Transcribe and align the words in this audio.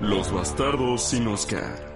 Los 0.00 0.32
bastardos 0.32 1.02
sin 1.02 1.26
Oscar. 1.28 1.93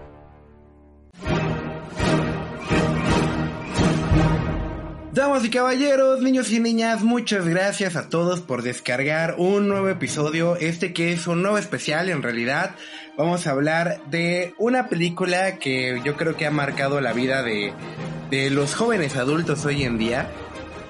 Damas 5.19 5.45
y 5.45 5.51
caballeros, 5.51 6.23
niños 6.23 6.53
y 6.53 6.61
niñas, 6.61 7.03
muchas 7.03 7.45
gracias 7.45 7.97
a 7.97 8.09
todos 8.09 8.41
por 8.41 8.63
descargar 8.63 9.35
un 9.37 9.67
nuevo 9.67 9.89
episodio, 9.89 10.55
este 10.55 10.93
que 10.93 11.13
es 11.13 11.27
un 11.27 11.43
nuevo 11.43 11.59
especial 11.59 12.09
en 12.09 12.23
realidad. 12.23 12.77
Vamos 13.17 13.49
a 13.49 13.51
hablar 13.51 14.01
de 14.07 14.55
una 14.59 14.87
película 14.87 15.57
que 15.57 16.01
yo 16.05 16.15
creo 16.15 16.37
que 16.37 16.47
ha 16.47 16.53
marcado 16.53 17.01
la 17.01 17.13
vida 17.15 17.43
de, 17.43 17.73
de 18.31 18.51
los 18.51 18.77
jóvenes 18.77 19.17
adultos 19.17 19.65
hoy 19.65 19.83
en 19.83 19.99
día. 19.99 20.31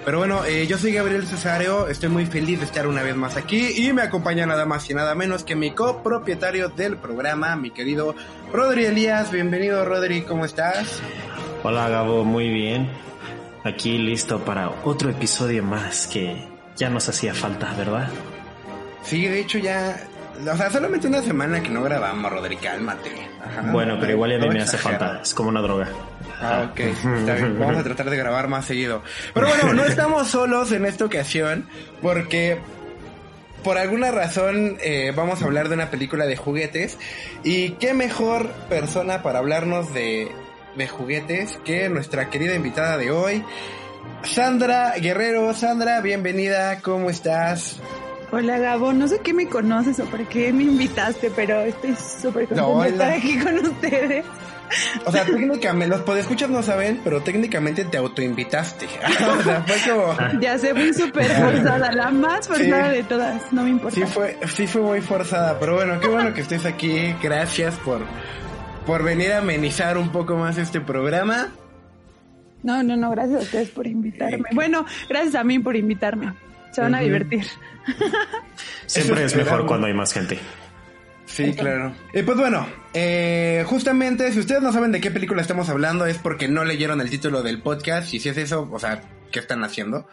Pero 0.05 0.19
bueno, 0.19 0.45
eh, 0.45 0.67
yo 0.67 0.77
soy 0.77 0.93
Gabriel 0.93 1.27
Cesario, 1.27 1.89
estoy 1.89 2.11
muy 2.11 2.27
feliz 2.27 2.59
de 2.59 2.67
estar 2.67 2.87
una 2.87 3.03
vez 3.03 3.17
más 3.17 3.39
aquí 3.39 3.69
y 3.79 3.95
me 3.95 4.03
acompaña 4.03 4.45
nada 4.45 4.67
más 4.67 4.91
y 4.91 4.95
nada 4.95 5.15
menos 5.15 5.43
que 5.43 5.57
mi 5.57 5.71
copropietario 5.71 6.69
del 6.69 6.99
programa, 6.99 7.57
mi 7.57 7.71
querido 7.71 8.15
Rodri 8.53 8.85
Elías. 8.85 9.33
Bienvenido 9.33 9.87
Rodri, 9.87 10.21
¿cómo 10.21 10.45
estás? 10.45 11.01
Hola 11.63 11.89
Gabo, 11.89 12.25
muy 12.25 12.51
bien. 12.51 13.09
Aquí 13.69 13.99
listo 13.99 14.43
para 14.47 14.71
otro 14.83 15.11
episodio 15.11 15.63
más 15.63 16.07
que 16.07 16.43
ya 16.75 16.89
nos 16.89 17.07
hacía 17.07 17.35
falta, 17.35 17.75
¿verdad? 17.75 18.09
Sí, 19.03 19.27
de 19.27 19.41
hecho 19.41 19.59
ya... 19.59 19.95
O 20.51 20.57
sea, 20.57 20.71
solamente 20.71 21.07
una 21.07 21.21
semana 21.21 21.63
que 21.63 21.69
no 21.69 21.83
grabamos, 21.83 22.33
Rodri, 22.33 22.57
cálmate. 22.57 23.11
Ajá, 23.45 23.71
bueno, 23.71 23.99
pero 24.01 24.13
igual 24.13 24.31
ya 24.31 24.37
a 24.37 24.41
mí 24.41 24.47
no 24.47 24.53
me 24.55 24.63
hace 24.63 24.79
falta, 24.79 25.21
es 25.23 25.35
como 25.35 25.51
una 25.51 25.61
droga. 25.61 25.87
Ah, 26.41 26.71
ok, 26.71 26.81
está 26.81 27.35
bien. 27.35 27.59
Vamos 27.61 27.77
a 27.77 27.83
tratar 27.83 28.09
de 28.09 28.17
grabar 28.17 28.49
más 28.49 28.65
seguido. 28.65 29.03
Pero 29.35 29.49
bueno, 29.49 29.75
no 29.75 29.85
estamos 29.85 30.29
solos 30.29 30.73
en 30.73 30.87
esta 30.87 31.05
ocasión 31.05 31.67
porque 32.01 32.59
por 33.63 33.77
alguna 33.77 34.13
razón 34.13 34.79
eh, 34.81 35.13
vamos 35.15 35.43
a 35.43 35.45
hablar 35.45 35.69
de 35.69 35.75
una 35.75 35.91
película 35.91 36.25
de 36.25 36.37
juguetes 36.37 36.97
y 37.45 37.73
qué 37.73 37.93
mejor 37.93 38.49
persona 38.71 39.23
para 39.23 39.41
hablarnos 39.41 39.93
de, 39.93 40.33
de 40.79 40.89
juguetes 40.89 41.59
que 41.65 41.89
nuestra 41.91 42.31
querida 42.31 42.55
invitada 42.55 42.97
de 42.97 43.11
hoy, 43.11 43.45
Sandra 44.23 44.95
Guerrero. 44.97 45.53
Sandra, 45.53 46.01
bienvenida, 46.01 46.81
¿cómo 46.81 47.11
estás? 47.11 47.77
Hola 48.31 48.59
Gabo, 48.59 48.93
no 48.93 49.09
sé 49.09 49.21
qué 49.21 49.33
me 49.35 49.49
conoces 49.49 49.99
o 50.01 50.05
por 50.05 50.27
qué 50.29 50.53
me 50.53 50.63
invitaste, 50.63 51.31
pero 51.35 51.61
estoy 51.63 51.95
súper 51.97 52.47
contenta 52.47 52.63
No, 52.63 52.83
de 52.83 52.89
estar 52.91 53.13
aquí 53.13 53.39
con 53.39 53.59
ustedes. 53.59 54.25
O 55.07 55.11
sea, 55.11 55.25
técnicamente, 55.25 55.89
los 55.97 56.03
podescuchas 56.05 56.51
no 56.51 56.63
saben, 56.63 57.01
pero 57.03 57.23
técnicamente 57.23 57.85
te 57.87 57.97
autoinvitaste. 57.97 58.85
o 59.39 59.43
sea, 59.43 59.65
fue 59.67 59.93
como... 59.95 60.15
Ya 60.41 60.59
sé, 60.59 60.75
fui 60.75 60.93
súper 60.93 61.25
forzada, 61.25 61.91
la 61.91 62.11
más 62.11 62.47
forzada 62.47 62.91
Sí. 62.91 62.97
de 62.99 63.03
todas, 63.05 63.51
no 63.53 63.63
me 63.63 63.71
importa. 63.71 63.97
Sí 63.97 64.05
fue, 64.07 64.39
sí 64.55 64.67
fue 64.67 64.83
muy 64.83 65.01
forzada, 65.01 65.59
pero 65.59 65.75
bueno, 65.77 65.99
qué 65.99 66.07
bueno 66.09 66.35
que 66.35 66.43
estés 66.43 66.67
aquí. 66.67 67.15
Gracias 67.23 67.77
por, 67.77 68.03
por 68.89 69.03
venir 69.03 69.33
a 69.33 69.39
amenizar 69.39 69.99
un 69.99 70.09
poco 70.09 70.39
más 70.39 70.57
este 70.57 70.81
programa. 70.81 71.53
No, 72.63 72.83
no, 72.83 72.97
no, 72.97 73.11
gracias 73.11 73.41
a 73.41 73.43
ustedes 73.43 73.69
por 73.69 73.87
invitarme. 73.87 74.49
Bueno, 74.53 74.87
gracias 75.11 75.35
a 75.35 75.45
mí 75.45 75.59
por 75.59 75.77
invitarme. 75.77 76.33
Se 76.73 76.81
van 76.81 76.95
a 76.95 77.01
divertir. 77.01 77.45
Siempre 78.87 79.25
es 79.25 79.37
mejor 79.37 79.67
cuando 79.67 79.89
hay 79.89 79.93
más 79.93 80.15
gente. 80.15 80.39
Sí, 81.27 81.53
claro. 81.53 81.93
Y 82.15 82.23
pues 82.23 82.39
bueno, 82.39 82.67
eh, 82.95 83.63
justamente, 83.67 84.33
si 84.33 84.39
ustedes 84.39 84.63
no 84.63 84.73
saben 84.73 84.91
de 84.91 85.03
qué 85.03 85.11
película 85.11 85.43
estamos 85.43 85.69
hablando, 85.69 86.07
es 86.07 86.17
porque 86.17 86.49
no 86.49 86.65
leyeron 86.65 87.03
el 87.03 87.11
título 87.11 87.43
del 87.43 87.61
podcast. 87.61 88.15
Y 88.15 88.21
si 88.21 88.31
es 88.31 88.39
eso, 88.39 88.71
o 88.73 88.79
sea, 88.79 89.03
¿qué 89.31 89.39
están 89.39 89.63
haciendo? 89.65 90.09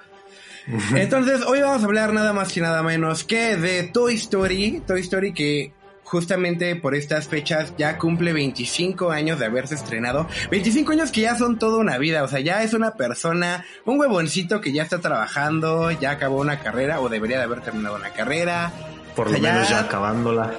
Entonces, 0.93 1.43
hoy 1.47 1.61
vamos 1.61 1.81
a 1.81 1.85
hablar 1.85 2.11
nada 2.11 2.33
más 2.33 2.55
y 2.57 2.59
nada 2.59 2.83
menos 2.83 3.23
que 3.23 3.55
de 3.55 3.83
Toy 3.83 4.15
Story. 4.15 4.83
Toy 4.85 4.99
Story 4.99 5.31
que 5.31 5.71
justamente 6.05 6.75
por 6.77 6.95
estas 6.95 7.27
fechas 7.27 7.73
ya 7.77 7.97
cumple 7.97 8.31
25 8.31 9.11
años 9.11 9.39
de 9.39 9.45
haberse 9.45 9.75
estrenado. 9.75 10.27
25 10.51 10.93
años 10.93 11.11
que 11.11 11.21
ya 11.21 11.35
son 11.35 11.59
toda 11.59 11.79
una 11.79 11.97
vida. 11.97 12.23
O 12.23 12.27
sea, 12.27 12.39
ya 12.39 12.63
es 12.63 12.73
una 12.73 12.91
persona, 12.91 13.65
un 13.83 13.99
huevoncito 13.99 14.61
que 14.61 14.71
ya 14.71 14.83
está 14.83 15.01
trabajando, 15.01 15.91
ya 15.91 16.11
acabó 16.11 16.39
una 16.39 16.59
carrera 16.59 17.01
o 17.01 17.09
debería 17.09 17.37
de 17.37 17.43
haber 17.43 17.61
terminado 17.61 17.95
una 17.95 18.11
carrera. 18.11 18.71
Por 19.15 19.27
O 19.27 19.31
lo 19.31 19.39
menos 19.39 19.67
ya 19.67 19.79
acabándola. 19.81 20.53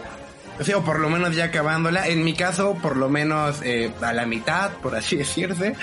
O 0.58 0.64
sea, 0.64 0.78
o 0.78 0.82
por 0.82 0.98
lo 0.98 1.08
menos 1.08 1.34
ya 1.34 1.44
acabándola. 1.44 2.08
En 2.08 2.24
mi 2.24 2.34
caso, 2.34 2.74
por 2.82 2.96
lo 2.96 3.08
menos 3.08 3.60
eh, 3.62 3.92
a 4.00 4.12
la 4.12 4.26
mitad, 4.26 4.72
por 4.82 4.94
así 4.96 5.16
decirse. 5.16 5.74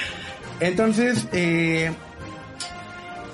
Entonces, 0.60 1.28
eh, 1.32 1.92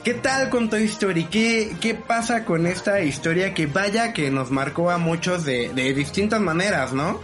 ¿qué 0.03 0.13
tal 0.13 0.49
con 0.49 0.69
Toy 0.69 0.83
Story? 0.83 1.25
¿Qué, 1.25 1.75
¿Qué 1.81 1.95
pasa 1.95 2.45
con 2.45 2.65
esta 2.67 3.01
historia 3.01 3.53
que 3.53 3.67
vaya 3.67 4.13
que 4.13 4.31
nos 4.31 4.51
marcó 4.51 4.89
a 4.91 4.97
muchos 4.97 5.45
de, 5.45 5.69
de 5.73 5.93
distintas 5.93 6.41
maneras, 6.41 6.93
no? 6.93 7.19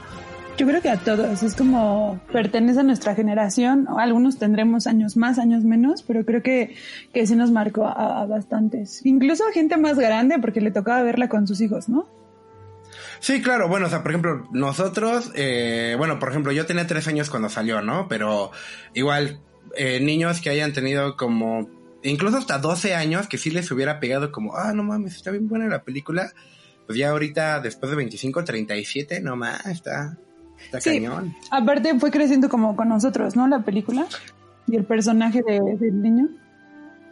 Yo 0.58 0.66
creo 0.66 0.82
que 0.82 0.90
a 0.90 0.98
todos, 0.98 1.44
es 1.44 1.56
como 1.56 2.20
pertenece 2.32 2.80
a 2.80 2.84
nuestra 2.84 3.14
generación, 3.14 3.88
algunos 3.98 4.40
tendremos 4.40 4.88
años 4.88 5.18
más, 5.18 5.38
años 5.38 5.66
menos, 5.66 6.02
pero 6.04 6.24
creo 6.24 6.42
que, 6.42 6.76
que 7.14 7.28
sí 7.28 7.36
nos 7.36 7.52
marcó 7.52 7.86
a, 7.86 8.22
a 8.22 8.26
bastantes. 8.26 9.06
Incluso 9.06 9.44
a 9.46 9.52
gente 9.52 9.76
más 9.76 9.98
grande 9.98 10.38
porque 10.40 10.62
le 10.62 10.72
tocaba 10.72 11.02
verla 11.04 11.28
con 11.28 11.46
sus 11.46 11.60
hijos, 11.60 11.90
¿no? 11.90 12.08
Sí, 13.20 13.42
claro, 13.42 13.68
bueno, 13.68 13.88
o 13.88 13.90
sea, 13.90 14.02
por 14.02 14.12
ejemplo, 14.12 14.48
nosotros, 14.52 15.32
eh, 15.36 15.96
bueno, 15.98 16.20
por 16.20 16.30
ejemplo, 16.30 16.52
yo 16.52 16.66
tenía 16.66 16.88
tres 16.88 17.08
años 17.08 17.30
cuando 17.30 17.50
salió, 17.50 17.82
¿no? 17.82 18.08
Pero 18.08 18.52
igual, 18.94 19.40
eh, 19.76 20.00
niños 20.00 20.42
que 20.42 20.50
hayan 20.50 20.74
tenido 20.74 21.18
como, 21.18 21.68
incluso 22.10 22.38
hasta 22.38 22.58
12 22.58 22.96
años, 22.96 23.28
que 23.28 23.38
sí 23.38 23.52
les 23.52 23.70
hubiera 23.72 24.00
pegado 24.00 24.32
como, 24.32 24.56
ah, 24.56 24.74
no 24.74 24.84
mames, 24.84 25.16
está 25.16 25.32
bien 25.32 25.48
buena 25.48 25.68
la 25.68 25.84
película, 25.84 26.32
pues 26.88 26.98
ya 27.00 27.10
ahorita, 27.10 27.60
después 27.62 27.90
de 27.90 27.96
25, 27.98 28.44
37, 28.44 29.22
no 29.22 29.36
más, 29.36 29.66
está, 29.66 30.18
está 30.64 30.80
Sí. 30.82 30.92
cañón. 30.92 31.34
Aparte 31.52 31.98
fue 32.00 32.12
creciendo 32.12 32.50
como 32.50 32.76
con 32.76 32.90
nosotros, 32.90 33.36
¿no? 33.36 33.48
La 33.48 33.60
película 33.64 34.06
y 34.68 34.76
el 34.76 34.86
personaje 34.86 35.42
de- 35.46 35.78
del 35.80 36.02
niño. 36.02 36.30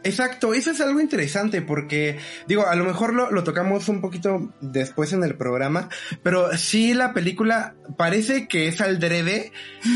Exacto, 0.04 0.54
eso 0.54 0.72
es 0.72 0.82
algo 0.82 1.00
interesante 1.00 1.62
porque, 1.62 2.20
digo, 2.46 2.68
a 2.68 2.76
lo 2.76 2.84
mejor 2.84 3.14
lo, 3.14 3.32
lo 3.32 3.44
tocamos 3.44 3.88
un 3.88 4.02
poquito 4.02 4.54
después 4.60 5.14
en 5.14 5.24
el 5.24 5.36
programa, 5.36 5.88
pero 6.24 6.58
sí 6.58 6.94
la 6.94 7.14
película 7.14 7.76
parece 7.98 8.48
que 8.48 8.68
es 8.68 8.82
al 8.82 9.00
drede 9.00 9.52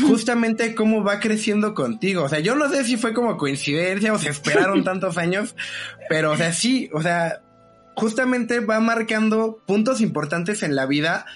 justamente 0.06 0.74
cómo 0.74 1.04
va 1.04 1.20
creciendo 1.20 1.74
contigo. 1.74 2.24
O 2.24 2.28
sea, 2.28 2.40
yo 2.40 2.54
no 2.54 2.70
sé 2.70 2.84
si 2.84 2.96
fue 2.96 3.12
como 3.12 3.36
coincidencia 3.36 4.12
o 4.12 4.18
se 4.18 4.30
esperaron 4.30 4.82
tantos 4.84 5.18
años, 5.18 5.54
pero 6.08 6.32
o 6.32 6.36
sea, 6.36 6.54
sí, 6.54 6.88
o 6.94 7.02
sea, 7.02 7.42
justamente 7.94 8.60
va 8.60 8.80
marcando 8.80 9.62
puntos 9.66 10.00
importantes 10.00 10.62
en 10.62 10.74
la 10.74 10.86
vida 10.86 11.26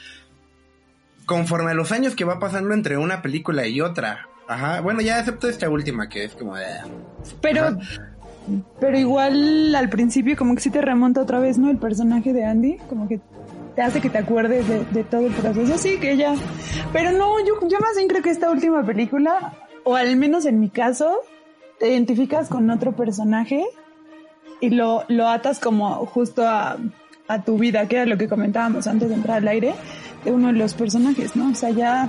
conforme 1.26 1.72
a 1.72 1.74
los 1.74 1.92
años 1.92 2.14
que 2.14 2.24
va 2.24 2.38
pasando 2.38 2.72
entre 2.72 2.96
una 2.96 3.20
película 3.20 3.66
y 3.66 3.80
otra. 3.82 4.28
Ajá, 4.48 4.80
bueno, 4.80 5.00
ya 5.00 5.18
excepto 5.18 5.48
esta 5.48 5.68
última 5.68 6.08
que 6.08 6.24
es 6.24 6.32
como 6.34 6.56
de... 6.56 6.66
Pero, 7.40 7.66
Ajá. 7.66 8.11
Pero 8.80 8.98
igual 8.98 9.74
al 9.74 9.88
principio 9.88 10.36
como 10.36 10.54
que 10.54 10.60
sí 10.60 10.70
te 10.70 10.80
remonta 10.80 11.20
otra 11.20 11.38
vez, 11.38 11.58
¿no? 11.58 11.70
El 11.70 11.78
personaje 11.78 12.32
de 12.32 12.44
Andy, 12.44 12.76
como 12.88 13.08
que 13.08 13.20
te 13.74 13.82
hace 13.82 14.00
que 14.00 14.10
te 14.10 14.18
acuerdes 14.18 14.66
de, 14.68 15.04
todo 15.04 15.26
el 15.26 15.32
proceso. 15.32 15.78
Sí, 15.78 15.98
que 15.98 16.16
ya. 16.16 16.34
Pero 16.92 17.12
no, 17.12 17.38
yo, 17.40 17.54
yo 17.68 17.78
más 17.80 17.96
bien 17.96 18.08
creo 18.08 18.22
que 18.22 18.30
esta 18.30 18.50
última 18.50 18.84
película, 18.84 19.54
o 19.84 19.96
al 19.96 20.16
menos 20.16 20.44
en 20.44 20.60
mi 20.60 20.68
caso, 20.68 21.18
te 21.78 21.90
identificas 21.90 22.48
con 22.48 22.68
otro 22.70 22.92
personaje 22.92 23.64
y 24.60 24.70
lo, 24.70 25.04
lo 25.08 25.28
atas 25.28 25.58
como 25.58 26.06
justo 26.06 26.46
a, 26.46 26.76
a 27.28 27.42
tu 27.42 27.58
vida, 27.58 27.88
que 27.88 27.96
era 27.96 28.06
lo 28.06 28.18
que 28.18 28.28
comentábamos 28.28 28.86
antes 28.86 29.08
de 29.08 29.14
entrar 29.14 29.38
al 29.38 29.48
aire, 29.48 29.74
de 30.24 30.32
uno 30.32 30.48
de 30.48 30.54
los 30.54 30.74
personajes, 30.74 31.34
¿no? 31.34 31.50
O 31.50 31.54
sea, 31.54 31.70
ya 31.70 32.08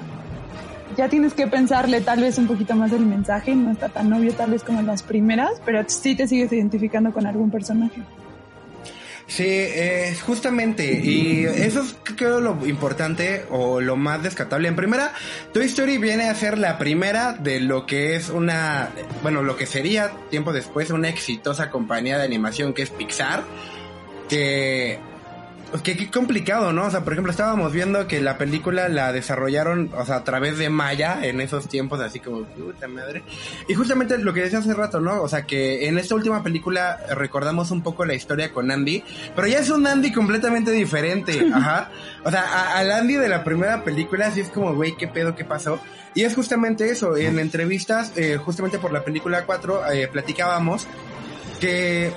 ya 0.96 1.10
tienes 1.10 1.34
que 1.34 1.48
pensarle 1.48 2.02
tal 2.02 2.22
vez 2.22 2.38
un 2.38 2.48
poquito 2.48 2.76
más 2.76 2.92
el 2.92 3.06
mensaje, 3.06 3.56
no 3.56 3.72
está 3.72 3.90
tan 3.90 4.12
obvio 4.14 4.34
tal 4.34 4.52
vez 4.52 4.64
como 4.64 4.80
en 4.80 4.88
las 4.88 5.04
primeras, 5.04 5.62
pero 5.66 5.84
sí 5.88 6.16
te 6.16 6.28
sigues 6.28 6.52
identificando 6.52 7.12
con 7.12 7.26
algún 7.26 7.52
personaje. 7.52 8.02
Sí, 9.26 9.48
es 9.48 10.22
justamente, 10.22 11.00
y 11.02 11.46
eso 11.46 11.82
es 11.82 11.96
creo 12.16 12.42
lo 12.42 12.68
importante 12.68 13.46
o 13.50 13.80
lo 13.80 13.96
más 13.96 14.22
descatable. 14.22 14.68
En 14.68 14.76
primera, 14.76 15.14
Toy 15.54 15.66
Story 15.66 15.98
viene 15.98 16.30
a 16.30 16.36
ser 16.36 16.58
la 16.58 16.78
primera 16.78 17.32
de 17.34 17.62
lo 17.62 17.86
que 17.86 18.16
es 18.16 18.30
una, 18.30 18.90
bueno, 19.22 19.42
lo 19.42 19.56
que 19.56 19.66
sería 19.66 20.12
tiempo 20.30 20.52
después 20.52 20.92
una 20.92 21.10
exitosa 21.10 21.70
compañía 21.70 22.18
de 22.18 22.26
animación 22.26 22.74
que 22.74 22.82
es 22.82 22.90
Pixar, 22.90 23.44
que 24.30 25.00
Qué, 25.82 25.98
qué, 25.98 26.10
complicado, 26.12 26.72
¿no? 26.72 26.86
O 26.86 26.92
sea, 26.92 27.04
por 27.04 27.14
ejemplo, 27.14 27.32
estábamos 27.32 27.74
viendo 27.74 28.08
que 28.08 28.22
la 28.22 28.38
película 28.38 28.90
la 28.90 29.12
desarrollaron, 29.12 29.90
o 29.98 30.06
sea, 30.06 30.18
a 30.18 30.24
través 30.24 30.58
de 30.60 30.70
Maya 30.70 31.26
en 31.26 31.42
esos 31.42 31.68
tiempos, 31.68 32.00
así 32.00 32.20
como, 32.20 32.44
puta 32.44 32.88
madre. 32.88 33.24
Y 33.68 33.74
justamente 33.74 34.18
lo 34.20 34.34
que 34.34 34.42
decía 34.42 34.60
hace 34.60 34.74
rato, 34.74 35.00
¿no? 35.00 35.22
O 35.24 35.28
sea, 35.28 35.44
que 35.48 35.88
en 35.88 35.98
esta 35.98 36.14
última 36.14 36.44
película 36.44 37.00
recordamos 37.10 37.72
un 37.72 37.82
poco 37.82 38.06
la 38.06 38.14
historia 38.14 38.54
con 38.54 38.70
Andy, 38.70 39.04
pero 39.36 39.48
ya 39.48 39.60
es 39.60 39.70
un 39.72 39.88
Andy 39.88 40.12
completamente 40.12 40.72
diferente, 40.72 41.44
ajá. 41.54 41.90
O 42.24 42.30
sea, 42.30 42.78
al 42.78 42.92
Andy 42.92 43.16
de 43.16 43.30
la 43.30 43.44
primera 43.44 43.84
película, 43.84 44.28
así 44.28 44.42
es 44.42 44.50
como, 44.50 44.76
güey, 44.76 44.96
¿qué 44.96 45.08
pedo, 45.08 45.36
qué 45.36 45.44
pasó? 45.44 45.80
Y 46.14 46.24
es 46.24 46.36
justamente 46.36 46.90
eso, 46.90 47.18
en 47.18 47.40
entrevistas, 47.40 48.14
eh, 48.16 48.38
justamente 48.38 48.78
por 48.78 48.94
la 48.94 49.04
película 49.04 49.46
4, 49.46 49.92
eh, 49.92 50.08
platicábamos 50.08 50.88
que 51.60 52.12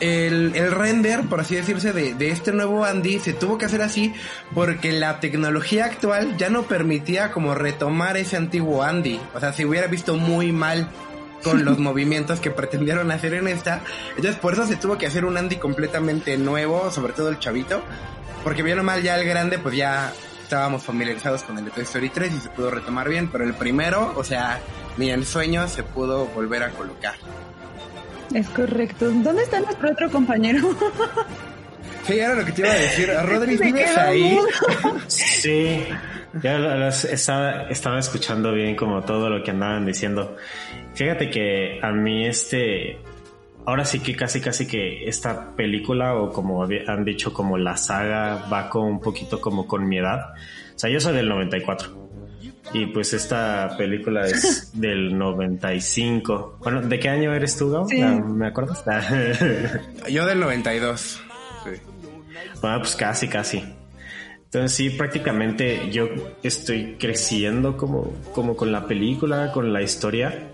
el, 0.00 0.52
el, 0.54 0.72
render, 0.72 1.22
por 1.22 1.40
así 1.40 1.54
decirse, 1.54 1.92
de, 1.92 2.14
de, 2.14 2.30
este 2.30 2.52
nuevo 2.52 2.84
Andy 2.84 3.20
se 3.20 3.32
tuvo 3.32 3.58
que 3.58 3.66
hacer 3.66 3.82
así 3.82 4.12
porque 4.54 4.92
la 4.92 5.20
tecnología 5.20 5.84
actual 5.84 6.36
ya 6.36 6.50
no 6.50 6.64
permitía 6.64 7.30
como 7.30 7.54
retomar 7.54 8.16
ese 8.16 8.36
antiguo 8.36 8.82
Andy. 8.82 9.20
O 9.34 9.40
sea, 9.40 9.52
se 9.52 9.64
hubiera 9.64 9.86
visto 9.86 10.16
muy 10.16 10.52
mal 10.52 10.88
con 11.44 11.64
los 11.64 11.78
movimientos 11.90 12.40
que 12.40 12.50
pretendieron 12.50 13.12
hacer 13.12 13.34
en 13.34 13.46
esta. 13.46 13.82
Entonces, 14.16 14.36
por 14.36 14.54
eso 14.54 14.66
se 14.66 14.76
tuvo 14.76 14.98
que 14.98 15.06
hacer 15.06 15.24
un 15.24 15.36
Andy 15.36 15.56
completamente 15.56 16.36
nuevo, 16.36 16.90
sobre 16.90 17.12
todo 17.12 17.28
el 17.28 17.38
chavito. 17.38 17.82
Porque 18.42 18.62
bien 18.62 18.78
o 18.78 18.82
mal 18.82 19.02
ya 19.02 19.16
el 19.16 19.26
grande, 19.26 19.58
pues 19.58 19.76
ya 19.76 20.12
estábamos 20.42 20.82
familiarizados 20.82 21.44
con 21.44 21.56
el 21.58 21.64
de 21.66 21.70
Toy 21.70 21.84
Story 21.84 22.10
3 22.10 22.34
y 22.34 22.40
se 22.40 22.50
pudo 22.50 22.70
retomar 22.70 23.08
bien. 23.08 23.28
Pero 23.30 23.44
el 23.44 23.54
primero, 23.54 24.12
o 24.16 24.24
sea, 24.24 24.60
ni 24.96 25.10
en 25.10 25.24
sueños 25.24 25.70
se 25.70 25.84
pudo 25.84 26.26
volver 26.26 26.64
a 26.64 26.70
colocar. 26.70 27.14
Es 28.32 28.48
correcto. 28.48 29.10
¿Dónde 29.10 29.42
está 29.42 29.60
nuestro 29.60 29.90
otro 29.90 30.10
compañero? 30.10 30.60
Sí, 32.04 32.18
era 32.18 32.34
lo 32.34 32.44
que 32.44 32.52
te 32.52 32.62
iba 32.62 32.70
a 32.70 32.74
decir. 32.74 33.10
Rodri, 33.22 33.56
¿vives 33.56 33.96
ahí? 33.96 34.38
Sí, 35.06 35.84
ya 36.42 36.58
los 36.58 37.04
estaba, 37.04 37.62
estaba 37.68 37.98
escuchando 37.98 38.52
bien 38.52 38.76
como 38.76 39.02
todo 39.02 39.30
lo 39.30 39.42
que 39.42 39.50
andaban 39.50 39.86
diciendo. 39.86 40.36
Fíjate 40.94 41.30
que 41.30 41.78
a 41.82 41.92
mí 41.92 42.26
este, 42.26 42.98
ahora 43.64 43.84
sí 43.84 44.00
que 44.00 44.14
casi 44.14 44.40
casi 44.40 44.66
que 44.66 45.08
esta 45.08 45.54
película 45.56 46.14
o 46.14 46.30
como 46.30 46.64
han 46.64 47.04
dicho 47.04 47.32
como 47.32 47.56
la 47.56 47.76
saga 47.76 48.46
va 48.52 48.68
con 48.68 48.84
un 48.84 49.00
poquito 49.00 49.40
como 49.40 49.66
con 49.66 49.88
mi 49.88 49.98
edad. 49.98 50.34
O 50.74 50.78
sea, 50.78 50.90
yo 50.90 51.00
soy 51.00 51.14
del 51.14 51.28
94. 51.28 52.03
Y 52.74 52.86
pues 52.86 53.14
esta 53.14 53.76
película 53.78 54.26
es 54.26 54.72
del 54.78 55.16
95. 55.16 56.58
Bueno, 56.60 56.82
¿de 56.82 56.98
qué 56.98 57.08
año 57.08 57.32
eres 57.32 57.56
tú, 57.56 57.70
Gao? 57.70 57.88
Sí. 57.88 58.02
¿Me 58.02 58.48
acuerdas? 58.48 58.84
Yo 60.10 60.26
del 60.26 60.40
92. 60.40 61.22
Sí. 61.64 61.70
Bueno, 62.60 62.78
pues 62.80 62.96
casi, 62.96 63.28
casi. 63.28 63.64
Entonces 64.54 64.76
sí, 64.76 64.90
prácticamente 64.90 65.90
yo 65.90 66.08
estoy 66.44 66.96
creciendo 66.96 67.76
como, 67.76 68.12
como 68.32 68.54
con 68.54 68.70
la 68.70 68.86
película, 68.86 69.50
con 69.50 69.72
la 69.72 69.82
historia. 69.82 70.50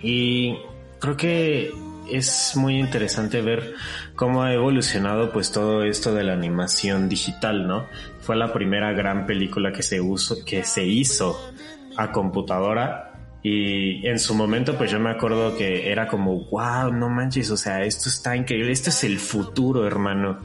Y 0.00 0.56
creo 0.98 1.18
que 1.18 1.70
es 2.10 2.52
muy 2.56 2.78
interesante 2.78 3.40
ver 3.40 3.74
cómo 4.14 4.42
ha 4.42 4.52
evolucionado 4.52 5.32
pues 5.32 5.52
todo 5.52 5.84
esto 5.84 6.14
de 6.14 6.24
la 6.24 6.32
animación 6.32 7.08
digital, 7.08 7.66
¿no? 7.66 7.86
Fue 8.20 8.36
la 8.36 8.52
primera 8.52 8.92
gran 8.92 9.26
película 9.26 9.72
que 9.72 9.82
se, 9.82 10.00
usó, 10.00 10.44
que 10.44 10.64
se 10.64 10.84
hizo 10.84 11.52
a 11.96 12.12
computadora 12.12 13.12
y 13.42 14.04
en 14.06 14.18
su 14.18 14.34
momento 14.34 14.76
pues 14.76 14.90
yo 14.90 14.98
me 14.98 15.10
acuerdo 15.10 15.56
que 15.56 15.90
era 15.92 16.08
como, 16.08 16.46
wow, 16.46 16.92
no 16.92 17.08
manches, 17.08 17.50
o 17.50 17.56
sea, 17.56 17.84
esto 17.84 18.08
está 18.08 18.36
increíble, 18.36 18.72
esto 18.72 18.90
es 18.90 19.04
el 19.04 19.18
futuro, 19.18 19.86
hermano. 19.86 20.40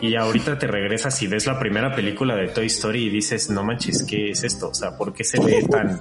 Y 0.00 0.14
ahorita 0.14 0.58
te 0.58 0.66
regresas 0.66 1.20
y 1.20 1.26
ves 1.26 1.46
la 1.46 1.58
primera 1.58 1.94
película 1.94 2.34
de 2.34 2.48
Toy 2.48 2.66
Story 2.66 3.04
y 3.04 3.10
dices, 3.10 3.50
no 3.50 3.62
manches, 3.62 4.04
¿qué 4.04 4.30
es 4.30 4.42
esto? 4.44 4.70
O 4.70 4.74
sea, 4.74 4.96
¿por 4.96 5.12
qué 5.12 5.24
se 5.24 5.38
ve 5.38 5.62
tan, 5.70 6.00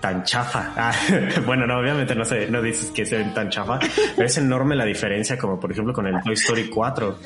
tan 0.00 0.22
chafa. 0.24 0.72
Ah, 0.76 0.92
bueno, 1.44 1.66
no, 1.66 1.78
obviamente 1.78 2.14
no 2.14 2.24
sé, 2.24 2.48
no 2.50 2.62
dices 2.62 2.90
que 2.90 3.04
se 3.04 3.18
ven 3.18 3.34
tan 3.34 3.50
chafa, 3.50 3.78
pero 4.16 4.26
es 4.26 4.38
enorme 4.38 4.76
la 4.76 4.84
diferencia, 4.84 5.36
como 5.36 5.58
por 5.58 5.72
ejemplo 5.72 5.92
con 5.92 6.06
el 6.06 6.22
Toy 6.22 6.34
Story 6.34 6.68
4. 6.68 7.18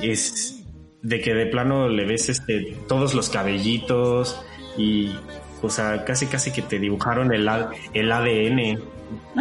Es 0.00 0.64
de 1.02 1.20
que 1.20 1.34
de 1.34 1.46
plano 1.46 1.88
le 1.88 2.04
ves 2.06 2.28
este, 2.28 2.76
todos 2.88 3.14
los 3.14 3.28
cabellitos 3.28 4.40
y, 4.76 5.14
o 5.60 5.68
sea, 5.68 6.04
casi 6.04 6.26
casi 6.26 6.52
que 6.52 6.62
te 6.62 6.78
dibujaron 6.78 7.32
el, 7.32 7.48
el 7.94 8.12
ADN. 8.12 8.58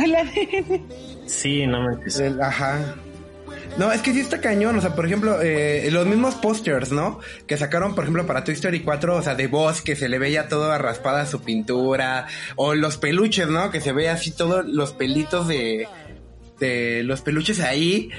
El 0.04 0.16
ADN. 0.16 0.88
Sí, 1.28 1.66
no 1.68 1.84
me 1.84 2.44
Ajá. 2.44 2.96
No, 3.78 3.92
es 3.92 4.02
que 4.02 4.14
sí 4.14 4.20
está 4.20 4.42
cañón. 4.42 4.78
O 4.78 4.82
sea, 4.82 4.96
por 4.96 5.06
ejemplo, 5.06 5.42
eh, 5.42 5.88
los 5.92 6.06
mismos 6.06 6.36
posters, 6.36 6.92
¿no? 6.92 7.20
Que 7.48 7.58
sacaron, 7.58 7.96
por 7.96 8.04
ejemplo, 8.04 8.26
para 8.26 8.44
Toy 8.44 8.54
Story 8.54 8.82
4, 8.82 9.16
o 9.16 9.22
sea, 9.22 9.36
de 9.36 9.48
voz, 9.48 9.82
que 9.82 9.96
se 9.96 10.10
le 10.10 10.20
veía 10.20 10.48
todo 10.48 10.78
raspada 10.78 11.26
su 11.26 11.42
pintura. 11.42 12.28
O 12.56 12.76
los 12.76 12.98
peluches, 12.98 13.48
¿no? 13.48 13.72
Que 13.72 13.82
se 13.82 13.92
ve 13.94 14.10
así 14.10 14.32
todos 14.32 14.66
los 14.66 14.94
pelitos 14.94 15.48
de, 15.48 15.88
de 16.60 17.04
los 17.04 17.22
peluches 17.22 17.60
ahí. 17.60 18.10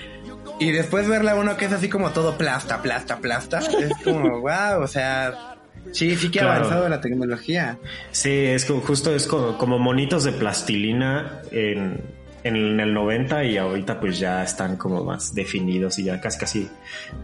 Y 0.59 0.73
después 0.73 1.09
verla 1.09 1.35
uno 1.35 1.57
que 1.57 1.67
es 1.67 1.73
así 1.73 1.89
como 1.89 2.11
todo 2.11 2.39
plasta, 2.39 2.83
plasta, 2.83 3.19
plasta. 3.19 3.59
Es 3.59 3.93
como, 4.05 4.41
wow, 4.43 4.83
o 4.83 4.87
sea. 4.87 5.49
Sí, 5.91 6.15
sí 6.15 6.31
que 6.31 6.41
ha 6.41 6.45
avanzado 6.45 6.89
la 6.89 7.01
tecnología. 7.01 7.79
Sí, 8.13 8.31
es 8.31 8.65
como, 8.65 8.81
justo 8.83 9.15
es 9.15 9.27
como, 9.27 9.59
como 9.59 9.79
monitos 9.81 10.23
de 10.23 10.31
plastilina 10.33 11.43
en 11.51 12.01
en 12.45 12.81
el 12.81 12.93
90 12.93 13.45
y 13.45 13.57
ahorita 13.57 14.01
pues 14.01 14.19
ya 14.19 14.43
están 14.43 14.77
como 14.77 15.05
más 15.05 15.35
definidos 15.35 15.99
y 15.99 16.05
ya 16.05 16.21
casi 16.21 16.39
casi 16.39 16.71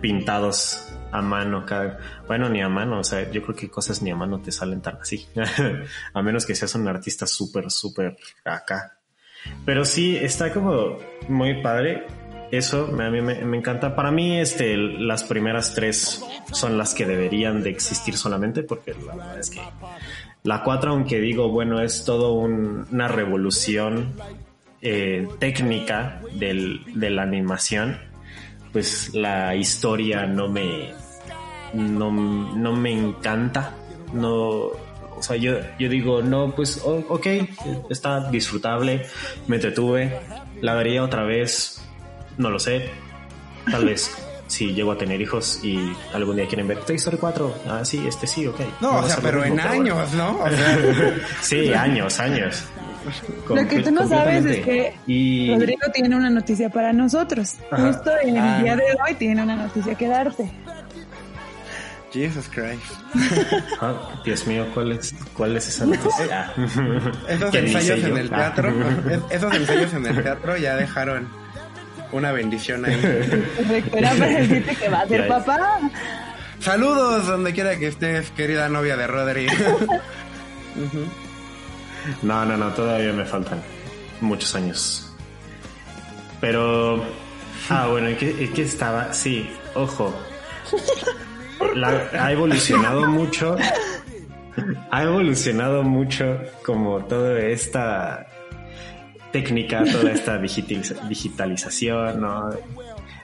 pintados 0.00 0.94
a 1.10 1.22
mano 1.22 1.64
bueno 2.26 2.48
ni 2.48 2.60
a 2.60 2.68
mano 2.68 3.00
o 3.00 3.04
sea 3.04 3.30
yo 3.30 3.42
creo 3.42 3.56
que 3.56 3.70
cosas 3.70 4.02
ni 4.02 4.10
a 4.10 4.16
mano 4.16 4.40
te 4.40 4.52
salen 4.52 4.80
tan 4.80 4.96
así 5.00 5.26
a 6.14 6.22
menos 6.22 6.46
que 6.46 6.54
seas 6.54 6.74
un 6.74 6.86
artista 6.88 7.26
súper 7.26 7.70
súper 7.70 8.16
acá. 8.44 8.94
Pero 9.64 9.84
sí 9.84 10.16
está 10.16 10.52
como 10.52 10.98
muy 11.28 11.62
padre 11.62 12.04
eso 12.50 12.88
a 12.98 13.10
mí 13.10 13.20
me, 13.20 13.56
encanta. 13.56 13.94
Para 13.94 14.10
mí 14.10 14.38
este 14.38 14.76
las 14.76 15.24
primeras 15.24 15.74
tres 15.74 16.24
son 16.52 16.78
las 16.78 16.94
que 16.94 17.04
deberían 17.04 17.62
de 17.62 17.70
existir 17.70 18.16
solamente 18.16 18.62
porque 18.62 18.94
la 20.44 20.62
4 20.62 20.90
aunque 20.90 21.20
digo 21.20 21.50
bueno 21.50 21.82
es 21.82 22.04
todo 22.04 22.32
un, 22.32 22.86
una 22.90 23.08
revolución 23.08 24.14
eh, 24.80 25.26
técnica 25.38 26.20
del, 26.32 26.82
de 26.94 27.10
la 27.10 27.22
animación, 27.22 27.98
pues 28.72 29.14
la 29.14 29.54
historia 29.54 30.26
no 30.26 30.48
me, 30.48 30.92
no, 31.74 32.10
no 32.10 32.72
me 32.72 32.92
encanta. 32.92 33.74
No, 34.12 34.70
o 35.18 35.22
sea, 35.22 35.36
yo, 35.36 35.54
yo 35.78 35.88
digo, 35.88 36.22
no, 36.22 36.54
pues, 36.54 36.80
ok, 36.84 37.26
está 37.90 38.30
disfrutable, 38.30 39.06
me 39.46 39.56
entretuve, 39.56 40.20
la 40.60 40.74
vería 40.74 41.02
otra 41.02 41.24
vez, 41.24 41.82
no 42.36 42.50
lo 42.50 42.58
sé, 42.58 42.88
tal 43.70 43.84
vez 43.84 44.16
si 44.46 44.72
llego 44.72 44.92
a 44.92 44.96
tener 44.96 45.20
hijos 45.20 45.60
y 45.62 45.92
algún 46.14 46.36
día 46.36 46.46
quieren 46.46 46.66
ver 46.66 46.78
Toy 46.84 46.96
Story 46.96 47.18
4, 47.18 47.54
ah, 47.68 47.84
sí, 47.84 48.02
este 48.06 48.26
sí, 48.26 48.46
ok. 48.46 48.60
No, 48.80 48.98
o 48.98 49.06
sea, 49.06 49.18
pero 49.20 49.44
en 49.44 49.60
años, 49.60 50.12
¿no? 50.14 50.40
sí, 51.42 51.72
años, 51.72 52.18
años. 52.18 52.64
Lo 53.48 53.68
que 53.68 53.82
tú 53.82 53.90
no 53.90 54.08
sabes 54.08 54.44
es 54.44 54.64
que 54.64 54.94
Rodrigo 55.52 55.90
tiene 55.92 56.16
una 56.16 56.30
noticia 56.30 56.68
para 56.68 56.92
nosotros. 56.92 57.56
Justo 57.70 58.10
en 58.22 58.36
el 58.36 58.42
ah. 58.42 58.62
día 58.62 58.76
de 58.76 58.84
hoy 58.84 59.14
tiene 59.14 59.42
una 59.42 59.56
noticia 59.56 59.94
que 59.94 60.08
darte. 60.08 60.50
Jesus 62.12 62.48
Christ. 62.48 62.82
Ah, 63.80 64.20
Dios 64.24 64.46
mío, 64.46 64.66
¿cuál 64.74 64.92
es, 64.92 65.14
cuál 65.34 65.56
es 65.56 65.68
esa 65.68 65.86
noticia? 65.86 66.52
esos 67.28 67.54
ensayos 67.54 68.02
en 68.02 68.16
el 68.16 68.28
teatro, 68.28 68.74
esos 69.30 69.54
ensayos 69.54 69.94
en 69.94 70.06
el 70.06 70.22
teatro 70.22 70.56
ya 70.56 70.74
dejaron 70.74 71.28
una 72.10 72.32
bendición 72.32 72.84
ahí. 72.84 73.00
Era 73.92 74.10
para 74.10 74.26
decirte 74.26 74.74
que 74.74 74.88
va 74.88 75.00
a 75.02 75.08
ser 75.08 75.28
papá. 75.28 75.78
Saludos 76.58 77.26
donde 77.28 77.52
quiera 77.52 77.78
que 77.78 77.86
estés, 77.86 78.30
querida 78.32 78.68
novia 78.68 78.96
de 78.96 79.06
Rodri. 79.06 79.46
No, 82.22 82.44
no, 82.44 82.56
no, 82.56 82.72
todavía 82.72 83.12
me 83.12 83.24
faltan 83.24 83.62
muchos 84.20 84.54
años. 84.54 85.12
Pero. 86.40 87.02
Ah, 87.68 87.86
bueno, 87.88 88.08
¿en 88.08 88.16
qué, 88.16 88.62
estaba? 88.62 89.12
Sí, 89.12 89.50
ojo. 89.74 90.14
ha 92.18 92.32
evolucionado 92.32 93.06
mucho. 93.08 93.56
ha 94.90 95.02
evolucionado 95.02 95.82
mucho 95.82 96.40
como 96.64 97.04
toda 97.04 97.38
esta 97.40 98.26
técnica, 99.32 99.84
toda 99.84 100.10
esta 100.12 100.38
digitalización, 100.38 102.20
¿no? 102.20 102.50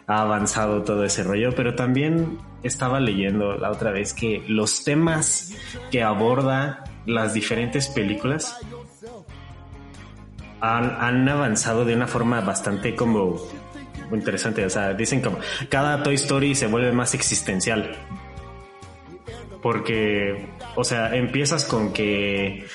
Ha 0.06 0.20
avanzado 0.20 0.82
todo 0.82 1.04
ese 1.04 1.22
rollo, 1.22 1.54
pero 1.54 1.74
también 1.74 2.38
estaba 2.62 3.00
leyendo 3.00 3.56
la 3.56 3.70
otra 3.70 3.90
vez 3.90 4.12
que 4.12 4.44
los 4.48 4.84
temas 4.84 5.52
que 5.90 6.02
aborda 6.02 6.84
las 7.06 7.34
diferentes 7.34 7.88
películas 7.88 8.58
han, 10.60 10.90
han 11.00 11.28
avanzado 11.28 11.84
de 11.84 11.94
una 11.94 12.06
forma 12.06 12.40
bastante 12.40 12.94
como 12.94 13.40
interesante. 14.12 14.64
O 14.64 14.70
sea, 14.70 14.94
dicen 14.94 15.20
como 15.20 15.38
cada 15.68 16.02
Toy 16.02 16.14
Story 16.14 16.54
se 16.54 16.66
vuelve 16.66 16.92
más 16.92 17.14
existencial. 17.14 17.96
Porque, 19.62 20.46
o 20.74 20.84
sea, 20.84 21.14
empiezas 21.16 21.64
con 21.64 21.92
que 21.92 22.66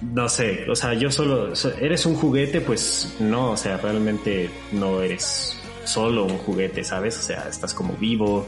no 0.00 0.28
sé, 0.28 0.68
o 0.68 0.74
sea, 0.74 0.94
yo 0.94 1.10
solo, 1.10 1.52
eres 1.80 2.06
un 2.06 2.16
juguete, 2.16 2.60
pues 2.60 3.16
no, 3.20 3.52
o 3.52 3.56
sea, 3.56 3.76
realmente 3.76 4.50
no 4.72 5.00
eres 5.00 5.56
solo 5.84 6.24
un 6.24 6.38
juguete, 6.38 6.82
¿sabes? 6.82 7.18
O 7.18 7.22
sea, 7.22 7.46
estás 7.48 7.72
como 7.72 7.94
vivo, 7.94 8.46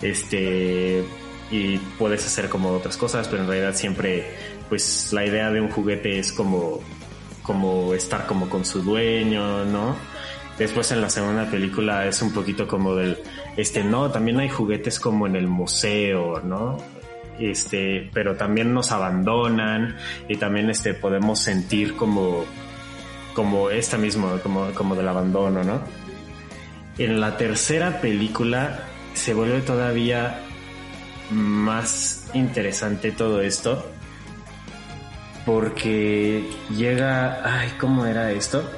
este, 0.00 1.04
y 1.50 1.78
puedes 1.98 2.24
hacer 2.26 2.48
como 2.48 2.70
otras 2.70 2.96
cosas, 2.96 3.28
pero 3.28 3.42
en 3.42 3.48
realidad 3.48 3.74
siempre, 3.74 4.26
pues 4.68 5.12
la 5.12 5.24
idea 5.24 5.50
de 5.50 5.60
un 5.60 5.70
juguete 5.70 6.18
es 6.18 6.32
como, 6.32 6.80
como 7.42 7.94
estar 7.94 8.26
como 8.26 8.48
con 8.48 8.64
su 8.64 8.82
dueño, 8.82 9.64
¿no? 9.64 9.96
Después 10.58 10.90
en 10.90 11.00
la 11.00 11.08
segunda 11.08 11.48
película 11.50 12.06
es 12.06 12.20
un 12.20 12.32
poquito 12.32 12.66
como 12.66 12.94
del, 12.94 13.18
este, 13.56 13.84
no, 13.84 14.10
también 14.10 14.40
hay 14.40 14.48
juguetes 14.48 14.98
como 14.98 15.26
en 15.26 15.36
el 15.36 15.46
museo, 15.46 16.40
¿no? 16.40 16.78
este, 17.38 18.10
pero 18.12 18.36
también 18.36 18.74
nos 18.74 18.92
abandonan 18.92 19.96
y 20.28 20.36
también 20.36 20.70
este, 20.70 20.94
podemos 20.94 21.40
sentir 21.40 21.94
como, 21.94 22.44
como 23.34 23.70
esta 23.70 23.96
mismo, 23.96 24.38
como, 24.42 24.72
como 24.74 24.94
del 24.96 25.08
abandono, 25.08 25.62
¿no? 25.64 25.80
En 26.98 27.20
la 27.20 27.36
tercera 27.36 28.00
película 28.00 28.80
se 29.14 29.34
vuelve 29.34 29.60
todavía 29.60 30.42
más 31.30 32.30
interesante 32.34 33.12
todo 33.12 33.40
esto 33.40 33.84
porque 35.44 36.44
llega, 36.76 37.40
ay, 37.60 37.72
¿cómo 37.78 38.06
era 38.06 38.32
esto? 38.32 38.68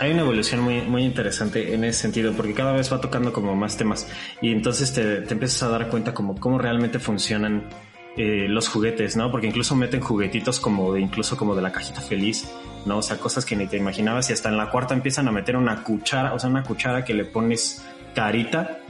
hay 0.00 0.12
una 0.12 0.22
evolución 0.22 0.60
muy, 0.60 0.82
muy 0.82 1.04
interesante 1.04 1.74
en 1.74 1.84
ese 1.84 2.02
sentido, 2.02 2.32
porque 2.32 2.54
cada 2.54 2.72
vez 2.72 2.92
va 2.92 3.00
tocando 3.00 3.32
como 3.32 3.54
más 3.56 3.76
temas 3.76 4.08
y 4.40 4.52
entonces 4.52 4.92
te, 4.92 5.22
te 5.22 5.34
empiezas 5.34 5.62
a 5.64 5.68
dar 5.68 5.88
cuenta 5.88 6.14
como 6.14 6.36
cómo 6.36 6.58
realmente 6.58 6.98
funcionan 6.98 7.68
eh, 8.16 8.46
los 8.48 8.68
juguetes, 8.68 9.16
¿no? 9.16 9.30
Porque 9.30 9.46
incluso 9.46 9.76
meten 9.76 10.00
juguetitos 10.00 10.60
como 10.60 10.92
de, 10.92 11.00
incluso 11.00 11.36
como 11.36 11.54
de 11.54 11.62
la 11.62 11.72
cajita 11.72 12.00
feliz, 12.00 12.48
¿no? 12.84 12.98
O 12.98 13.02
sea, 13.02 13.16
cosas 13.18 13.44
que 13.44 13.56
ni 13.56 13.66
te 13.66 13.76
imaginabas 13.76 14.30
y 14.30 14.32
hasta 14.32 14.48
en 14.48 14.56
la 14.56 14.70
cuarta 14.70 14.94
empiezan 14.94 15.28
a 15.28 15.32
meter 15.32 15.56
una 15.56 15.82
cuchara, 15.82 16.34
o 16.34 16.38
sea, 16.38 16.50
una 16.50 16.62
cuchara 16.62 17.04
que 17.04 17.14
le 17.14 17.24
pones 17.24 17.84
carita, 18.14 18.80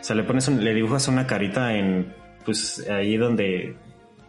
o 0.00 0.04
sea, 0.04 0.16
le 0.16 0.24
pones, 0.24 0.48
le 0.48 0.74
dibujas 0.74 1.08
una 1.08 1.26
carita 1.26 1.74
en, 1.74 2.14
pues 2.44 2.86
ahí 2.88 3.16
donde, 3.16 3.76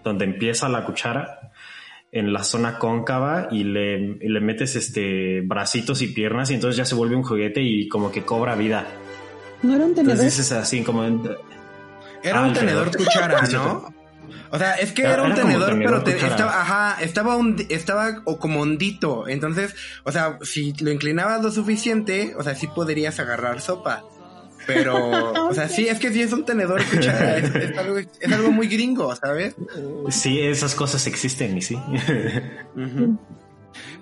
donde 0.03 0.25
empieza 0.25 0.69
la 0.69 0.85
cuchara 0.85 1.51
en 2.11 2.33
la 2.33 2.43
zona 2.43 2.79
cóncava 2.79 3.49
y 3.51 3.63
le, 3.63 4.15
le, 4.15 4.39
metes 4.39 4.75
este 4.75 5.41
bracitos 5.41 6.01
y 6.01 6.07
piernas 6.07 6.49
y 6.49 6.55
entonces 6.55 6.77
ya 6.77 6.85
se 6.85 6.95
vuelve 6.95 7.15
un 7.15 7.23
juguete 7.23 7.61
y 7.61 7.87
como 7.87 8.11
que 8.11 8.23
cobra 8.23 8.55
vida. 8.55 8.87
No 9.61 9.75
era 9.75 9.85
un 9.85 9.93
tenedor. 9.93 10.13
Entonces 10.13 10.37
dices 10.37 10.51
así 10.51 10.81
como... 10.83 11.03
Era 12.23 12.41
un 12.41 12.53
tenedor 12.53 12.95
cuchara, 12.95 13.41
¿no? 13.51 13.93
O 14.51 14.57
sea, 14.57 14.75
es 14.75 14.91
que 14.93 15.03
era, 15.03 15.23
un 15.23 15.35
tenedor, 15.35 15.77
pero 15.77 16.03
estaba, 16.05 16.61
ajá, 16.61 17.01
estaba, 17.01 17.37
estaba 17.69 18.21
o 18.25 18.39
como 18.39 18.61
hondito. 18.61 19.27
Entonces, 19.27 19.75
o 20.03 20.11
sea, 20.11 20.39
si 20.41 20.73
lo 20.79 20.91
inclinabas 20.91 21.43
lo 21.43 21.51
suficiente, 21.51 22.33
o 22.35 22.43
sea, 22.43 22.55
sí 22.55 22.67
podrías 22.67 23.19
agarrar 23.19 23.61
sopa. 23.61 24.03
Pero, 24.69 25.31
o 25.49 25.53
sea, 25.53 25.67
sí, 25.67 25.87
es 25.87 25.97
que 25.99 26.11
sí 26.11 26.21
es 26.21 26.31
un 26.31 26.45
tenedor 26.45 26.83
cuchara, 26.85 27.37
es, 27.37 28.31
algo, 28.31 28.51
muy 28.51 28.67
gringo, 28.67 29.15
¿sabes? 29.15 29.55
Sí, 30.09 30.39
esas 30.39 30.75
cosas 30.75 31.07
existen 31.07 31.57
y 31.57 31.61
sí. 31.61 31.77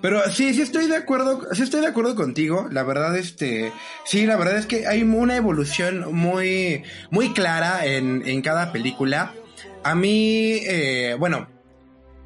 Pero 0.02 0.22
sí, 0.30 0.52
sí 0.54 0.60
estoy 0.60 0.86
de 0.86 0.96
acuerdo, 0.96 1.48
sí 1.52 1.62
estoy 1.62 1.80
de 1.80 1.86
acuerdo 1.86 2.14
contigo. 2.14 2.68
La 2.70 2.82
verdad, 2.82 3.16
este, 3.16 3.72
sí, 4.04 4.26
la 4.26 4.36
verdad 4.36 4.58
es 4.58 4.66
que 4.66 4.86
hay 4.86 5.02
una 5.02 5.36
evolución 5.36 6.14
muy, 6.14 6.84
muy 7.10 7.32
clara 7.32 7.86
en, 7.86 8.22
en 8.26 8.42
cada 8.42 8.72
película. 8.72 9.34
A 9.82 9.94
mí, 9.94 10.60
eh, 10.66 11.16
bueno, 11.18 11.48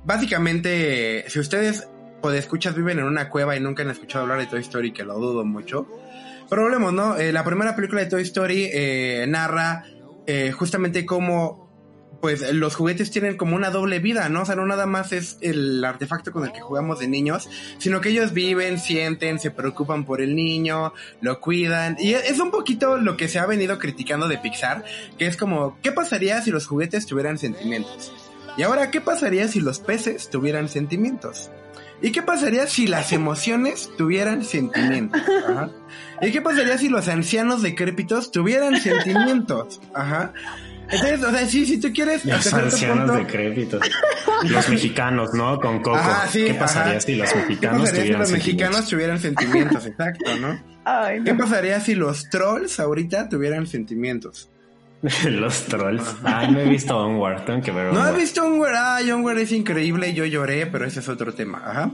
básicamente, 0.05 1.25
si 1.29 1.39
ustedes 1.39 1.89
o 2.21 2.31
de 2.31 2.39
escuchas 2.39 2.75
viven 2.75 2.99
en 2.99 3.05
una 3.05 3.29
cueva 3.29 3.57
y 3.57 3.61
nunca 3.61 3.83
han 3.83 3.91
escuchado 3.91 4.25
hablar 4.25 4.39
de 4.39 4.47
Toy 4.47 4.61
Story, 4.61 4.93
que 4.93 5.05
lo 5.05 5.15
dudo 5.15 5.45
mucho, 5.45 5.87
Problema, 6.49 6.93
¿no? 6.93 7.17
Eh, 7.17 7.33
la 7.33 7.45
primera 7.45 7.75
película 7.75 8.03
de 8.03 8.09
Toy 8.09 8.23
Story 8.23 8.71
eh, 8.73 9.25
narra 9.29 9.85
eh, 10.27 10.53
justamente 10.53 11.07
cómo 11.07 11.63
pues 12.21 12.53
los 12.55 12.77
juguetes 12.77 13.11
tienen 13.11 13.37
como 13.37 13.57
una 13.57 13.71
doble 13.71 13.99
vida, 13.99 14.29
¿no? 14.29 14.43
O 14.43 14.45
sea, 14.45 14.55
no 14.55 14.65
nada 14.65 14.87
más 14.87 15.11
es 15.13 15.39
el 15.41 15.85
artefacto 15.85 16.31
con 16.31 16.45
el 16.45 16.53
que 16.53 16.61
jugamos 16.61 17.01
de 17.01 17.09
niños, 17.09 17.51
sino 17.79 18.01
que 18.01 18.11
ellos 18.11 18.33
viven, 18.33 18.79
sienten, 18.79 19.41
se 19.41 19.51
preocupan 19.51 20.05
por 20.05 20.21
el 20.21 20.37
niño, 20.37 20.93
lo 21.21 21.41
cuidan. 21.41 21.97
Y 21.99 22.15
es 22.15 22.39
un 22.39 22.53
poquito 22.53 22.97
lo 22.97 23.17
que 23.17 23.27
se 23.27 23.41
ha 23.41 23.47
venido 23.47 23.77
criticando 23.81 24.29
de 24.29 24.39
Pixar, 24.39 24.85
que 25.19 25.27
es 25.27 25.37
como, 25.37 25.77
¿qué 25.83 25.91
pasaría 25.91 26.41
si 26.43 26.53
los 26.53 26.69
juguetes 26.69 27.07
tuvieran 27.07 27.39
sentimientos? 27.39 28.13
Y 28.57 28.63
ahora, 28.63 28.93
¿qué 28.93 29.01
pasaría 29.01 29.49
si 29.49 29.59
los 29.59 29.81
peces 29.81 30.31
tuvieran 30.31 30.69
sentimientos? 30.69 31.51
¿Y 32.03 32.11
qué 32.11 32.23
pasaría 32.23 32.67
si 32.67 32.87
las 32.87 33.13
emociones 33.13 33.91
tuvieran 33.97 34.45
sentimientos? 34.45 35.23
Ajá. 35.49 35.71
¿Y 36.21 36.31
qué 36.31 36.43
pasaría 36.43 36.77
si 36.79 36.89
los 36.89 37.09
ancianos 37.09 37.63
decrépitos 37.63 38.31
tuvieran 38.31 38.81
sentimientos? 38.81 39.81
Ajá. 39.95 40.33
Entonces, 40.91 41.23
o 41.23 41.31
sea, 41.31 41.47
sí, 41.47 41.65
si 41.65 41.81
tú 41.81 41.91
quieres... 41.93 42.25
Los 42.25 42.53
ancianos 42.53 43.17
decrépitos. 43.17 43.81
Los 44.43 44.69
mexicanos, 44.69 45.33
¿no? 45.33 45.59
Con 45.59 45.81
Coco. 45.81 45.99
¿Qué 46.33 46.55
pasaría 46.55 47.01
si 47.01 47.15
los 47.15 47.35
mexicanos 47.35 47.91
tuvieran 47.91 48.07
si 48.07 48.13
los 48.13 48.33
mexicanos 48.33 48.89
tuvieran 48.89 49.19
sentimientos? 49.19 49.87
Exacto, 49.87 50.37
¿no? 50.39 50.63
Ay, 50.85 51.21
no. 51.21 51.25
¿Qué 51.25 51.35
pasaría 51.35 51.81
si 51.81 51.95
los 51.95 52.29
trolls 52.29 52.79
ahorita 52.79 53.29
tuvieran 53.29 53.67
sentimientos? 53.67 54.51
Los 55.25 55.65
trolls. 55.65 56.15
Ay, 56.23 56.53
no 56.53 56.61
he 56.61 56.69
visto 56.69 56.97
Onward, 56.97 57.45
tengo 57.45 57.61
que 57.61 57.73
ver 57.73 57.93
No 57.93 58.07
he 58.07 58.13
visto 58.13 58.45
Onward. 58.45 58.75
Ay, 58.77 59.11
Onward 59.11 59.39
es 59.39 59.51
increíble. 59.51 60.15
Yo 60.15 60.25
lloré, 60.27 60.67
pero 60.67 60.87
ese 60.87 61.01
es 61.01 61.09
otro 61.09 61.35
tema. 61.35 61.61
Ajá. 61.65 61.91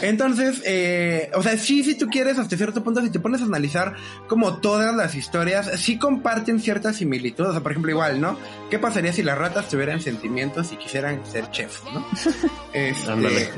Entonces, 0.00 0.62
eh, 0.64 1.30
o 1.34 1.42
sea, 1.42 1.58
sí, 1.58 1.84
si 1.84 1.96
tú 1.96 2.08
quieres, 2.08 2.38
hasta 2.38 2.56
cierto 2.56 2.82
punto, 2.82 3.02
si 3.02 3.10
te 3.10 3.20
pones 3.20 3.42
a 3.42 3.44
analizar 3.44 3.94
como 4.28 4.60
todas 4.60 4.94
las 4.94 5.14
historias, 5.14 5.70
sí 5.78 5.98
comparten 5.98 6.58
ciertas 6.58 6.96
similitudes. 6.96 7.50
O 7.50 7.52
sea, 7.52 7.62
por 7.62 7.72
ejemplo, 7.72 7.90
igual, 7.90 8.18
¿no? 8.18 8.38
¿Qué 8.70 8.78
pasaría 8.78 9.12
si 9.12 9.22
las 9.22 9.36
ratas 9.36 9.68
tuvieran 9.68 10.00
sentimientos 10.00 10.72
y 10.72 10.76
quisieran 10.76 11.26
ser 11.26 11.50
chefs, 11.50 11.82
¿no? 11.92 12.06
Este, 12.72 13.50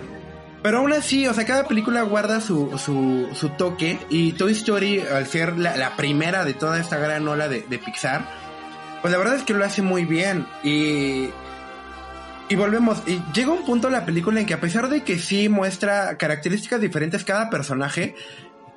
pero 0.63 0.79
aún 0.79 0.93
así, 0.93 1.27
o 1.27 1.35
sea, 1.35 1.47
cada 1.47 1.65
película 1.65 2.03
guarda 2.03 2.41
su, 2.41 2.77
su, 2.79 3.29
su 3.35 3.49
toque 3.51 3.99
y 4.11 4.33
Toy 4.33 4.53
Story, 4.53 5.01
al 5.01 5.27
ser 5.27 5.59
la, 5.59 5.97
primera 5.97 6.45
de 6.45 6.55
toda 6.55 6.79
esta 6.79 6.99
gran 6.99 7.27
ola 7.27 7.49
de, 7.49 7.63
de 7.63 7.79
Pixar, 7.79 8.50
pues 9.01 9.13
la 9.13 9.19
verdad 9.19 9.37
es 9.37 9.43
que 9.43 9.55
lo 9.55 9.65
hace 9.65 9.83
muy 9.83 10.05
bien 10.05 10.47
y 10.63 11.31
y 12.51 12.57
volvemos, 12.57 13.05
y 13.07 13.23
llega 13.33 13.53
un 13.53 13.65
punto 13.65 13.87
en 13.87 13.93
la 13.93 14.05
película 14.05 14.41
en 14.41 14.47
que 14.47 14.55
a 14.55 14.61
pesar 14.61 14.89
de 14.89 15.05
que 15.05 15.21
sí 15.21 15.49
muestra 15.49 16.19
características 16.19 16.81
diferentes 16.81 17.25
cada 17.25 17.49
personaje, 17.49 18.17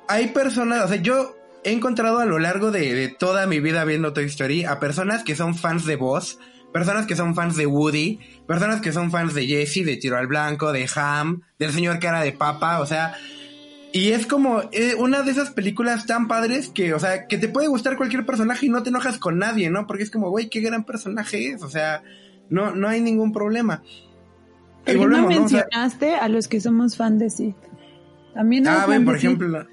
hay 0.06 0.28
personas, 0.28 0.84
o 0.84 0.88
sea, 0.88 0.98
yo 0.98 1.34
he 1.64 1.72
encontrado 1.72 2.20
a 2.20 2.24
lo 2.24 2.38
largo 2.38 2.70
de, 2.70 3.08
toda 3.18 3.48
mi 3.48 3.58
vida 3.58 3.84
viendo 3.84 4.12
Toy 4.12 4.26
Story 4.26 4.64
a 4.64 4.78
personas 4.78 5.24
que 5.24 5.34
son 5.34 5.56
fans 5.56 5.86
de 5.86 5.96
Buzz, 5.96 6.38
personas 6.72 7.06
que 7.06 7.16
son 7.16 7.34
fans 7.34 7.56
de 7.56 7.66
Woody, 7.66 8.20
personas 8.46 8.80
que 8.80 8.92
son 8.92 9.10
fans 9.10 9.34
de 9.34 9.44
Jesse, 9.44 9.84
de 9.84 9.96
Tiro 9.96 10.18
al 10.18 10.28
Blanco, 10.28 10.70
de 10.70 10.88
Ham, 10.94 11.42
del 11.58 11.72
señor 11.72 11.98
cara 11.98 12.20
de 12.20 12.30
papa, 12.30 12.78
o 12.78 12.86
sea, 12.86 13.16
y 13.94 14.10
es 14.10 14.26
como 14.26 14.60
eh, 14.72 14.96
una 14.98 15.22
de 15.22 15.30
esas 15.30 15.50
películas 15.50 16.04
tan 16.04 16.26
padres 16.26 16.68
que, 16.68 16.92
o 16.94 16.98
sea, 16.98 17.28
que 17.28 17.38
te 17.38 17.46
puede 17.46 17.68
gustar 17.68 17.96
cualquier 17.96 18.26
personaje 18.26 18.66
y 18.66 18.68
no 18.68 18.82
te 18.82 18.88
enojas 18.88 19.18
con 19.18 19.38
nadie, 19.38 19.70
¿no? 19.70 19.86
Porque 19.86 20.02
es 20.02 20.10
como, 20.10 20.30
güey, 20.30 20.50
qué 20.50 20.58
gran 20.58 20.82
personaje 20.82 21.52
es, 21.52 21.62
o 21.62 21.68
sea, 21.68 22.02
no, 22.50 22.74
no 22.74 22.88
hay 22.88 23.00
ningún 23.00 23.32
problema. 23.32 23.84
Y 24.84 24.94
no 24.94 25.28
mencionaste 25.28 26.16
a 26.16 26.28
los 26.28 26.48
que 26.48 26.60
somos 26.60 26.96
fan 26.96 27.18
de 27.18 27.30
Sid. 27.30 27.54
También 28.34 28.66
Ah, 28.66 28.84
ven, 28.88 29.04
por 29.04 29.14
ejemplo. 29.14 29.64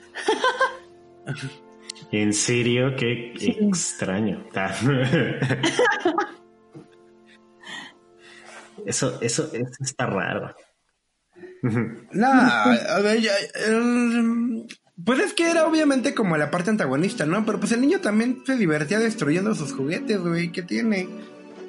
en 2.12 2.34
serio, 2.34 2.96
qué 2.96 3.34
extraño. 3.40 4.46
eso, 8.86 9.18
eso, 9.20 9.50
eso 9.52 9.84
está 9.84 10.06
raro. 10.06 10.56
No, 11.62 12.30
pues 15.04 15.20
es 15.20 15.34
que 15.34 15.50
era 15.50 15.66
obviamente 15.66 16.14
como 16.14 16.38
la 16.38 16.52
parte 16.52 16.70
antagonista, 16.70 17.26
¿no? 17.26 17.46
Pero 17.46 17.60
pues 17.60 17.72
el 17.72 17.82
niño 17.82 18.00
también 18.00 18.44
se 18.46 18.56
divertía 18.56 19.00
destruyendo 19.00 19.56
sus 19.56 19.74
juguetes, 19.74 20.20
güey, 20.20 20.52
¿qué 20.52 20.62
tiene? 20.62 21.08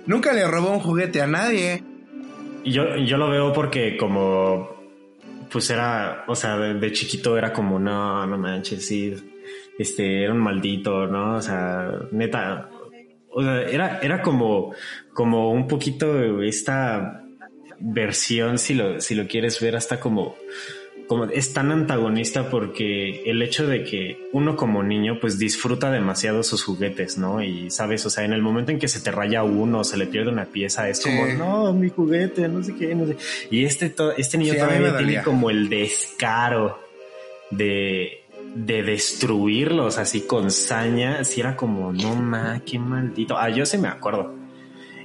nunca 0.07 0.33
le 0.33 0.47
robó 0.47 0.73
un 0.73 0.81
juguete 0.81 1.21
a 1.21 1.27
nadie. 1.27 1.83
Yo, 2.65 2.97
yo 2.97 3.17
lo 3.17 3.31
veo 3.31 3.53
porque 3.53 3.97
como, 3.97 4.71
pues 5.51 5.71
era, 5.71 6.25
o 6.29 6.35
sea, 6.35 6.57
de, 6.57 6.75
de 6.75 6.93
chiquito 6.93 7.37
era 7.37 7.53
como, 7.53 7.79
no, 7.79 8.27
no 8.27 8.39
manches, 8.39 8.87
sí, 8.87 9.15
este, 9.79 10.25
era 10.25 10.33
un 10.33 10.39
maldito, 10.39 11.07
¿no? 11.07 11.37
O 11.37 11.43
sea, 11.43 11.91
neta, 12.13 12.69
o 13.31 13.43
sea, 13.43 13.63
era, 13.63 13.99
era 14.01 14.23
como, 14.23 14.75
como 15.13 15.51
un 15.51 15.67
poquito 15.67 16.43
esta 16.43 17.22
versión, 17.85 18.59
si 18.59 18.75
lo, 18.75 19.01
si 19.01 19.15
lo 19.15 19.27
quieres 19.27 19.61
ver, 19.61 19.75
hasta 19.77 19.99
como, 19.99 20.37
como 21.09 21.25
es 21.25 21.53
tan 21.53 21.73
antagonista 21.73 22.49
porque 22.49 23.23
el 23.27 23.43
hecho 23.43 23.67
de 23.67 23.83
que 23.85 24.29
uno 24.33 24.57
como 24.57 24.83
niño 24.83 25.19
pues 25.21 25.39
disfruta 25.39 25.91
demasiado 25.91 26.43
sus 26.45 26.63
juguetes, 26.63 27.19
¿no? 27.19 27.43
Y 27.43 27.71
sabes, 27.71 28.07
o 28.07 28.11
sea, 28.11 28.25
en 28.25 28.33
el 28.33 28.41
momento 28.41 28.71
en 28.71 28.79
que 28.79 28.89
se 28.89 29.01
te 29.01 29.11
raya 29.11 29.43
uno, 29.43 29.83
se 29.85 29.97
le 29.97 30.07
pierde 30.07 30.31
una 30.31 30.45
pieza, 30.47 30.89
es 30.89 30.99
Sí. 30.99 31.11
como, 31.11 31.27
no, 31.35 31.73
mi 31.73 31.89
juguete, 31.91 32.49
no 32.49 32.63
sé 32.63 32.75
qué, 32.77 32.95
no 32.95 33.07
sé. 33.07 33.17
Y 33.51 33.65
este, 33.65 33.93
este 34.17 34.39
niño 34.39 34.53
Sí, 34.53 34.59
todavía 34.61 34.97
tiene 34.97 35.23
como 35.23 35.51
el 35.51 35.69
descaro 35.69 36.79
de, 37.51 38.23
de 38.55 38.83
destruirlos 38.83 39.99
así 39.99 40.23
con 40.23 40.51
saña, 40.51 41.25
si 41.25 41.41
era 41.41 41.57
como, 41.57 41.93
no 41.93 42.15
ma, 42.15 42.63
qué 42.65 42.79
maldito. 42.79 43.37
Ah, 43.37 43.51
yo 43.51 43.67
sí 43.67 43.77
me 43.77 43.89
acuerdo. 43.89 44.42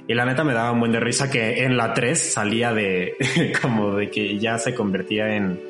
Y 0.08 0.14
la 0.14 0.24
neta 0.24 0.42
me 0.42 0.54
daba 0.54 0.72
un 0.72 0.80
buen 0.80 0.90
de 0.90 0.98
risa 1.00 1.30
que 1.30 1.62
en 1.64 1.76
la 1.76 1.92
3 1.94 2.32
salía 2.32 2.72
de 2.72 3.14
como 3.62 3.94
de 3.94 4.10
que 4.10 4.38
ya 4.38 4.58
se 4.58 4.74
convertía 4.74 5.36
en, 5.36 5.60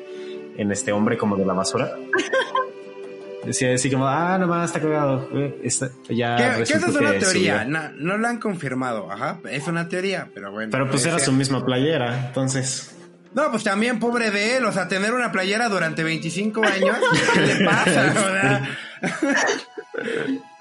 en 0.57 0.71
este 0.71 0.91
hombre 0.93 1.17
como 1.17 1.35
de 1.35 1.45
la 1.45 1.53
basura. 1.53 1.91
Decía 3.45 3.73
así 3.73 3.89
como, 3.89 4.05
ah, 4.07 4.37
nomás 4.37 4.65
está 4.69 4.79
cagado. 4.81 5.27
eh, 5.33 5.59
está- 5.63 5.89
ya 6.09 6.35
esa 6.37 6.57
resultó 6.57 6.89
es 6.91 6.95
una 6.97 7.19
teoría, 7.19 7.63
no, 7.65 7.89
no 7.95 8.17
lo 8.17 8.27
han 8.27 8.37
confirmado, 8.37 9.09
ajá, 9.11 9.39
es 9.49 9.65
una 9.67 9.87
teoría, 9.87 10.27
pero 10.33 10.51
bueno. 10.51 10.69
Pero 10.71 10.89
pues 10.89 11.03
puede 11.03 11.15
era 11.15 11.23
su 11.23 11.31
misma 11.31 11.65
playera, 11.65 12.27
entonces. 12.27 12.95
No, 13.33 13.49
pues 13.49 13.63
también 13.63 13.97
pobre 13.99 14.29
de 14.31 14.57
él, 14.57 14.65
o 14.65 14.71
sea, 14.73 14.87
tener 14.89 15.13
una 15.13 15.31
playera 15.31 15.69
durante 15.69 16.03
25 16.03 16.63
años, 16.63 16.97
¿qué 17.33 17.39
le 17.41 17.65
pasa? 17.65 18.67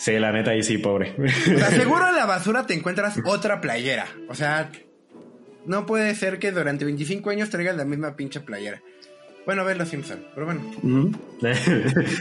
Sí, 0.00 0.12
la 0.18 0.32
neta 0.32 0.52
ahí 0.52 0.62
sí, 0.62 0.78
pobre. 0.78 1.14
o 1.18 1.58
sea, 1.58 1.68
seguro 1.70 2.08
en 2.08 2.16
la 2.16 2.24
basura 2.24 2.66
te 2.66 2.72
encuentras 2.74 3.18
otra 3.26 3.60
playera, 3.60 4.06
o 4.28 4.34
sea, 4.34 4.70
no 5.66 5.84
puede 5.84 6.14
ser 6.14 6.38
que 6.38 6.52
durante 6.52 6.86
25 6.86 7.28
años 7.28 7.50
traigas 7.50 7.76
la 7.76 7.84
misma 7.84 8.16
pinche 8.16 8.40
playera. 8.40 8.80
Bueno, 9.44 9.64
ven 9.64 9.76
los 9.78 9.88
Simpson, 9.90 10.24
pero 10.34 10.46
bueno. 10.46 10.62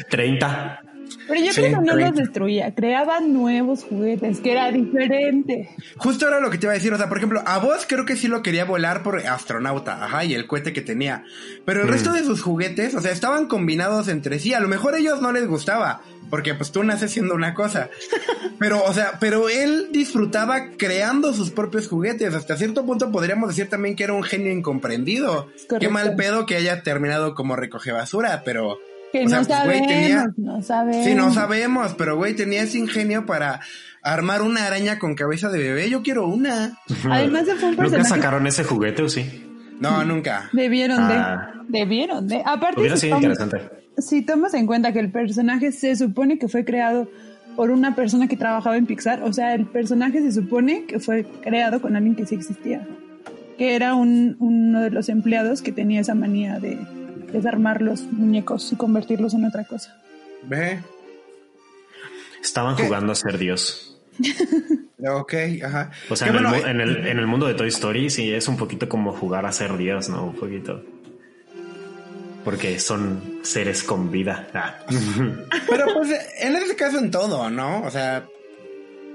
30. 0.09 0.81
Pero 1.27 1.39
yo 1.41 1.51
Sí, 1.53 1.61
creo 1.61 1.79
que 1.79 1.85
no 1.87 1.95
los 1.95 2.15
destruía, 2.15 2.75
creaba 2.75 3.19
nuevos 3.19 3.83
juguetes, 3.83 4.41
que 4.41 4.51
era 4.51 4.71
diferente. 4.71 5.69
Justo 5.97 6.27
era 6.27 6.39
lo 6.39 6.51
que 6.51 6.59
te 6.59 6.67
iba 6.67 6.71
a 6.71 6.75
decir, 6.75 6.93
o 6.93 6.97
sea, 6.97 7.09
por 7.09 7.17
ejemplo, 7.17 7.41
a 7.47 7.57
vos 7.57 7.85
creo 7.89 8.05
que 8.05 8.15
sí 8.15 8.27
lo 8.27 8.43
quería 8.43 8.63
volar 8.65 9.01
por 9.01 9.17
astronauta, 9.25 10.05
ajá, 10.05 10.23
y 10.25 10.35
el 10.35 10.45
cohete 10.45 10.71
que 10.71 10.81
tenía. 10.81 11.23
Pero 11.65 11.81
el 11.81 11.87
Mm. 11.87 11.91
resto 11.91 12.13
de 12.13 12.23
sus 12.23 12.43
juguetes, 12.43 12.93
o 12.93 13.01
sea, 13.01 13.11
estaban 13.11 13.47
combinados 13.47 14.07
entre 14.07 14.37
sí. 14.37 14.53
A 14.53 14.59
lo 14.59 14.67
mejor 14.67 14.93
a 14.93 14.99
ellos 14.99 15.19
no 15.19 15.31
les 15.31 15.47
gustaba, 15.47 16.01
porque 16.29 16.53
pues 16.55 16.71
tú 16.71 16.83
naces 16.83 17.11
siendo 17.11 17.33
una 17.35 17.53
cosa. 17.53 17.89
Pero, 18.59 18.83
o 18.83 18.93
sea, 18.93 19.13
pero 19.19 19.49
él 19.49 19.87
disfrutaba 19.91 20.71
creando 20.77 21.33
sus 21.33 21.49
propios 21.51 21.87
juguetes. 21.87 22.33
Hasta 22.33 22.57
cierto 22.57 22.85
punto 22.85 23.11
podríamos 23.11 23.49
decir 23.49 23.69
también 23.69 23.95
que 23.95 24.03
era 24.03 24.13
un 24.13 24.23
genio 24.23 24.51
incomprendido. 24.51 25.45
Correcto. 25.45 25.79
Qué 25.79 25.89
mal 25.89 26.15
pedo 26.15 26.45
que 26.45 26.55
haya 26.57 26.83
terminado 26.83 27.35
como 27.35 27.55
recoge 27.55 27.91
basura, 27.91 28.43
pero... 28.45 28.77
Que 29.11 29.25
o 29.25 29.27
sea, 29.29 29.39
no 29.41 29.47
pues, 29.47 29.65
güey, 29.65 29.87
tenía- 29.87 30.33
no 30.37 30.61
sabemos. 30.61 31.03
Sí, 31.05 31.15
no 31.15 31.33
sabemos, 31.33 31.95
pero 31.97 32.15
güey, 32.15 32.35
tenía 32.35 32.61
ese 32.61 32.77
ingenio 32.77 33.25
para 33.25 33.59
armar 34.03 34.43
una 34.43 34.67
araña 34.67 34.99
con 34.99 35.15
cabeza 35.15 35.49
de 35.49 35.57
bebé. 35.57 35.89
Yo 35.89 36.03
quiero 36.03 36.27
una. 36.27 36.77
Además 37.09 37.47
de 37.47 37.55
fue 37.55 37.69
un 37.69 37.75
¿Nunca 37.77 38.03
sacaron 38.03 38.45
ese 38.45 38.63
juguete 38.63 39.01
o 39.01 39.09
sí? 39.09 39.45
No, 39.79 40.03
nunca. 40.05 40.49
Debieron 40.53 40.99
Ah. 40.99 41.53
de. 41.67 41.79
Debieron 41.79 42.27
de. 42.27 42.43
Aparte, 42.45 42.79
Hubiera 42.81 42.97
si 42.97 43.07
sido 43.07 43.15
interesante. 43.15 43.61
Si 44.01 44.21
tomas 44.21 44.53
en 44.53 44.65
cuenta 44.65 44.93
que 44.93 44.99
el 44.99 45.11
personaje 45.11 45.71
se 45.71 45.95
supone 45.95 46.37
que 46.37 46.47
fue 46.47 46.65
creado 46.65 47.09
por 47.55 47.71
una 47.71 47.95
persona 47.95 48.27
que 48.27 48.37
trabajaba 48.37 48.77
en 48.77 48.85
Pixar, 48.85 49.23
o 49.23 49.33
sea, 49.33 49.53
el 49.53 49.65
personaje 49.65 50.21
se 50.21 50.31
supone 50.31 50.85
que 50.85 50.99
fue 50.99 51.25
creado 51.41 51.81
con 51.81 51.95
alguien 51.95 52.15
que 52.15 52.25
sí 52.25 52.35
existía, 52.35 52.87
que 53.57 53.75
era 53.75 53.95
un, 53.95 54.37
uno 54.39 54.81
de 54.81 54.91
los 54.91 55.09
empleados 55.09 55.61
que 55.61 55.71
tenía 55.71 56.01
esa 56.01 56.15
manía 56.15 56.59
de 56.59 56.77
desarmar 57.33 57.81
los 57.81 58.03
muñecos 58.03 58.71
y 58.71 58.75
convertirlos 58.75 59.33
en 59.33 59.45
otra 59.45 59.65
cosa. 59.65 59.95
Ve. 60.43 60.79
Estaban 62.41 62.75
¿Qué? 62.75 62.83
jugando 62.83 63.11
a 63.11 63.15
ser 63.15 63.37
Dios. 63.37 63.99
Ok, 65.01 65.33
ajá. 65.63 65.91
O 66.09 66.15
sea, 66.17 66.27
en, 66.27 66.33
bueno, 66.33 66.53
el, 66.53 66.65
en, 66.65 66.81
el, 66.81 67.07
en 67.07 67.19
el 67.19 67.25
mundo 67.25 67.47
de 67.47 67.53
Toy 67.53 67.69
Story 67.69 68.09
sí 68.09 68.33
es 68.33 68.49
un 68.49 68.57
poquito 68.57 68.89
como 68.89 69.13
jugar 69.13 69.45
a 69.45 69.51
ser 69.53 69.77
Dios, 69.77 70.09
¿no? 70.09 70.25
Un 70.25 70.35
poquito. 70.35 70.83
Porque 72.43 72.79
son 72.79 73.21
seres 73.41 73.83
con 73.83 74.11
vida. 74.11 74.47
Ah. 74.53 74.79
Pero 75.69 75.85
pues 75.93 76.11
en 76.39 76.55
ese 76.55 76.75
caso 76.75 76.99
en 76.99 77.11
todo, 77.11 77.49
¿no? 77.49 77.83
O 77.83 77.91
sea, 77.91 78.27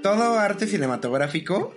todo 0.01 0.37
arte 0.39 0.67
cinematográfico, 0.67 1.73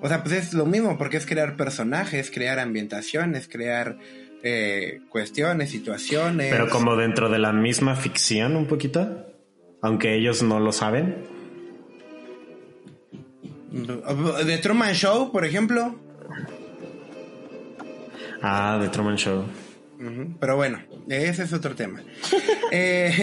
o 0.00 0.08
sea, 0.08 0.22
pues 0.22 0.34
es 0.34 0.54
lo 0.54 0.66
mismo, 0.66 0.98
porque 0.98 1.16
es 1.16 1.26
crear 1.26 1.56
personajes, 1.56 2.30
crear 2.30 2.58
ambientaciones, 2.58 3.48
crear 3.48 3.98
eh, 4.42 5.00
cuestiones, 5.08 5.70
situaciones. 5.70 6.50
Pero 6.50 6.68
como 6.68 6.96
dentro 6.96 7.28
de 7.28 7.38
la 7.38 7.52
misma 7.52 7.96
ficción 7.96 8.56
un 8.56 8.66
poquito. 8.66 9.24
Aunque 9.80 10.14
ellos 10.16 10.42
no 10.42 10.58
lo 10.58 10.72
saben. 10.72 11.24
De 13.70 14.58
Truman 14.58 14.94
Show, 14.94 15.30
por 15.30 15.44
ejemplo. 15.44 15.94
Ah, 18.42 18.78
The 18.80 18.88
Truman 18.88 19.16
Show. 19.16 19.44
Pero 20.38 20.56
bueno, 20.56 20.80
ese 21.08 21.42
es 21.42 21.52
otro 21.52 21.74
tema. 21.74 22.02
Eh, 22.70 23.14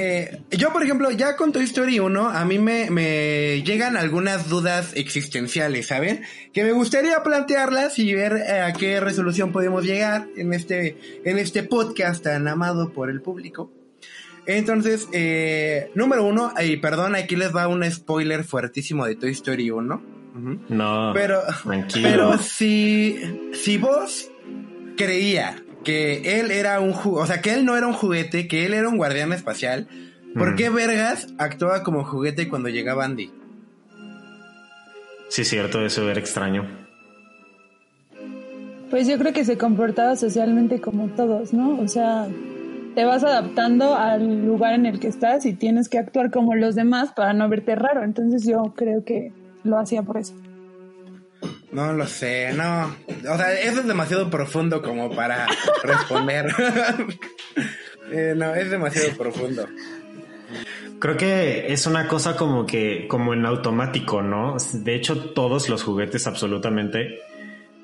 eh, 0.49 0.57
yo, 0.57 0.73
por 0.73 0.81
ejemplo, 0.81 1.11
ya 1.11 1.35
con 1.35 1.51
Toy 1.51 1.65
Story 1.65 1.99
1, 1.99 2.29
a 2.29 2.45
mí 2.45 2.57
me, 2.57 2.89
me 2.89 3.61
llegan 3.61 3.95
algunas 3.95 4.49
dudas 4.49 4.93
existenciales, 4.95 5.85
¿saben? 5.85 6.23
Que 6.51 6.63
me 6.63 6.71
gustaría 6.71 7.21
plantearlas 7.21 7.99
y 7.99 8.11
ver 8.15 8.37
eh, 8.37 8.61
a 8.61 8.73
qué 8.73 8.99
resolución 8.99 9.51
podemos 9.51 9.85
llegar 9.85 10.25
en 10.35 10.51
este, 10.51 10.97
en 11.23 11.37
este 11.37 11.61
podcast 11.61 12.23
tan 12.23 12.47
amado 12.47 12.91
por 12.91 13.11
el 13.11 13.21
público. 13.21 13.71
Entonces, 14.47 15.07
eh, 15.11 15.91
número 15.93 16.23
uno, 16.25 16.51
y 16.59 16.77
perdón, 16.77 17.13
aquí 17.13 17.35
les 17.35 17.55
va 17.55 17.67
un 17.67 17.83
spoiler 17.91 18.43
fuertísimo 18.43 19.05
de 19.05 19.15
Toy 19.15 19.29
Story 19.31 19.69
1. 19.69 20.03
Ujú. 20.37 20.59
No. 20.69 21.11
Pero, 21.13 21.43
Tranquilo. 21.63 22.09
pero 22.09 22.37
si, 22.39 23.19
si 23.53 23.77
vos 23.77 24.31
creía 24.97 25.63
que 25.85 26.41
él 26.41 26.51
era 26.51 26.81
un 26.81 26.93
o 26.93 27.25
sea, 27.25 27.39
que 27.41 27.53
él 27.53 27.63
no 27.63 27.77
era 27.77 27.87
un 27.87 27.93
juguete, 27.93 28.49
que 28.49 28.65
él 28.65 28.73
era 28.73 28.89
un 28.89 28.97
guardián 28.97 29.31
espacial, 29.31 29.87
¿por 30.33 30.51
Mm. 30.51 30.55
qué 30.57 30.69
Vergas 30.69 31.27
actuaba 31.37 31.83
como 31.83 32.03
juguete 32.03 32.49
cuando 32.49 32.67
llegaba 32.67 33.05
Andy? 33.05 33.31
Sí, 35.29 35.45
cierto, 35.45 35.85
eso 35.85 36.09
era 36.09 36.19
extraño. 36.19 36.65
Pues 38.89 39.07
yo 39.07 39.17
creo 39.17 39.33
que 39.33 39.43
se 39.43 39.57
comportaba 39.57 40.15
socialmente 40.15 40.79
como 40.79 41.07
todos, 41.07 41.53
¿no? 41.53 41.79
O 41.79 41.87
sea, 41.87 42.27
te 42.93 43.03
vas 43.03 43.23
adaptando 43.23 43.95
al 43.95 44.45
lugar 44.45 44.73
en 44.73 44.85
el 44.85 44.99
que 44.99 45.07
estás 45.07 45.45
y 45.45 45.53
tienes 45.53 45.89
que 45.89 45.97
actuar 45.97 46.31
como 46.31 46.55
los 46.55 46.75
demás 46.75 47.11
para 47.13 47.33
no 47.33 47.49
verte 47.49 47.75
raro. 47.75 48.03
Entonces 48.03 48.45
yo 48.45 48.73
creo 48.75 49.03
que 49.03 49.31
lo 49.63 49.77
hacía 49.79 50.03
por 50.03 50.17
eso. 50.17 50.33
No 51.75 51.91
lo 51.91 52.07
sé, 52.07 52.53
no. 52.53 52.95
O 53.29 53.37
sea, 53.37 53.51
eso 53.59 53.81
es 53.81 53.85
demasiado 53.85 54.29
profundo 54.29 54.81
como 54.81 55.13
para 55.13 55.45
responder. 55.83 56.47
Eh, 58.11 58.35
no, 58.37 58.53
es 58.53 58.69
demasiado 58.69 59.17
profundo. 59.17 59.67
Creo 60.99 61.17
que 61.17 61.73
es 61.73 61.87
una 61.87 62.07
cosa 62.07 62.35
como 62.35 62.67
que, 62.67 63.07
como 63.07 63.33
en 63.33 63.47
automático, 63.47 64.21
¿no? 64.21 64.57
De 64.73 64.93
hecho, 64.93 65.31
todos 65.31 65.69
los 65.69 65.81
juguetes 65.81 66.27
absolutamente, 66.27 67.21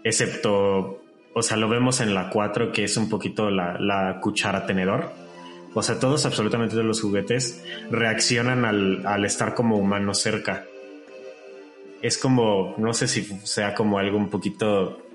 excepto, 0.03 1.01
o 1.33 1.41
sea, 1.41 1.57
lo 1.57 1.67
vemos 1.69 2.01
en 2.01 2.13
la 2.13 2.29
4, 2.29 2.71
que 2.71 2.83
es 2.83 2.97
un 2.97 3.09
poquito 3.09 3.49
la, 3.49 3.79
la 3.79 4.19
cuchara 4.21 4.67
tenedor. 4.67 5.09
O 5.73 5.81
sea, 5.81 5.97
todos 5.97 6.23
absolutamente 6.27 6.75
todos 6.75 6.85
los 6.85 7.01
juguetes 7.01 7.65
reaccionan 7.89 8.63
al, 8.63 9.07
al 9.07 9.25
estar 9.25 9.55
como 9.55 9.77
humano 9.77 10.13
cerca. 10.13 10.65
Es 12.01 12.17
como, 12.17 12.73
no 12.77 12.93
sé 12.93 13.07
si 13.07 13.23
sea 13.43 13.73
como 13.75 13.99
algo 13.99 14.17
un 14.17 14.29
poquito 14.29 15.05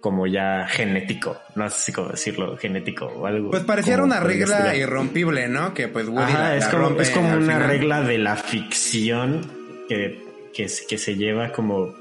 como 0.00 0.26
ya 0.26 0.66
genético, 0.68 1.36
no 1.56 1.68
sé 1.68 1.80
si 1.86 1.92
cómo 1.92 2.08
decirlo, 2.10 2.56
genético 2.56 3.06
o 3.06 3.26
algo. 3.26 3.50
Pues 3.50 3.64
pareciera 3.64 4.04
una 4.04 4.20
regla 4.20 4.76
irrompible, 4.76 5.48
¿no? 5.48 5.74
Que 5.74 5.88
pues 5.88 6.06
Woody 6.08 6.32
Ajá, 6.32 6.38
la- 6.50 6.56
es 6.56 6.64
la 6.66 6.70
como, 6.70 6.82
rompe 6.88 7.02
es 7.02 7.10
como 7.10 7.28
una 7.30 7.40
final. 7.54 7.66
regla 7.68 8.02
de 8.02 8.18
la 8.18 8.36
ficción 8.36 9.50
que, 9.88 10.22
que, 10.54 10.66
que 10.88 10.98
se 10.98 11.16
lleva 11.16 11.50
como... 11.50 11.92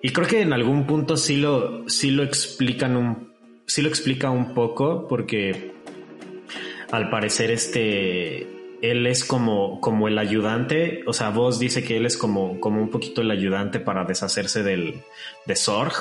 Y 0.00 0.10
creo 0.10 0.26
que 0.26 0.40
en 0.40 0.52
algún 0.52 0.84
punto 0.86 1.16
sí 1.16 1.36
lo, 1.36 1.88
sí 1.88 2.10
lo 2.10 2.24
explican 2.24 2.96
un... 2.96 3.32
Sí 3.66 3.82
lo 3.82 3.88
explica 3.88 4.30
un 4.30 4.52
poco 4.52 5.06
porque 5.06 5.72
al 6.90 7.10
parecer 7.10 7.52
este... 7.52 8.48
él 8.82 9.06
es 9.06 9.24
como, 9.24 9.80
como 9.80 10.08
el 10.08 10.18
ayudante, 10.18 11.02
o 11.06 11.12
sea, 11.14 11.30
vos 11.30 11.58
dice 11.58 11.82
que 11.82 11.96
él 11.96 12.04
es 12.04 12.16
como, 12.18 12.60
como 12.60 12.80
un 12.82 12.90
poquito 12.90 13.22
el 13.22 13.30
ayudante 13.30 13.80
para 13.80 14.04
deshacerse 14.04 14.62
del, 14.62 15.00
de 15.46 15.56
Sorg, 15.56 15.94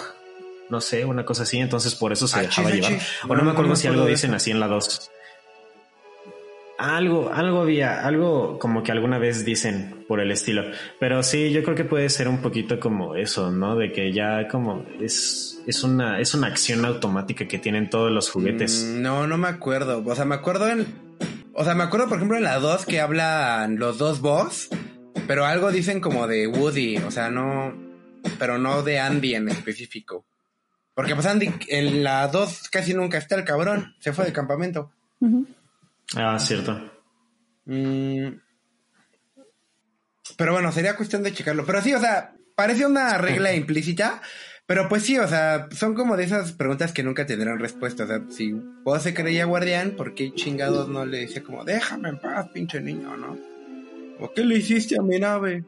no 0.69 0.81
sé, 0.81 1.05
una 1.05 1.23
cosa 1.23 1.43
así, 1.43 1.57
entonces 1.59 1.95
por 1.95 2.11
eso 2.11 2.27
se 2.27 2.39
Ah, 2.39 2.41
dejaba 2.41 2.69
chis, 2.71 2.75
llevar. 2.81 2.99
chis. 2.99 3.07
O 3.23 3.27
no, 3.27 3.35
No, 3.35 3.43
me 3.43 3.51
acuerdo 3.51 3.69
no 3.69 3.75
si 3.75 3.87
algo 3.87 4.05
dicen 4.05 4.33
así 4.33 4.51
en 4.51 4.59
la 4.59 4.67
2. 4.67 5.09
Algo, 6.77 7.29
algo 7.31 7.61
había, 7.61 8.03
algo 8.07 8.57
como 8.57 8.81
que 8.81 8.91
alguna 8.91 9.19
vez 9.19 9.45
dicen 9.45 10.03
por 10.07 10.19
el 10.19 10.31
estilo. 10.31 10.63
Pero 10.99 11.21
sí, 11.21 11.51
yo 11.51 11.61
creo 11.61 11.75
que 11.75 11.83
puede 11.85 12.09
ser 12.09 12.27
un 12.27 12.41
poquito 12.41 12.79
como 12.79 13.13
eso, 13.15 13.51
¿no? 13.51 13.75
De 13.75 13.91
que 13.91 14.11
ya 14.11 14.47
como 14.47 14.83
es, 14.99 15.61
es 15.67 15.83
una, 15.83 16.19
es 16.19 16.33
una 16.33 16.47
acción 16.47 16.83
automática 16.85 17.47
que 17.47 17.59
tienen 17.59 17.87
todos 17.91 18.11
los 18.11 18.31
juguetes. 18.31 18.83
Mm, 18.83 19.01
No, 19.03 19.27
no 19.27 19.37
me 19.37 19.47
acuerdo. 19.49 20.01
O 20.03 20.15
sea, 20.15 20.25
me 20.25 20.33
acuerdo 20.33 20.67
en. 20.69 21.10
O 21.53 21.63
sea, 21.63 21.75
me 21.75 21.83
acuerdo, 21.83 22.07
por 22.07 22.17
ejemplo, 22.17 22.37
en 22.37 22.43
la 22.43 22.59
2 22.59 22.85
que 22.85 23.01
hablan 23.01 23.77
los 23.77 23.97
dos 23.97 24.21
boss, 24.21 24.69
pero 25.27 25.45
algo 25.45 25.71
dicen 25.71 25.99
como 25.99 26.27
de 26.27 26.47
Woody, 26.47 26.97
o 26.97 27.11
sea, 27.11 27.29
no. 27.29 27.73
Pero 28.37 28.57
no 28.57 28.83
de 28.83 28.99
Andy 28.99 29.35
en 29.35 29.49
específico. 29.49 30.25
Porque 30.93 31.15
pues 31.15 31.25
Andy 31.25 31.51
en 31.67 32.03
la 32.03 32.27
2 32.27 32.69
casi 32.69 32.93
nunca 32.93 33.17
está 33.17 33.35
el 33.35 33.43
cabrón, 33.43 33.95
se 33.99 34.13
fue 34.13 34.25
de 34.25 34.33
campamento. 34.33 34.91
Ah, 36.15 36.37
cierto. 36.39 36.91
Mm. 37.65 38.27
Pero 40.37 40.53
bueno, 40.53 40.71
sería 40.71 40.95
cuestión 40.95 41.23
de 41.23 41.33
checarlo. 41.33 41.65
Pero 41.65 41.81
sí, 41.81 41.93
o 41.93 41.99
sea, 41.99 42.33
parece 42.55 42.85
una 42.85 43.17
regla 43.17 43.53
implícita. 43.55 44.21
Pero 44.71 44.87
pues 44.87 45.03
sí, 45.03 45.17
o 45.17 45.27
sea, 45.27 45.67
son 45.71 45.95
como 45.95 46.15
de 46.15 46.23
esas 46.23 46.53
preguntas 46.53 46.93
que 46.93 47.03
nunca 47.03 47.25
tendrán 47.25 47.59
respuesta. 47.59 48.05
O 48.05 48.07
sea, 48.07 48.21
si 48.29 48.53
vos 48.53 49.03
se 49.03 49.13
creía 49.13 49.43
guardián, 49.43 49.97
¿por 49.97 50.13
qué 50.13 50.31
chingados 50.33 50.87
no 50.87 51.05
le 51.05 51.17
decía 51.17 51.43
como, 51.43 51.65
déjame 51.65 52.07
en 52.07 52.17
paz, 52.19 52.47
pinche 52.53 52.79
niño, 52.79 53.17
no? 53.17 53.37
¿O 54.21 54.31
qué 54.31 54.45
le 54.45 54.55
hiciste 54.55 54.95
a 54.97 55.03
mi 55.03 55.19
nave? 55.19 55.65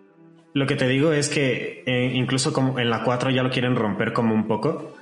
Lo 0.53 0.65
que 0.67 0.77
te 0.77 0.87
digo 0.87 1.11
es 1.11 1.27
que 1.27 1.83
eh, 1.85 2.13
incluso 2.13 2.53
como 2.53 2.79
en 2.79 2.89
la 2.89 3.03
4 3.03 3.29
ya 3.31 3.43
lo 3.43 3.49
quieren 3.49 3.75
romper 3.75 4.13
como 4.13 4.33
un 4.33 4.47
poco, 4.47 4.95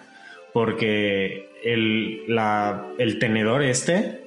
porque 0.51 1.51
el, 1.63 2.23
la, 2.27 2.87
el 2.97 3.19
tenedor 3.19 3.61
este 3.61 4.25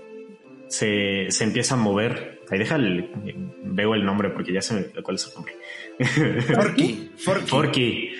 se, 0.68 1.32
se 1.32 1.42
empieza 1.42 1.74
a 1.74 1.78
mover. 1.78 2.42
Ahí 2.48 2.60
deja 2.60 2.76
el, 2.76 3.10
veo 3.64 3.96
el 3.96 4.04
nombre 4.04 4.30
porque 4.30 4.52
ya 4.52 4.62
se 4.62 4.74
me 4.74 4.84
cuál 5.02 5.16
es 5.16 5.26
el 5.26 5.34
nombre. 5.34 5.54
Forky, 6.54 7.10
Forky. 7.16 7.46
Forky. 7.48 8.10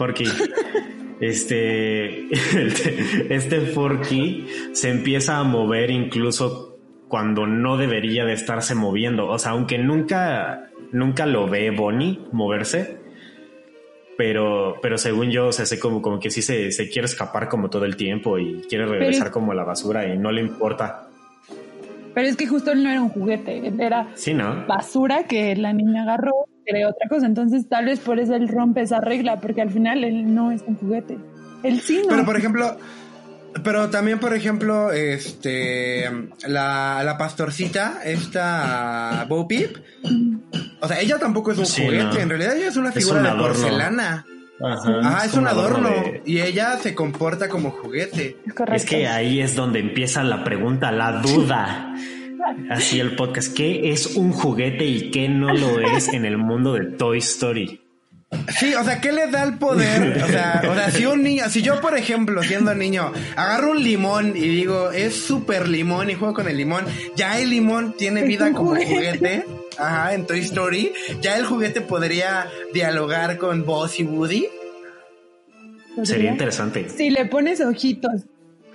Forky. 0.00 0.24
Este, 1.20 2.28
este 3.34 3.60
Forky 3.60 4.46
se 4.72 4.88
empieza 4.88 5.36
a 5.36 5.44
mover 5.44 5.90
incluso 5.90 6.78
cuando 7.08 7.46
no 7.46 7.76
debería 7.76 8.24
de 8.24 8.32
estarse 8.32 8.74
moviendo. 8.74 9.28
O 9.28 9.38
sea, 9.38 9.52
aunque 9.52 9.76
nunca, 9.76 10.70
nunca 10.92 11.26
lo 11.26 11.48
ve 11.48 11.70
Bonnie 11.70 12.18
moverse, 12.32 12.96
pero, 14.16 14.76
pero 14.80 14.96
según 14.96 15.30
yo, 15.30 15.48
o 15.48 15.52
sea, 15.52 15.66
sé 15.66 15.78
como, 15.78 16.00
como 16.00 16.18
que 16.18 16.30
sí 16.30 16.40
se, 16.40 16.72
se 16.72 16.88
quiere 16.88 17.04
escapar 17.06 17.48
como 17.48 17.68
todo 17.68 17.84
el 17.84 17.96
tiempo 17.96 18.38
y 18.38 18.62
quiere 18.68 18.86
regresar 18.86 19.24
Pero- 19.24 19.34
como 19.34 19.52
a 19.52 19.54
la 19.54 19.64
basura 19.64 20.06
y 20.06 20.16
no 20.16 20.32
le 20.32 20.40
importa. 20.40 21.08
Pero 22.14 22.26
es 22.26 22.36
que 22.36 22.46
justo 22.46 22.72
él 22.72 22.82
no 22.82 22.90
era 22.90 23.00
un 23.02 23.10
juguete, 23.10 23.72
era 23.78 24.08
Sí, 24.14 24.32
¿no? 24.34 24.66
basura 24.66 25.24
que 25.28 25.54
la 25.54 25.72
niña 25.72 26.02
agarró, 26.02 26.46
creó 26.66 26.88
otra 26.90 27.08
cosa. 27.08 27.26
Entonces, 27.26 27.68
tal 27.68 27.86
vez 27.86 28.00
por 28.00 28.18
eso 28.20 28.34
él 28.34 28.48
rompe 28.48 28.82
esa 28.82 29.00
regla, 29.00 29.40
porque 29.40 29.62
al 29.62 29.70
final 29.70 30.04
él 30.04 30.34
no 30.34 30.50
es 30.52 30.62
un 30.66 30.76
juguete. 30.76 31.18
Él 31.62 31.80
sí 31.80 32.00
no. 32.02 32.08
Pero 32.08 32.24
por 32.24 32.36
ejemplo, 32.36 32.76
pero 33.64 33.90
también 33.90 34.18
por 34.18 34.34
ejemplo, 34.34 34.92
este, 34.92 36.04
la, 36.46 37.02
la 37.04 37.18
pastorcita, 37.18 38.00
esta 38.04 39.26
Bo 39.28 39.46
Peep, 39.48 39.76
o 40.80 40.88
sea, 40.88 41.00
ella 41.00 41.18
tampoco 41.18 41.52
es 41.52 41.58
un 41.58 41.66
Sí, 41.66 41.84
juguete, 41.84 42.04
no. 42.04 42.20
en 42.20 42.28
realidad 42.28 42.56
ella 42.56 42.68
es 42.68 42.76
una 42.76 42.88
Es 42.90 42.94
figura 42.94 43.18
un 43.18 43.24
de 43.24 43.42
porcelana. 43.42 44.24
Ajá, 44.62 44.98
Ajá, 45.02 45.24
es 45.24 45.34
un 45.34 45.46
adorno. 45.46 45.88
de- 45.88 46.22
Y 46.26 46.40
ella 46.40 46.76
se 46.76 46.94
comporta 46.94 47.48
como 47.48 47.70
juguete. 47.70 48.36
correcto. 48.54 48.74
Es 48.74 48.84
que 48.84 49.08
ahí 49.08 49.40
es 49.40 49.54
donde 49.56 49.78
empieza 49.80 50.22
la 50.22 50.44
pregunta, 50.44 50.92
la 50.92 51.12
duda. 51.22 51.94
Así 52.70 53.00
el 53.00 53.16
podcast, 53.16 53.54
¿qué 53.54 53.90
es 53.90 54.16
un 54.16 54.32
juguete 54.32 54.84
y 54.84 55.10
qué 55.10 55.28
no 55.28 55.52
lo 55.52 55.80
es 55.80 56.08
en 56.08 56.24
el 56.24 56.38
mundo 56.38 56.74
de 56.74 56.86
Toy 56.86 57.18
Story? 57.18 57.80
Sí, 58.58 58.74
o 58.74 58.84
sea, 58.84 59.00
¿qué 59.00 59.10
le 59.10 59.26
da 59.26 59.42
el 59.42 59.58
poder? 59.58 60.22
O 60.22 60.28
sea, 60.28 60.62
o 60.70 60.74
sea, 60.74 60.90
si 60.90 61.04
un 61.04 61.22
niño, 61.22 61.48
si 61.48 61.62
yo, 61.62 61.80
por 61.80 61.96
ejemplo, 61.96 62.42
siendo 62.42 62.74
niño, 62.74 63.12
agarro 63.34 63.72
un 63.72 63.82
limón 63.82 64.36
y 64.36 64.48
digo, 64.48 64.92
es 64.92 65.16
súper 65.16 65.68
limón 65.68 66.10
y 66.10 66.14
juego 66.14 66.34
con 66.34 66.48
el 66.48 66.56
limón, 66.56 66.84
ya 67.16 67.40
el 67.40 67.50
limón 67.50 67.94
tiene 67.96 68.22
vida 68.22 68.52
como 68.52 68.70
juguete. 68.70 68.94
juguete. 68.94 69.44
Ajá, 69.78 70.14
en 70.14 70.26
Toy 70.26 70.40
Story, 70.40 70.92
ya 71.20 71.36
el 71.38 71.44
juguete 71.44 71.80
podría 71.80 72.46
dialogar 72.72 73.36
con 73.36 73.64
Buzz 73.64 73.98
y 73.98 74.04
Woody. 74.04 74.46
¿Podría? 75.96 76.04
Sería 76.04 76.30
interesante. 76.30 76.88
Si 76.88 77.10
le 77.10 77.26
pones 77.26 77.60
ojitos. 77.60 78.22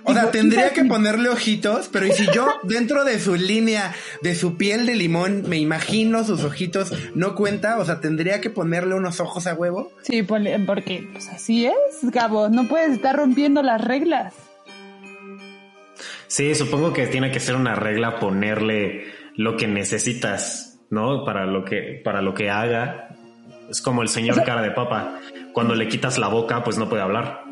O 0.08 0.12
sea, 0.14 0.30
tendría 0.30 0.72
que 0.72 0.84
ponerle 0.84 1.28
ojitos, 1.28 1.88
pero 1.92 2.06
y 2.06 2.12
si 2.12 2.26
yo 2.32 2.46
dentro 2.62 3.04
de 3.04 3.18
su 3.18 3.34
línea 3.34 3.92
de 4.22 4.34
su 4.34 4.56
piel 4.56 4.86
de 4.86 4.94
limón 4.94 5.42
me 5.48 5.56
imagino 5.58 6.22
sus 6.24 6.44
ojitos, 6.44 6.92
no 7.14 7.34
cuenta, 7.34 7.78
o 7.78 7.84
sea, 7.84 8.00
tendría 8.00 8.40
que 8.40 8.48
ponerle 8.50 8.94
unos 8.94 9.18
ojos 9.20 9.46
a 9.46 9.54
huevo. 9.54 9.92
Sí, 10.02 10.22
ponle- 10.22 10.64
porque 10.64 11.08
pues 11.12 11.28
así 11.28 11.66
es, 11.66 11.74
Gabo. 12.02 12.48
No 12.48 12.68
puedes 12.68 12.90
estar 12.92 13.16
rompiendo 13.16 13.62
las 13.62 13.80
reglas. 13.84 14.32
Sí, 16.28 16.54
supongo 16.54 16.92
que 16.92 17.06
tiene 17.06 17.30
que 17.30 17.40
ser 17.40 17.54
una 17.56 17.74
regla 17.74 18.18
ponerle 18.18 19.04
lo 19.36 19.56
que 19.56 19.66
necesitas, 19.66 20.78
¿no? 20.90 21.24
Para 21.24 21.46
lo 21.46 21.64
que, 21.64 22.00
para 22.04 22.20
lo 22.22 22.34
que 22.34 22.50
haga. 22.50 23.08
Es 23.70 23.80
como 23.80 24.02
el 24.02 24.08
señor 24.08 24.42
cara 24.44 24.62
de 24.62 24.70
papa. 24.70 25.20
Cuando 25.52 25.74
le 25.74 25.88
quitas 25.88 26.18
la 26.18 26.28
boca, 26.28 26.62
pues 26.64 26.78
no 26.78 26.88
puede 26.88 27.02
hablar. 27.02 27.42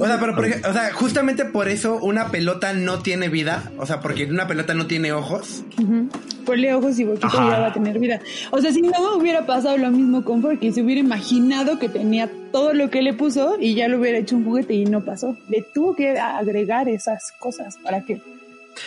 O 0.00 0.06
sea, 0.06 0.18
pero 0.20 0.34
por 0.34 0.44
ej- 0.46 0.64
o 0.64 0.72
sea, 0.72 0.92
justamente 0.92 1.44
por 1.44 1.68
eso 1.68 1.96
una 2.00 2.30
pelota 2.30 2.72
no 2.72 3.00
tiene 3.00 3.28
vida, 3.28 3.72
o 3.78 3.84
sea, 3.86 4.00
porque 4.00 4.26
una 4.26 4.46
pelota 4.46 4.72
no 4.74 4.86
tiene 4.86 5.12
ojos. 5.12 5.64
Ujú. 5.76 6.08
Ponle 6.46 6.72
ojos 6.72 6.98
y 7.00 7.04
Ajá. 7.20 7.44
y 7.46 7.50
ya 7.50 7.58
va 7.58 7.66
a 7.66 7.72
tener 7.72 7.98
vida. 7.98 8.20
O 8.52 8.60
sea, 8.60 8.72
si 8.72 8.80
no 8.80 9.16
hubiera 9.16 9.44
pasado 9.44 9.76
lo 9.76 9.90
mismo 9.90 10.24
con 10.24 10.40
Forky, 10.40 10.72
se 10.72 10.82
hubiera 10.82 11.00
imaginado 11.00 11.78
que 11.78 11.88
tenía 11.88 12.30
todo 12.52 12.72
lo 12.74 12.90
que 12.90 13.02
le 13.02 13.12
puso 13.12 13.56
y 13.60 13.74
ya 13.74 13.88
lo 13.88 13.98
hubiera 13.98 14.18
hecho 14.18 14.36
un 14.36 14.44
juguete 14.44 14.72
y 14.74 14.84
no 14.86 15.04
pasó. 15.04 15.36
Le 15.48 15.62
tuvo 15.74 15.94
que 15.96 16.18
agregar 16.18 16.88
esas 16.88 17.32
cosas 17.40 17.76
para 17.82 18.02
que 18.04 18.22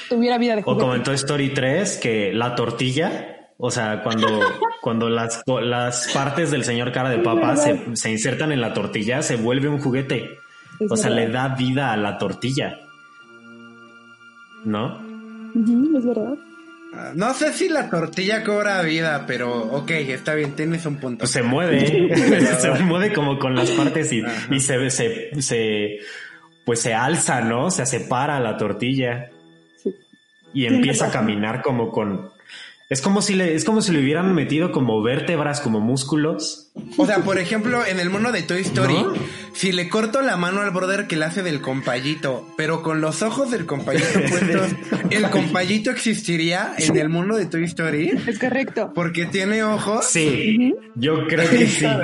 tuviera 0.10 0.38
vida 0.38 0.56
de 0.56 0.62
O 0.62 0.64
juguete. 0.64 0.82
como 0.82 0.96
en 0.96 1.04
Toy 1.04 1.16
Story 1.16 1.54
3, 1.54 1.98
que 1.98 2.32
la 2.34 2.56
tortilla, 2.56 3.50
o 3.58 3.70
sea, 3.70 4.02
cuando, 4.02 4.28
cuando 4.82 5.10
las, 5.10 5.44
las 5.46 6.08
partes 6.14 6.50
del 6.52 6.64
señor 6.64 6.92
cara 6.92 7.10
de 7.10 7.20
papa 7.20 7.58
se, 7.58 7.80
se 7.96 8.10
insertan 8.10 8.52
en 8.52 8.62
la 8.62 8.74
tortilla, 8.74 9.22
se 9.22 9.36
vuelve 9.36 9.68
un 9.70 9.80
juguete. 9.80 10.30
Es 10.82 10.92
O 10.92 10.98
sea, 10.98 11.10
verdad. 11.12 11.26
le 11.28 11.32
da 11.34 11.48
vida 11.56 11.94
a 11.94 11.98
la 11.98 12.18
tortilla. 12.18 12.80
¿No? 14.66 14.98
Ujú, 15.56 15.98
es 15.98 16.06
verdad. 16.06 16.34
Ah, 16.94 17.12
No 17.16 17.34
sé 17.34 17.54
si 17.54 17.70
la 17.70 17.90
tortilla 17.90 18.44
cobra 18.44 18.82
vida, 18.82 19.24
pero 19.26 19.58
ok, 19.64 19.92
está 19.92 20.34
bien, 20.36 20.56
tienes 20.56 20.86
un 20.86 20.98
punto. 20.98 21.20
Pues 21.20 21.32
se 21.32 21.42
mueve, 21.44 22.10
se 22.60 22.72
mueve 22.84 23.14
como 23.14 23.40
con 23.40 23.56
las 23.56 23.72
partes 23.72 24.12
y, 24.12 24.22
y 24.50 24.60
se, 24.60 24.90
se, 24.90 25.42
se, 25.42 26.00
pues 26.66 26.80
se 26.82 26.94
alza, 26.94 27.42
¿no? 27.42 27.72
Se 27.72 27.86
separa 27.86 28.40
la 28.40 28.58
tortilla 28.58 29.30
Sí. 29.78 29.96
y 30.54 30.66
empieza 30.66 31.08
a 31.08 31.12
caminar 31.12 31.62
como 31.64 31.90
con, 31.92 32.30
es 32.90 33.02
como 33.02 33.22
si 33.22 33.34
le, 33.36 33.56
es 33.56 33.64
como 33.66 33.82
si 33.82 33.92
le 33.94 34.00
hubieran 34.00 34.36
metido 34.36 34.72
como 34.72 35.02
vértebras, 35.02 35.60
como 35.62 35.80
músculos. 35.80 36.61
O 36.98 37.06
sea, 37.06 37.18
por 37.20 37.38
ejemplo, 37.38 37.86
en 37.86 38.00
el 38.00 38.10
mono 38.10 38.32
de 38.32 38.44
Toy 38.44 38.62
Story, 38.62 38.94
¿No? 38.94 39.14
si 39.54 39.74
le 39.74 39.90
corto 39.90 40.22
la 40.22 40.38
mano 40.38 40.62
al 40.62 40.72
brother 40.72 41.06
que 41.06 41.18
le 41.18 41.26
hace 41.26 41.44
del 41.44 41.60
compayito, 41.60 42.48
pero 42.56 42.82
con 42.82 43.02
los 43.02 43.22
ojos 43.22 43.52
del 43.52 43.66
compayito 43.66 44.06
puestos, 44.30 44.72
¿el 45.10 45.30
compayito 45.30 45.92
existiría 45.92 46.74
en 46.78 46.96
el 46.96 47.10
mundo 47.10 47.36
de 47.36 47.46
Toy 47.48 47.66
Story? 47.66 48.14
Es 48.26 48.40
correcto. 48.40 48.92
Porque 48.96 49.26
tiene 49.26 49.64
ojos. 49.64 50.06
Sí, 50.06 50.74
yo 50.96 51.28
creo 51.28 51.50
que 51.50 51.68
sí. 51.68 51.86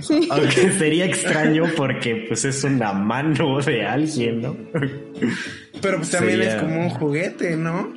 Sí. 0.00 0.28
Aunque 0.30 0.72
sería 0.72 1.04
extraño 1.04 1.64
porque 1.76 2.24
pues 2.26 2.44
es 2.44 2.64
una 2.64 2.92
mano 2.92 3.60
de 3.60 3.84
alguien, 3.86 4.40
¿no? 4.42 4.56
Pero 5.80 5.98
pues 5.98 6.10
también 6.10 6.38
Sería- 6.38 6.56
es 6.56 6.62
como 6.62 6.80
un 6.80 6.90
juguete, 6.90 7.56
¿no? 7.56 7.92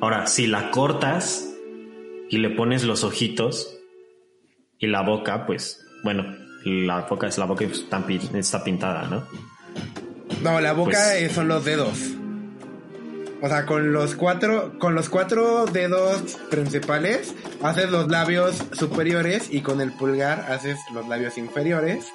Ahora, 0.00 0.26
si 0.26 0.46
la 0.46 0.70
cortas 0.70 1.52
y 2.30 2.38
le 2.38 2.50
pones 2.50 2.84
los 2.84 3.04
ojitos 3.04 3.75
y 4.78 4.86
la 4.86 5.02
boca, 5.02 5.46
pues, 5.46 5.84
bueno, 6.04 6.24
la 6.64 7.00
boca 7.02 7.26
es 7.26 7.38
la 7.38 7.44
boca 7.46 7.64
pues, 7.66 7.80
está, 7.80 8.04
pin- 8.06 8.34
está 8.34 8.62
pintada, 8.64 9.04
¿no? 9.08 9.24
No, 10.42 10.60
la 10.60 10.72
boca 10.72 10.98
Pues- 11.12 11.32
son 11.32 11.48
los 11.48 11.64
dedos. 11.64 11.98
O 13.42 13.48
sea, 13.48 13.66
con 13.66 13.92
los 13.92 14.14
cuatro, 14.14 14.78
con 14.78 14.94
los 14.94 15.10
cuatro 15.10 15.66
dedos 15.66 16.38
principales 16.50 17.34
haces 17.62 17.90
los 17.90 18.08
labios 18.08 18.64
superiores 18.72 19.48
y 19.52 19.60
con 19.60 19.82
el 19.82 19.92
pulgar 19.92 20.46
haces 20.50 20.78
los 20.94 21.06
labios 21.06 21.36
inferiores. 21.36 22.06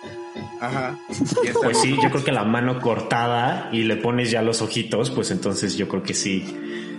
Ajá. 0.60 0.97
Y 1.43 1.50
Pues 1.54 1.80
sí, 1.80 1.95
yo 2.02 2.10
creo 2.10 2.24
que 2.24 2.32
la 2.32 2.43
mano 2.43 2.80
cortada 2.82 3.69
y 3.71 3.84
le 3.84 3.97
pones 3.97 4.32
ya 4.32 4.41
los 4.41 4.63
ojitos, 4.63 5.12
pues 5.12 5.30
entonces 5.30 5.78
yo 5.78 5.88
creo 5.88 6.02
que 6.02 6.15
sí, 6.15 6.43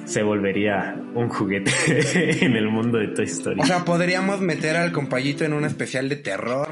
se 0.04 0.22
volvería 0.22 0.96
un 1.14 1.28
juguete 1.28 1.72
en 2.44 2.56
el 2.56 2.68
mundo 2.68 2.98
de 2.98 3.08
Toy 3.08 3.26
Story. 3.26 3.60
O 3.60 3.64
sea, 3.64 3.84
podríamos 3.84 4.40
meter 4.40 4.76
al 4.76 4.92
compayito 4.92 5.44
en 5.44 5.52
un 5.52 5.64
especial 5.64 6.08
de 6.08 6.16
terror. 6.16 6.70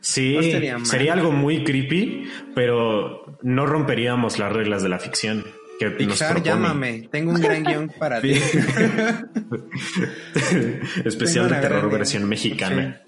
Sí, 0.00 0.38
no 0.72 0.84
sería 0.86 1.12
algo 1.12 1.30
muy 1.30 1.62
creepy, 1.62 2.28
pero 2.54 3.38
no 3.42 3.66
romperíamos 3.66 4.38
las 4.38 4.52
reglas 4.52 4.82
de 4.82 4.88
la 4.88 4.98
ficción. 4.98 5.44
Que 5.78 5.90
Pixar, 5.90 6.42
llámame. 6.42 7.08
Tengo 7.10 7.32
un 7.32 7.40
gran 7.40 7.64
guion 7.64 7.90
para 7.98 8.20
ti. 8.20 8.32
Especial 11.04 11.48
Tengo 11.48 11.56
de 11.56 11.68
terror 11.68 11.90
versión 11.90 12.28
mexicana. 12.28 13.00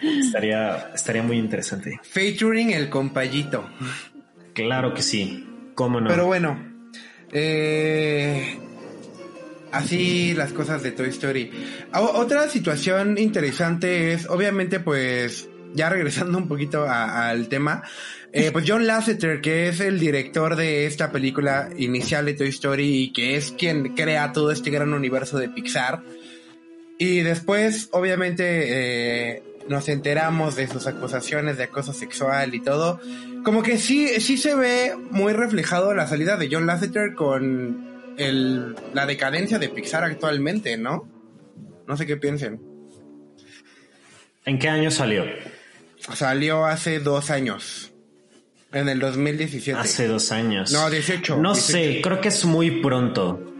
Estaría, 0.00 0.90
estaría 0.94 1.24
muy 1.24 1.36
interesante. 1.38 1.98
Featuring 2.02 2.70
el 2.70 2.90
compayito. 2.90 3.68
Claro 4.52 4.94
que 4.94 5.02
sí. 5.02 5.48
¿Cómo 5.74 6.00
no? 6.00 6.08
Pero 6.08 6.26
bueno, 6.26 6.58
eh, 7.32 8.58
así 9.72 10.34
las 10.34 10.52
cosas 10.52 10.82
de 10.82 10.92
Toy 10.92 11.08
Story. 11.08 11.50
O- 11.94 12.18
otra 12.20 12.48
situación 12.48 13.18
interesante 13.18 14.12
es, 14.12 14.28
obviamente, 14.28 14.80
pues, 14.80 15.48
ya 15.74 15.88
regresando 15.88 16.38
un 16.38 16.46
poquito 16.48 16.86
al 16.88 17.48
tema, 17.48 17.82
eh, 18.32 18.50
pues 18.52 18.64
John 18.66 18.86
Lasseter, 18.86 19.40
que 19.40 19.68
es 19.68 19.80
el 19.80 19.98
director 19.98 20.56
de 20.56 20.86
esta 20.86 21.10
película 21.12 21.70
inicial 21.76 22.26
de 22.26 22.34
Toy 22.34 22.48
Story 22.48 23.02
y 23.04 23.12
que 23.12 23.36
es 23.36 23.52
quien 23.52 23.94
crea 23.94 24.32
todo 24.32 24.50
este 24.52 24.70
gran 24.70 24.92
universo 24.92 25.38
de 25.38 25.48
Pixar. 25.48 26.02
Y 26.98 27.20
después, 27.22 27.88
obviamente, 27.90 28.44
eh, 29.36 29.42
nos 29.68 29.88
enteramos 29.88 30.56
de 30.56 30.68
sus 30.68 30.86
acusaciones 30.86 31.56
de 31.56 31.64
acoso 31.64 31.92
sexual 31.92 32.54
y 32.54 32.60
todo. 32.60 33.00
Como 33.44 33.62
que 33.62 33.78
sí, 33.78 34.08
sí 34.20 34.36
se 34.36 34.54
ve 34.54 34.94
muy 35.10 35.32
reflejado 35.32 35.94
la 35.94 36.06
salida 36.06 36.36
de 36.36 36.48
John 36.50 36.66
Lasseter 36.66 37.14
con 37.14 38.14
el, 38.18 38.76
la 38.92 39.06
decadencia 39.06 39.58
de 39.58 39.68
Pixar 39.68 40.04
actualmente, 40.04 40.76
¿no? 40.76 41.08
No 41.86 41.96
sé 41.96 42.06
qué 42.06 42.16
piensen. 42.16 42.60
¿En 44.44 44.58
qué 44.58 44.68
año 44.68 44.90
salió? 44.90 45.24
Salió 46.14 46.66
hace 46.66 47.00
dos 47.00 47.30
años. 47.30 47.92
En 48.72 48.88
el 48.88 48.98
2017. 48.98 49.78
Hace 49.78 50.08
dos 50.08 50.32
años. 50.32 50.72
No, 50.72 50.90
18, 50.90 51.36
No 51.36 51.54
18. 51.54 51.72
sé, 51.72 52.00
creo 52.02 52.20
que 52.20 52.28
es 52.28 52.44
muy 52.44 52.82
pronto. 52.82 53.53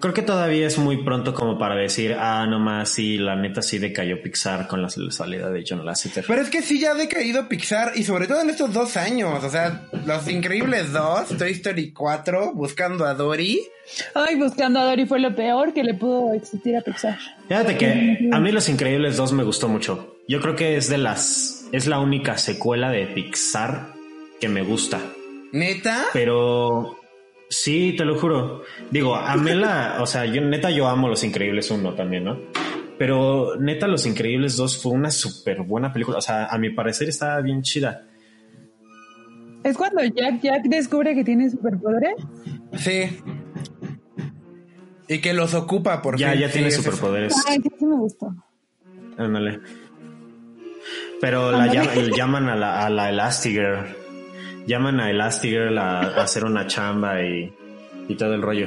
Creo 0.00 0.14
que 0.14 0.22
todavía 0.22 0.66
es 0.66 0.78
muy 0.78 1.02
pronto 1.02 1.34
como 1.34 1.58
para 1.58 1.74
decir, 1.74 2.14
ah, 2.18 2.46
nomás 2.48 2.90
sí, 2.90 3.18
la 3.18 3.34
neta 3.34 3.62
sí 3.62 3.78
decayó 3.78 4.22
Pixar 4.22 4.68
con 4.68 4.80
la 4.80 4.88
salida 4.90 5.50
de 5.50 5.64
John 5.68 5.84
Lasseter. 5.84 6.24
Pero 6.26 6.40
es 6.40 6.50
que 6.50 6.62
sí 6.62 6.78
ya 6.78 6.92
ha 6.92 6.94
decaído 6.94 7.48
Pixar 7.48 7.92
y 7.96 8.04
sobre 8.04 8.28
todo 8.28 8.40
en 8.40 8.50
estos 8.50 8.72
dos 8.72 8.96
años. 8.96 9.42
O 9.42 9.50
sea, 9.50 9.88
Los 10.06 10.28
Increíbles 10.28 10.92
2, 10.92 11.36
Toy 11.36 11.50
Story 11.50 11.92
4, 11.92 12.54
Buscando 12.54 13.06
a 13.06 13.14
Dory. 13.14 13.60
Ay, 14.14 14.36
buscando 14.36 14.78
a 14.78 14.84
Dory 14.84 15.06
fue 15.06 15.18
lo 15.18 15.34
peor 15.34 15.72
que 15.72 15.82
le 15.82 15.94
pudo 15.94 16.32
existir 16.32 16.76
a 16.76 16.82
Pixar. 16.82 17.18
Fíjate 17.48 17.76
que 17.76 18.30
a 18.30 18.38
mí 18.38 18.52
Los 18.52 18.68
Increíbles 18.68 19.16
2 19.16 19.32
me 19.32 19.42
gustó 19.42 19.68
mucho. 19.68 20.16
Yo 20.28 20.40
creo 20.40 20.54
que 20.54 20.76
es 20.76 20.88
de 20.88 20.98
las, 20.98 21.66
es 21.72 21.88
la 21.88 21.98
única 21.98 22.38
secuela 22.38 22.92
de 22.92 23.06
Pixar 23.06 23.94
que 24.40 24.48
me 24.48 24.62
gusta. 24.62 25.00
¿Neta? 25.50 26.04
Pero 26.12 26.97
sí, 27.48 27.94
te 27.96 28.04
lo 28.04 28.18
juro. 28.18 28.62
Digo, 28.90 29.14
amé 29.16 29.54
la, 29.54 29.98
o 30.00 30.06
sea, 30.06 30.24
yo 30.26 30.40
neta 30.40 30.70
yo 30.70 30.86
amo 30.88 31.08
Los 31.08 31.24
Increíbles 31.24 31.70
1 31.70 31.94
también, 31.94 32.24
¿no? 32.24 32.38
Pero 32.98 33.56
neta 33.58 33.86
Los 33.86 34.06
Increíbles 34.06 34.56
2 34.56 34.82
fue 34.82 34.92
una 34.92 35.10
súper 35.10 35.62
buena 35.62 35.92
película. 35.92 36.18
O 36.18 36.20
sea, 36.20 36.46
a 36.46 36.58
mi 36.58 36.70
parecer 36.70 37.08
estaba 37.08 37.40
bien 37.40 37.62
chida. 37.62 38.04
Es 39.64 39.76
cuando 39.76 40.02
Jack 40.04 40.40
Jack 40.42 40.62
descubre 40.64 41.14
que 41.14 41.24
tiene 41.24 41.50
superpoderes. 41.50 42.14
Sí. 42.76 43.18
Y 45.08 45.20
que 45.20 45.32
los 45.32 45.54
ocupa 45.54 46.02
por 46.02 46.18
Ya, 46.18 46.32
fin. 46.32 46.40
ya 46.40 46.46
Sí, 46.48 46.52
tiene 46.54 46.68
es 46.68 46.76
superpoderes. 46.76 47.34
Ay, 47.48 47.58
sí, 47.62 47.70
sí 47.78 47.84
me 47.86 47.96
gustó. 47.96 48.34
Ándale. 49.16 49.60
Pero 51.20 51.50
la 51.50 51.66
llaman 51.66 52.48
a 52.48 52.56
la, 52.56 52.86
a 52.86 52.90
la 52.90 53.10
Elastigirl. 53.10 53.86
Llaman 54.68 55.00
a 55.00 55.10
Elastigirl 55.10 55.76
a, 55.78 56.00
a 56.02 56.22
hacer 56.22 56.44
una 56.44 56.66
chamba 56.66 57.22
y, 57.22 57.52
y 58.08 58.14
todo 58.16 58.34
el 58.34 58.42
rollo. 58.42 58.66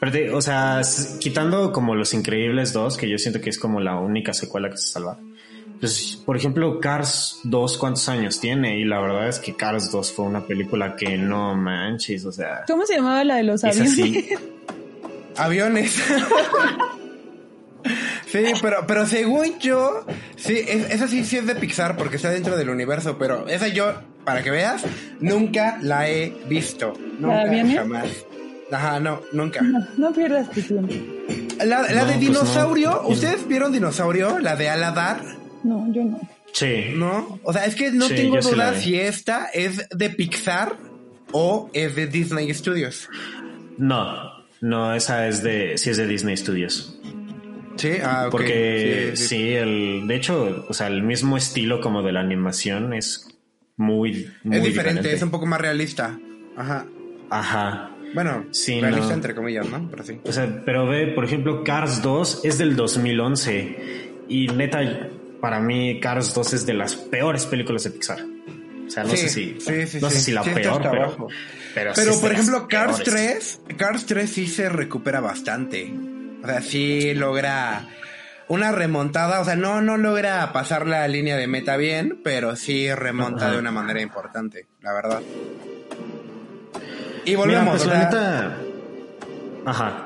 Pero 0.00 0.12
te- 0.12 0.30
o 0.32 0.40
sea, 0.40 0.80
quitando 1.20 1.70
como 1.72 1.94
Los 1.94 2.14
Increíbles 2.14 2.72
2, 2.72 2.96
que 2.96 3.08
yo 3.08 3.18
siento 3.18 3.40
que 3.40 3.50
es 3.50 3.58
como 3.58 3.78
la 3.80 3.96
única 3.96 4.32
secuela 4.32 4.70
que 4.70 4.76
se 4.78 4.86
salva. 4.88 5.18
Pues, 5.80 6.20
por 6.26 6.36
ejemplo, 6.36 6.80
Cars 6.80 7.40
2, 7.44 7.78
¿cuántos 7.78 8.08
años 8.08 8.40
tiene? 8.40 8.78
Y 8.80 8.84
la 8.84 9.00
verdad 9.00 9.28
es 9.28 9.38
que 9.38 9.54
Cars 9.54 9.92
2 9.92 10.12
fue 10.12 10.24
una 10.24 10.44
película 10.44 10.96
que 10.96 11.16
no 11.18 11.54
manches, 11.54 12.24
o 12.24 12.32
sea, 12.32 12.64
¿Cómo 12.66 12.84
se 12.86 12.96
llamaba 12.96 13.22
la 13.22 13.36
de 13.36 13.42
los 13.44 13.62
es 13.62 13.78
aviones? 13.78 13.92
así. 13.92 14.28
Aviones. 15.36 16.02
sí, 18.26 18.42
pero, 18.60 18.84
pero 18.86 19.06
según 19.06 19.58
yo, 19.60 20.04
sí, 20.36 20.54
es- 20.66 20.90
esa 20.90 21.06
sí, 21.08 21.24
sí 21.24 21.36
es 21.36 21.46
de 21.46 21.54
Pixar 21.54 21.96
porque 21.96 22.16
está 22.16 22.30
dentro 22.30 22.56
del 22.56 22.70
universo, 22.70 23.16
pero 23.18 23.46
esa 23.48 23.68
yo, 23.68 23.92
para 24.28 24.42
que 24.42 24.50
veas, 24.50 24.84
nunca 25.20 25.78
la 25.82 26.08
he 26.08 26.32
visto. 26.48 26.92
¿La 27.20 27.26
Nunca, 27.26 27.40
aviones? 27.42 27.78
jamás. 27.78 28.06
Ajá, 28.70 29.00
no, 29.00 29.22
nunca. 29.32 29.62
No, 29.62 29.78
no 29.96 30.12
pierdas 30.12 30.50
tu 30.50 30.60
tiempo. 30.60 30.92
La, 31.58 31.82
la 31.82 31.88
No, 31.88 31.94
de 31.94 32.02
pues 32.04 32.20
dinosaurio, 32.20 32.90
no. 33.02 33.08
¿ustedes 33.08 33.48
vieron 33.48 33.72
dinosaurio? 33.72 34.38
La 34.38 34.56
de 34.56 34.68
Aladar, 34.68 35.20
No, 35.64 35.86
yo 35.92 36.04
no. 36.04 36.20
Sí. 36.52 36.92
¿no? 36.94 37.40
O 37.42 37.52
sea, 37.52 37.64
es 37.66 37.74
que 37.74 37.90
no 37.92 38.06
Sí, 38.08 38.14
tengo 38.14 38.42
sí 38.42 38.54
la 38.56 38.70
duda 38.72 38.80
si 38.80 38.94
esta 38.98 39.46
es 39.54 39.88
de 39.90 40.10
Pixar 40.10 40.76
o 41.32 41.70
es 41.72 41.94
de 41.96 42.06
Disney 42.06 42.52
Studios. 42.54 43.08
No, 43.78 44.04
no, 44.60 44.94
esa 44.94 45.26
es 45.28 45.42
de, 45.42 45.78
sí 45.78 45.90
es 45.90 45.96
de 45.96 46.06
Disney 46.06 46.36
Studios. 46.36 46.98
Sí, 47.76 47.92
ah, 48.02 48.24
ok. 48.26 48.30
Porque 48.32 49.12
Sí, 49.14 49.22
sí, 49.22 49.28
sí. 49.28 49.52
el, 49.54 50.04
de 50.08 50.14
hecho, 50.16 50.66
o 50.68 50.74
sea, 50.74 50.88
el 50.88 51.02
mismo 51.02 51.36
estilo 51.36 51.80
como 51.80 52.02
de 52.02 52.12
la 52.12 52.20
animación 52.20 52.92
es 52.92 53.28
muy, 53.78 54.30
muy 54.44 54.58
es 54.58 54.62
diferente, 54.64 55.12
es 55.12 55.22
un 55.22 55.30
poco 55.30 55.46
más 55.46 55.60
realista. 55.60 56.18
Ajá. 56.56 56.84
Ajá. 57.30 57.90
Bueno, 58.14 58.46
Sí, 58.50 58.80
realista 58.80 59.08
no. 59.10 59.14
entre 59.14 59.34
comillas, 59.34 59.66
¿no? 59.68 59.86
Pero 59.90 60.02
sí. 60.04 60.20
O 60.24 60.32
sea, 60.32 60.62
pero 60.64 60.86
ve, 60.86 61.08
por 61.08 61.24
ejemplo, 61.24 61.62
Cars 61.64 62.02
2 62.02 62.40
es 62.44 62.58
del 62.58 62.74
2011 62.76 64.10
y 64.28 64.48
neta, 64.48 64.80
para 65.40 65.60
mí 65.60 66.00
Cars 66.00 66.34
2 66.34 66.52
es 66.54 66.66
de 66.66 66.74
las 66.74 66.96
peores 66.96 67.46
películas 67.46 67.84
de 67.84 67.90
Pixar. 67.90 68.20
O 68.86 68.90
sea, 68.90 69.04
no 69.04 69.10
Sí, 69.10 69.16
sé 69.18 69.28
si, 69.28 69.56
sí, 69.60 69.86
sí, 69.86 69.98
no 70.00 70.08
sé 70.10 70.16
sí. 70.18 70.22
si 70.24 70.32
la 70.32 70.42
peor, 70.42 70.80
pero, 71.74 71.92
pero, 71.94 72.20
por 72.20 72.32
ejemplo, 72.32 72.66
Cars 72.66 73.02
peores. 73.02 73.60
3, 73.66 73.76
Cars 73.76 74.06
3 74.06 74.30
sí 74.30 74.46
se 74.46 74.68
recupera 74.70 75.20
bastante. 75.20 75.92
O 76.42 76.46
sea, 76.46 76.62
sí 76.62 77.12
logra 77.14 77.86
una 78.48 78.72
remontada. 78.72 79.40
O 79.40 79.44
sea, 79.44 79.56
no, 79.56 79.80
no 79.80 79.96
logra 79.96 80.52
pasar 80.52 80.86
la 80.86 81.06
línea 81.08 81.36
de 81.36 81.46
meta 81.46 81.76
bien, 81.76 82.20
pero 82.24 82.56
sí 82.56 82.92
remonta 82.94 83.46
Ajá. 83.46 83.52
de 83.54 83.58
una 83.60 83.70
manera 83.70 84.00
importante, 84.00 84.66
la 84.82 84.92
verdad. 84.92 85.20
Y 87.24 87.30
Mira, 87.30 87.38
volvemos, 87.40 87.84
pues 87.84 87.86
la. 87.86 88.56
Ajá. 89.66 90.04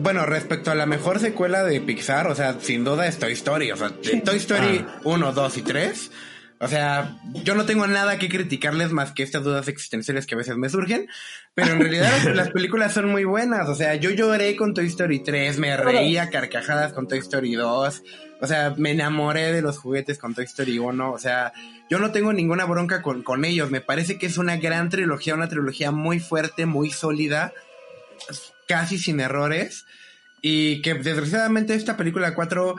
Bueno, 0.00 0.24
respecto 0.26 0.70
a 0.70 0.74
la 0.74 0.86
mejor 0.86 1.18
secuela 1.18 1.62
de 1.64 1.80
Pixar, 1.80 2.26
o 2.28 2.34
sea, 2.34 2.56
sin 2.60 2.84
duda 2.84 3.06
es 3.06 3.18
Toy 3.18 3.32
Story. 3.32 3.70
O 3.72 3.76
sea, 3.76 3.90
Toy 4.24 4.36
Story 4.36 4.84
Ah. 4.88 5.00
1, 5.04 5.32
2 5.32 5.58
y 5.58 5.62
3. 5.62 6.10
O 6.62 6.68
sea, 6.68 7.16
yo 7.42 7.54
no 7.54 7.64
tengo 7.64 7.86
nada 7.86 8.18
que 8.18 8.28
criticarles 8.28 8.92
más 8.92 9.12
que 9.12 9.22
estas 9.22 9.42
dudas 9.42 9.66
existenciales 9.66 10.26
que 10.26 10.34
a 10.34 10.38
veces 10.38 10.58
me 10.58 10.68
surgen. 10.68 11.08
Pero 11.54 11.72
en 11.72 11.80
realidad 11.80 12.10
las, 12.22 12.24
las 12.36 12.50
películas 12.50 12.92
son 12.92 13.08
muy 13.08 13.24
buenas. 13.24 13.66
O 13.70 13.74
sea, 13.74 13.94
yo 13.94 14.10
lloré 14.10 14.56
con 14.56 14.74
Toy 14.74 14.86
Story 14.86 15.22
3, 15.22 15.58
me 15.58 15.74
reía 15.78 16.24
a 16.24 16.30
carcajadas 16.30 16.92
con 16.92 17.08
Toy 17.08 17.18
Story 17.20 17.54
2. 17.54 18.02
O 18.42 18.46
sea, 18.46 18.74
me 18.76 18.90
enamoré 18.90 19.54
de 19.54 19.62
los 19.62 19.78
juguetes 19.78 20.18
con 20.18 20.34
Toy 20.34 20.44
Story 20.44 20.78
1. 20.78 21.10
O 21.10 21.18
sea, 21.18 21.54
yo 21.88 21.98
no 21.98 22.12
tengo 22.12 22.34
ninguna 22.34 22.66
bronca 22.66 23.00
con, 23.00 23.22
con 23.22 23.46
ellos. 23.46 23.70
Me 23.70 23.80
parece 23.80 24.18
que 24.18 24.26
es 24.26 24.36
una 24.36 24.58
gran 24.58 24.90
trilogía, 24.90 25.34
una 25.34 25.48
trilogía 25.48 25.92
muy 25.92 26.20
fuerte, 26.20 26.66
muy 26.66 26.90
sólida 26.90 27.54
casi 28.68 28.98
sin 28.98 29.18
errores. 29.20 29.86
Y 30.42 30.82
que 30.82 30.92
desgraciadamente 30.92 31.74
esta 31.74 31.96
película 31.96 32.34
4 32.34 32.76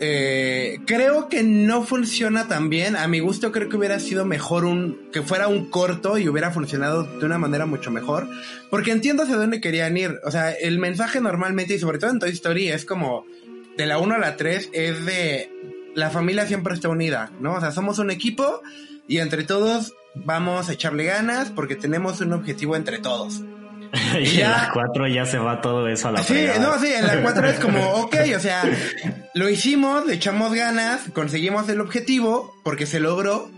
eh, 0.00 0.78
creo 0.86 1.28
que 1.28 1.42
no 1.42 1.84
funciona 1.84 2.48
tan 2.48 2.68
bien. 2.68 2.96
A 2.96 3.08
mi 3.08 3.20
gusto 3.20 3.52
creo 3.52 3.68
que 3.68 3.76
hubiera 3.76 3.98
sido 3.98 4.24
mejor 4.24 4.64
un 4.64 5.08
que 5.12 5.22
fuera 5.22 5.48
un 5.48 5.70
corto 5.70 6.18
y 6.18 6.28
hubiera 6.28 6.50
funcionado 6.50 7.04
de 7.04 7.26
una 7.26 7.38
manera 7.38 7.66
mucho 7.66 7.90
mejor. 7.90 8.28
Porque 8.70 8.92
entiendo 8.92 9.24
hacia 9.24 9.36
dónde 9.36 9.60
querían 9.60 9.96
ir. 9.96 10.20
O 10.24 10.30
sea, 10.30 10.52
el 10.52 10.78
mensaje 10.78 11.20
normalmente 11.20 11.74
y 11.74 11.78
sobre 11.78 11.98
todo 11.98 12.10
en 12.10 12.18
Toy 12.18 12.30
Story 12.30 12.68
es 12.68 12.84
como 12.84 13.26
de 13.76 13.86
la 13.86 13.98
1 13.98 14.14
a 14.14 14.18
la 14.18 14.36
3 14.36 14.70
es 14.72 15.04
de 15.04 15.50
la 15.94 16.10
familia 16.10 16.46
siempre 16.46 16.74
está 16.74 16.88
unida, 16.88 17.32
¿no? 17.40 17.54
O 17.54 17.60
sea, 17.60 17.72
somos 17.72 17.98
un 17.98 18.10
equipo 18.10 18.62
y 19.08 19.18
entre 19.18 19.44
todos 19.44 19.94
vamos 20.14 20.68
a 20.68 20.72
echarle 20.72 21.04
ganas 21.04 21.50
porque 21.50 21.76
tenemos 21.76 22.20
un 22.20 22.32
objetivo 22.32 22.76
entre 22.76 22.98
todos. 22.98 23.42
y 24.14 24.24
en 24.28 24.36
ya- 24.38 24.48
la 24.50 24.70
4 24.72 25.08
ya 25.08 25.26
se 25.26 25.38
va 25.38 25.60
todo 25.60 25.88
eso 25.88 26.08
a 26.08 26.12
la 26.12 26.22
Sí, 26.22 26.32
fregada. 26.34 26.58
no, 26.60 26.78
sí, 26.78 26.88
en 26.92 27.06
la 27.06 27.22
4 27.22 27.48
es 27.48 27.60
como, 27.60 27.80
ok, 28.02 28.16
o 28.36 28.40
sea, 28.40 28.62
lo 29.34 29.48
hicimos, 29.48 30.06
le 30.06 30.14
echamos 30.14 30.52
ganas, 30.54 31.02
conseguimos 31.14 31.68
el 31.68 31.80
objetivo, 31.80 32.54
porque 32.64 32.86
se 32.86 33.00
logró. 33.00 33.50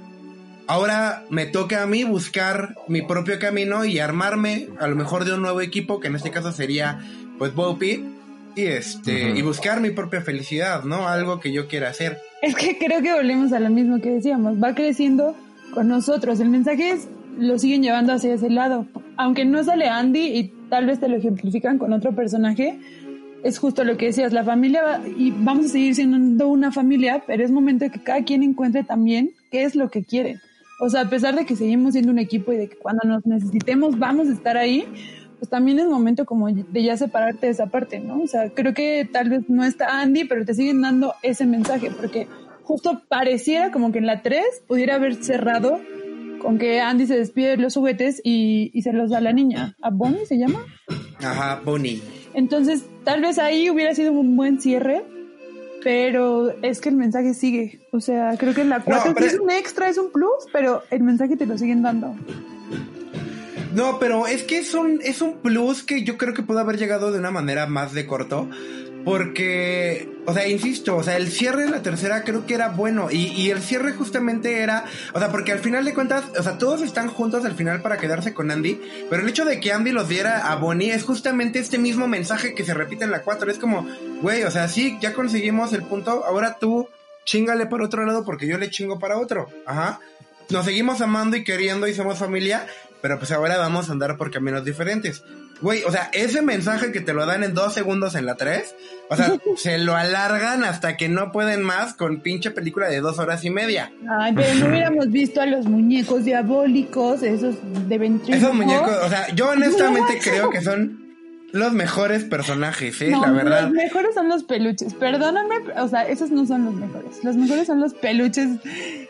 ahora 0.66 1.24
me 1.30 1.46
toca 1.46 1.82
a 1.82 1.86
mí 1.86 2.04
buscar 2.04 2.74
mi 2.88 3.02
propio 3.02 3.38
camino 3.38 3.84
y 3.84 3.98
armarme 3.98 4.68
a 4.78 4.86
lo 4.86 4.96
mejor 4.96 5.24
de 5.24 5.34
un 5.34 5.42
nuevo 5.42 5.60
equipo, 5.60 5.98
que 6.00 6.08
en 6.08 6.16
este 6.16 6.30
caso 6.30 6.52
sería 6.52 7.00
pues 7.38 7.54
Bopy, 7.54 8.04
y 8.56 8.64
este, 8.66 9.30
y 9.30 9.42
buscar 9.42 9.80
mi 9.80 9.90
propia 9.90 10.20
felicidad, 10.22 10.82
¿no? 10.84 11.08
Algo 11.08 11.38
que 11.40 11.52
yo 11.52 11.68
quiera 11.68 11.88
hacer. 11.88 12.18
Es 12.42 12.54
que 12.56 12.76
creo 12.78 13.00
que 13.00 13.12
volvemos 13.14 13.52
a 13.52 13.60
lo 13.60 13.70
mismo 13.70 14.00
que 14.00 14.10
decíamos, 14.10 14.62
va 14.62 14.74
creciendo 14.74 15.36
con 15.72 15.86
nosotros. 15.88 16.40
El 16.40 16.48
mensaje 16.50 16.90
es, 16.90 17.08
lo 17.38 17.58
siguen 17.58 17.82
llevando 17.82 18.12
hacia 18.12 18.34
ese 18.34 18.50
lado. 18.50 18.86
Aunque 19.22 19.44
no 19.44 19.62
sale 19.62 19.86
Andy 19.86 20.28
y 20.38 20.44
tal 20.70 20.86
vez 20.86 20.98
te 20.98 21.06
lo 21.06 21.16
ejemplifican 21.16 21.76
con 21.76 21.92
otro 21.92 22.16
personaje, 22.16 22.78
es 23.44 23.58
justo 23.58 23.84
lo 23.84 23.98
que 23.98 24.06
decías, 24.06 24.32
la 24.32 24.44
familia 24.44 24.82
va, 24.82 25.00
y 25.06 25.30
vamos 25.30 25.66
a 25.66 25.68
seguir 25.68 25.94
siendo 25.94 26.48
una 26.48 26.72
familia, 26.72 27.22
pero 27.26 27.44
es 27.44 27.50
momento 27.50 27.84
de 27.84 27.90
que 27.90 28.02
cada 28.02 28.24
quien 28.24 28.42
encuentre 28.42 28.82
también 28.82 29.32
qué 29.50 29.64
es 29.64 29.74
lo 29.76 29.90
que 29.90 30.04
quiere. 30.04 30.40
O 30.80 30.88
sea, 30.88 31.02
a 31.02 31.10
pesar 31.10 31.36
de 31.36 31.44
que 31.44 31.54
seguimos 31.54 31.92
siendo 31.92 32.10
un 32.10 32.18
equipo 32.18 32.50
y 32.54 32.56
de 32.56 32.70
que 32.70 32.76
cuando 32.76 33.06
nos 33.06 33.26
necesitemos 33.26 33.98
vamos 33.98 34.28
a 34.28 34.32
estar 34.32 34.56
ahí, 34.56 34.86
pues 35.38 35.50
también 35.50 35.78
es 35.80 35.86
momento 35.86 36.24
como 36.24 36.50
de 36.50 36.82
ya 36.82 36.96
separarte 36.96 37.44
de 37.44 37.52
esa 37.52 37.66
parte, 37.66 38.00
¿no? 38.00 38.22
O 38.22 38.26
sea, 38.26 38.48
creo 38.48 38.72
que 38.72 39.06
tal 39.12 39.28
vez 39.28 39.50
no 39.50 39.64
está 39.64 40.00
Andy, 40.00 40.24
pero 40.24 40.46
te 40.46 40.54
siguen 40.54 40.80
dando 40.80 41.12
ese 41.22 41.44
mensaje, 41.44 41.90
porque 41.90 42.26
justo 42.62 43.02
pareciera 43.06 43.70
como 43.70 43.92
que 43.92 43.98
en 43.98 44.06
la 44.06 44.22
3 44.22 44.62
pudiera 44.66 44.94
haber 44.94 45.16
cerrado 45.16 45.78
con 46.40 46.58
que 46.58 46.80
Andy 46.80 47.06
se 47.06 47.16
despide 47.16 47.50
de 47.50 47.56
los 47.58 47.74
juguetes 47.74 48.20
y, 48.24 48.70
y 48.74 48.82
se 48.82 48.92
los 48.92 49.10
da 49.10 49.18
a 49.18 49.20
la 49.20 49.32
niña. 49.32 49.76
¿A 49.80 49.90
Bonnie 49.90 50.26
se 50.26 50.38
llama? 50.38 50.64
Ajá, 51.18 51.60
Bonnie. 51.64 52.02
Entonces, 52.34 52.84
tal 53.04 53.20
vez 53.20 53.38
ahí 53.38 53.70
hubiera 53.70 53.94
sido 53.94 54.12
un 54.12 54.36
buen 54.36 54.60
cierre, 54.60 55.04
pero 55.82 56.50
es 56.62 56.80
que 56.80 56.88
el 56.88 56.96
mensaje 56.96 57.34
sigue. 57.34 57.80
O 57.92 58.00
sea, 58.00 58.36
creo 58.38 58.54
que 58.54 58.64
la 58.64 58.80
4 58.80 59.14
es 59.24 59.38
un 59.38 59.50
extra, 59.50 59.88
es 59.88 59.98
un 59.98 60.10
plus, 60.10 60.46
pero 60.52 60.82
el 60.90 61.02
mensaje 61.02 61.36
te 61.36 61.46
lo 61.46 61.56
siguen 61.58 61.82
dando. 61.82 62.14
No, 63.74 63.98
pero 64.00 64.26
es 64.26 64.42
que 64.42 64.58
es 64.58 64.74
un, 64.74 65.00
es 65.02 65.22
un 65.22 65.38
plus 65.38 65.84
que 65.84 66.02
yo 66.02 66.18
creo 66.18 66.34
que 66.34 66.42
pudo 66.42 66.58
haber 66.58 66.76
llegado 66.76 67.12
de 67.12 67.18
una 67.18 67.30
manera 67.30 67.66
más 67.66 67.92
de 67.92 68.06
corto. 68.06 68.48
Porque, 69.04 70.08
o 70.26 70.34
sea, 70.34 70.46
insisto, 70.46 70.96
o 70.96 71.02
sea, 71.02 71.16
el 71.16 71.30
cierre 71.30 71.64
de 71.64 71.70
la 71.70 71.82
tercera 71.82 72.22
creo 72.22 72.46
que 72.46 72.54
era 72.54 72.68
bueno. 72.68 73.08
Y, 73.10 73.28
y, 73.28 73.50
el 73.50 73.62
cierre 73.62 73.92
justamente 73.92 74.60
era, 74.60 74.84
o 75.14 75.18
sea, 75.18 75.30
porque 75.30 75.52
al 75.52 75.60
final 75.60 75.84
de 75.84 75.94
cuentas, 75.94 76.24
o 76.38 76.42
sea, 76.42 76.58
todos 76.58 76.82
están 76.82 77.08
juntos 77.08 77.44
al 77.44 77.54
final 77.54 77.80
para 77.80 77.96
quedarse 77.96 78.34
con 78.34 78.50
Andy. 78.50 78.80
Pero 79.08 79.22
el 79.22 79.28
hecho 79.28 79.44
de 79.44 79.58
que 79.58 79.72
Andy 79.72 79.92
los 79.92 80.08
diera 80.08 80.50
a 80.50 80.56
Bonnie 80.56 80.92
es 80.92 81.04
justamente 81.04 81.58
este 81.58 81.78
mismo 81.78 82.08
mensaje 82.08 82.54
que 82.54 82.64
se 82.64 82.74
repite 82.74 83.04
en 83.04 83.10
la 83.10 83.22
4. 83.22 83.50
Es 83.50 83.58
como, 83.58 83.86
güey, 84.20 84.42
o 84.44 84.50
sea, 84.50 84.68
sí, 84.68 84.98
ya 85.00 85.14
conseguimos 85.14 85.72
el 85.72 85.82
punto. 85.82 86.24
Ahora 86.24 86.58
tú 86.60 86.88
chingale 87.24 87.66
para 87.66 87.84
otro 87.84 88.04
lado 88.04 88.24
porque 88.24 88.46
yo 88.46 88.58
le 88.58 88.70
chingo 88.70 88.98
para 88.98 89.18
otro. 89.18 89.48
Ajá. 89.66 90.00
Nos 90.50 90.64
seguimos 90.64 91.00
amando 91.00 91.36
y 91.36 91.44
queriendo 91.44 91.86
y 91.86 91.94
somos 91.94 92.18
familia. 92.18 92.66
Pero 93.00 93.18
pues 93.18 93.30
ahora 93.32 93.56
vamos 93.56 93.88
a 93.88 93.92
andar 93.92 94.16
por 94.16 94.30
caminos 94.30 94.64
diferentes. 94.64 95.22
Güey, 95.60 95.82
o 95.84 95.92
sea, 95.92 96.10
ese 96.12 96.42
mensaje 96.42 96.90
que 96.92 97.00
te 97.00 97.12
lo 97.12 97.26
dan 97.26 97.44
en 97.44 97.54
dos 97.54 97.74
segundos 97.74 98.14
en 98.14 98.26
la 98.26 98.36
3, 98.36 98.74
o 99.10 99.16
sea, 99.16 99.32
se 99.56 99.78
lo 99.78 99.94
alargan 99.94 100.64
hasta 100.64 100.96
que 100.96 101.08
no 101.08 101.32
pueden 101.32 101.62
más 101.62 101.94
con 101.94 102.20
pinche 102.20 102.50
película 102.50 102.88
de 102.88 103.00
dos 103.00 103.18
horas 103.18 103.44
y 103.44 103.50
media. 103.50 103.92
Ay, 104.08 104.32
pero 104.34 104.54
no 104.54 104.66
hubiéramos 104.66 105.10
visto 105.10 105.40
a 105.40 105.46
los 105.46 105.66
muñecos 105.66 106.24
diabólicos, 106.24 107.22
esos 107.22 107.56
de 107.88 107.98
ventríloco. 107.98 108.44
Esos 108.44 108.54
muñecos, 108.54 108.96
o 109.04 109.08
sea, 109.08 109.28
yo 109.34 109.50
honestamente 109.50 110.18
creo 110.22 110.50
que 110.50 110.62
son 110.62 111.10
los 111.52 111.72
mejores 111.72 112.24
personajes, 112.24 113.00
¿eh? 113.02 113.10
la 113.10 113.30
verdad. 113.30 113.62
Los 113.62 113.72
mejores 113.72 114.14
son 114.14 114.28
los 114.28 114.44
peluches. 114.44 114.94
Perdóname, 114.94 115.56
o 115.76 115.88
sea, 115.88 116.02
esos 116.02 116.30
no 116.30 116.46
son 116.46 116.64
los 116.66 116.74
mejores. 116.74 117.24
Los 117.24 117.36
mejores 117.36 117.66
son 117.66 117.80
los 117.80 117.94
peluches. 117.94 118.48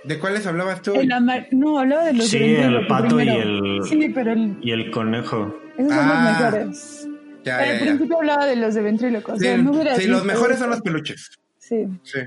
¿De 0.05 0.19
cuáles 0.19 0.47
hablabas 0.47 0.83
tú? 0.83 0.95
El 0.95 1.13
amar... 1.13 1.49
No, 1.51 1.79
hablaba 1.79 2.05
de 2.05 2.15
los 2.15 2.29
Sí, 2.29 2.39
el 2.39 2.87
pato 2.87 3.21
y 3.21 3.29
el. 3.29 3.81
Sí, 3.89 4.11
pero 4.15 4.33
el. 4.33 4.57
Y 4.63 4.73
el 4.73 4.91
conejo. 4.91 5.55
Esos 5.81 5.93
son 5.93 6.09
Ah. 6.09 6.40
los 6.40 6.53
mejores. 6.53 7.09
Ya, 7.45 7.57
Pero 7.59 7.66
ya, 7.66 7.73
al 7.73 7.79
ya. 7.79 7.85
principio 7.87 8.16
hablaba 8.19 8.47
de 8.47 8.57
los 8.57 8.75
de 8.75 8.83
ventríloco. 8.83 9.33
O 9.33 9.37
Sí, 9.37 9.45
sea, 9.45 9.57
no 9.57 9.71
hubieras 9.73 9.99
sí, 9.99 10.07
los 10.07 10.25
mejores 10.25 10.59
son 10.59 10.71
los 10.71 10.81
peluches. 10.83 11.31
Sí. 11.59 11.87
Sí. 12.03 12.19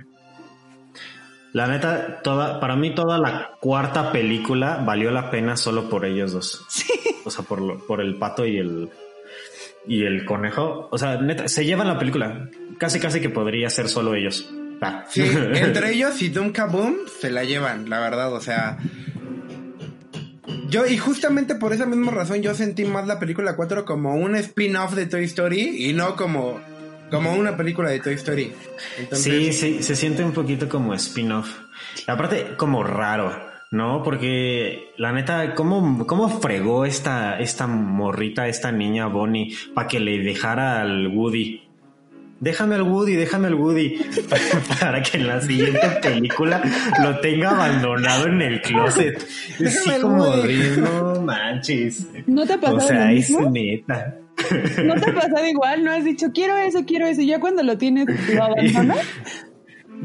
La 1.54 1.68
neta, 1.68 2.22
toda, 2.24 2.60
para 2.60 2.76
mí 2.76 2.96
toda 2.96 3.20
la 3.20 3.52
cuarta 3.60 4.12
película 4.12 4.78
valió 4.84 5.12
la 5.12 5.30
pena 5.30 5.56
solo 5.56 5.88
por 5.88 6.04
ellos 6.06 6.32
dos. 6.34 6.66
O 7.26 7.30
sea, 7.30 7.46
por, 7.46 7.62
lo- 7.62 7.86
por 7.86 8.02
el 8.02 8.16
pato 8.18 8.46
y 8.46 8.58
el 8.58 8.89
y 9.86 10.04
el 10.06 10.26
conejo. 10.26 10.88
O 10.92 10.98
sea, 10.98 11.18
neta, 11.22 11.48
se 11.48 11.63
llevan 11.66 11.88
la 11.88 12.00
película. 12.00 12.50
Casi 12.80 13.00
casi 13.00 13.22
que 13.22 13.30
podría 13.30 13.70
ser 13.70 13.88
solo 13.88 14.16
ellos. 14.16 14.50
Ah. 14.82 15.06
Sí, 15.10 15.22
entre 15.54 15.92
ellos 15.94 16.20
y 16.24 16.30
Doom 16.30 16.52
Kaboom 16.52 16.96
se 17.20 17.30
la 17.30 17.44
llevan, 17.44 17.88
la 17.89 18.00
verdad, 18.00 18.34
o 18.34 18.42
sea. 18.42 18.78
Yo, 20.74 20.88
y 20.88 20.98
justamente 20.98 21.54
por 21.54 21.72
esa 21.72 21.86
misma 21.86 22.12
razón, 22.12 22.42
yo 22.42 22.56
sentí 22.56 22.84
más 22.84 23.06
la 23.06 23.20
película 23.20 23.56
4 23.56 23.86
como 23.86 24.16
un 24.16 24.36
spin-off 24.36 24.96
de 24.96 25.06
Toy 25.06 25.26
Story 25.26 25.88
y 25.88 25.94
no 25.94 26.16
como, 26.16 26.60
como 27.12 27.32
una 27.34 27.56
película 27.56 27.92
de 27.92 28.00
Toy 28.00 28.16
Story. 28.16 28.52
Entonces, 28.98 29.24
Sí, 29.24 29.54
sí, 29.54 29.84
se 29.84 29.96
siente 29.96 30.24
un 30.24 30.32
poquito 30.32 30.68
como 30.68 30.96
spin-off. 30.96 31.48
Aparte, 32.08 32.56
como 32.58 32.84
raro, 32.84 33.40
¿no? 33.70 34.02
Porque 34.02 34.92
la 34.98 35.12
neta, 35.12 35.54
¿cómo, 35.54 36.08
cómo 36.08 36.28
fregó 36.42 36.86
esta, 36.86 37.38
esta 37.40 37.68
morrita, 37.68 38.48
esta 38.48 38.72
niña 38.72 39.06
Bonnie, 39.06 39.56
para 39.76 39.88
que 39.88 40.00
le 40.00 40.24
dejara 40.24 40.82
al 40.82 41.08
Woody? 41.08 41.62
Déjame 42.44 42.76
al 42.76 42.82
Woody, 42.84 43.16
déjame 43.16 43.48
al 43.48 43.56
Woody. 43.56 43.96
Para 44.82 45.02
que 45.02 45.18
en 45.18 45.28
la 45.28 45.40
siguiente 45.40 45.80
película 46.02 46.62
lo 47.02 47.18
tenga 47.22 47.52
abandonado 47.52 48.28
en 48.28 48.42
el 48.42 48.62
closet. 48.62 49.18
Sí, 49.26 49.90
como 50.02 50.26
no 50.36 51.22
manches. 51.22 52.06
¿No 52.28 52.46
te 52.46 52.54
ha 52.54 52.58
pasado 52.60 52.78
O 52.78 52.82
sea, 52.82 53.06
lo 53.06 53.12
es 53.12 53.30
mismo? 53.30 53.50
neta. 53.50 54.18
¿No 54.84 54.96
te 54.96 55.10
ha 55.10 55.14
pasado 55.14 55.48
igual? 55.48 55.86
¿No 55.86 55.92
has 55.92 56.04
dicho 56.04 56.28
quiero 56.34 56.58
eso, 56.58 56.84
quiero 56.86 57.08
eso? 57.08 57.22
Y 57.22 57.28
ya 57.28 57.40
cuando 57.40 57.64
lo 57.64 57.78
tienes, 57.78 58.08
lo 58.34 58.44
abandonas. 58.44 58.98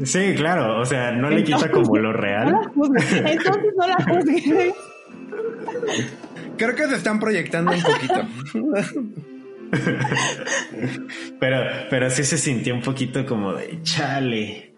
Sí, 0.05 0.33
claro, 0.37 0.79
o 0.79 0.85
sea, 0.85 1.11
no 1.11 1.29
le 1.29 1.43
quita 1.43 1.69
como 1.69 1.97
lo 1.97 2.13
No 2.13 2.17
real. 2.17 2.51
la 2.53 2.69
juzgues. 2.73 3.11
Entonces 3.11 3.73
no 3.77 3.85
la 3.87 3.95
juzgues. 3.95 4.73
creo 6.55 6.73
que 6.75 6.87
se 6.87 6.95
están 6.95 7.19
proyectando 7.19 7.73
un 7.73 7.81
poquito. 7.81 8.21
Pero, 11.39 11.57
pero 11.89 12.09
sí 12.09 12.23
se 12.23 12.37
sintió 12.37 12.73
un 12.73 12.81
poquito 12.81 13.25
como 13.25 13.53
de 13.53 13.81
chale. 13.83 14.73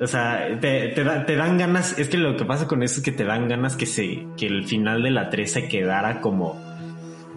O 0.00 0.06
sea, 0.06 0.58
te, 0.60 0.88
te, 0.88 1.02
da- 1.04 1.24
te 1.26 1.36
dan 1.36 1.58
ganas, 1.58 1.98
es 1.98 2.08
que 2.08 2.18
lo 2.18 2.36
que 2.36 2.44
pasa 2.44 2.66
con 2.68 2.82
eso 2.82 2.98
es 3.00 3.04
que 3.04 3.12
te 3.12 3.24
dan 3.24 3.48
ganas 3.48 3.76
que 3.76 3.86
se, 3.86 4.26
que 4.36 4.46
el 4.46 4.64
final 4.64 5.02
de 5.02 5.10
la 5.10 5.28
3 5.30 5.50
se 5.50 5.68
quedara 5.68 6.20
como, 6.20 6.60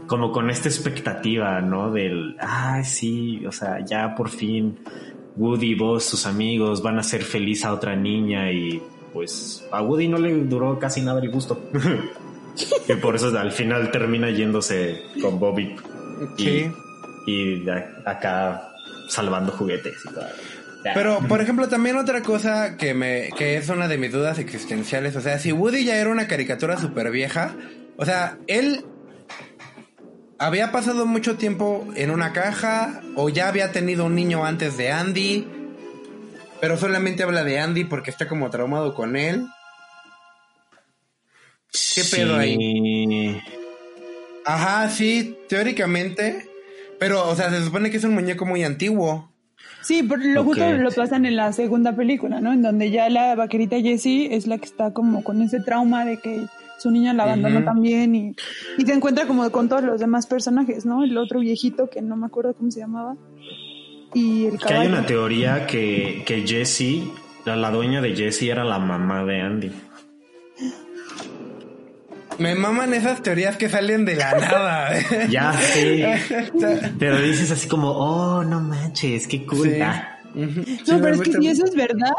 como 0.07 0.31
con 0.31 0.49
esta 0.49 0.67
expectativa, 0.69 1.61
¿no? 1.61 1.91
Del, 1.91 2.35
ay, 2.39 2.83
sí, 2.83 3.43
o 3.45 3.51
sea, 3.51 3.83
ya 3.83 4.13
por 4.15 4.29
fin 4.29 4.77
Woody, 5.37 5.73
vos, 5.75 6.03
sus 6.03 6.25
amigos 6.27 6.83
van 6.83 6.97
a 6.97 7.01
hacer 7.01 7.23
feliz 7.23 7.63
a 7.65 7.73
otra 7.73 7.95
niña 7.95 8.51
y 8.51 8.81
pues 9.13 9.67
a 9.71 9.81
Woody 9.81 10.07
no 10.07 10.17
le 10.19 10.33
duró 10.43 10.77
casi 10.77 11.01
nada 11.01 11.19
el 11.21 11.31
gusto. 11.31 11.63
y 12.87 12.93
por 12.95 13.15
eso 13.15 13.35
al 13.39 13.51
final 13.53 13.89
termina 13.89 14.29
yéndose 14.29 15.01
con 15.21 15.39
Bobby 15.39 15.75
Sí. 16.37 16.71
y 17.25 17.69
acá 18.05 18.73
salvando 19.07 19.51
juguetes 19.51 19.95
y 20.05 20.13
todo. 20.13 20.27
Pero, 20.83 21.19
por 21.27 21.41
ejemplo, 21.41 21.67
también 21.67 21.97
otra 21.97 22.23
cosa 22.23 22.75
que 22.75 22.93
me, 22.93 23.29
que 23.37 23.57
es 23.57 23.69
una 23.69 23.87
de 23.87 23.97
mis 23.97 24.11
dudas 24.11 24.39
existenciales. 24.39 25.15
O 25.15 25.21
sea, 25.21 25.37
si 25.37 25.51
Woody 25.51 25.85
ya 25.85 25.97
era 25.97 26.09
una 26.09 26.27
caricatura 26.27 26.77
súper 26.79 27.11
vieja, 27.11 27.53
o 27.97 28.05
sea, 28.05 28.37
él 28.47 28.83
había 30.39 30.71
pasado 30.71 31.05
mucho 31.05 31.37
tiempo 31.37 31.87
en 31.95 32.09
una 32.09 32.33
caja, 32.33 33.01
o 33.15 33.29
ya 33.29 33.47
había 33.47 33.71
tenido 33.71 34.05
un 34.05 34.15
niño 34.15 34.43
antes 34.43 34.75
de 34.75 34.91
Andy, 34.91 35.47
pero 36.59 36.77
solamente 36.77 37.21
habla 37.21 37.43
de 37.43 37.59
Andy 37.59 37.83
porque 37.83 38.09
está 38.09 38.27
como 38.27 38.49
traumado 38.49 38.95
con 38.95 39.15
él. 39.15 39.45
¿Qué 41.95 42.03
pedo 42.03 42.35
ahí? 42.37 43.39
Ajá, 44.45 44.89
sí, 44.89 45.37
teóricamente. 45.47 46.47
Pero, 46.99 47.27
o 47.27 47.35
sea, 47.35 47.49
se 47.49 47.63
supone 47.63 47.89
que 47.89 47.97
es 47.97 48.03
un 48.03 48.13
muñeco 48.13 48.45
muy 48.45 48.63
antiguo. 48.63 49.31
Sí, 49.81 50.03
por 50.03 50.23
lo 50.23 50.43
justo 50.43 50.71
lo 50.73 50.91
pasan 50.91 51.25
en 51.25 51.35
la 51.35 51.51
segunda 51.53 51.95
película, 51.95 52.39
¿no? 52.39 52.53
En 52.53 52.61
donde 52.61 52.91
ya 52.91 53.09
la 53.09 53.35
vaquerita 53.35 53.79
Jessie 53.81 54.35
es 54.35 54.45
la 54.45 54.59
que 54.59 54.65
está 54.65 54.93
como 54.93 55.23
con 55.23 55.41
ese 55.41 55.59
trauma 55.59 56.05
de 56.05 56.17
que 56.17 56.45
su 56.77 56.91
niña 56.91 57.13
la 57.13 57.23
abandonó 57.23 57.63
también 57.63 58.15
y, 58.15 58.35
y 58.77 58.85
se 58.85 58.93
encuentra 58.93 59.25
como 59.25 59.49
con 59.51 59.69
todos 59.69 59.83
los 59.83 59.99
demás 59.99 60.27
personajes, 60.27 60.85
¿no? 60.85 61.03
El 61.03 61.17
otro 61.17 61.39
viejito 61.39 61.89
que 61.89 62.01
no 62.01 62.15
me 62.15 62.27
acuerdo 62.27 62.53
cómo 62.53 62.71
se 62.71 62.79
llamaba. 62.79 63.15
Y 64.13 64.45
el 64.45 64.57
Que 64.59 64.73
hay 64.73 64.87
una 64.87 65.05
teoría 65.05 65.65
que, 65.67 66.23
que 66.25 66.45
Jessie, 66.45 67.11
la, 67.45 67.55
la 67.55 67.71
dueña 67.71 68.01
de 68.01 68.15
Jessie 68.15 68.51
era 68.51 68.63
la 68.63 68.77
mamá 68.77 69.23
de 69.23 69.41
Andy. 69.41 69.71
Me 72.39 72.55
maman 72.55 72.93
esas 72.93 73.21
teorías 73.21 73.57
que 73.57 73.69
salen 73.69 74.05
de 74.05 74.15
la 74.15 74.31
nada. 74.33 74.97
¿eh? 74.97 75.27
Ya 75.29 75.53
sea, 75.53 76.19
Pero 76.99 77.21
dices 77.21 77.51
así 77.51 77.67
como, 77.67 77.91
oh, 77.91 78.43
no 78.43 78.59
manches, 78.61 79.27
qué 79.27 79.45
cool. 79.45 79.69
Sí. 79.69 79.81
Ah. 79.81 80.17
Sí, 80.33 80.83
No, 80.87 81.01
pero 81.01 81.15
es 81.15 81.21
que 81.21 81.33
si 81.33 81.47
eso 81.47 81.65
es 81.65 81.75
verdad, 81.75 82.13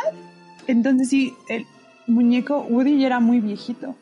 entonces 0.67 1.09
sí, 1.09 1.35
el- 1.49 1.67
muñeco 2.07 2.61
Woody 2.69 3.01
ya 3.01 3.07
era 3.07 3.21
muy 3.21 3.41
viejito. 3.41 3.97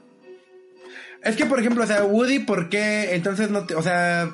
Es 1.22 1.36
que, 1.36 1.46
por 1.46 1.60
ejemplo, 1.60 1.84
o 1.84 1.86
sea, 1.86 2.02
Woody, 2.04 2.40
¿por 2.40 2.68
qué 2.70 3.14
entonces 3.14 3.50
no 3.50 3.66
te, 3.66 3.74
o 3.74 3.82
sea, 3.82 4.30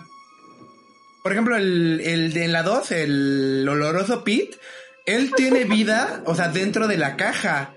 por 1.23 1.33
ejemplo, 1.33 1.57
el, 1.57 2.01
el 2.05 2.33
de 2.33 2.49
la 2.49 2.63
2, 2.63 2.93
el 2.93 3.67
oloroso 3.69 4.23
Pete, 4.25 4.57
él 5.05 5.33
tiene 5.37 5.65
vida, 5.65 6.23
o 6.27 6.35
sea, 6.35 6.49
dentro 6.49 6.87
de 6.89 6.97
la 6.97 7.17
caja. 7.17 7.75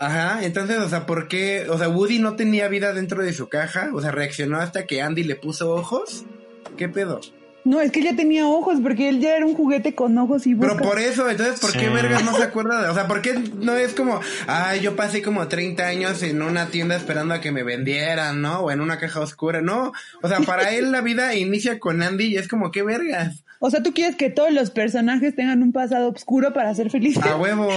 Ajá, 0.00 0.40
entonces, 0.44 0.78
o 0.78 0.88
sea, 0.88 1.04
¿por 1.06 1.28
qué? 1.28 1.66
O 1.68 1.76
sea, 1.78 1.88
Woody 1.90 2.18
no 2.18 2.34
tenía 2.34 2.68
vida 2.68 2.92
dentro 2.94 3.22
de 3.22 3.32
su 3.34 3.48
caja, 3.50 3.90
o 3.92 4.00
sea, 4.00 4.10
reaccionó 4.10 4.58
hasta 4.58 4.86
que 4.86 5.02
Andy 5.02 5.24
le 5.24 5.36
puso 5.36 5.70
ojos. 5.72 6.24
¿Qué 6.78 6.88
pedo? 6.88 7.20
No, 7.62 7.82
es 7.82 7.92
que 7.92 8.02
ya 8.02 8.16
tenía 8.16 8.46
ojos, 8.46 8.78
porque 8.82 9.10
él 9.10 9.20
ya 9.20 9.36
era 9.36 9.44
un 9.44 9.54
juguete 9.54 9.94
con 9.94 10.16
ojos 10.16 10.46
y 10.46 10.54
boca. 10.54 10.72
Pero 10.74 10.82
por 10.88 10.98
eso, 10.98 11.28
entonces, 11.28 11.60
¿por 11.60 11.72
qué 11.72 11.80
Sí. 11.80 11.88
vergas 11.92 12.24
no 12.24 12.34
se 12.34 12.42
acuerda? 12.44 12.80
de- 12.82 12.88
O 12.88 12.94
sea, 12.94 13.06
¿por 13.06 13.20
qué 13.20 13.34
no 13.34 13.74
es 13.76 13.92
como, 13.92 14.18
ay, 14.46 14.80
yo 14.80 14.96
pasé 14.96 15.20
como 15.20 15.46
30 15.46 15.86
años 15.86 16.22
en 16.22 16.40
una 16.40 16.68
tienda 16.68 16.96
esperando 16.96 17.34
a 17.34 17.42
que 17.42 17.52
me 17.52 17.62
vendieran, 17.62 18.40
¿no? 18.40 18.60
O 18.60 18.70
en 18.70 18.80
una 18.80 18.98
caja 18.98 19.20
oscura, 19.20 19.60
no. 19.60 19.92
O 20.22 20.28
sea, 20.28 20.40
para 20.40 20.70
él 20.74 20.90
la 20.90 21.02
vida 21.02 21.34
inicia 21.34 21.78
con 21.78 22.02
Andy 22.02 22.28
y 22.28 22.36
es 22.38 22.48
como, 22.48 22.70
¿qué 22.70 22.82
vergas? 22.82 23.44
O 23.62 23.70
sea, 23.70 23.82
tú 23.82 23.92
quieres 23.92 24.16
que 24.16 24.30
todos 24.30 24.50
los 24.52 24.70
personajes 24.70 25.36
tengan 25.36 25.62
un 25.62 25.70
pasado 25.72 26.08
oscuro 26.08 26.52
para 26.54 26.74
ser 26.74 26.88
felices. 26.90 27.22
A 27.22 27.36
huevo. 27.36 27.68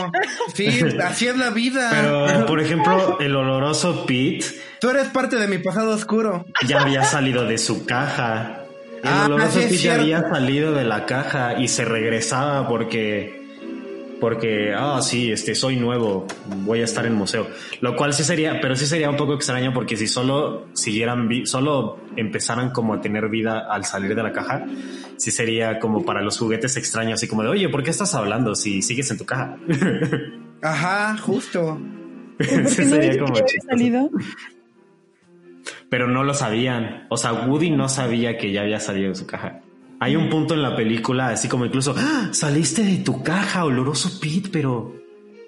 Sí, 0.55 0.67
así 1.03 1.27
es 1.27 1.37
la 1.37 1.49
vida. 1.49 1.89
Pero, 1.91 2.45
por 2.45 2.61
ejemplo, 2.61 3.19
el 3.19 3.35
oloroso 3.35 4.05
Pete 4.05 4.45
Tú 4.79 4.89
eres 4.89 5.09
parte 5.09 5.35
de 5.35 5.47
mi 5.47 5.57
pasado 5.59 5.91
oscuro. 5.91 6.45
ya 6.65 6.81
había 6.81 7.03
salido 7.03 7.45
de 7.45 7.57
su 7.57 7.85
caja. 7.85 8.59
El 9.03 9.09
Ah, 9.09 9.25
oloroso 9.25 9.59
Pete 9.59 9.77
ya 9.77 9.95
había 9.95 10.21
salido 10.21 10.73
de 10.73 10.85
la 10.85 11.05
caja 11.05 11.59
y 11.59 11.67
se 11.67 11.83
regresaba 11.83 12.65
porque 12.69 13.42
porque 14.23 14.73
ah 14.73 15.01
sí, 15.01 15.33
este 15.33 15.53
soy 15.53 15.75
nuevo, 15.75 16.25
voy 16.63 16.79
a 16.79 16.85
estar 16.85 17.05
en 17.05 17.13
museo. 17.13 17.45
Lo 17.81 17.93
cual 17.97 18.13
sí 18.13 18.23
sería, 18.23 18.61
pero 18.61 18.73
sí 18.77 18.85
sería 18.85 19.09
un 19.09 19.17
poco 19.17 19.33
extraño 19.33 19.73
porque 19.73 19.97
si 19.97 20.07
solo 20.07 20.67
siguieran 20.71 21.29
solo 21.45 21.99
empezaran 22.15 22.69
como 22.69 22.93
a 22.93 23.01
tener 23.01 23.27
vida 23.27 23.67
al 23.69 23.83
salir 23.83 24.15
de 24.15 24.23
la 24.23 24.31
caja, 24.31 24.63
sí 25.17 25.29
sería 25.29 25.77
como 25.77 26.05
para 26.05 26.21
los 26.21 26.37
juguetes 26.37 26.77
extraños 26.77 27.15
así 27.15 27.27
como 27.27 27.43
de, 27.43 27.49
"Oye, 27.49 27.67
¿por 27.67 27.83
qué 27.83 27.89
estás 27.89 28.15
hablando 28.15 28.55
si 28.55 28.81
sigues 28.81 29.11
en 29.11 29.17
tu 29.17 29.25
caja?" 29.25 29.57
Ajá, 30.61 31.17
justo. 31.17 31.77
¿Por 32.37 32.47
Sí 32.47 32.77
qué 32.77 32.85
no 32.85 32.95
sería 32.95 33.19
como 33.19 33.35
salido? 33.69 34.09
pero 35.89 36.07
no 36.07 36.23
lo 36.23 36.33
sabían. 36.33 37.07
O 37.09 37.17
sea, 37.17 37.33
Woody 37.33 37.71
no 37.71 37.89
sabía 37.89 38.37
que 38.37 38.53
ya 38.53 38.61
había 38.61 38.79
salido 38.79 39.09
de 39.09 39.15
su 39.15 39.27
caja. 39.27 39.62
Hay 40.03 40.17
un 40.17 40.29
punto 40.29 40.53
en 40.53 40.61
la 40.61 40.75
película, 40.75 41.29
así 41.29 41.47
como 41.47 41.63
incluso, 41.63 41.95
"¡Ah! 41.97 42.27
saliste 42.33 42.83
de 42.83 42.97
tu 42.97 43.23
caja, 43.23 43.63
oloroso 43.63 44.19
Pete, 44.19 44.49
pero, 44.51 44.93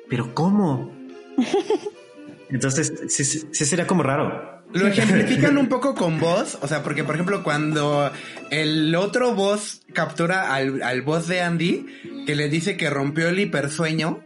pero 0.09 0.33
¿cómo? 0.33 0.95
Entonces, 2.49 3.03
sí, 3.09 3.25
sí, 3.25 3.49
sí 3.51 3.65
sería 3.65 3.85
como 3.85 4.01
raro. 4.01 4.63
Lo 4.71 4.87
ejemplifican 4.87 5.57
un 5.57 5.67
poco 5.67 5.93
con 5.93 6.21
voz, 6.21 6.57
o 6.61 6.69
sea, 6.69 6.83
porque 6.83 7.03
por 7.03 7.15
ejemplo 7.15 7.43
cuando 7.43 8.09
el 8.49 8.95
otro 8.95 9.35
boss 9.35 9.81
captura 9.91 10.53
al, 10.53 10.81
al 10.83 11.01
boss 11.01 11.27
de 11.27 11.41
Andy, 11.41 11.85
que 12.25 12.35
le 12.35 12.47
dice 12.47 12.77
que 12.77 12.89
rompió 12.89 13.27
el 13.27 13.39
hipersueño, 13.39 14.23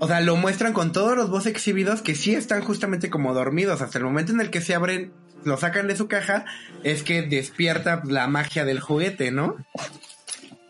o 0.00 0.08
sea, 0.08 0.20
lo 0.20 0.34
muestran 0.34 0.72
con 0.72 0.90
todos 0.90 1.16
los 1.16 1.30
boss 1.30 1.46
exhibidos 1.46 2.02
que 2.02 2.16
sí 2.16 2.34
están 2.34 2.62
justamente 2.62 3.08
como 3.08 3.34
dormidos, 3.34 3.82
hasta 3.82 3.98
el 3.98 4.04
momento 4.04 4.32
en 4.32 4.40
el 4.40 4.50
que 4.50 4.60
se 4.60 4.74
abren, 4.74 5.12
lo 5.44 5.56
sacan 5.56 5.86
de 5.88 5.96
su 5.96 6.08
caja, 6.08 6.44
es 6.84 7.02
que 7.02 7.22
despierta 7.22 8.02
la 8.06 8.26
magia 8.26 8.64
del 8.64 8.80
juguete, 8.80 9.30
¿no? 9.30 9.56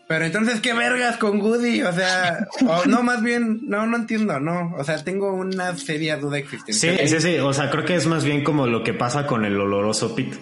Pero 0.07 0.25
entonces, 0.25 0.59
¿qué 0.59 0.73
vergas 0.73 1.15
con 1.15 1.39
Woody? 1.41 1.83
O 1.83 1.93
sea, 1.93 2.45
o 2.67 2.85
no, 2.85 3.01
más 3.01 3.23
bien, 3.23 3.61
no, 3.63 3.87
no 3.87 3.95
entiendo, 3.95 4.41
no. 4.41 4.73
O 4.77 4.83
sea, 4.83 5.01
tengo 5.03 5.31
una 5.33 5.77
seria 5.77 6.17
duda 6.17 6.35
Sí, 6.37 6.43
existencial. 6.43 7.07
sí, 7.07 7.21
sí. 7.21 7.37
O 7.37 7.53
sea, 7.53 7.69
creo 7.69 7.85
que 7.85 7.95
es 7.95 8.07
más 8.07 8.25
bien 8.25 8.43
como 8.43 8.67
lo 8.67 8.83
que 8.83 8.93
pasa 8.93 9.25
con 9.25 9.45
el 9.45 9.57
oloroso 9.57 10.13
Pete, 10.13 10.35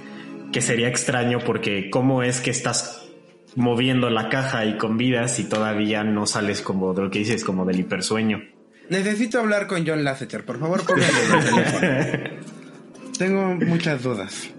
que 0.51 0.61
sería 0.61 0.87
extraño 0.87 1.37
porque 1.45 1.91
cómo 1.91 2.23
es 2.23 2.39
que 2.41 2.49
estás 2.49 3.03
moviendo 3.55 4.09
la 4.09 4.29
caja 4.29 4.65
y 4.65 4.75
con 4.77 4.97
vidas 4.97 5.37
y 5.37 5.43
todavía 5.43 6.03
no 6.03 6.25
sales 6.25 6.61
como 6.61 6.95
de 6.95 7.03
lo 7.03 7.11
que 7.11 7.19
dices, 7.19 7.43
como 7.43 7.63
del 7.65 7.79
hipersueño. 7.79 8.41
Necesito 8.89 9.39
hablar 9.39 9.67
con 9.67 9.85
John 9.85 10.03
Lasseter, 10.03 10.45
por 10.45 10.59
favor, 10.59 10.83
póngale 10.83 11.05
el 11.07 11.45
teléfono. 11.45 12.58
Tengo 13.19 13.55
muchas 13.65 14.01
dudas. 14.01 14.49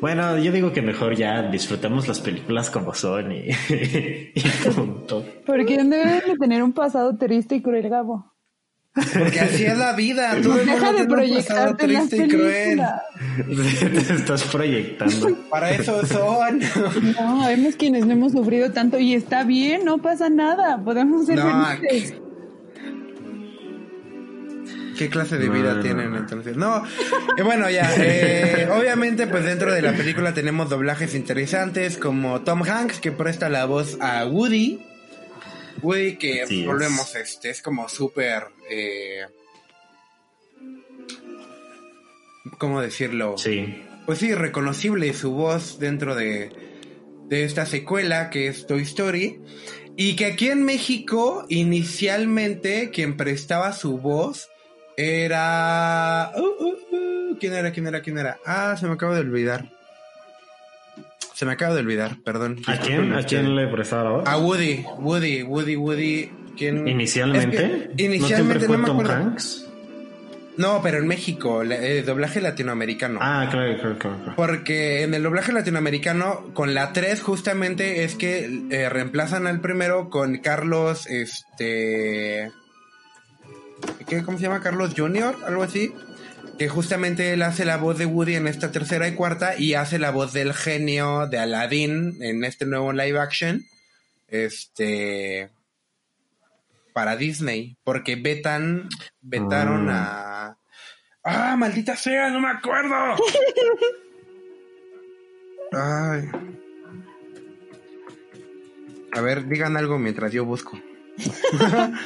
Bueno, 0.00 0.38
yo 0.38 0.50
digo 0.50 0.72
que 0.72 0.80
mejor 0.82 1.14
ya 1.14 1.42
disfrutemos 1.42 2.08
las 2.08 2.18
películas 2.18 2.70
como 2.70 2.94
son 2.94 3.30
y, 3.30 3.50
y 3.68 4.42
punto. 4.74 5.24
Porque 5.46 5.76
deben 5.76 5.90
de 5.90 6.36
tener 6.40 6.62
un 6.62 6.72
pasado 6.72 7.16
triste 7.16 7.56
y 7.56 7.62
cruel, 7.62 7.88
Gabo. 7.90 8.32
Porque 8.94 9.40
así 9.40 9.64
es 9.64 9.76
la 9.78 9.92
vida. 9.92 10.36
El 10.36 10.42
Deja 10.42 10.92
de 10.92 11.02
un 11.02 11.08
proyectarte 11.08 11.84
en 11.84 11.92
las 11.92 12.08
triste 12.08 12.26
y 12.26 12.28
cruel. 12.28 12.82
Te 14.06 14.14
estás 14.14 14.42
proyectando. 14.44 15.36
Para 15.50 15.70
eso 15.72 16.04
son. 16.06 16.60
No, 17.18 17.46
vemos 17.46 17.76
quienes 17.76 18.06
no 18.06 18.14
hemos 18.14 18.32
sufrido 18.32 18.72
tanto 18.72 18.98
y 18.98 19.14
está 19.14 19.44
bien, 19.44 19.84
no 19.84 19.98
pasa 19.98 20.30
nada, 20.30 20.82
podemos 20.82 21.26
ser 21.26 21.36
No, 21.38 21.66
felices. 21.66 22.14
¿Qué 24.98 25.08
clase 25.08 25.38
de 25.38 25.48
vida 25.48 25.74
no, 25.74 25.82
tienen 25.82 26.10
no. 26.10 26.18
entonces? 26.18 26.56
No, 26.56 26.84
eh, 27.36 27.42
bueno, 27.42 27.70
ya, 27.70 27.92
eh, 27.98 28.68
obviamente 28.70 29.26
pues 29.26 29.44
dentro 29.44 29.72
de 29.72 29.82
la 29.82 29.92
película 29.92 30.34
tenemos 30.34 30.68
doblajes 30.68 31.14
interesantes 31.14 31.96
como 31.96 32.42
Tom 32.42 32.62
Hanks 32.62 33.00
que 33.00 33.12
presta 33.12 33.48
la 33.48 33.64
voz 33.64 33.96
a 34.00 34.26
Woody. 34.26 34.80
Woody 35.82 36.16
que 36.16 36.42
Así 36.42 36.60
es. 36.60 36.66
volvemos, 36.66 37.14
este, 37.16 37.50
es 37.50 37.62
como 37.62 37.88
súper... 37.88 38.44
Eh, 38.70 39.22
¿Cómo 42.58 42.80
decirlo? 42.80 43.38
Sí. 43.38 43.82
Pues 44.06 44.18
sí, 44.18 44.34
reconocible 44.34 45.12
su 45.14 45.32
voz 45.32 45.78
dentro 45.78 46.14
de, 46.14 46.50
de 47.28 47.44
esta 47.44 47.66
secuela 47.66 48.30
que 48.30 48.48
es 48.48 48.66
Toy 48.66 48.82
Story. 48.82 49.40
Y 49.96 50.16
que 50.16 50.26
aquí 50.26 50.48
en 50.48 50.64
México, 50.64 51.44
inicialmente, 51.48 52.90
quien 52.90 53.16
prestaba 53.16 53.72
su 53.72 53.98
voz 53.98 54.48
era... 54.96 56.32
uh, 56.36 56.40
uh, 56.40 57.30
uh, 57.32 57.38
¿Quién 57.38 57.54
era? 57.54 57.72
¿Quién 57.72 57.86
era? 57.86 58.00
¿Quién 58.00 58.18
era? 58.18 58.38
Ah, 58.46 58.76
se 58.78 58.86
me 58.86 58.94
acaba 58.94 59.14
de 59.14 59.20
olvidar. 59.20 59.66
Se 61.34 61.46
me 61.46 61.52
acaba 61.52 61.74
de 61.74 61.80
olvidar, 61.80 62.16
perdón. 62.24 62.58
¿A 62.66 62.76
quién? 62.78 63.12
¿A 63.14 63.22
quién 63.24 63.56
le 63.56 63.66
prestaba 63.68 64.04
la 64.04 64.10
voz? 64.10 64.28
A 64.28 64.38
Woody, 64.38 64.84
Woody, 64.98 65.42
Woody, 65.42 65.76
Woody. 65.76 66.30
¿quién? 66.56 66.86
Inicialmente. 66.86 67.56
Es 67.56 67.96
que 67.96 68.02
inicialmente 68.04 68.68
¿No 68.68 68.72
no 68.74 68.78
me 68.78 68.86
Tom 68.86 69.00
acuerdo. 69.00 69.12
Hanks? 69.14 69.68
No, 70.58 70.80
pero 70.82 70.98
en 70.98 71.06
México, 71.06 71.62
eh, 71.62 72.02
doblaje 72.02 72.42
latinoamericano. 72.42 73.18
Ah, 73.22 73.48
claro, 73.50 73.74
claro, 73.78 73.98
claro. 73.98 74.16
claro. 74.18 74.32
Porque 74.36 75.02
en 75.02 75.14
el 75.14 75.22
doblaje 75.22 75.50
latinoamericano, 75.52 76.52
con 76.52 76.74
la 76.74 76.92
3 76.92 77.22
justamente 77.22 78.04
es 78.04 78.14
que 78.16 78.66
eh, 78.70 78.88
reemplazan 78.90 79.46
al 79.46 79.60
primero 79.60 80.10
con 80.10 80.36
Carlos, 80.38 81.06
este... 81.06 82.52
¿qué, 84.06 84.22
¿Cómo 84.22 84.38
se 84.38 84.44
llama? 84.44 84.60
Carlos 84.60 84.94
Junior, 84.96 85.36
algo 85.46 85.62
así. 85.62 85.92
Que 86.58 86.68
justamente 86.68 87.32
él 87.32 87.42
hace 87.42 87.64
la 87.64 87.76
voz 87.78 87.98
de 87.98 88.06
Woody 88.06 88.34
en 88.36 88.46
esta 88.46 88.70
tercera 88.70 89.08
y 89.08 89.14
cuarta 89.14 89.56
y 89.58 89.74
hace 89.74 89.98
la 89.98 90.10
voz 90.10 90.32
del 90.32 90.52
genio 90.54 91.26
de 91.26 91.38
Aladdin 91.38 92.22
en 92.22 92.44
este 92.44 92.66
nuevo 92.66 92.92
live 92.92 93.18
action. 93.18 93.64
Este... 94.28 95.50
Para 96.92 97.16
Disney. 97.16 97.76
Porque 97.84 98.16
vetan, 98.16 98.88
vetaron 99.22 99.86
Mm. 99.86 99.90
a... 99.90 100.58
¡Ah, 101.24 101.56
maldita 101.56 101.96
sea! 101.96 102.28
¡No 102.30 102.40
me 102.40 102.48
acuerdo! 102.50 102.94
Ay. 105.72 106.28
A 109.14 109.20
ver, 109.20 109.46
digan 109.48 109.76
algo 109.76 109.98
mientras 109.98 110.32
yo 110.32 110.44
busco. 110.44 110.78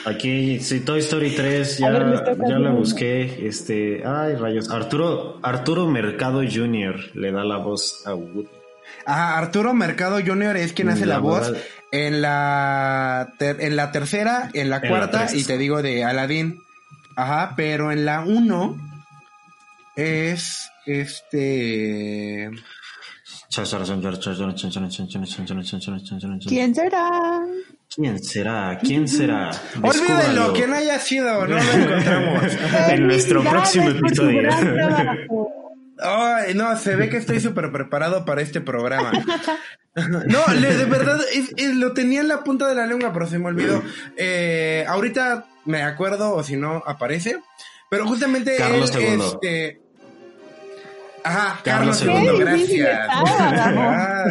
Aquí, 0.05 0.61
sí, 0.61 0.81
Toy 0.81 1.01
Story 1.01 1.31
3, 1.35 1.77
A 1.77 1.79
ya, 1.81 1.91
ver, 1.91 2.37
ya 2.49 2.59
la 2.59 2.71
busqué. 2.71 3.47
Este, 3.47 4.03
ay, 4.05 4.35
rayos. 4.35 4.71
Arturo, 4.71 5.39
Arturo 5.43 5.87
Mercado 5.87 6.41
Jr. 6.43 6.97
le 7.15 7.33
da 7.33 7.45
la 7.45 7.57
voz 7.59 8.07
a 8.07 8.15
Woody. 8.15 8.49
Ajá, 9.05 9.39
Arturo 9.39 9.75
Mercado 9.75 10.19
Jr. 10.25 10.57
es 10.57 10.73
quien 10.73 10.89
hace 10.89 11.07
la, 11.07 11.15
La 11.15 11.21
voz 11.21 11.51
verdad. 11.51 11.63
en 11.93 12.23
la 12.23 13.33
ter- 13.39 13.61
en 13.61 13.77
la 13.77 13.93
tercera, 13.93 14.51
en 14.53 14.71
la 14.71 14.77
En 14.77 14.83
la 14.83 14.89
cuarta 14.89 15.27
y 15.33 15.45
te 15.45 15.59
digo 15.59 15.83
de 15.83 16.05
Aladdin. 16.05 16.61
Ajá, 17.17 17.55
pero 17.57 17.93
en 17.93 18.05
la 18.05 18.21
uno 18.21 18.77
es 19.97 20.71
este 20.87 22.51
¿Quién 26.49 26.75
será? 26.75 27.41
¿Quién 27.95 28.19
será? 28.19 28.79
¿Quién 28.83 29.09
será? 29.09 29.51
Olvídenlo, 29.83 30.53
no 30.67 30.75
haya 30.75 30.99
sido, 30.99 31.47
no 31.47 31.57
lo 31.57 31.59
encontramos. 31.73 32.43
En 32.89 33.07
nuestro 33.07 33.43
próximo 33.43 33.89
episodio. 33.91 34.49
no, 36.55 36.77
se 36.77 36.97
ve 36.97 37.09
que 37.09 37.17
estoy 37.17 37.41
súper 37.41 37.73
preparado 37.73 38.25
para 38.25 38.43
este 38.43 38.61
programa. 38.61 39.13
No, 39.95 40.41
de 40.55 40.85
verdad, 40.85 41.19
es- 41.33 41.55
es- 41.57 41.75
lo 41.75 41.95
tenía 41.95 42.21
en 42.21 42.29
la 42.29 42.45
punta 42.45 42.69
de 42.69 42.75
la 42.75 42.87
lengua, 42.87 43.13
pero 43.15 43.27
se 43.27 43.39
me 43.39 43.47
olvidó. 43.47 43.83
Eh, 44.19 44.85
ahorita 44.89 45.47
me 45.65 45.83
acuerdo, 45.83 46.35
o 46.35 46.43
si 46.43 46.57
no, 46.57 46.83
aparece. 46.87 47.39
Pero 47.89 48.07
justamente 48.07 48.57
Carlos 48.57 48.91
II. 48.95 49.21
este... 49.33 49.81
Ajá, 51.27 51.61
Carlos 51.65 51.99
Carlos 51.99 52.23
II, 52.23 52.39
gracias. 52.39 53.09
Ah, 53.11 54.25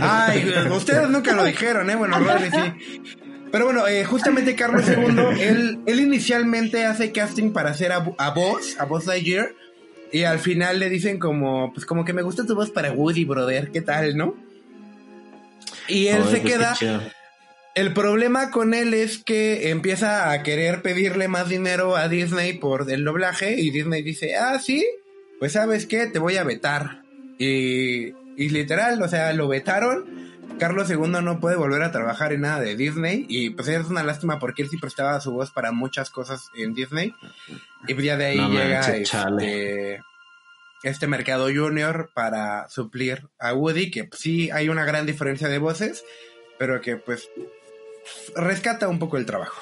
Ay, 0.00 0.54
ustedes 0.70 1.08
nunca 1.10 1.32
lo 1.32 1.44
dijeron, 1.44 1.90
¿eh? 1.90 1.96
Bueno, 1.96 2.18
Rodri 2.18 2.50
sí. 2.50 3.10
Pero 3.52 3.66
bueno, 3.66 3.86
eh, 3.86 4.04
justamente 4.04 4.56
Carlos 4.56 4.84
II, 4.88 5.40
él, 5.40 5.80
él 5.86 6.00
inicialmente 6.00 6.86
hace 6.86 7.12
casting 7.12 7.52
para 7.52 7.70
hacer 7.70 7.92
a, 7.92 8.04
a 8.18 8.30
Buzz, 8.30 8.80
a 8.80 8.86
Buzz 8.86 9.06
Lightyear, 9.06 9.52
y 10.10 10.24
al 10.24 10.38
final 10.38 10.80
le 10.80 10.88
dicen 10.88 11.18
como, 11.18 11.72
pues 11.72 11.84
como 11.84 12.04
que 12.04 12.14
me 12.14 12.22
gusta 12.22 12.46
tu 12.46 12.54
voz 12.54 12.70
para 12.70 12.90
Woody, 12.90 13.24
brother, 13.24 13.70
¿qué 13.70 13.82
tal, 13.82 14.16
no? 14.16 14.34
Y 15.88 16.06
él 16.06 16.24
se 16.24 16.40
pues, 16.40 16.52
queda, 16.54 16.76
el 17.74 17.92
problema 17.92 18.50
con 18.50 18.72
él 18.72 18.94
es 18.94 19.18
que 19.18 19.70
empieza 19.70 20.30
a 20.30 20.42
querer 20.42 20.80
pedirle 20.80 21.28
más 21.28 21.48
dinero 21.48 21.96
a 21.96 22.08
Disney 22.08 22.54
por 22.54 22.90
el 22.90 23.04
doblaje 23.04 23.60
y 23.60 23.70
Disney 23.70 24.02
dice, 24.02 24.36
ah, 24.36 24.58
sí, 24.58 24.86
pues 25.38 25.52
sabes 25.52 25.86
qué, 25.86 26.06
te 26.06 26.18
voy 26.18 26.36
a 26.36 26.44
vetar. 26.44 27.02
Y, 27.38 28.12
y 28.36 28.48
literal, 28.48 29.00
o 29.02 29.08
sea, 29.08 29.32
lo 29.32 29.48
vetaron. 29.48 30.24
Carlos 30.58 30.88
II 30.88 31.08
no 31.22 31.40
puede 31.40 31.56
volver 31.56 31.82
a 31.82 31.90
trabajar 31.90 32.32
en 32.32 32.42
nada 32.42 32.60
de 32.60 32.76
Disney 32.76 33.26
y 33.28 33.50
pues 33.50 33.66
es 33.68 33.86
una 33.86 34.04
lástima 34.04 34.38
porque 34.38 34.62
él 34.62 34.68
sí 34.70 34.76
prestaba 34.76 35.20
su 35.20 35.32
voz 35.32 35.50
para 35.50 35.72
muchas 35.72 36.10
cosas 36.10 36.48
en 36.54 36.74
Disney 36.74 37.12
y 37.88 37.94
pues 37.94 38.06
ya 38.06 38.16
de 38.16 38.26
ahí 38.26 38.36
No 38.36 38.50
llega 38.50 38.80
manches, 38.80 39.12
este, 39.12 40.00
este 40.84 41.06
mercado 41.08 41.48
junior 41.52 42.10
para 42.14 42.68
suplir 42.68 43.26
a 43.40 43.52
Woody 43.52 43.90
que 43.90 44.04
pues, 44.04 44.20
sí 44.20 44.50
hay 44.52 44.68
una 44.68 44.84
gran 44.84 45.06
diferencia 45.06 45.48
de 45.48 45.58
voces 45.58 46.04
pero 46.56 46.80
que 46.80 46.96
pues 46.96 47.28
rescata 48.36 48.88
un 48.88 48.98
poco 48.98 49.16
el 49.16 49.26
trabajo. 49.26 49.60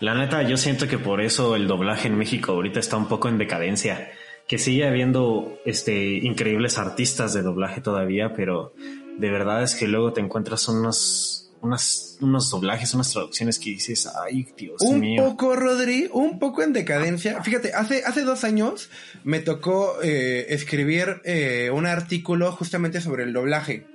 La 0.00 0.14
neta, 0.14 0.42
yo 0.42 0.56
siento 0.56 0.88
que 0.88 0.98
por 0.98 1.20
eso 1.20 1.56
el 1.56 1.66
doblaje 1.66 2.08
en 2.08 2.16
México 2.16 2.52
ahorita 2.52 2.80
está 2.80 2.96
un 2.96 3.08
poco 3.08 3.28
en 3.28 3.38
decadencia. 3.38 4.12
Que 4.46 4.58
sigue 4.58 4.86
habiendo 4.86 5.58
este 5.64 6.18
increíbles 6.18 6.78
artistas 6.78 7.32
de 7.32 7.42
doblaje 7.42 7.80
todavía, 7.80 8.34
pero 8.34 8.74
de 9.18 9.30
verdad 9.30 9.62
es 9.62 9.74
que 9.74 9.88
luego 9.88 10.12
te 10.12 10.20
encuentras 10.20 10.68
unos, 10.68 11.50
unas, 11.60 12.18
unos 12.20 12.50
doblajes, 12.50 12.94
unas 12.94 13.10
traducciones 13.10 13.58
que 13.58 13.70
dices, 13.70 14.08
ay, 14.22 14.46
Dios 14.56 14.80
un 14.80 15.00
mío. 15.00 15.24
poco, 15.24 15.56
Rodri, 15.56 16.08
un 16.12 16.38
poco 16.38 16.62
en 16.62 16.72
decadencia. 16.72 17.42
Fíjate, 17.42 17.72
hace, 17.72 18.02
hace 18.04 18.22
dos 18.22 18.44
años 18.44 18.90
me 19.22 19.40
tocó 19.40 20.02
eh, 20.02 20.46
escribir 20.50 21.22
eh, 21.24 21.70
un 21.72 21.86
artículo 21.86 22.52
justamente 22.52 23.00
sobre 23.00 23.24
el 23.24 23.32
doblaje. 23.32 23.86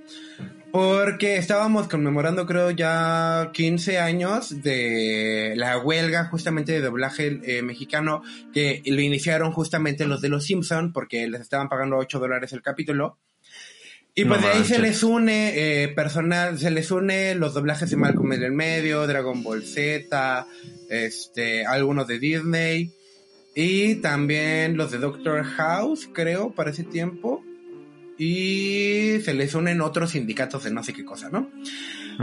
Porque 0.71 1.37
estábamos 1.37 1.87
conmemorando, 1.87 2.45
creo, 2.45 2.69
ya 2.69 3.49
15 3.53 3.97
años 3.97 4.61
de 4.61 5.53
la 5.55 5.79
huelga 5.79 6.25
justamente 6.25 6.73
de 6.73 6.81
doblaje 6.81 7.39
eh, 7.43 7.63
mexicano 7.63 8.21
que 8.53 8.83
lo 8.85 9.01
iniciaron 9.01 9.51
justamente 9.51 10.05
los 10.05 10.21
de 10.21 10.29
los 10.29 10.45
Simpson 10.45 10.93
porque 10.93 11.27
les 11.27 11.41
estaban 11.41 11.69
pagando 11.69 11.97
8 11.97 12.19
dólares 12.19 12.53
el 12.53 12.61
capítulo. 12.61 13.17
Y 14.13 14.25
pues 14.25 14.41
No 14.41 14.47
de 14.47 14.53
ahí 14.53 14.63
se 14.63 14.79
les 14.79 15.01
une 15.01 15.53
eh, 15.55 15.87
personal, 15.87 16.59
se 16.59 16.69
les 16.69 16.91
une 16.91 17.33
los 17.33 17.53
doblajes 17.55 17.89
de 17.89 17.95
Malcolm 17.95 18.33
en 18.33 18.43
el 18.43 18.51
medio, 18.51 19.07
Dragon 19.07 19.41
Ball 19.41 19.63
Z, 19.63 20.45
este, 20.89 21.65
algunos 21.65 22.05
de 22.07 22.19
Disney 22.19 22.91
y 23.55 23.95
también 23.95 24.77
los 24.77 24.91
de 24.91 24.99
Doctor 24.99 25.43
House, 25.43 26.07
creo, 26.13 26.51
para 26.51 26.71
ese 26.71 26.83
tiempo. 26.83 27.43
Y 28.19 29.19
se 29.23 29.33
les 29.33 29.55
unen 29.55 29.81
otros 29.81 30.11
sindicatos 30.11 30.63
de 30.65 30.71
no 30.71 30.83
sé 30.83 30.93
qué 30.93 31.03
cosa, 31.05 31.29
¿no? 31.31 31.49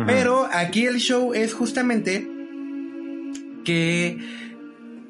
Pero 0.06 0.46
aquí 0.52 0.84
el 0.86 0.98
show 0.98 1.32
es 1.32 1.54
justamente 1.54 2.28
que 3.64 4.18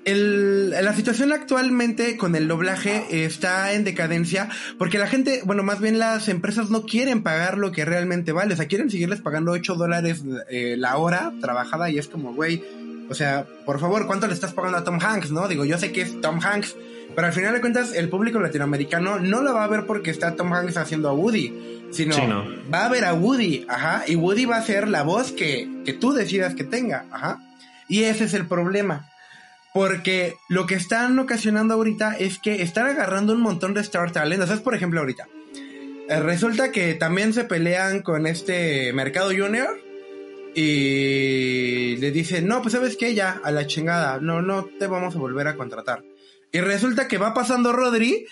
el- 0.04 0.70
la 0.70 0.94
situación 0.94 1.32
actualmente 1.32 2.16
con 2.16 2.36
el 2.36 2.46
doblaje 2.46 3.24
está 3.24 3.72
en 3.72 3.82
decadencia 3.82 4.48
porque 4.78 4.98
la 4.98 5.08
gente, 5.08 5.40
bueno, 5.44 5.64
más 5.64 5.80
bien 5.80 5.98
las 5.98 6.28
empresas 6.28 6.70
no 6.70 6.84
quieren 6.84 7.24
pagar 7.24 7.58
lo 7.58 7.72
que 7.72 7.84
realmente 7.84 8.30
vale, 8.30 8.54
o 8.54 8.56
sea, 8.56 8.66
quieren 8.68 8.88
seguirles 8.90 9.20
pagando 9.20 9.50
8 9.52 9.74
dólares 9.74 10.22
eh, 10.48 10.76
la 10.78 10.96
hora 10.98 11.32
trabajada 11.40 11.90
y 11.90 11.98
es 11.98 12.06
como, 12.06 12.32
güey, 12.34 12.62
o 13.08 13.14
sea, 13.14 13.44
por 13.64 13.80
favor, 13.80 14.06
¿cuánto 14.06 14.28
le 14.28 14.34
estás 14.34 14.52
pagando 14.52 14.78
a 14.78 14.84
Tom 14.84 14.98
Hanks, 15.02 15.32
no? 15.32 15.48
Digo, 15.48 15.64
yo 15.64 15.76
sé 15.78 15.90
que 15.90 16.02
es 16.02 16.20
Tom 16.20 16.38
Hanks, 16.40 16.76
pero 17.16 17.26
al 17.26 17.32
final 17.32 17.52
de 17.54 17.60
cuentas 17.60 17.92
el 17.94 18.08
público 18.08 18.38
latinoamericano 18.38 19.18
no 19.18 19.42
lo 19.42 19.52
va 19.54 19.64
a 19.64 19.68
ver 19.68 19.86
porque 19.86 20.10
está 20.12 20.36
Tom 20.36 20.52
Hanks 20.52 20.76
haciendo 20.76 21.08
a 21.08 21.12
Woody, 21.14 21.88
sino 21.90 22.14
Sí, 22.14 22.22
no. 22.28 22.44
va 22.72 22.84
a 22.84 22.88
ver 22.88 23.04
a 23.04 23.14
Woody, 23.14 23.66
ajá, 23.68 24.04
y 24.06 24.14
Woody 24.14 24.44
va 24.44 24.58
a 24.58 24.62
ser 24.62 24.86
la 24.86 25.02
voz 25.02 25.32
que, 25.32 25.68
que 25.84 25.92
tú 25.94 26.12
decidas 26.12 26.54
que 26.54 26.62
tenga, 26.62 27.06
ajá. 27.10 27.40
Y 27.88 28.04
ese 28.04 28.24
es 28.24 28.34
el 28.34 28.46
problema. 28.46 29.10
Porque 29.72 30.34
lo 30.48 30.66
que 30.66 30.74
están 30.74 31.18
ocasionando 31.18 31.74
ahorita 31.74 32.16
es 32.18 32.38
que 32.38 32.62
están 32.62 32.86
agarrando 32.86 33.34
un 33.34 33.40
montón 33.42 33.74
de 33.74 33.82
Star 33.82 34.10
Talent. 34.10 34.42
O 34.42 34.46
sea, 34.46 34.56
por 34.56 34.74
ejemplo, 34.74 35.00
ahorita. 35.00 35.28
eh, 36.08 36.20
resulta 36.20 36.72
que 36.72 36.94
también 36.94 37.34
se 37.34 37.44
pelean 37.44 38.00
con 38.00 38.26
este 38.26 38.92
Mercado 38.94 39.30
Junior. 39.36 39.78
Y 40.54 41.96
le 41.98 42.10
dicen, 42.10 42.48
no, 42.48 42.62
pues 42.62 42.72
sabes 42.72 42.96
qué, 42.96 43.14
ya, 43.14 43.38
a 43.44 43.50
la 43.50 43.66
chingada. 43.66 44.18
No, 44.20 44.40
no 44.40 44.64
te 44.64 44.86
vamos 44.86 45.14
a 45.14 45.18
volver 45.18 45.46
a 45.46 45.56
contratar. 45.56 46.02
Y 46.56 46.60
resulta 46.62 47.06
que 47.06 47.18
va 47.18 47.34
pasando 47.34 47.70
Rodri. 47.70 48.24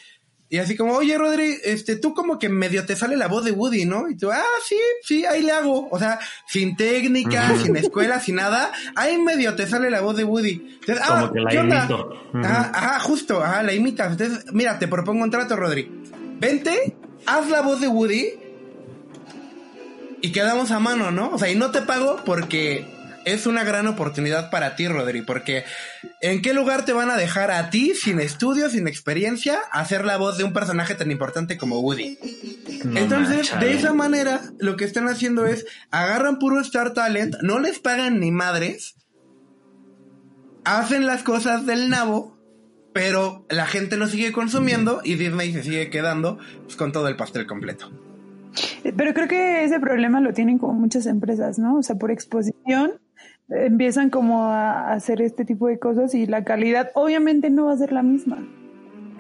Y 0.49 0.57
así 0.57 0.79
como, 0.79 0.95
oye 0.95 1.19
Rodri, 1.19 1.59
este, 1.63 1.97
tú 1.97 2.15
como 2.15 2.39
que 2.39 2.49
medio 2.49 2.87
te 2.87 2.97
sale 2.97 3.19
la 3.19 3.29
voz 3.29 3.45
de 3.45 3.53
Woody, 3.53 3.85
¿no? 3.85 4.09
Y 4.09 4.17
tú, 4.17 4.33
ah, 4.33 4.43
sí, 4.67 4.79
sí, 5.03 5.27
ahí 5.27 5.43
le 5.43 5.53
hago. 5.53 5.89
O 5.91 5.99
sea, 5.99 6.19
sin 6.49 6.75
técnica, 6.75 7.55
sin 7.63 7.77
escuela, 7.77 8.21
sin 8.21 8.37
nada, 8.37 8.73
ahí 8.97 9.19
medio 9.19 9.55
te 9.57 9.67
sale 9.67 9.91
la 9.91 10.01
voz 10.01 10.17
de 10.17 10.25
Woody. 10.25 10.79
Entonces, 10.81 11.05
ah, 11.07 11.31
que 11.35 11.41
la 11.63 13.01
justo, 13.01 13.45
ajá, 13.45 13.63
la 13.63 13.75
imitas. 13.75 14.13
Entonces, 14.13 14.47
mira, 14.55 14.79
te 14.79 14.89
propongo 14.89 15.23
un 15.23 15.31
trato, 15.31 15.55
Rodri. 15.55 15.91
Vente, 16.41 16.97
haz 17.27 17.51
la 17.51 17.61
voz 17.61 17.79
de 17.83 17.89
Woody 17.89 18.33
y 20.23 20.33
quedamos 20.33 20.71
a 20.71 20.79
mano, 20.79 21.11
¿no? 21.11 21.29
O 21.29 21.39
sea, 21.39 21.51
y 21.51 21.57
no 21.57 21.73
te 21.73 21.83
pago 21.83 22.23
porque 22.25 22.87
es 23.25 23.47
una 23.47 23.65
gran 23.65 23.87
oportunidad 23.87 24.51
para 24.51 24.77
ti, 24.77 24.89
Rodri, 24.89 25.23
porque 25.23 25.65
¿en 26.21 26.43
qué 26.43 26.55
lugar 26.55 26.85
te 26.85 26.93
van 26.93 27.11
a 27.11 27.17
dejar 27.17 27.51
a 27.51 27.71
ti, 27.71 27.95
sin 27.95 28.21
estudios, 28.21 28.73
sin 28.73 28.89
experiencia, 28.89 29.59
hacer 29.73 30.05
la 30.05 30.17
voz 30.17 30.39
de 30.39 30.45
un 30.45 30.53
personaje 30.53 30.95
tan 30.95 31.11
importante 31.11 31.57
como 31.57 31.81
Woody? 31.81 32.19
No 32.85 33.01
Entonces, 33.01 33.53
de 33.59 33.73
esa 33.73 33.93
manera, 33.93 34.41
lo 34.59 34.77
que 34.77 34.85
están 34.85 35.09
haciendo 35.09 35.47
es 35.47 35.67
agarran 35.91 36.39
puro 36.39 36.61
Star 36.61 36.93
Talent, 36.93 37.37
no 37.43 37.59
les 37.59 37.79
pagan 37.79 38.21
ni 38.21 38.31
madres, 38.31 38.97
hacen 40.65 41.07
las 41.07 41.23
cosas 41.23 41.67
del 41.67 41.91
nabo, 41.91 42.39
pero 42.93 43.45
la 43.51 43.67
gente 43.67 43.97
lo 43.97 44.07
sigue 44.07 44.33
consumiendo 44.33 45.01
y 45.05 45.15
Disney 45.17 45.53
se 45.53 45.63
sigue 45.63 45.91
quedando 45.91 46.39
pues, 46.65 46.77
con 46.77 46.93
todo 46.93 47.09
el 47.09 47.17
pastel 47.17 47.47
completo. 47.47 47.91
Pero 48.97 49.15
creo 49.15 49.29
que 49.29 49.65
ese 49.65 49.81
problema 49.81 50.21
lo 50.21 50.33
tienen 50.33 50.59
como 50.59 50.75
muchas 50.75 51.07
empresas, 51.07 51.59
¿no? 51.59 51.77
O 51.77 51.83
sea, 51.83 51.97
por 51.97 52.11
exposición 52.11 52.93
eh, 52.93 53.04
empiezan 53.49 54.11
como 54.11 54.51
a 54.51 54.93
hacer 54.93 55.21
este 55.21 55.45
tipo 55.45 55.69
de 55.69 55.79
cosas 55.79 56.15
y 56.15 56.27
la 56.27 56.45
calidad 56.45 56.91
obviamente 56.95 57.51
no 57.51 57.67
va 57.67 57.73
a 57.73 57.79
ser 57.79 57.93
la 57.93 58.03
misma. 58.03 58.47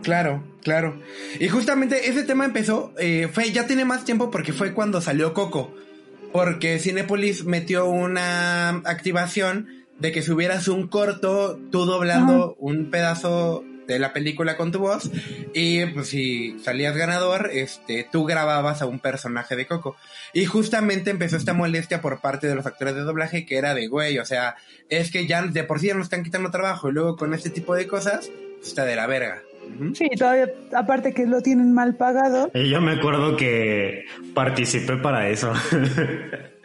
Claro, 0.02 0.44
claro. 0.62 1.00
Y 1.40 1.48
justamente 1.48 2.08
ese 2.10 2.24
tema 2.24 2.44
empezó, 2.44 2.92
eh, 2.98 3.28
fue, 3.32 3.50
ya 3.52 3.66
tiene 3.66 3.84
más 3.84 4.04
tiempo 4.04 4.30
porque 4.30 4.52
fue 4.52 4.74
cuando 4.74 5.00
salió 5.00 5.32
Coco. 5.32 5.74
Porque 6.32 6.78
Cinepolis 6.78 7.44
metió 7.44 7.88
una 7.88 8.70
activación 8.84 9.68
de 9.98 10.12
que 10.12 10.22
subieras 10.22 10.68
un 10.68 10.88
corto, 10.88 11.58
tú 11.70 11.84
doblando 11.84 12.56
un 12.58 12.90
pedazo 12.90 13.64
de 13.86 13.98
la 13.98 14.12
película 14.12 14.56
con 14.56 14.72
tu 14.72 14.78
voz. 14.80 15.10
Y 15.52 15.84
pues 15.86 16.08
si 16.08 16.58
salías 16.60 16.96
ganador, 16.96 17.50
este, 17.52 18.06
tú 18.10 18.24
grababas 18.24 18.82
a 18.82 18.86
un 18.86 18.98
personaje 19.00 19.56
de 19.56 19.66
Coco. 19.66 19.96
Y 20.32 20.44
justamente 20.46 21.10
empezó 21.10 21.36
esta 21.36 21.52
molestia 21.54 22.00
por 22.00 22.20
parte 22.20 22.46
de 22.46 22.54
los 22.54 22.66
actores 22.66 22.94
de 22.94 23.02
doblaje 23.02 23.46
que 23.46 23.56
era 23.56 23.74
de 23.74 23.86
güey, 23.88 24.18
o 24.18 24.24
sea, 24.24 24.56
es 24.88 25.10
que 25.10 25.26
ya 25.26 25.42
de 25.42 25.64
por 25.64 25.80
sí 25.80 25.86
ya 25.88 25.94
nos 25.94 26.04
están 26.04 26.22
quitando 26.24 26.50
trabajo 26.50 26.88
y 26.88 26.92
luego 26.92 27.16
con 27.16 27.34
este 27.34 27.50
tipo 27.50 27.74
de 27.74 27.86
cosas, 27.86 28.30
pues, 28.58 28.68
está 28.68 28.84
de 28.84 28.96
la 28.96 29.06
verga. 29.06 29.42
Sí, 29.94 30.10
todavía, 30.18 30.50
aparte 30.74 31.14
que 31.14 31.24
lo 31.26 31.40
tienen 31.40 31.72
mal 31.72 31.96
pagado. 31.96 32.50
Y 32.52 32.68
yo 32.68 32.82
me 32.82 32.92
acuerdo 32.92 33.34
que 33.36 34.04
participé 34.34 34.96
para 34.96 35.28
eso. 35.28 35.52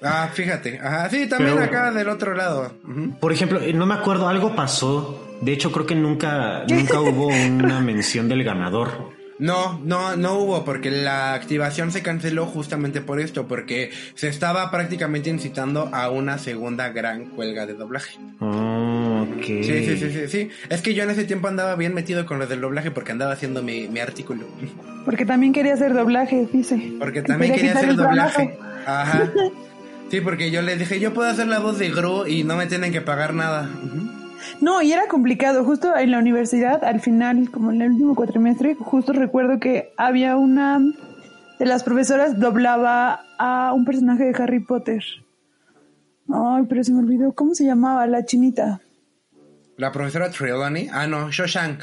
Ah, 0.02 0.30
fíjate. 0.34 0.80
Ajá, 0.80 1.10
sí, 1.10 1.28
también 1.28 1.56
Pero- 1.56 1.66
acá 1.66 1.92
del 1.92 2.08
otro 2.08 2.34
lado. 2.34 2.74
Por 3.20 3.34
ejemplo, 3.34 3.60
no 3.74 3.86
me 3.86 3.96
acuerdo, 3.96 4.30
algo 4.30 4.56
pasó. 4.56 5.29
De 5.42 5.54
hecho, 5.54 5.72
creo 5.72 5.86
que 5.86 5.96
nunca, 5.96 6.66
nunca 6.70 7.00
hubo 7.02 7.28
una 7.28 7.80
mención 7.80 8.28
del 8.28 8.44
ganador. 8.44 9.18
No, 9.40 9.80
no, 9.86 10.18
no 10.18 10.34
hubo, 10.40 10.66
porque 10.66 10.92
la 10.92 11.34
activación 11.34 11.94
se 11.94 12.04
canceló 12.04 12.46
justamente 12.46 13.00
por 13.00 13.22
esto, 13.22 13.48
porque 13.48 13.90
se 14.16 14.28
estaba 14.28 14.70
prácticamente 14.70 15.30
incitando 15.30 15.90
a 15.94 16.10
una 16.10 16.38
segunda 16.38 16.90
gran 16.90 17.32
huelga 17.38 17.66
de 17.66 17.74
doblaje. 17.74 18.20
Oh, 18.42 19.26
ok. 19.38 19.46
Sí, 19.46 19.64
sí, 19.64 19.98
sí, 19.98 20.12
sí, 20.12 20.28
sí. 20.28 20.50
Es 20.68 20.82
que 20.82 20.94
yo 20.94 21.04
en 21.04 21.12
ese 21.12 21.24
tiempo 21.24 21.48
andaba 21.48 21.76
bien 21.78 21.94
metido 21.94 22.26
con 22.26 22.38
lo 22.38 22.48
del 22.48 22.60
doblaje 22.60 22.92
porque 22.92 23.14
andaba 23.14 23.32
haciendo 23.32 23.64
mi, 23.64 23.88
mi 23.88 24.02
artículo. 24.02 24.46
Porque 25.06 25.26
también 25.26 25.54
quería 25.54 25.76
hacer 25.76 25.94
doblaje, 25.94 26.46
dice. 26.52 26.92
Porque 27.00 27.22
también 27.22 27.54
quería 27.54 27.70
quitar 27.70 27.78
hacer 27.78 27.90
el 27.92 27.96
doblaje. 27.96 28.58
trabajo. 28.58 28.84
Ajá. 28.86 29.32
Sí, 30.12 30.22
porque 30.22 30.50
yo 30.50 30.64
le 30.64 30.76
dije, 30.76 31.00
yo 31.00 31.14
puedo 31.14 31.30
hacer 31.30 31.46
la 31.48 31.60
voz 31.60 31.78
de 31.78 31.92
Gru 31.92 32.26
y 32.26 32.44
no 32.44 32.56
me 32.56 32.66
tienen 32.66 32.92
que 32.92 33.00
pagar 33.00 33.36
nada. 33.36 33.70
Ujú. 33.84 34.10
No, 34.62 34.82
y 34.82 34.92
era 34.92 35.08
complicado. 35.08 35.64
Justo 35.64 35.96
en 35.96 36.12
la 36.12 36.20
universidad, 36.20 36.84
al 36.84 37.00
final, 37.00 37.50
como 37.52 37.72
en 37.72 37.82
el 37.82 37.92
último 37.92 38.16
cuatrimestre, 38.16 38.76
justo 38.76 39.14
recuerdo 39.14 39.60
que 39.60 39.92
había 39.98 40.36
una 40.38 40.80
de 41.60 41.66
las 41.66 41.84
profesoras 41.84 42.40
doblaba 42.40 43.22
a 43.38 43.74
un 43.74 43.86
personaje 43.86 44.26
de 44.26 44.44
Harry 44.44 44.60
Potter. 44.60 45.04
Ay, 46.32 46.64
pero 46.70 46.84
se 46.84 46.94
me 46.94 47.00
olvidó. 47.00 47.34
¿Cómo 47.34 47.56
se 47.56 47.66
llamaba? 47.66 48.06
La 48.08 48.24
chinita. 48.26 48.82
La 49.78 49.92
profesora 49.92 50.30
Trelawney. 50.30 50.90
Ah, 50.92 51.08
no, 51.08 51.32
Shoshank. 51.32 51.82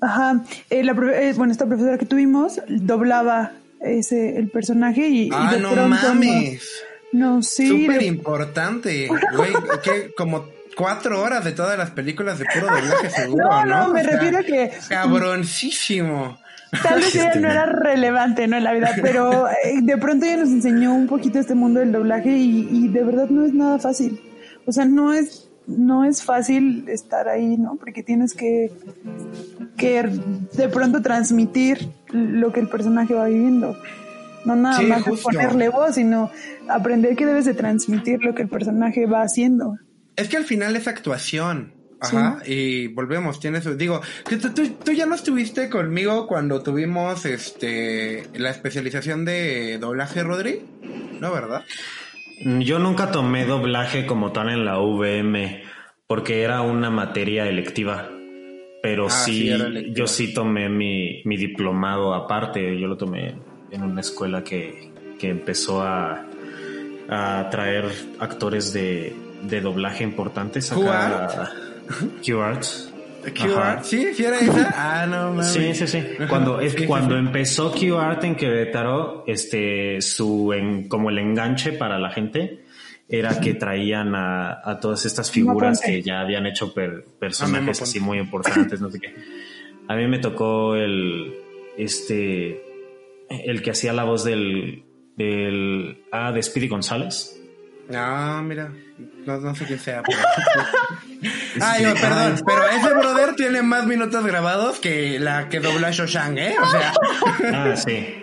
Ajá. 0.00 0.42
Eh, 0.70 0.82
la 0.84 0.92
eh, 0.92 1.32
bueno, 1.36 1.52
esta 1.52 1.66
profesora 1.66 1.98
que 1.98 2.06
tuvimos 2.06 2.60
doblaba 2.68 3.52
ese 3.80 4.36
el 4.38 4.50
personaje 4.50 5.08
y, 5.08 5.28
y 5.28 5.30
Ah, 5.32 5.52
de 5.54 5.60
no 5.60 5.70
pronto 5.72 5.88
mames. 6.08 6.82
No, 7.12 7.42
sí. 7.42 7.66
Súper 7.68 8.02
importante. 8.02 9.08
Güey, 9.08 9.52
que 9.82 10.12
como 10.16 10.44
cuatro 10.76 11.20
horas 11.22 11.44
de 11.44 11.52
todas 11.52 11.76
las 11.78 11.90
películas 11.90 12.38
de 12.38 12.44
puro 12.52 12.66
doblaje 12.66 13.10
seguro, 13.14 13.48
No, 13.48 13.64
¿no? 13.64 13.86
no, 13.88 13.92
me 13.94 14.00
O 14.00 14.04
sea, 14.04 14.12
refiero 14.12 14.38
a 14.38 14.42
que- 14.42 14.70
Cabroncísimo. 14.88 16.38
Tal 16.82 17.00
vez 17.00 17.14
ella 17.14 17.34
no 17.36 17.48
era 17.50 17.64
relevante, 17.66 18.46
¿no? 18.48 18.56
En 18.56 18.64
la 18.64 18.72
vida, 18.72 18.90
pero 19.00 19.48
eh, 19.48 19.80
de 19.82 19.96
pronto 19.96 20.26
ella 20.26 20.38
nos 20.38 20.48
enseñó 20.50 20.94
un 20.94 21.06
poquito 21.06 21.38
este 21.38 21.54
mundo 21.54 21.80
del 21.80 21.92
doblaje 21.92 22.30
y, 22.30 22.68
y 22.70 22.88
de 22.88 23.04
verdad 23.04 23.28
no 23.30 23.44
es 23.44 23.54
nada 23.54 23.78
fácil. 23.78 24.20
O 24.66 24.72
sea, 24.72 24.84
no 24.84 25.14
es, 25.14 25.48
no 25.68 26.04
es 26.04 26.22
fácil 26.24 26.84
estar 26.88 27.28
ahí, 27.28 27.56
¿no? 27.56 27.76
Porque 27.76 28.02
tienes 28.02 28.34
que, 28.34 28.72
que 29.76 30.02
de 30.56 30.68
pronto 30.68 31.00
transmitir 31.02 31.88
lo 32.10 32.52
que 32.52 32.60
el 32.60 32.68
personaje 32.68 33.14
va 33.14 33.26
viviendo. 33.26 33.76
No 34.44 34.56
nada 34.56 34.78
Sí, 34.78 34.86
más 34.86 35.02
ponerle 35.22 35.68
voz, 35.68 35.94
sino 35.94 36.30
aprender 36.68 37.16
que 37.16 37.26
debes 37.26 37.44
de 37.46 37.54
transmitir 37.54 38.22
lo 38.22 38.34
que 38.34 38.42
el 38.42 38.48
personaje 38.48 39.06
va 39.06 39.22
haciendo. 39.22 39.76
Es 40.16 40.28
que 40.28 40.36
al 40.36 40.44
final 40.44 40.76
es 40.76 40.86
actuación. 40.88 41.74
Ajá, 41.98 42.42
y 42.46 42.88
volvemos, 42.88 43.40
tienes, 43.40 43.78
digo, 43.78 44.02
que 44.28 44.36
tú, 44.36 44.52
tú- 44.52 44.68
tú 44.84 44.92
ya 44.92 45.06
no 45.06 45.14
estuviste 45.14 45.70
conmigo 45.70 46.26
cuando 46.26 46.62
tuvimos 46.62 47.24
este 47.24 48.24
la 48.34 48.50
especialización 48.50 49.24
de 49.24 49.78
doblaje, 49.78 50.22
Rodri, 50.22 50.60
¿no, 51.20 51.32
verdad? 51.32 51.64
Yo 52.60 52.78
nunca 52.78 53.10
tomé 53.12 53.46
doblaje 53.46 54.04
como 54.04 54.30
tal 54.30 54.50
en 54.50 54.66
la 54.66 54.78
VM 54.78 55.62
porque 56.06 56.42
era 56.42 56.60
una 56.60 56.90
materia 56.90 57.48
electiva. 57.48 58.10
Pero 58.82 59.06
Ah, 59.06 59.10
sí, 59.10 59.48
sí, 59.56 59.92
yo 59.94 60.06
sí 60.06 60.34
tomé 60.34 60.68
mi, 60.68 61.22
mi 61.24 61.36
diplomado 61.38 62.12
aparte. 62.14 62.78
Yo 62.78 62.86
lo 62.88 62.98
tomé 62.98 63.34
en 63.70 63.82
una 63.82 64.02
escuela 64.02 64.44
que, 64.44 64.92
que 65.18 65.30
empezó 65.30 65.80
a, 65.82 66.26
a 67.08 67.48
traer 67.50 67.86
actores 68.18 68.72
de, 68.74 69.16
de 69.42 69.60
doblaje. 69.60 70.04
Q-Arts. 72.24 72.92
QR, 73.34 73.58
Ajá. 73.58 73.82
sí, 73.82 74.14
sí 74.14 74.24
era 74.24 74.38
esa. 74.38 74.72
Ah, 74.76 75.06
no 75.06 75.30
mames. 75.30 75.48
Sí, 75.48 75.74
sí, 75.74 75.86
sí. 75.88 76.02
Cuando, 76.28 76.60
es 76.60 76.76
cuando 76.86 77.14
sí. 77.16 77.18
empezó 77.18 77.72
QArt 77.72 78.22
en 78.22 78.36
Querétaro, 78.36 79.24
este, 79.26 80.00
su, 80.00 80.52
en, 80.52 80.88
como 80.88 81.10
el 81.10 81.18
enganche 81.18 81.72
para 81.72 81.98
la 81.98 82.10
gente 82.10 82.64
era 83.08 83.40
que 83.40 83.54
traían 83.54 84.14
a, 84.14 84.60
a 84.64 84.78
todas 84.80 85.06
estas 85.06 85.30
figuras 85.30 85.80
que 85.80 86.02
ya 86.02 86.20
habían 86.20 86.46
hecho 86.46 86.72
per- 86.72 87.04
Ah, 87.06 87.10
personajes 87.18 87.82
así 87.82 87.98
muy 88.00 88.18
importantes, 88.18 88.80
no 88.80 88.90
sé 88.90 89.00
qué. 89.00 89.14
A 89.88 89.94
mí 89.96 90.06
me 90.06 90.18
tocó 90.18 90.74
el, 90.76 91.34
este, 91.76 92.62
el 93.28 93.60
que 93.62 93.70
hacía 93.72 93.92
la 93.92 94.04
voz 94.04 94.22
del, 94.24 94.84
del, 95.16 95.98
ah, 96.12 96.30
de 96.32 96.42
Speedy 96.42 96.68
González. 96.68 97.40
No, 97.88 98.42
mira, 98.42 98.72
no, 99.26 99.38
no 99.38 99.54
sé 99.54 99.64
qué 99.66 99.78
sea. 99.78 100.02
Pero... 100.02 100.18
Ay, 101.62 101.84
perdón, 102.00 102.42
pero 102.44 102.68
ese 102.68 102.94
brother 102.94 103.34
tiene 103.36 103.62
más 103.62 103.86
minutos 103.86 104.24
grabados 104.26 104.78
que 104.78 105.18
la 105.20 105.48
que 105.48 105.60
dobla 105.60 105.90
Shoshan, 105.92 106.36
¿eh? 106.38 106.56
O 106.60 106.70
sea, 106.70 106.92
Ah, 107.52 107.76
sí. 107.76 108.22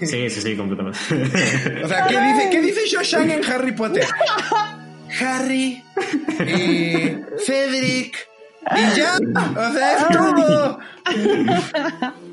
Sí, 0.00 0.30
sí, 0.30 0.40
sí, 0.40 0.56
completamente. 0.56 0.98
o 1.84 1.88
sea, 1.88 2.06
¿qué 2.06 2.20
dice, 2.20 2.48
qué 2.50 2.60
dice 2.60 2.80
Shoshan 2.86 3.30
en 3.30 3.44
Harry 3.44 3.72
Potter? 3.72 4.06
Harry, 5.20 5.82
y 6.40 7.16
Cedric, 7.44 8.28
y 8.76 8.96
ya, 8.96 9.16
o 9.56 9.72
sea, 9.72 9.96
es 9.96 10.08
todo. 10.08 10.78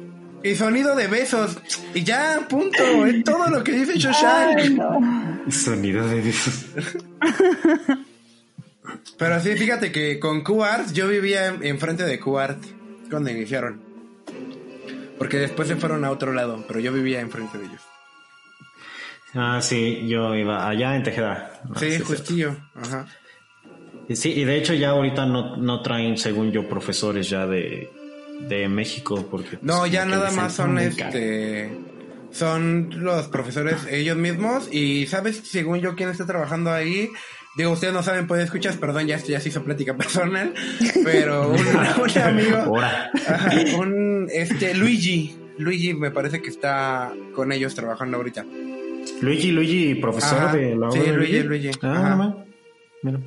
Y 0.43 0.55
sonido 0.55 0.95
de 0.95 1.07
besos, 1.07 1.57
y 1.93 2.03
ya, 2.03 2.45
punto, 2.49 3.05
es 3.05 3.23
todo 3.23 3.47
lo 3.49 3.63
que 3.63 3.71
dice 3.71 3.93
Ay, 3.93 3.99
Shoshan. 3.99 4.75
no. 4.75 5.51
Sonido 5.51 6.05
de 6.07 6.21
besos. 6.21 6.65
Pero 9.17 9.39
sí, 9.39 9.55
fíjate 9.55 9.91
que 9.91 10.19
con 10.19 10.41
QArt 10.43 10.91
yo 10.91 11.07
vivía 11.07 11.47
en- 11.47 11.63
enfrente 11.65 12.03
de 12.03 12.19
QArt 12.19 12.57
cuando 13.09 13.29
iniciaron. 13.31 13.81
Porque 15.17 15.37
después 15.37 15.67
se 15.67 15.75
fueron 15.77 16.03
a 16.03 16.11
otro 16.11 16.33
lado, 16.33 16.63
pero 16.67 16.79
yo 16.79 16.91
vivía 16.91 17.21
enfrente 17.21 17.57
de 17.57 17.65
ellos. 17.65 17.81
Ah, 19.35 19.59
sí, 19.61 20.05
yo 20.07 20.35
iba 20.35 20.67
allá 20.67 20.95
en 20.95 21.03
Tejeda. 21.03 21.61
Ah, 21.63 21.79
sí, 21.79 21.91
sí, 21.95 21.99
justillo. 22.01 22.55
Ajá. 22.75 23.07
Sí, 24.07 24.15
Sí, 24.17 24.31
y 24.33 24.43
de 24.43 24.57
hecho 24.57 24.73
ya 24.73 24.89
ahorita 24.89 25.25
no, 25.25 25.55
no 25.55 25.81
traen, 25.81 26.17
según 26.17 26.51
yo, 26.51 26.67
profesores 26.67 27.29
ya 27.29 27.47
de, 27.47 27.89
de 28.47 28.67
México. 28.67 29.27
porque 29.29 29.51
pues, 29.57 29.63
No, 29.63 29.85
ya 29.87 30.05
nada 30.05 30.31
más 30.31 30.53
son 30.53 30.77
este. 30.79 31.71
Son 32.31 32.89
los 33.03 33.27
profesores 33.27 33.77
ellos 33.89 34.17
mismos. 34.17 34.67
Y 34.71 35.05
sabes, 35.07 35.41
según 35.43 35.79
yo, 35.81 35.95
quién 35.95 36.09
está 36.09 36.25
trabajando 36.25 36.71
ahí. 36.71 37.09
Digo, 37.55 37.69
ustedes 37.71 37.93
no 37.93 38.01
saben, 38.01 38.25
puede 38.25 38.41
escuchar, 38.43 38.73
perdón, 38.79 39.05
ya, 39.05 39.17
ya 39.17 39.39
se 39.39 39.49
hizo 39.49 39.63
plática 39.63 39.95
personal. 39.97 40.53
Pero 41.03 41.49
un, 41.51 41.59
un 41.59 42.17
amigo. 42.23 42.79
Ajá, 42.79 43.51
un 43.77 44.27
este 44.33 44.73
Luigi. 44.73 45.37
Luigi 45.59 45.93
me 45.93 46.09
parece 46.09 46.41
que 46.41 46.49
está 46.49 47.13
con 47.35 47.51
ellos 47.51 47.75
trabajando 47.75 48.17
ahorita. 48.17 48.43
Luigi, 49.21 49.51
Luigi, 49.51 49.93
profesor 49.95 50.39
Ajá. 50.39 50.55
de 50.55 50.75
la 50.75 50.89
Sí, 50.89 50.97
obra 50.99 51.11
de 51.11 51.17
Luigi, 51.17 51.43
Luigi. 51.43 51.71
Ah. 51.83 52.35
Mira. 53.03 53.19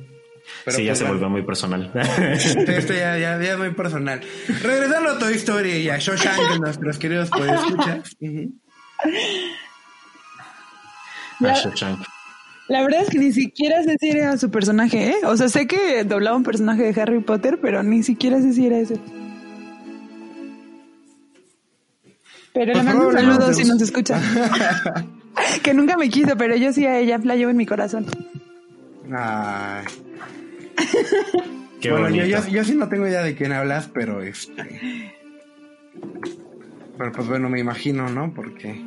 Pero 0.65 0.77
sí, 0.77 0.83
ya 0.83 0.91
pues 0.91 0.97
se 0.99 1.03
bueno. 1.05 1.13
volvió 1.19 1.29
muy 1.29 1.43
personal. 1.43 1.91
Esto 2.33 2.93
ya, 2.93 3.17
ya, 3.17 3.41
ya 3.41 3.51
es 3.53 3.57
muy 3.57 3.71
personal. 3.71 4.21
Regresando 4.61 5.11
a 5.11 5.19
Toy 5.19 5.33
Story 5.35 5.71
y 5.71 5.89
a 5.89 5.97
Shawshank, 5.97 6.59
nuestros 6.59 6.97
queridos 6.97 7.29
podescuchas. 7.29 8.15
Ujú. 8.19 8.53
A 11.39 11.47
Ya. 11.47 11.53
Shawshank. 11.53 11.99
La 12.69 12.81
verdad 12.81 13.01
es 13.03 13.09
que 13.09 13.19
ni 13.19 13.31
siquiera 13.31 13.81
sé 13.83 13.95
si 13.99 14.09
era 14.09 14.37
su 14.37 14.51
personaje, 14.51 15.09
¿eh? 15.11 15.15
O 15.23 15.37
sea, 15.37 15.47
sé 15.47 15.67
que 15.67 16.03
doblaba 16.03 16.35
un 16.35 16.43
personaje 16.43 16.91
de 16.91 17.01
Harry 17.01 17.19
Potter, 17.21 17.59
pero 17.61 17.81
ni 17.81 18.03
siquiera 18.03 18.41
sé 18.41 18.51
si 18.53 18.65
era 18.67 18.77
ese. 18.77 18.99
Pero 22.53 22.73
Pues 22.73 22.77
le 22.77 22.83
mando 22.83 23.07
un 23.07 23.13
saludo 23.13 23.53
si 23.53 23.63
nos 23.65 23.81
escucha. 23.81 24.19
que 25.63 25.73
nunca 25.73 25.95
me 25.95 26.09
quiso, 26.09 26.35
pero 26.37 26.55
yo 26.55 26.73
sí 26.73 26.85
a 26.85 26.97
ella 26.99 27.19
la 27.23 27.35
llevo 27.35 27.51
en 27.51 27.57
mi 27.57 27.65
corazón. 27.65 28.05
Ay. 29.15 29.85
Qué 31.81 31.91
bueno, 31.91 32.09
yo, 32.09 32.25
yo, 32.25 32.47
yo 32.47 32.63
sí 32.63 32.75
no 32.75 32.89
tengo 32.89 33.07
idea 33.07 33.21
de 33.21 33.35
quién 33.35 33.51
hablas, 33.51 33.89
pero 33.93 34.21
este. 34.21 35.13
Pero 36.97 37.11
pues 37.11 37.27
bueno, 37.27 37.49
me 37.49 37.59
imagino, 37.59 38.09
¿no? 38.09 38.33
Porque. 38.33 38.81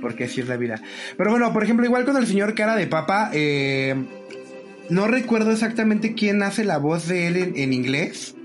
Porque 0.00 0.24
así 0.24 0.40
es 0.40 0.48
la 0.48 0.56
vida. 0.56 0.80
Pero 1.16 1.30
bueno, 1.30 1.52
por 1.52 1.64
ejemplo, 1.64 1.84
igual 1.84 2.04
con 2.04 2.16
el 2.16 2.26
señor 2.26 2.54
Cara 2.54 2.76
de 2.76 2.86
Papa, 2.86 3.30
eh, 3.32 3.96
no 4.88 5.08
recuerdo 5.08 5.50
exactamente 5.50 6.14
quién 6.14 6.42
hace 6.42 6.64
la 6.64 6.78
voz 6.78 7.08
de 7.08 7.26
él 7.26 7.36
en, 7.36 7.56
en 7.56 7.72
inglés. 7.72 8.36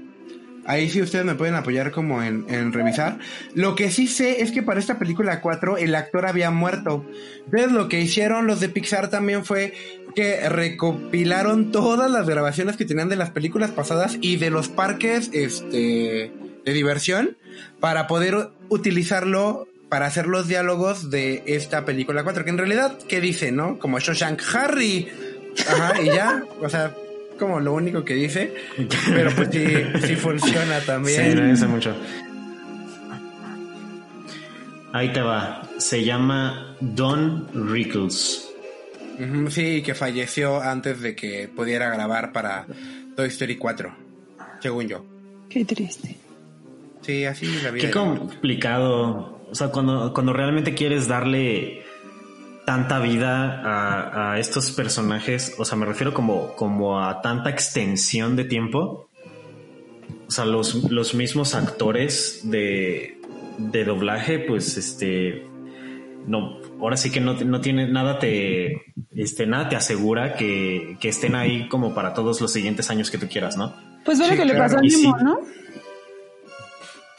Ahí 0.65 0.89
sí 0.89 1.01
ustedes 1.01 1.25
me 1.25 1.35
pueden 1.35 1.55
apoyar 1.55 1.91
como 1.91 2.23
en, 2.23 2.45
en 2.49 2.71
revisar. 2.73 3.19
Lo 3.53 3.75
que 3.75 3.91
sí 3.91 4.07
sé 4.07 4.41
es 4.41 4.51
que 4.51 4.63
para 4.63 4.79
esta 4.79 4.97
película 4.97 5.41
4 5.41 5.77
el 5.77 5.95
actor 5.95 6.25
había 6.25 6.51
muerto. 6.51 7.05
Entonces 7.45 7.71
lo 7.71 7.89
que 7.89 7.99
hicieron 8.01 8.47
los 8.47 8.59
de 8.59 8.69
Pixar 8.69 9.09
también 9.09 9.45
fue 9.45 9.73
que 10.15 10.47
recopilaron 10.47 11.71
todas 11.71 12.09
las 12.09 12.27
grabaciones 12.27 12.77
que 12.77 12.85
tenían 12.85 13.09
de 13.09 13.15
las 13.15 13.31
películas 13.31 13.71
pasadas 13.71 14.17
y 14.21 14.37
de 14.37 14.49
los 14.49 14.69
parques 14.69 15.29
este, 15.33 16.31
de 16.65 16.73
diversión 16.73 17.37
para 17.79 18.07
poder 18.07 18.49
utilizarlo 18.69 19.67
para 19.89 20.07
hacer 20.07 20.25
los 20.25 20.47
diálogos 20.47 21.11
de 21.11 21.43
esta 21.45 21.85
película 21.85 22.23
4. 22.23 22.43
Que 22.43 22.49
en 22.49 22.57
realidad, 22.57 22.97
¿qué 23.07 23.21
dice, 23.21 23.51
no? 23.51 23.77
Como 23.77 23.99
Shoshank 23.99 24.41
Harry. 24.55 25.07
Ajá, 25.67 26.01
y 26.01 26.07
ya, 26.07 26.43
o 26.61 26.69
sea, 26.69 26.95
como 27.43 27.59
lo 27.59 27.73
único 27.73 28.03
que 28.03 28.15
dice. 28.15 28.53
Pero 29.09 29.31
pues 29.35 29.49
sí, 29.51 29.65
sí 30.05 30.15
funciona 30.15 30.79
Sí, 30.79 30.85
también. 30.87 31.51
dice 31.51 31.67
mucho. 31.67 31.95
Ahí 34.91 35.11
te 35.11 35.21
va. 35.21 35.63
Se 35.77 36.03
llama 36.03 36.75
Don 36.79 37.47
Rickles. 37.73 38.49
Sí, 39.49 39.81
que 39.83 39.93
falleció 39.93 40.61
antes 40.61 40.99
de 41.01 41.15
que 41.15 41.47
pudiera 41.47 41.89
grabar 41.89 42.31
para 42.31 42.65
Toy 43.15 43.27
Story 43.27 43.57
4, 43.57 43.95
según 44.59 44.87
yo. 44.87 45.05
Qué 45.49 45.63
triste. 45.65 46.17
Sí, 47.01 47.25
así 47.25 47.45
es 47.45 47.63
la 47.63 47.71
vida. 47.71 47.85
Qué 47.85 47.91
complicado. 47.91 49.41
O 49.51 49.55
sea, 49.55 49.67
cuando, 49.69 50.13
cuando 50.13 50.33
realmente 50.33 50.73
quieres 50.73 51.07
darle 51.07 51.83
tanta 52.65 52.99
vida 52.99 53.61
a, 53.63 54.33
a 54.33 54.39
estos 54.39 54.71
personajes, 54.71 55.55
o 55.57 55.65
sea, 55.65 55.77
me 55.77 55.85
refiero 55.85 56.13
como, 56.13 56.55
como 56.55 56.99
a 56.99 57.21
tanta 57.21 57.49
extensión 57.49 58.35
de 58.35 58.45
tiempo. 58.45 59.09
O 60.27 60.31
sea, 60.31 60.45
los, 60.45 60.89
los 60.89 61.13
mismos 61.13 61.53
actores 61.53 62.41
de, 62.43 63.19
de 63.57 63.85
doblaje, 63.85 64.39
pues 64.39 64.77
este, 64.77 65.45
no, 66.25 66.59
ahora 66.79 66.97
sí 66.97 67.11
que 67.11 67.19
no, 67.19 67.33
no 67.33 67.61
tiene 67.61 67.91
nada 67.91 68.19
te, 68.19 68.93
este, 69.11 69.45
nada 69.45 69.69
te 69.69 69.75
asegura 69.75 70.35
que, 70.35 70.97
que 70.99 71.09
estén 71.09 71.35
ahí 71.35 71.67
como 71.67 71.93
para 71.93 72.13
todos 72.13 72.41
los 72.41 72.51
siguientes 72.51 72.89
años 72.89 73.11
que 73.11 73.17
tú 73.17 73.27
quieras, 73.27 73.57
¿no? 73.57 73.75
Pues 74.05 74.17
Sí, 74.17 74.29
lo 74.29 74.35
que 74.35 74.45
le 74.45 74.55
pasó 74.55 74.77
a 74.79 74.85
Y 74.85 74.89
sí. 74.89 75.03
Nemo, 75.03 75.17
¿no? 75.19 75.39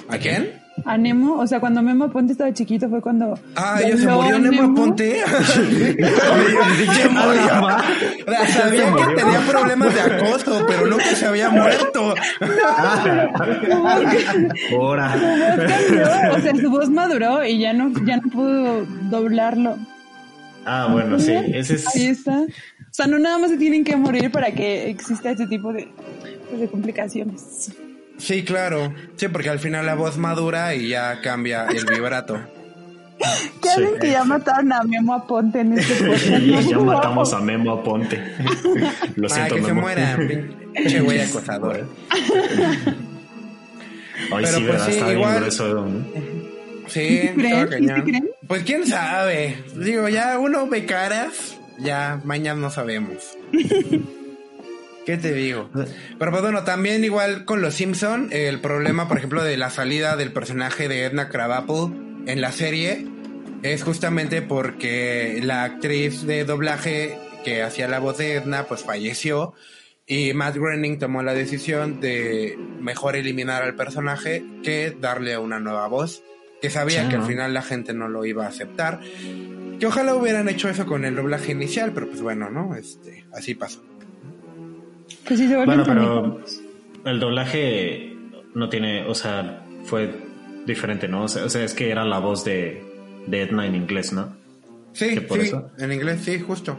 ¿A 0.09 0.18
quién? 0.18 0.63
A 0.85 0.99
Nemo, 0.99 1.39
o 1.39 1.47
sea, 1.47 1.61
cuando 1.61 1.82
Memo 1.82 2.05
Aponte 2.05 2.32
estaba 2.32 2.53
chiquito 2.53 2.91
fue 2.91 3.01
cuando... 3.01 3.39
Ah, 3.57 3.80
ya 3.80 3.97
se 3.97 4.07
murió 4.07 4.37
a 4.37 4.39
Nemo 4.39 4.62
Aponte. 4.64 5.22
sabía 8.49 8.95
que 8.95 9.14
tenía 9.14 9.41
problemas 9.49 9.95
de 9.95 10.01
acoso, 10.01 10.64
pero 10.66 10.87
no 10.87 10.99
que 10.99 11.16
se 11.16 11.26
había 11.26 11.49
muerto. 11.49 12.14
Ahora. 14.72 15.14
O 16.32 16.41
sea, 16.41 16.55
su 16.55 16.70
voz 16.70 16.91
maduró 16.91 17.45
y 17.45 17.59
ya 17.59 17.72
no, 17.72 17.91
ya 18.05 18.18
no 18.18 18.30
pudo 18.30 18.85
doblarlo. 19.11 19.78
Ah, 20.66 20.89
bueno, 20.91 21.18
sí, 21.18 21.32
ese 21.32 21.74
es. 21.74 21.95
Ahí 21.95 22.07
está. 22.07 22.43
O 22.43 22.97
sea, 22.97 23.07
no 23.07 23.18
nada 23.18 23.39
más 23.39 23.51
se 23.51 23.57
tienen 23.57 23.85
que 23.85 23.97
morir 23.97 24.30
para 24.30 24.53
que 24.53 24.89
exista 24.89 25.30
este 25.30 25.47
tipo 25.47 25.72
de, 25.72 25.89
pues, 26.49 26.61
de 26.61 26.68
complicaciones. 26.68 27.72
Sí, 28.18 28.44
claro. 28.44 28.94
Sí, 29.16 29.28
porque 29.28 29.50
al 29.50 29.58
final 29.58 29.86
la 29.86 29.94
voz 29.94 30.16
madura 30.18 30.74
y 30.74 30.88
ya 30.88 31.20
cambia 31.20 31.66
el 31.66 31.84
vibrato. 31.84 32.38
¿Qué 33.62 33.68
hacen 33.70 33.98
que 34.00 34.10
ya 34.10 34.24
mataron 34.24 34.72
a 34.72 34.82
Memo 34.82 35.14
Aponte 35.14 35.60
en 35.60 35.78
este 35.78 35.94
podcast? 36.04 36.68
Ya 36.68 36.78
matamos 36.78 37.32
a 37.32 37.40
Memo 37.40 37.72
Aponte. 37.72 38.16
Lo 39.16 39.28
Ah, 39.28 39.34
siento, 39.34 39.54
que 39.56 39.60
se 39.62 39.68
Memo. 39.68 39.80
muera, 39.82 40.18
pinche 40.74 41.00
güey 41.00 41.20
acosador. 41.20 41.86
Ay, 42.10 44.30
Pero, 44.30 44.46
sí, 44.46 44.52
pues, 44.52 44.66
verdad, 44.66 44.86
sí, 44.86 44.92
está 44.92 45.06
bien 45.06 45.18
igual- 45.18 45.36
grueso, 45.36 45.74
¿no? 45.74 46.04
Sí, 46.88 47.20
¿Sí 47.22 47.28
creen? 47.34 47.68
¿Sí 47.70 48.02
creen? 48.02 48.30
Pues 48.46 48.62
quién 48.64 48.86
sabe. 48.86 49.56
Digo, 49.76 50.08
ya 50.08 50.38
uno 50.38 50.66
ve 50.68 50.84
caras, 50.84 51.56
ya 51.78 52.20
mañana 52.24 52.60
no 52.60 52.70
sabemos. 52.70 53.36
¿Qué 55.05 55.18
te 55.18 55.34
digo? 55.34 55.70
Pero 56.18 56.30
pues 56.30 56.42
bueno, 56.42 56.64
también 56.64 57.05
igual 57.05 57.44
con 57.44 57.61
los 57.61 57.74
Simpson, 57.74 58.28
el 58.32 58.61
problema, 58.61 59.07
por 59.07 59.18
ejemplo, 59.18 59.44
de 59.44 59.57
la 59.57 59.70
salida 59.70 60.16
del 60.16 60.32
personaje 60.32 60.88
de 60.88 61.05
Edna 61.05 61.28
Krabappel 61.28 62.24
en 62.26 62.40
la 62.40 62.52
serie 62.52 63.07
es 63.62 63.82
justamente 63.82 64.42
porque 64.42 65.40
la 65.42 65.64
actriz 65.64 66.26
de 66.26 66.44
doblaje 66.44 67.18
que 67.44 67.62
hacía 67.62 67.88
la 67.88 67.98
voz 67.98 68.18
de 68.18 68.34
Edna 68.34 68.64
pues 68.64 68.82
falleció 68.82 69.55
y 70.07 70.34
Matt 70.34 70.57
Groening 70.57 70.98
tomó 70.98 71.22
la 71.22 71.34
decisión 71.34 72.00
de 72.00 72.59
mejor 72.80 73.16
eliminar 73.16 73.62
al 73.62 73.74
personaje 73.74 74.44
que 74.62 74.90
darle 74.90 75.38
una 75.38 75.61
nueva 75.61 75.86
voz, 75.88 76.22
que 76.61 76.68
sabía 76.68 77.09
que 77.09 77.16
al 77.16 77.24
final 77.24 77.55
la 77.55 77.62
gente 77.62 77.94
no 77.94 78.09
lo 78.09 78.24
iba 78.26 78.44
a 78.44 78.48
aceptar. 78.48 79.00
Que 79.80 79.86
ojalá 79.86 80.14
hubieran 80.14 80.48
hecho 80.48 80.68
eso 80.68 80.86
con 80.86 81.05
el 81.05 81.16
doblaje 81.16 81.52
inicial, 81.52 81.92
pero 81.92 82.09
pues 82.09 82.20
bueno, 82.20 82.50
¿no? 82.50 82.76
Este, 82.76 83.24
así 83.32 83.55
pasó. 83.55 83.82
Pues 85.26 85.38
sí, 85.40 85.48
se 85.48 85.56
vuelven 85.56 85.82
Bueno, 85.84 85.84
pero 85.84 86.40
el 87.10 87.20
doblaje 87.20 88.16
no 88.54 88.68
tiene, 88.68 89.04
o 89.06 89.14
sea, 89.14 89.64
fue 89.84 90.14
diferente, 90.66 91.08
¿no? 91.08 91.24
O 91.24 91.28
sea, 91.28 91.44
o 91.44 91.48
sea, 91.48 91.64
es 91.64 91.74
que 91.74 91.90
era 91.90 92.04
la 92.04 92.18
voz 92.18 92.44
de, 92.44 92.82
de 93.26 93.42
Edna 93.42 93.66
en 93.66 93.74
inglés, 93.74 94.12
¿no? 94.12 94.36
Sí, 94.92 95.14
¿Que 95.14 95.20
por 95.22 95.40
sí, 95.40 95.46
eso? 95.48 95.70
en 95.78 95.92
inglés 95.92 96.20
sí, 96.24 96.38
justo. 96.38 96.78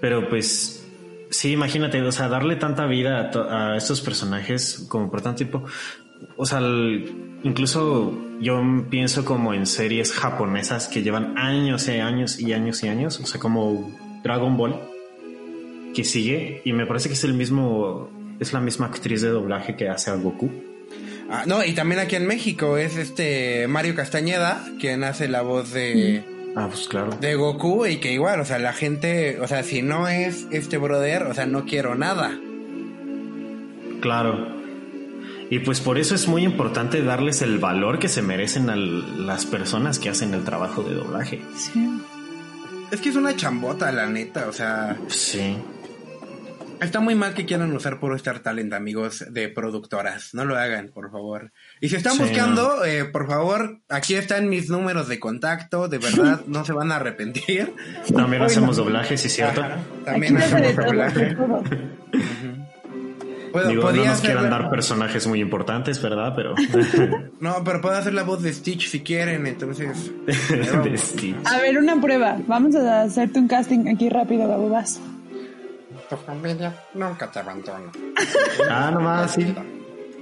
Pero 0.00 0.28
pues, 0.28 0.84
sí, 1.30 1.52
imagínate, 1.52 2.02
o 2.02 2.12
sea, 2.12 2.28
darle 2.28 2.56
tanta 2.56 2.86
vida 2.86 3.20
a, 3.20 3.30
to- 3.30 3.48
a 3.50 3.76
estos 3.76 4.00
personajes 4.00 4.86
como 4.88 5.10
por 5.10 5.22
tanto 5.22 5.38
tiempo. 5.38 5.64
O 6.36 6.44
sea, 6.46 6.58
el- 6.58 7.38
incluso 7.44 8.16
yo 8.40 8.60
pienso 8.90 9.24
como 9.24 9.54
en 9.54 9.66
series 9.66 10.12
japonesas 10.12 10.88
que 10.88 11.02
llevan 11.02 11.38
años 11.38 11.86
y 11.88 11.92
años 11.92 12.40
y 12.40 12.52
años 12.52 12.82
y 12.82 12.88
años, 12.88 13.20
o 13.20 13.26
sea, 13.26 13.40
como 13.40 13.96
Dragon 14.24 14.56
Ball, 14.56 14.80
que 15.94 16.04
sigue, 16.04 16.62
y 16.64 16.72
me 16.72 16.86
parece 16.86 17.08
que 17.08 17.14
es 17.14 17.24
el 17.24 17.34
mismo, 17.34 18.08
es 18.40 18.52
la 18.52 18.60
misma 18.60 18.86
actriz 18.86 19.20
de 19.22 19.28
doblaje 19.28 19.76
que 19.76 19.88
hace 19.88 20.10
a 20.10 20.14
Goku. 20.14 20.50
Ah, 21.30 21.44
no, 21.46 21.64
y 21.64 21.72
también 21.72 22.00
aquí 22.00 22.16
en 22.16 22.26
México 22.26 22.76
es 22.76 22.96
este 22.96 23.66
Mario 23.68 23.94
Castañeda, 23.94 24.64
quien 24.80 25.02
hace 25.04 25.28
la 25.28 25.40
voz 25.42 25.72
de, 25.72 26.22
Ah, 26.54 26.68
pues 26.68 26.86
claro. 26.88 27.16
de 27.20 27.34
Goku 27.34 27.86
y 27.86 27.96
que 27.98 28.12
igual, 28.12 28.40
o 28.40 28.44
sea, 28.44 28.58
la 28.58 28.72
gente, 28.74 29.38
o 29.40 29.48
sea, 29.48 29.62
si 29.62 29.80
no 29.82 30.08
es 30.08 30.46
este 30.50 30.76
brother, 30.76 31.22
o 31.24 31.34
sea, 31.34 31.46
no 31.46 31.64
quiero 31.64 31.94
nada. 31.94 32.38
Claro. 34.00 34.60
Y 35.50 35.58
pues 35.60 35.80
por 35.80 35.98
eso 35.98 36.14
es 36.14 36.28
muy 36.28 36.42
importante 36.44 37.02
darles 37.02 37.42
el 37.42 37.58
valor 37.58 37.98
que 37.98 38.08
se 38.08 38.22
merecen 38.22 38.70
a 38.70 38.76
las 38.76 39.44
personas 39.46 39.98
que 39.98 40.08
hacen 40.08 40.34
el 40.34 40.44
trabajo 40.44 40.82
de 40.82 40.94
doblaje. 40.94 41.40
Sí. 41.56 41.88
Es 42.90 43.00
que 43.00 43.10
es 43.10 43.16
una 43.16 43.36
chambota, 43.36 43.92
la 43.92 44.06
neta, 44.06 44.46
o 44.48 44.52
sea, 44.52 44.96
Sí. 45.08 45.56
Está 46.84 47.00
muy 47.00 47.14
mal 47.14 47.34
que 47.34 47.44
quieran 47.46 47.72
usar 47.72 47.98
puro 48.00 48.14
Star 48.16 48.40
Talent, 48.40 48.72
amigos 48.72 49.24
de 49.30 49.48
productoras. 49.48 50.34
No 50.34 50.44
lo 50.44 50.56
hagan, 50.56 50.88
por 50.92 51.10
favor. 51.10 51.52
Y 51.80 51.88
si 51.88 51.96
están 51.96 52.14
Sí, 52.14 52.22
buscando, 52.22 52.84
eh, 52.84 53.04
por 53.04 53.26
favor, 53.28 53.80
aquí 53.88 54.14
están 54.14 54.48
mis 54.48 54.68
números 54.70 55.08
de 55.08 55.18
contacto, 55.20 55.88
de 55.88 55.98
verdad, 55.98 56.40
no 56.46 56.64
se 56.64 56.72
van 56.72 56.92
a 56.92 56.96
arrepentir. 56.96 57.74
También 58.14 58.42
hacemos 58.42 58.76
doblajes, 58.76 59.20
¿sí 59.20 59.26
es 59.28 59.34
cierto? 59.34 59.62
Ajá, 59.62 59.78
También 60.04 60.36
Aquí 60.36 60.44
hacemos 60.46 60.76
doblaje. 60.76 61.36
Puedo- 63.52 63.68
Digo, 63.68 63.92
no 63.92 64.04
nos 64.06 64.20
quieran 64.22 64.48
dar 64.48 64.70
personajes 64.70 65.26
muy 65.26 65.40
importantes, 65.40 66.00
¿verdad? 66.00 66.32
Pero 66.34 66.54
No, 67.40 67.62
pero 67.64 67.80
puedo 67.82 67.94
hacer 67.96 68.14
la 68.14 68.22
voz 68.22 68.42
de 68.42 68.50
Stitch 68.52 68.88
si 68.88 69.00
quieren, 69.00 69.46
entonces. 69.46 70.10
de 70.26 70.96
Stitch. 70.96 71.36
A 71.46 71.58
ver, 71.58 71.76
una 71.76 72.00
prueba. 72.00 72.38
Vamos 72.46 72.74
a 72.76 73.02
hacerte 73.02 73.38
un 73.38 73.48
casting 73.48 73.88
aquí 73.94 74.08
rápido, 74.08 74.48
Gabo. 74.48 74.70
Tu 76.12 76.18
familia 76.18 76.74
nunca 76.92 77.30
te 77.30 77.38
abandona. 77.38 77.90
Ah, 78.70 78.90
nomás, 78.92 79.32
sí. 79.32 79.54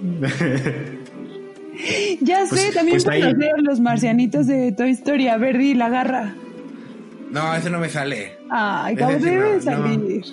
Ya 2.21 2.45
Pues- 2.49 2.61
sé, 2.61 2.73
también 2.73 2.95
pues 2.97 3.05
puedes 3.07 3.25
ahí- 3.25 3.33
hacer 3.33 3.53
los 3.63 3.81
marcianitos 3.81 4.47
de 4.47 4.71
Toy 4.71 4.91
Story. 4.91 5.27
A 5.29 5.37
Verdi 5.37 5.71
y 5.71 5.75
la 5.75 5.89
garra. 5.89 6.35
No, 7.33 7.53
ese 7.57 7.71
no 7.71 7.79
me 7.81 7.89
sale. 7.89 8.37
Ay, 8.51 8.95
sí 8.97 9.03
debe 9.25 9.55
no, 9.57 9.63
salir. 9.63 10.25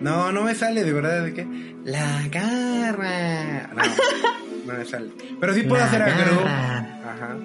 No, 0.00 0.32
no 0.32 0.42
me 0.42 0.54
sale, 0.56 0.82
de 0.82 0.92
verdad, 0.92 1.24
de 1.26 1.34
que. 1.34 1.46
La 1.84 2.22
garra. 2.30 3.68
No, 3.74 4.72
no 4.72 4.78
me 4.78 4.84
sale. 4.84 5.10
Pero 5.38 5.54
sí 5.54 5.62
puedo 5.62 5.80
La 5.80 5.86
hacer 5.88 6.02
a 6.02 6.08
Gru. 6.10 6.40
Ajá. 6.40 7.36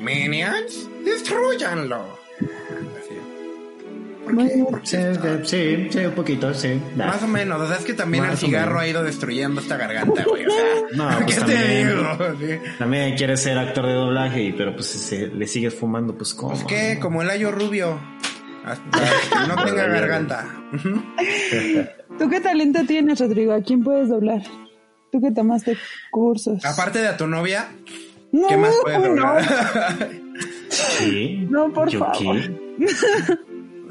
Minions, 0.00 0.88
destruyanlo. 1.04 2.18
Sí, 4.84 4.96
sí, 5.44 5.88
sí, 5.90 5.98
un 5.98 6.12
poquito, 6.12 6.52
sí. 6.54 6.80
Más 6.96 7.22
o 7.22 7.26
menos, 7.28 7.60
o 7.60 7.66
sea, 7.66 7.76
es 7.76 7.84
que 7.84 7.94
también 7.94 8.24
Más 8.24 8.32
el 8.32 8.38
cigarro 8.38 8.78
ha 8.78 8.86
ido 8.88 9.02
destruyendo 9.02 9.60
esta 9.60 9.76
garganta, 9.76 10.24
güey. 10.24 10.46
O 10.46 10.50
sea, 10.50 10.64
No, 10.94 11.18
¿qué 11.18 11.24
pues 11.24 11.36
te 11.36 11.52
también. 11.54 11.88
digo? 11.88 12.16
Sí. 12.40 12.70
También 12.78 13.16
quiere 13.16 13.36
ser 13.36 13.58
actor 13.58 13.86
de 13.86 13.92
doblaje, 13.94 14.54
pero 14.56 14.74
pues 14.74 14.86
si 14.86 14.98
se- 14.98 15.26
le 15.28 15.46
sigues 15.46 15.74
fumando, 15.74 16.14
pues 16.16 16.34
cómo. 16.34 16.52
Pues 16.52 16.64
que, 16.64 16.98
como 17.00 17.22
el 17.22 17.30
ayo 17.30 17.50
rubio. 17.50 17.98
Hasta 18.64 18.84
que 19.00 19.48
no 19.48 19.56
tenga 19.64 19.86
garganta. 19.86 20.46
¿Tú 22.18 22.28
qué 22.28 22.40
talento 22.40 22.80
tienes, 22.86 23.18
Rodrigo? 23.20 23.52
¿A 23.54 23.62
quién 23.62 23.82
puedes 23.82 24.08
doblar? 24.08 24.42
Tú 25.10 25.20
que 25.20 25.30
tomaste 25.30 25.76
cursos. 26.10 26.64
Aparte 26.64 27.00
de 27.00 27.08
a 27.08 27.16
tu 27.16 27.26
novia, 27.26 27.68
no, 28.32 28.46
¿qué 28.48 28.56
más 28.56 28.74
puedes 28.82 29.00
no, 29.00 29.06
doblar? 29.08 30.08
Sí. 30.68 31.46
No, 31.50 31.72
por 31.72 31.88
¿Yo 31.88 31.98
favor. 32.00 32.16
qué? 32.18 32.50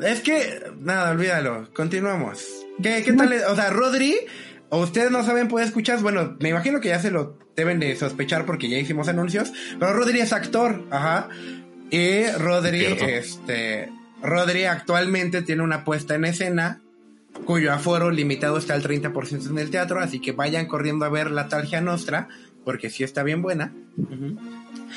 Es 0.02 0.22
que, 0.22 0.72
nada, 0.80 1.12
olvídalo. 1.12 1.70
Continuamos. 1.74 2.46
¿Qué, 2.82 3.04
qué 3.04 3.14
tal? 3.14 3.34
O 3.50 3.56
sea, 3.56 3.70
Rodri, 3.70 4.16
o 4.70 4.80
ustedes 4.80 5.12
no 5.12 5.24
saben, 5.24 5.48
puede 5.48 5.66
escuchar. 5.66 6.02
Bueno, 6.02 6.38
me 6.40 6.50
imagino 6.50 6.80
que 6.80 6.90
ya 6.90 7.00
se 7.00 7.12
lo 7.12 7.38
deben 7.56 7.80
de 7.80 7.96
sospechar 7.96 8.46
porque 8.46 8.70
ya 8.70 8.78
hicimos 8.78 9.08
anuncios. 9.08 9.52
Pero 9.80 9.94
Rodri 9.94 10.20
es 10.20 10.34
actor, 10.34 10.86
ajá. 10.92 11.30
Y 11.90 12.28
Rodri, 12.32 12.86
este. 12.86 13.90
Rodri 14.22 14.66
actualmente 14.66 15.42
tiene 15.42 15.64
una 15.64 15.84
puesta 15.84 16.16
en 16.16 16.26
escena 16.26 16.82
cuyo 17.46 17.72
aforo 17.72 18.12
limitado 18.12 18.58
está 18.58 18.74
al 18.74 18.84
30% 18.84 19.50
en 19.50 19.60
el 19.60 19.70
teatro, 19.70 20.00
así 20.00 20.20
que 20.20 20.32
vayan 20.32 20.68
corriendo 20.68 21.06
a 21.06 21.10
ver 21.10 21.32
la 21.32 21.48
Talgia 21.48 21.82
Nostra, 21.82 22.28
porque 22.66 22.90
sí 22.90 23.04
está 23.04 23.24
bien 23.24 23.42
buena. 23.42 23.74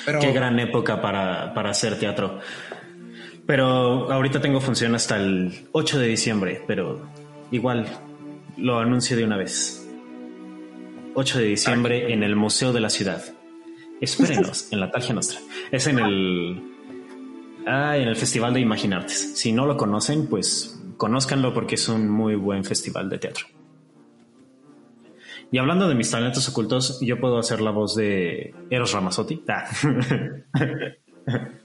Pero 0.05 0.21
Qué 0.21 0.33
gran 0.33 0.59
época 0.59 1.01
para, 1.01 1.55
para 1.55 1.71
hacer 1.71 1.99
teatro. 1.99 2.41
Pero 3.47 4.13
ahorita 4.13 4.41
tengo 4.41 4.61
función 4.61 4.95
hasta 4.95 5.17
el 5.17 5.69
8 5.73 5.99
de 5.99 6.07
diciembre, 6.07 6.63
pero 6.67 7.07
igual 7.51 7.87
lo 8.57 8.79
anuncio 8.79 9.17
de 9.17 9.25
una 9.25 9.37
vez. 9.37 9.87
8 11.15 11.39
de 11.39 11.45
diciembre 11.45 12.13
en 12.13 12.23
el 12.23 12.37
Museo 12.37 12.73
de 12.73 12.81
la 12.81 12.91
Ciudad. 12.91 13.23
Espérenos 14.01 14.73
en 14.73 14.81
la 14.81 14.91
Talgia 14.91 15.15
Nostra. 15.15 15.39
Es 15.71 15.87
en 15.87 15.99
el 15.99 16.73
Ah, 17.67 17.97
en 17.97 18.09
el 18.09 18.17
Festival 18.17 18.55
de 18.55 18.61
Imaginartes. 18.61 19.39
Si 19.39 19.53
no 19.53 19.67
lo 19.67 19.77
conocen, 19.77 20.27
pues 20.27 20.81
conózcanlo 20.97 21.55
porque 21.55 21.77
es 21.77 21.89
un 21.89 22.09
muy 22.09 22.35
buen 22.35 22.65
festival 22.65 23.09
de 23.09 23.19
teatro. 23.19 23.47
Y 25.51 25.59
hablando 25.59 25.89
de 25.89 25.95
mis 25.95 26.11
talentos 26.11 26.49
ocultos, 26.49 26.99
yo 27.03 27.21
puedo 27.21 27.39
hacer 27.39 27.61
la 27.61 27.71
voz 27.71 27.95
de 27.95 28.55
Eros 28.71 28.93
Ramazzotti. 28.93 29.45
Ah. 29.49 29.69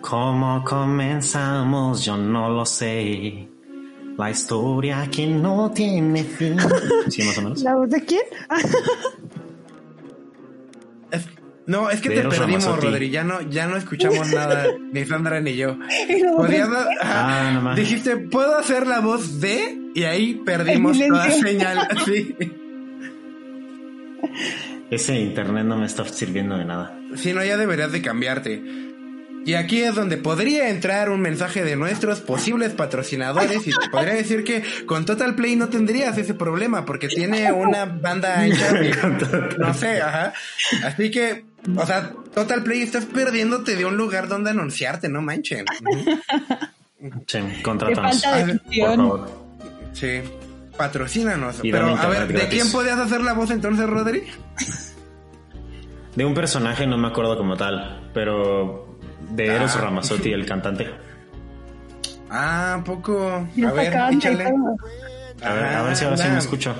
¿Cómo 0.00 0.64
comenzamos? 0.64 2.04
Yo 2.04 2.16
no 2.16 2.48
lo 2.50 2.64
sé. 2.66 3.48
La 4.16 4.30
historia 4.30 5.08
que 5.10 5.26
no 5.26 5.70
tiene 5.70 6.24
fin. 6.24 6.56
¿Sí, 7.08 7.22
más 7.22 7.38
o 7.38 7.42
menos? 7.42 7.62
¿La 7.62 7.74
voz 7.76 7.88
de 7.90 8.04
quién? 8.04 8.22
Es- 11.10 11.26
no, 11.66 11.90
es 11.90 12.00
que 12.00 12.08
De 12.08 12.22
te 12.22 12.28
perdimos. 12.28 12.64
Rodri. 12.82 13.10
Ya 13.10 13.24
no, 13.24 13.40
ya 13.42 13.66
no 13.66 13.76
escuchamos 13.76 14.32
nada, 14.32 14.66
ni 14.92 15.04
Sandra 15.04 15.40
ni 15.40 15.56
yo. 15.56 15.76
Ah, 17.02 17.50
no 17.54 17.60
más. 17.62 17.76
dijiste, 17.76 18.16
¿puedo 18.16 18.56
hacer 18.56 18.86
la 18.86 19.00
voz 19.00 19.40
de? 19.40 19.78
Y 19.94 20.04
ahí 20.04 20.34
perdimos 20.44 20.98
toda 20.98 21.30
señal. 21.30 21.88
Sí. 22.04 22.34
Ese 24.90 25.18
internet 25.18 25.64
no 25.64 25.76
me 25.76 25.86
está 25.86 26.04
sirviendo 26.06 26.56
de 26.56 26.64
nada. 26.64 26.96
Si 27.16 27.32
no, 27.32 27.44
ya 27.44 27.56
deberías 27.56 27.92
de 27.92 28.02
cambiarte. 28.02 28.62
Y 29.46 29.54
aquí 29.54 29.82
es 29.82 29.94
donde 29.94 30.16
podría 30.18 30.68
entrar 30.68 31.08
un 31.10 31.20
mensaje 31.20 31.64
de 31.64 31.74
nuestros 31.74 32.20
posibles 32.20 32.72
patrocinadores 32.74 33.66
y 33.66 33.70
te 33.70 33.88
podría 33.90 34.12
decir 34.14 34.44
que 34.44 34.62
con 34.86 35.04
Total 35.06 35.34
Play 35.34 35.56
no 35.56 35.68
tendrías 35.68 36.16
ese 36.18 36.34
problema 36.34 36.84
porque 36.84 37.08
tiene 37.08 37.50
una 37.50 37.86
banda 37.86 38.38
de- 38.40 39.56
no 39.58 39.72
sé, 39.74 40.00
ajá. 40.02 40.34
Así 40.84 41.10
que, 41.10 41.44
o 41.76 41.86
sea, 41.86 42.12
Total 42.34 42.62
Play 42.62 42.82
estás 42.82 43.06
perdiéndote 43.06 43.76
de 43.76 43.84
un 43.86 43.96
lugar 43.96 44.28
donde 44.28 44.50
anunciarte, 44.50 45.08
no 45.08 45.22
manchen. 45.22 45.64
Sí, 47.26 47.38
contrátanos. 47.62 48.20
de 48.22 48.60
Por 48.80 48.96
favor. 48.96 49.30
Sí. 49.94 50.20
Patrocínanos. 50.76 51.56
Y 51.62 51.72
Pero, 51.72 51.96
a 51.96 52.06
ver, 52.08 52.28
¿de 52.28 52.48
quién 52.48 52.70
podías 52.70 52.98
hacer 52.98 53.22
la 53.22 53.32
voz 53.32 53.50
entonces, 53.50 53.86
Rodri? 53.86 54.22
De 56.14 56.24
un 56.24 56.34
personaje 56.34 56.86
no 56.86 56.98
me 56.98 57.08
acuerdo 57.08 57.36
como 57.36 57.56
tal, 57.56 58.10
pero 58.12 58.89
de 59.30 59.46
Eros 59.46 59.74
Ah. 59.76 59.80
Ramazzotti, 59.82 60.32
el 60.32 60.44
cantante. 60.46 60.88
Ah, 62.30 62.80
poco. 62.84 63.26
A 63.28 63.72
ver, 63.72 63.92
échale. 64.12 64.44
A 65.42 65.52
ver, 65.52 65.64
a 65.64 65.82
ver 65.82 65.96
si 65.96 66.04
ahora 66.04 66.16
sí 66.16 66.22
Anda. 66.22 66.34
me 66.34 66.38
escucho. 66.40 66.74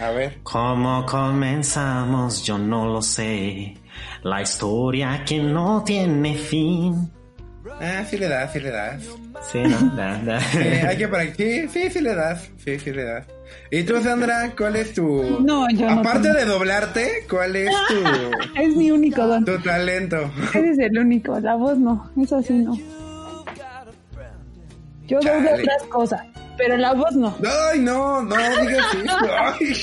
A 0.00 0.10
ver. 0.10 0.38
¿Cómo 0.42 1.04
comenzamos? 1.06 2.44
Yo 2.44 2.58
no 2.58 2.86
lo 2.86 3.02
sé. 3.02 3.76
La 4.22 4.42
historia 4.42 5.24
que 5.24 5.38
no 5.40 5.82
tiene 5.84 6.34
fin. 6.36 7.10
Ah, 7.80 8.04
sí 8.08 8.16
le 8.16 8.28
das, 8.28 8.52
sí 8.52 8.60
le 8.60 8.70
das. 8.70 9.02
Sí, 9.52 9.58
¿no? 9.62 9.78
Da, 9.96 10.18
da. 10.18 10.38
Eh, 10.54 10.84
hay 10.88 10.96
que 10.96 11.06
practicar. 11.08 11.36
Sí, 11.46 11.68
sí, 11.68 11.90
sí 11.90 12.00
le 12.00 12.14
das. 12.14 12.50
Sí, 12.64 12.78
sí 12.78 12.92
le 12.92 13.04
das. 13.04 13.26
¿Y 13.70 13.82
tú, 13.82 14.00
Sandra, 14.02 14.52
cuál 14.56 14.76
es 14.76 14.94
tu... 14.94 15.40
No, 15.40 15.68
yo 15.70 15.86
no 15.90 16.00
Aparte 16.00 16.28
tengo. 16.28 16.38
de 16.38 16.44
doblarte, 16.46 17.10
¿cuál 17.28 17.56
es 17.56 17.70
tu, 17.88 17.94
Es 18.62 18.74
mi 18.76 18.90
único 18.90 19.26
don. 19.26 19.44
tu 19.44 19.58
talento? 19.60 20.30
Ese 20.54 20.70
es 20.70 20.78
el 20.78 20.98
único. 20.98 21.38
La 21.40 21.54
voz 21.54 21.76
no. 21.78 22.10
Eso 22.20 22.42
sí 22.42 22.54
no. 22.54 22.74
Yo 25.06 25.18
doblo 25.20 25.32
Chale. 25.44 25.62
otras 25.62 25.82
cosas, 25.90 26.20
pero 26.56 26.76
la 26.76 26.92
voz 26.94 27.14
no. 27.16 27.36
Ay, 27.70 27.80
no, 27.80 28.22
no 28.22 28.36
digas 28.36 28.94
eso. 28.94 29.16
Ay, 29.38 29.74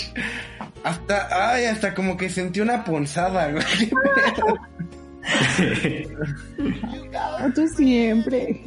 hasta, 0.84 1.52
ay, 1.54 1.66
hasta 1.66 1.94
como 1.96 2.16
que 2.18 2.30
sentí 2.30 2.62
una 2.62 2.84
punzada, 2.84 3.52
güey. 3.52 3.64
Tú 7.56 7.68
siempre. 7.70 8.62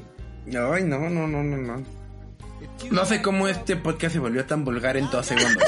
Ay, 0.47 0.83
no, 0.85 0.99
no, 1.09 1.27
no, 1.29 1.43
no, 1.43 1.57
no. 1.57 1.98
No 2.91 3.05
sé 3.05 3.21
cómo 3.23 3.49
este 3.49 3.77
podcast 3.77 4.15
se 4.15 4.19
volvió 4.19 4.45
tan 4.47 4.65
vulgar 4.65 4.97
en 4.97 5.11
dos 5.11 5.27
segundos. 5.27 5.65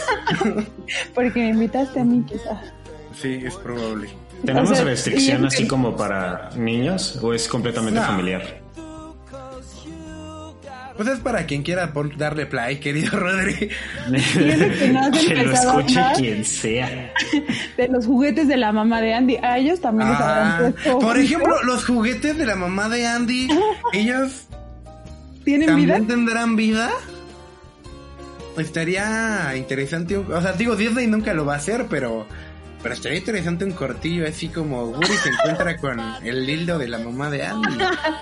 Porque 1.14 1.40
me 1.40 1.48
invitaste 1.50 2.00
a 2.00 2.04
mí, 2.04 2.24
quizá. 2.26 2.60
Sí, 3.20 3.40
es 3.44 3.54
probable. 3.56 4.08
¿Tenemos 4.44 4.70
O 4.70 4.74
sea, 4.74 4.84
restricción 4.84 5.44
así 5.44 5.66
como 5.66 5.94
para 5.96 6.50
niños 6.56 7.18
o 7.22 7.34
es 7.34 7.46
completamente 7.48 8.00
No. 8.00 8.06
familiar? 8.06 8.60
Pues 10.96 11.08
es 11.08 11.20
para 11.20 11.46
quien 11.46 11.62
quiera 11.62 11.90
darle 12.18 12.44
play, 12.44 12.78
querido 12.78 13.18
Rodri. 13.18 13.70
Que 14.10 14.90
no 14.92 15.00
has 15.00 15.18
que 15.26 15.34
lo 15.44 15.50
a 15.50 15.54
escuche 15.54 16.00
quien 16.16 16.44
sea. 16.44 17.12
De 17.78 17.88
los 17.88 18.04
juguetes 18.06 18.48
de 18.48 18.58
la 18.58 18.70
mamá 18.70 19.00
de 19.00 19.14
Andy. 19.14 19.36
A 19.42 19.56
ellos 19.56 19.80
también 19.80 20.10
les 20.10 20.20
Ah, 20.20 20.56
habrán 20.56 20.72
puesto. 20.74 20.98
por 20.98 21.18
ejemplo, 21.18 21.62
los 21.62 21.86
juguetes 21.86 22.36
de 22.36 22.44
la 22.44 22.54
mamá 22.54 22.90
de 22.90 23.06
Andy, 23.06 23.48
ellos 23.94 24.46
¿Tienen 25.44 25.74
vida? 25.76 25.94
también 25.94 26.06
tendrán 26.06 26.56
vida. 26.56 26.90
Estaría 28.56 29.54
interesante, 29.56 30.18
un- 30.18 30.32
o 30.32 30.40
sea, 30.42 30.52
digo, 30.52 30.76
Disney 30.76 31.06
nunca 31.06 31.32
lo 31.34 31.44
va 31.46 31.54
a 31.54 31.56
hacer, 31.56 31.86
pero 31.88 32.26
pero 32.82 32.94
estaría 32.94 33.18
interesante 33.18 33.64
un 33.66 33.72
cortillo 33.72 34.26
así 34.26 34.48
como 34.48 34.84
Woody 34.84 35.06
se 35.22 35.28
encuentra 35.28 35.76
con 35.76 36.00
el 36.24 36.46
dildo 36.46 36.78
de 36.78 36.88
la 36.88 36.98
mamá 36.98 37.28
de 37.30 37.44
Andy. 37.44 37.68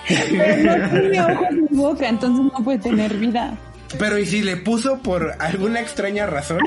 Pero 0.08 0.78
no 0.78 1.00
tiene 1.00 1.20
ojos 1.22 1.46
ni 1.52 1.76
boca, 1.76 2.08
entonces 2.08 2.44
no 2.52 2.64
puede 2.64 2.78
tener 2.78 3.14
vida. 3.14 3.56
Pero 4.00 4.18
¿y 4.18 4.26
si 4.26 4.42
le 4.42 4.56
puso 4.56 4.98
por 4.98 5.32
alguna 5.38 5.80
extraña 5.80 6.26
razón? 6.26 6.58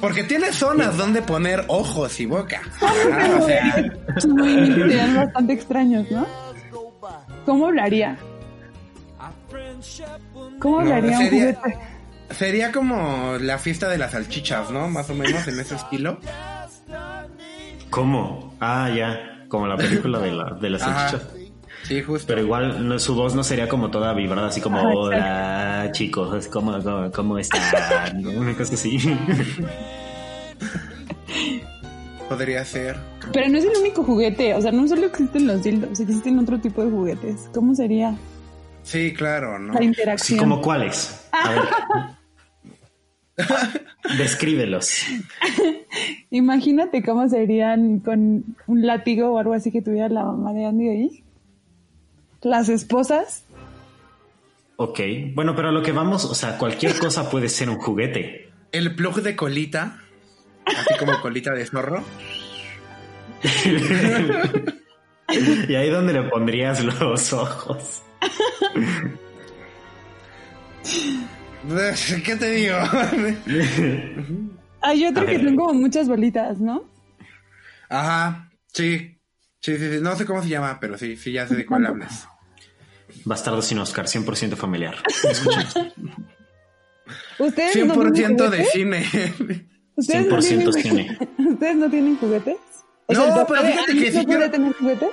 Porque 0.00 0.22
tiene 0.22 0.52
zonas 0.52 0.96
donde 0.96 1.22
poner 1.22 1.64
ojos 1.68 2.20
y 2.20 2.26
boca. 2.26 2.60
Ah, 2.80 3.38
o 3.40 3.46
sea, 3.46 3.84
serían 4.18 5.16
bastante 5.16 5.52
extraños, 5.54 6.06
¿no? 6.10 6.26
¿Cómo 7.44 7.66
hablaría? 7.66 8.16
¿Cómo 10.60 10.80
No, 10.82 10.94
hablaría 10.94 11.18
un 11.18 11.24
sería- 11.24 11.54
juguete? 11.54 11.78
sería 12.30 12.72
como 12.72 13.36
la 13.40 13.58
fiesta 13.58 13.88
de 13.88 13.98
las 13.98 14.12
salchichas, 14.12 14.70
¿no? 14.70 14.88
Más 14.88 15.08
o 15.10 15.14
menos 15.14 15.46
en 15.48 15.60
ese 15.60 15.74
estilo. 15.76 16.18
¿Cómo? 17.90 18.54
Ah, 18.60 18.90
ya. 18.94 19.46
Como 19.48 19.66
la 19.66 19.76
película 19.76 20.18
de, 20.18 20.32
la, 20.32 20.50
de 20.54 20.70
las 20.70 20.82
Ajá. 20.82 21.08
salchichas. 21.10 21.34
Sí, 21.84 22.02
justo. 22.02 22.26
Pero 22.26 22.40
igual 22.40 22.88
no, 22.88 22.98
su 22.98 23.14
voz 23.14 23.34
no 23.34 23.44
sería 23.44 23.68
como 23.68 23.90
toda 23.90 24.14
vibrada, 24.14 24.48
así 24.48 24.60
como, 24.60 24.78
Ajá, 24.78 24.88
hola 24.88 25.88
chicos, 25.92 26.48
¿cómo, 26.48 26.82
cómo, 26.82 27.12
cómo 27.12 27.38
están? 27.38 28.24
Una 28.36 28.54
cosa 28.56 28.74
así. 28.74 28.96
Podría 32.34 32.64
ser. 32.64 32.96
Pero 33.32 33.48
no 33.48 33.58
es 33.58 33.64
el 33.64 33.76
único 33.80 34.02
juguete, 34.02 34.54
o 34.54 34.60
sea, 34.60 34.72
no 34.72 34.86
solo 34.88 35.06
existen 35.06 35.46
los 35.46 35.62
dildos, 35.62 36.00
existen 36.00 36.38
otro 36.38 36.58
tipo 36.60 36.84
de 36.84 36.90
juguetes. 36.90 37.48
¿Cómo 37.54 37.74
sería 37.74 38.16
Sí, 38.82 39.14
claro, 39.14 39.58
¿no? 39.58 39.72
la 39.72 39.78
Sí, 39.78 39.84
interacción? 39.84 40.38
como 40.40 40.60
cuáles. 40.60 41.26
A 41.32 41.50
ver. 41.50 41.60
Descríbelos. 44.18 45.02
Imagínate 46.30 47.02
cómo 47.02 47.28
serían 47.28 48.00
con 48.00 48.44
un 48.66 48.86
látigo 48.86 49.30
o 49.32 49.38
algo 49.38 49.54
así 49.54 49.70
que 49.70 49.80
tuviera 49.82 50.08
la 50.08 50.24
mamá 50.24 50.52
de 50.52 50.66
Andy 50.66 50.88
ahí. 50.88 51.24
Las 52.42 52.68
esposas. 52.68 53.44
Ok. 54.76 55.00
Bueno, 55.34 55.54
pero 55.56 55.68
a 55.68 55.72
lo 55.72 55.82
que 55.82 55.92
vamos, 55.92 56.24
o 56.26 56.34
sea, 56.34 56.58
cualquier 56.58 56.98
cosa 56.98 57.30
puede 57.30 57.48
ser 57.48 57.70
un 57.70 57.76
juguete. 57.78 58.50
El 58.72 58.94
plug 58.94 59.22
de 59.22 59.34
colita, 59.36 60.00
así 60.66 60.98
como 60.98 61.20
colita 61.20 61.52
de 61.52 61.66
zorro. 61.66 62.02
Y 65.68 65.74
ahí 65.74 65.90
donde 65.90 66.12
le 66.12 66.22
pondrías 66.24 66.84
los 66.84 67.32
ojos. 67.32 68.02
¿Qué 72.24 72.36
te 72.36 72.50
digo? 72.50 72.76
Hay 74.82 75.06
otro 75.06 75.24
que 75.24 75.42
son 75.42 75.56
como 75.56 75.72
muchas 75.74 76.08
bolitas, 76.08 76.60
¿no? 76.60 76.84
Ajá, 77.88 78.50
sí. 78.72 79.18
Sí, 79.60 79.78
sí, 79.78 79.94
sí. 79.94 80.00
No 80.02 80.14
sé 80.14 80.26
cómo 80.26 80.42
se 80.42 80.50
llama, 80.50 80.78
pero 80.78 80.98
sí, 80.98 81.16
sí, 81.16 81.32
ya 81.32 81.48
sé 81.48 81.56
de 81.56 81.64
cuál 81.64 81.86
hablas. 81.86 82.28
Bastardo 83.24 83.62
sin 83.62 83.78
Oscar, 83.78 84.04
100% 84.06 84.56
familiar. 84.56 84.96
¿Ustedes 87.38 87.86
no 87.86 87.94
100% 87.94 88.12
tienen 88.12 88.36
de 88.50 88.64
cine. 88.64 89.06
¿Ustedes 89.96 90.26
no 90.26 90.36
100% 90.38 90.40
tienen 90.48 90.72
cine. 90.72 91.18
¿Ustedes 91.38 91.76
no 91.76 91.90
tienen 91.90 92.16
juguetes? 92.16 92.56
No, 93.08 93.46
pero 93.46 93.62
fíjate 93.62 93.92
que 93.94 94.00
no 94.00 94.06
sí 94.06 94.12
puede 94.12 94.26
quiero- 94.26 94.50
tener 94.50 94.72
juguetes? 94.72 95.08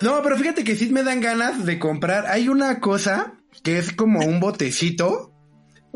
No, 0.00 0.22
pero 0.22 0.36
fíjate 0.36 0.64
que 0.64 0.76
sí 0.76 0.90
me 0.90 1.02
dan 1.02 1.20
ganas 1.20 1.64
de 1.64 1.78
comprar. 1.78 2.26
Hay 2.26 2.48
una 2.48 2.80
cosa 2.80 3.34
que 3.62 3.78
es 3.78 3.92
como 3.92 4.20
un 4.20 4.40
botecito. 4.40 5.30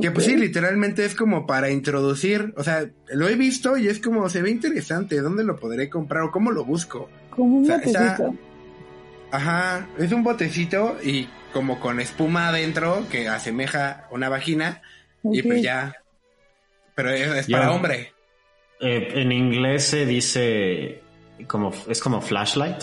Que 0.00 0.12
pues 0.12 0.26
sí, 0.26 0.36
literalmente 0.36 1.04
es 1.04 1.16
como 1.16 1.44
para 1.44 1.70
introducir. 1.70 2.54
O 2.56 2.62
sea, 2.62 2.88
lo 3.08 3.28
he 3.28 3.34
visto 3.34 3.76
y 3.76 3.88
es 3.88 3.98
como, 3.98 4.28
se 4.28 4.42
ve 4.42 4.50
interesante. 4.50 5.20
¿Dónde 5.20 5.42
lo 5.42 5.56
podré 5.56 5.90
comprar 5.90 6.22
o 6.22 6.30
cómo 6.30 6.52
lo 6.52 6.64
busco? 6.64 7.10
Como 7.30 7.56
un 7.58 7.64
O 7.64 7.66
sea, 7.66 7.76
botecito. 7.78 8.00
esa- 8.00 8.30
Ajá, 9.32 9.88
es 9.98 10.12
un 10.12 10.22
botecito 10.22 10.96
y 11.02 11.28
como 11.52 11.80
con 11.80 11.98
espuma 12.00 12.48
adentro 12.48 13.06
que 13.10 13.28
asemeja 13.28 14.06
una 14.12 14.28
vagina. 14.28 14.82
Y 15.24 15.42
pues 15.42 15.62
ya. 15.62 15.94
Pero 16.94 17.10
es, 17.10 17.48
para 17.48 17.72
hombre. 17.72 18.12
Eh, 18.80 19.12
en 19.22 19.32
inglés 19.32 19.88
se 19.88 20.06
dice 20.06 21.02
como, 21.46 21.72
es 21.88 22.00
como 22.00 22.20
flashlight. 22.20 22.82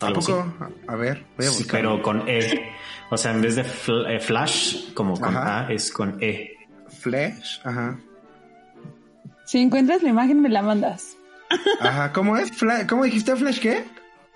¿A 0.00 0.06
Algo 0.08 0.20
poco? 0.20 0.54
así. 0.60 0.74
A 0.88 0.96
ver, 0.96 1.24
voy 1.36 1.46
a 1.46 1.50
Sí, 1.50 1.58
buscar. 1.62 1.80
pero 1.80 2.02
con 2.02 2.28
E. 2.28 2.72
O 3.10 3.16
sea, 3.16 3.30
en 3.32 3.40
vez 3.42 3.56
de 3.56 3.64
fl- 3.64 4.10
eh, 4.10 4.18
flash, 4.20 4.92
como 4.94 5.14
con 5.18 5.36
Ajá. 5.36 5.66
A, 5.68 5.72
es 5.72 5.90
con 5.92 6.18
E. 6.20 6.50
Flash, 7.00 7.60
ajá. 7.64 7.98
Si 9.46 9.58
encuentras 9.60 10.02
la 10.02 10.08
imagen, 10.10 10.40
me 10.40 10.48
la 10.48 10.62
mandas. 10.62 11.16
Ajá, 11.80 12.12
¿cómo 12.12 12.36
es? 12.36 12.50
Fla- 12.52 12.86
¿Cómo 12.88 13.04
dijiste 13.04 13.36
Flash 13.36 13.60
qué? 13.60 13.84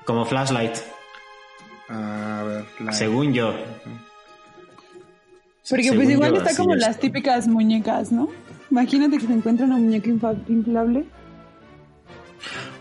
Como 0.04 0.24
flashlight, 0.24 0.76
A 1.88 2.44
ver, 2.46 2.64
Flash. 2.64 2.94
según 2.94 3.32
yo. 3.34 3.52
Porque 5.68 5.82
Según 5.84 5.96
pues 5.98 6.10
igual 6.10 6.32
yo, 6.34 6.38
está 6.42 6.56
como 6.56 6.74
es. 6.74 6.80
las 6.80 6.98
típicas 6.98 7.46
muñecas, 7.48 8.10
¿no? 8.12 8.28
Imagínate 8.70 9.18
que 9.18 9.26
se 9.26 9.32
encuentra 9.32 9.66
una 9.66 9.76
muñeca 9.76 10.10
inflable. 10.48 11.04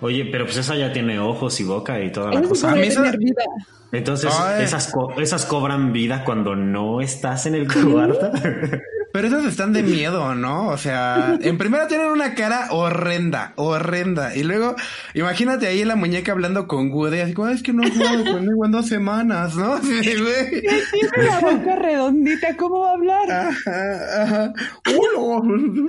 Oye, 0.01 0.25
pero 0.31 0.45
pues 0.45 0.57
esa 0.57 0.75
ya 0.75 0.93
tiene 0.93 1.19
ojos 1.19 1.59
y 1.59 1.63
boca 1.63 1.99
y 2.03 2.11
toda 2.11 2.31
la 2.33 2.39
Eso 2.41 2.49
cosa. 2.49 2.67
A 2.71 2.75
mí 2.75 2.77
puede 2.81 2.89
esa- 2.89 3.11
vida. 3.17 3.43
Entonces, 3.91 4.33
Ay. 4.39 4.63
esas, 4.65 4.91
co- 4.93 5.13
esas 5.19 5.45
cobran 5.45 5.93
vida 5.93 6.23
cuando 6.25 6.55
no 6.55 6.99
estás 7.01 7.45
en 7.45 7.55
el 7.55 7.67
cuarto. 7.73 8.31
Pero 9.17 9.29
esos 9.29 9.45
están 9.47 9.73
de 9.73 9.81
miedo, 9.97 10.35
¿no? 10.35 10.67
O 10.67 10.77
sea, 10.77 11.39
en 11.41 11.57
primera 11.57 11.87
tienen 11.87 12.05
una 12.11 12.35
cara 12.35 12.67
horrenda, 12.69 13.53
horrenda. 13.55 14.35
Y 14.35 14.43
luego, 14.43 14.75
imagínate 15.15 15.65
ahí 15.65 15.83
la 15.85 15.95
muñeca 15.95 16.33
hablando 16.33 16.67
con 16.67 16.91
Woody, 16.91 17.21
así 17.21 17.33
como, 17.33 17.47
"Ay, 17.47 17.55
es 17.55 17.63
que 17.63 17.73
no 17.73 17.81
he 17.81 17.89
jugado 17.89 18.23
conmigo 18.33 18.63
en 18.63 18.71
dos 18.71 18.85
semanas, 18.85 19.55
¿no? 19.55 19.79
De, 19.79 19.95
güey. 20.21 20.61
Tiene 20.61 21.27
la 21.29 21.39
boca 21.41 21.75
redondita, 21.77 22.55
¿cómo 22.57 22.81
va 22.81 22.91
a 22.91 22.93
hablar? 22.93 23.31
Ajá, 23.31 24.21
ajá. 24.21 24.53
Hola. 24.85 25.85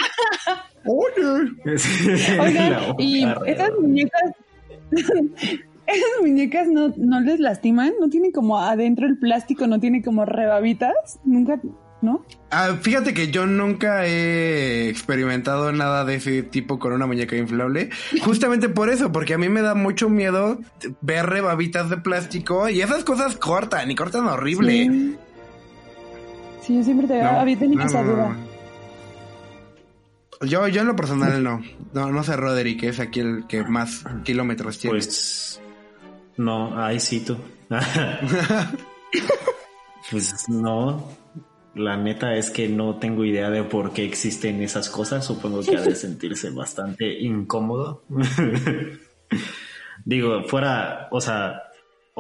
Oye. 0.87 1.53
Oigan, 2.41 2.71
La 2.73 2.87
boca 2.89 3.03
y 3.03 3.25
esas 3.45 3.71
muñecas, 3.79 4.23
esas 4.91 6.11
muñecas 6.23 6.67
no, 6.69 6.95
no 6.97 7.21
les 7.21 7.41
lastiman, 7.41 7.93
no 8.01 8.09
tienen 8.09 8.33
como 8.33 8.59
adentro 8.59 9.07
el 9.07 9.19
plástico, 9.19 9.67
no 9.67 9.81
tiene 9.81 10.03
como 10.03 10.25
rebabitas, 10.25 11.21
nunca, 11.27 11.61
¿no? 12.01 12.25
Ah, 12.51 12.77
fíjate 12.81 13.13
que 13.13 13.31
yo 13.31 13.47
nunca 13.47 14.07
he 14.07 14.89
experimentado 14.89 15.73
nada 15.73 16.05
de 16.05 16.17
ese 16.17 16.43
tipo 16.43 16.79
con 16.79 16.93
una 16.93 17.07
muñeca 17.07 17.37
inflable. 17.37 17.91
Justamente 18.25 18.69
por 18.69 18.91
eso, 18.91 19.13
porque 19.13 19.35
a 19.35 19.39
mí 19.39 19.49
me 19.49 19.63
da 19.63 19.75
mucho 19.75 20.09
miedo 20.09 20.59
ver 21.01 21.27
rebabitas 21.27 21.91
de 21.91 21.99
plástico 21.99 22.69
y 22.69 22.81
esas 22.81 23.05
cosas 23.05 23.37
cortan 23.37 23.91
y 23.91 23.95
cortan 23.95 24.27
horrible. 24.27 24.73
Sí. 24.73 25.17
Sí, 26.63 26.77
yo 26.77 26.85
siempre 26.85 27.07
te 27.07 27.23
No, 27.23 27.31
había 27.31 27.59
tenido 27.59 27.83
no, 27.83 27.89
esa 27.89 28.03
duda. 28.03 28.29
no. 28.29 28.49
Yo, 30.47 30.69
yo 30.69 30.83
en 30.83 30.87
lo 30.87 30.95
personal 30.95 31.43
no. 31.43 31.61
No, 31.93 32.13
no 32.13 32.23
sé 32.23 32.37
Roderick, 32.37 32.79
que 32.81 32.89
es 32.91 33.01
aquí 33.01 33.21
el 33.21 33.47
que 33.49 33.65
más 33.65 34.05
kilómetros 34.23 34.79
tiene. 34.79 34.97
Pues 34.99 35.61
no, 36.37 36.81
ahí 36.81 37.01
sí 37.01 37.21
tú. 37.21 37.37
pues 40.11 40.49
no. 40.49 41.09
La 41.79 41.97
neta 41.97 42.35
es 42.35 42.51
que 42.51 42.69
no 42.69 42.97
tengo 42.97 43.25
idea 43.25 43.51
de 43.51 43.63
por 43.63 43.93
qué 43.93 44.05
existen 44.05 44.63
esas 44.63 44.89
cosas. 44.89 45.25
Supongo 45.25 45.63
que 45.63 45.77
ha 45.77 45.83
de 45.83 45.95
sentirse 45.97 46.51
bastante 46.51 47.21
incómodo. 47.21 48.03
Digo, 50.05 50.45
fuera, 50.45 51.09
o 51.11 51.21
sea, 51.21 51.68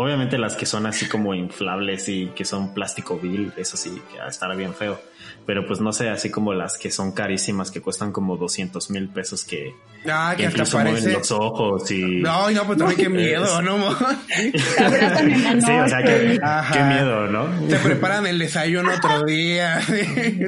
obviamente 0.00 0.38
las 0.38 0.54
que 0.54 0.64
son 0.64 0.86
así 0.86 1.08
como 1.08 1.34
inflables 1.34 2.08
y 2.08 2.28
que 2.28 2.44
son 2.44 2.72
plástico 2.72 3.18
vil, 3.18 3.52
eso 3.56 3.76
sí, 3.76 4.00
que 4.12 4.18
estará 4.28 4.54
bien 4.54 4.72
feo. 4.72 5.00
Pero 5.44 5.66
pues 5.66 5.80
no 5.80 5.92
sé, 5.92 6.08
así 6.08 6.30
como 6.30 6.54
las 6.54 6.78
que 6.78 6.92
son 6.92 7.10
carísimas, 7.10 7.72
que 7.72 7.80
cuestan 7.80 8.12
como 8.12 8.36
200 8.36 8.90
mil 8.90 9.08
pesos, 9.08 9.42
que, 9.42 9.74
ah, 10.08 10.34
que 10.36 10.42
que 10.42 10.46
hasta 10.46 10.58
incluso 10.62 10.78
mueven 10.78 11.12
los 11.14 11.32
ojos 11.32 11.90
y... 11.90 12.20
No, 12.20 12.48
no, 12.48 12.64
pues 12.64 12.78
también 12.78 12.96
qué 12.96 13.08
miedo, 13.08 13.60
¿no? 13.60 13.90
Sí, 13.98 15.72
o 15.72 15.88
sea, 15.88 16.02
que, 16.04 16.38
qué 16.72 16.82
miedo, 16.84 17.26
¿no? 17.26 17.48
Te 17.66 17.76
preparan 17.78 18.24
el 18.28 18.38
desayuno 18.38 18.92
otro 18.94 19.24
día. 19.26 19.80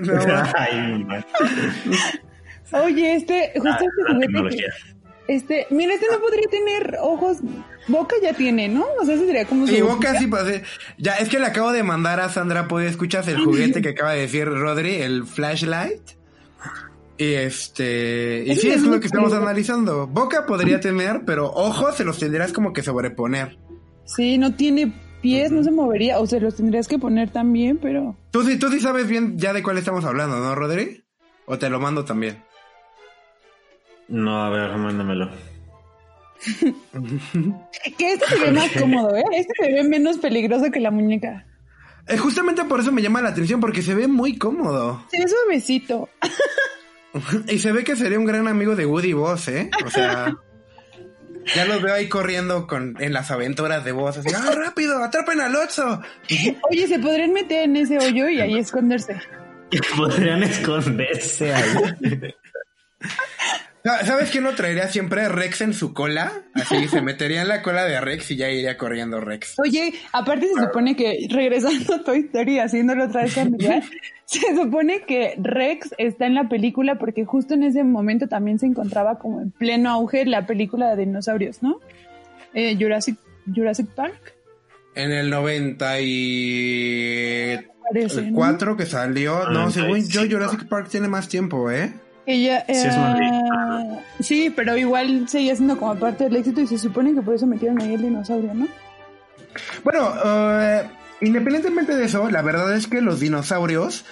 No, 0.01 0.43
Ay, 0.57 1.05
man. 1.05 1.27
Oye, 2.73 3.17
este, 3.17 3.53
justo 3.57 3.69
Ah, 3.69 3.79
este 3.81 4.13
la 4.13 4.15
juguete 4.15 4.57
que, 4.57 4.67
este, 5.31 5.69
mira, 5.71 5.95
este 5.95 6.07
no 6.11 6.21
podría 6.21 6.49
tener 6.49 6.97
ojos, 7.01 7.39
boca 7.87 8.17
ya 8.21 8.33
tiene, 8.33 8.69
¿no? 8.69 8.85
O 9.01 9.05
sea, 9.05 9.15
ese 9.15 9.27
sería 9.27 9.45
como 9.45 9.65
su 9.65 9.73
Y 9.73 9.81
boca 9.81 10.19
sí, 10.19 10.27
pues 10.27 10.45
eh, 10.49 10.63
ya 10.99 11.15
es 11.15 11.29
que 11.29 11.39
le 11.39 11.47
acabo 11.47 11.71
de 11.71 11.85
mandar 11.85 12.19
a 12.19 12.29
Sandra, 12.29 12.67
pues 12.67 12.91
escuchas 12.91 13.29
el 13.29 13.39
juguete 13.39 13.81
que 13.81 13.91
acaba 13.91 14.13
de 14.13 14.23
decir 14.23 14.47
Rodri, 14.47 14.97
el 14.97 15.25
flashlight. 15.25 16.03
Y 17.17 17.35
este, 17.35 18.43
y 18.45 18.57
sí, 18.57 18.71
es 18.71 18.77
es 18.79 18.83
lo 18.83 18.99
que 18.99 19.07
estamos 19.07 19.33
analizando. 19.33 20.09
Boca 20.09 20.47
podría 20.47 20.81
tener, 20.81 21.23
pero 21.25 21.47
ojos 21.47 21.97
se 21.97 22.05
los 22.05 22.19
tendrías 22.19 22.53
como 22.53 22.73
que 22.73 22.83
sobreponer. 22.83 23.57
Sí, 24.07 24.37
no 24.37 24.57
tiene 24.57 24.93
pies, 25.23 25.53
no 25.53 25.63
se 25.63 25.71
movería, 25.71 26.19
o 26.19 26.27
sea, 26.27 26.41
los 26.41 26.57
tendrías 26.57 26.89
que 26.89 26.99
poner 26.99 27.31
también, 27.31 27.79
pero... 27.79 28.17
Tú 28.33 28.43
sí, 28.43 28.59
tú 28.59 28.69
sí 28.69 28.81
sabes 28.81 29.07
bien 29.07 29.39
ya 29.39 29.53
de 29.53 29.63
cuál 29.63 29.79
estamos 29.79 30.05
hablando, 30.05 30.41
¿no, 30.41 30.57
Rodri? 30.57 31.05
O 31.47 31.57
te 31.57 31.71
lo 31.71 31.79
mando 31.79 32.05
también. 32.05 32.43
No, 34.11 34.45
a 34.45 34.51
ver, 34.51 34.77
mándamelo. 34.77 35.31
Que 37.99 38.13
este 38.13 38.27
se 38.27 38.39
ve 38.39 38.53
más 38.53 38.71
cómodo, 38.73 39.17
¿eh? 39.17 39.23
Este 39.33 39.53
se 39.59 39.73
ve 39.73 39.85
menos 39.85 40.19
peligroso 40.19 40.71
que 40.71 40.81
la 40.81 40.91
muñeca. 40.91 41.47
Eh, 42.09 42.17
justamente 42.17 42.65
por 42.65 42.81
eso 42.81 42.91
me 42.93 43.03
llama 43.03 43.23
la 43.23 43.29
atención, 43.29 43.61
porque 43.61 43.83
se 43.83 43.95
ve 43.95 44.09
muy 44.09 44.37
cómodo. 44.37 45.05
Se 45.11 45.19
ve 45.19 45.29
suavecito. 45.29 46.09
Y 47.49 47.59
se 47.59 47.73
ve 47.73 47.83
que 47.83 47.97
sería 47.97 48.21
un 48.21 48.25
gran 48.25 48.47
amigo 48.47 48.77
de 48.77 48.87
Woody 48.87 49.15
Boss, 49.15 49.49
¿eh? 49.49 49.69
O 49.85 49.91
sea, 49.91 50.37
ya 51.57 51.65
los 51.65 51.83
veo 51.83 51.95
ahí 51.95 52.09
corriendo 52.09 52.69
con, 52.69 52.97
en 53.01 53.13
las 53.13 53.33
aventuras 53.33 53.85
de 53.85 53.91
Boss, 53.91 54.19
así, 54.19 54.29
¡ah, 54.33 54.53
rápido! 54.55 55.03
¡Atrapen 55.03 55.41
al 55.41 55.57
Otso! 55.57 56.01
Oye, 56.71 56.87
se 56.87 57.01
podrían 57.01 57.33
meter 57.33 57.65
en 57.65 57.75
ese 57.75 57.99
hoyo 57.99 58.29
y 58.29 58.41
ahí 58.41 58.59
esconderse. 58.61 59.21
Podrían 59.97 60.45
esconderse 60.45 61.53
ahí. 61.53 61.75
Sa- 63.85 64.05
¿Sabes 64.05 64.31
quién 64.31 64.45
lo 64.45 64.55
traería 64.55 64.89
siempre? 64.89 65.29
Rex 65.29 65.61
en 65.63 65.73
su 65.75 65.95
cola. 65.95 66.33
Así 66.55 66.87
se 66.89 67.01
metería 67.11 67.43
en 67.43 67.49
la 67.49 67.63
cola 67.63 67.85
de 67.85 68.01
Rex 68.01 68.31
y 68.33 68.37
ya 68.37 68.49
iría 68.51 68.77
corriendo 68.77 69.21
Rex. 69.21 69.55
Oye, 69.59 69.95
aparte 70.13 70.49
se 70.49 70.61
supone 70.61 70.97
que, 70.97 71.27
regresando 71.31 71.95
a 71.95 72.05
Toy 72.05 72.21
Story, 72.21 72.59
haciéndolo 72.59 73.07
otra 73.07 73.23
vez 73.23 73.35
familiar, 73.35 73.83
se 74.27 74.41
supone 74.55 75.03
que 75.07 75.35
Rex 75.39 75.95
está 75.99 76.27
en 76.27 76.35
la 76.35 76.49
película 76.49 76.99
porque 76.99 77.25
justo 77.25 77.55
en 77.55 77.63
ese 77.63 77.85
momento 77.85 78.29
también 78.29 78.59
se 78.59 78.67
encontraba 78.67 79.19
como 79.19 79.41
en 79.41 79.51
pleno 79.51 79.91
auge 79.91 80.27
la 80.27 80.47
película 80.47 80.95
de 80.95 81.05
dinosaurios, 81.05 81.63
¿no? 81.63 81.81
Eh, 82.53 82.77
Jurassic, 82.79 83.17
Jurassic 83.55 83.87
Park, 83.95 84.35
En 84.95 85.13
el 85.13 85.31
94 85.31 87.71
parece. 87.93 88.31
¿no? 88.31 88.77
que 88.77 88.87
salió. 88.87 89.43
Ah, 89.47 89.51
No, 89.53 89.71
según 89.71 89.99
yo, 90.09 90.23
95. 90.23 90.31
Jurassic 90.31 90.69
Park 90.69 90.89
tiene 90.91 91.09
más 91.09 91.29
tiempo, 91.29 91.71
¿eh? 91.71 91.93
Ella, 92.31 92.65
Sí, 92.67 92.73
es 92.73 92.97
más 92.97 93.21
eh, 93.21 93.99
sí, 94.21 94.53
pero 94.55 94.77
igual 94.77 95.29
seguía 95.29 95.57
siendo 95.57 95.77
como 95.77 95.97
parte 95.97 96.25
del 96.25 96.37
éxito 96.37 96.61
y 96.61 96.67
se 96.67 96.79
supone 96.79 97.15
que 97.15 97.23
por 97.23 97.35
eso 97.35 97.47
metieron 97.47 97.81
ahí 97.81 97.95
el 97.95 98.03
dinosaurio, 98.03 98.55
¿no? 98.55 98.69
Bueno, 99.83 100.13
eh, 100.25 100.89
independientemente 101.21 101.97
de 101.97 102.05
eso, 102.05 102.31
la 102.31 102.43
verdad 102.43 102.75
es 102.75 102.87
que 102.87 103.01
los 103.01 103.21
dinosaurios 103.21 104.05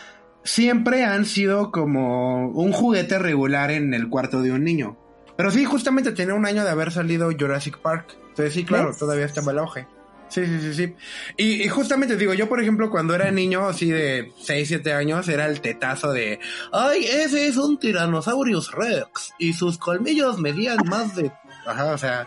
siempre 0.42 1.04
han 1.04 1.26
sido 1.26 1.70
como 1.70 2.48
un 2.48 2.72
juguete 2.72 3.18
regular 3.18 3.70
en 3.70 3.94
el 3.94 4.08
cuarto 4.08 4.42
de 4.42 4.52
un 4.52 4.64
niño. 4.64 4.96
Pero 5.36 5.50
sí, 5.52 5.64
justamente 5.64 6.12
tenía 6.12 6.34
un 6.34 6.46
año 6.46 6.64
de 6.64 6.70
haber 6.70 6.90
salido 6.90 7.30
Jurassic 7.30 7.78
Park. 7.78 8.16
Entonces 8.30 8.54
sí, 8.54 8.64
claro, 8.64 8.88
¿Ves? 8.88 8.98
todavía 8.98 9.26
estaba 9.26 9.52
el 9.52 9.58
auge. 9.58 9.86
Sí, 10.29 10.45
sí, 10.47 10.61
sí, 10.61 10.74
sí. 10.74 10.95
Y, 11.37 11.62
y 11.64 11.68
justamente 11.68 12.16
digo, 12.16 12.35
yo 12.35 12.49
por 12.49 12.61
ejemplo 12.61 12.91
cuando 12.91 13.14
era 13.14 13.31
niño, 13.31 13.66
así 13.66 13.91
de 13.91 14.33
6, 14.43 14.68
7 14.68 14.93
años, 14.93 15.29
era 15.29 15.47
el 15.47 15.61
tetazo 15.61 16.12
de, 16.12 16.39
ay, 16.72 17.05
ese 17.05 17.47
es 17.49 17.57
un 17.57 17.79
Tyrannosaurus 17.79 18.72
Rex 18.72 19.35
y 19.39 19.55
sus 19.55 19.79
colmillos 19.79 20.39
medían 20.39 20.79
más 20.87 21.16
de... 21.16 21.33
Ajá, 21.66 21.93
o 21.93 21.99
sea, 21.99 22.26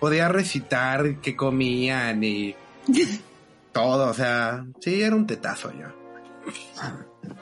podía 0.00 0.28
recitar 0.28 1.16
qué 1.20 1.34
comían 1.36 2.22
y 2.22 2.54
todo, 3.72 4.10
o 4.10 4.14
sea, 4.14 4.64
sí, 4.80 5.02
era 5.02 5.16
un 5.16 5.26
tetazo 5.26 5.72
yo. 5.72 5.86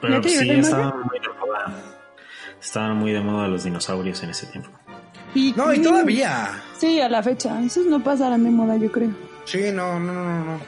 Pero 0.01 0.15
¿Ya 0.15 0.21
te 0.21 0.29
sí, 0.29 0.49
estaban 0.49 1.01
muy 1.01 1.19
de 1.19 1.29
moda. 1.39 1.75
Estaban 2.61 2.97
muy 2.97 3.11
de 3.11 3.19
moda 3.21 3.47
los 3.47 3.63
dinosaurios 3.63 4.23
en 4.23 4.29
ese 4.29 4.47
tiempo. 4.47 4.69
Y, 5.35 5.53
No, 5.57 5.73
y 5.73 5.81
todavía. 5.81 6.61
Sí, 6.77 7.01
a 7.01 7.09
la 7.09 7.21
fecha. 7.21 7.61
Esos 7.61 7.85
no 7.85 8.01
pasarán 8.03 8.43
de 8.43 8.51
moda, 8.51 8.77
yo 8.77 8.91
creo. 8.91 9.09
Sí, 9.45 9.71
no, 9.73 9.99
no, 9.99 10.13
no, 10.13 10.45
no. 10.45 10.59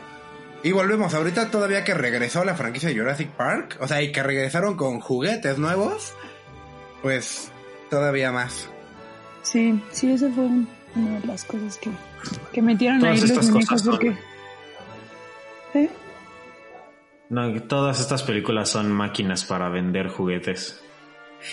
Y 0.64 0.72
volvemos, 0.72 1.14
ahorita 1.14 1.52
todavía 1.52 1.84
que 1.84 1.94
regresó 1.94 2.44
la 2.44 2.56
franquicia 2.56 2.90
de 2.90 2.98
Jurassic 2.98 3.30
Park, 3.30 3.78
o 3.82 3.88
sea, 3.88 4.02
y 4.02 4.12
que 4.12 4.24
regresaron 4.24 4.76
con 4.76 5.00
juguetes 5.00 5.58
nuevos, 5.60 6.14
pues 7.02 7.52
todavía 7.90 8.32
más. 8.32 8.70
Sí, 9.44 9.80
sí, 9.92 10.12
eso 10.12 10.30
fue 10.32 10.46
un- 10.46 10.68
una 10.96 11.20
de 11.20 11.28
las 11.28 11.44
cosas 11.46 11.78
que, 11.78 11.92
que 12.52 12.62
metieron 12.62 13.00
Todas 13.00 13.14
ahí 13.16 13.22
los 13.22 13.30
estas 13.30 13.50
muñecos 13.50 13.70
cosas 13.70 13.82
son- 13.86 13.92
porque... 13.96 14.18
¿Eh? 15.76 15.90
No, 17.30 17.62
todas 17.64 18.00
estas 18.00 18.24
películas 18.24 18.70
son 18.70 18.92
máquinas 18.92 19.44
para 19.46 19.70
vender 19.70 20.08
juguetes. 20.10 20.82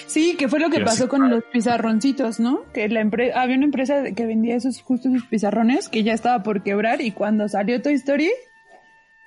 Sí, 0.07 0.37
que 0.37 0.49
fue 0.49 0.61
lo 0.61 0.71
que 0.71 0.81
pasó 0.81 1.05
sí. 1.05 1.09
con 1.09 1.31
los 1.31 1.43
pizarroncitos, 1.53 2.41
¿no? 2.41 2.65
Que 2.73 2.89
la 2.89 3.03
empre- 3.03 3.33
había 3.35 3.57
una 3.57 3.67
empresa 3.67 4.03
que 4.15 4.27
vendía 4.27 4.57
esos 4.57 4.83
justo 4.83 5.09
esos 5.09 5.27
pizarrones 5.27 5.89
que 5.89 6.03
ya 6.03 6.13
estaba 6.13 6.43
por 6.43 6.63
quebrar 6.63 7.01
y 7.01 7.13
cuando 7.13 7.49
salió 7.49 7.81
Toy 7.83 7.95
Story 7.95 8.31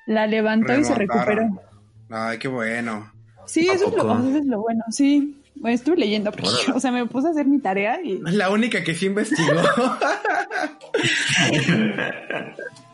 la 0.06 0.28
levantó 0.28 0.78
y 0.78 0.84
se 0.84 0.96
recuperó. 0.96 1.62
Ay, 2.10 2.38
qué 2.38 2.48
bueno. 2.48 3.12
Sí, 3.48 3.68
¿A 3.70 3.74
eso 3.74 3.88
es, 3.90 3.96
lo, 3.96 4.14
eso 4.30 4.38
es 4.38 4.46
lo 4.46 4.62
bueno, 4.62 4.84
sí. 4.90 5.42
Bueno, 5.58 5.76
estuve 5.76 5.96
leyendo, 5.96 6.32
porque, 6.32 6.50
o 6.74 6.80
sea, 6.82 6.92
me 6.92 7.06
puse 7.06 7.30
a 7.30 7.32
hacer 7.32 7.46
mi 7.46 7.60
tarea 7.60 8.02
y 8.04 8.20
La 8.24 8.50
única 8.50 8.84
que 8.84 8.94
sí 8.94 9.06
investigó. 9.06 9.54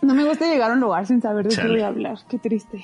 no 0.01 0.13
me 0.13 0.24
gusta 0.26 0.45
llegar 0.45 0.72
a 0.72 0.74
un 0.76 0.80
lugar 0.80 1.05
sin 1.07 1.22
saber 1.22 1.47
de 1.47 1.55
qué 1.55 1.67
voy 1.67 1.82
a 1.82 1.88
hablar. 1.88 2.17
Qué 2.30 2.38
triste. 2.38 2.84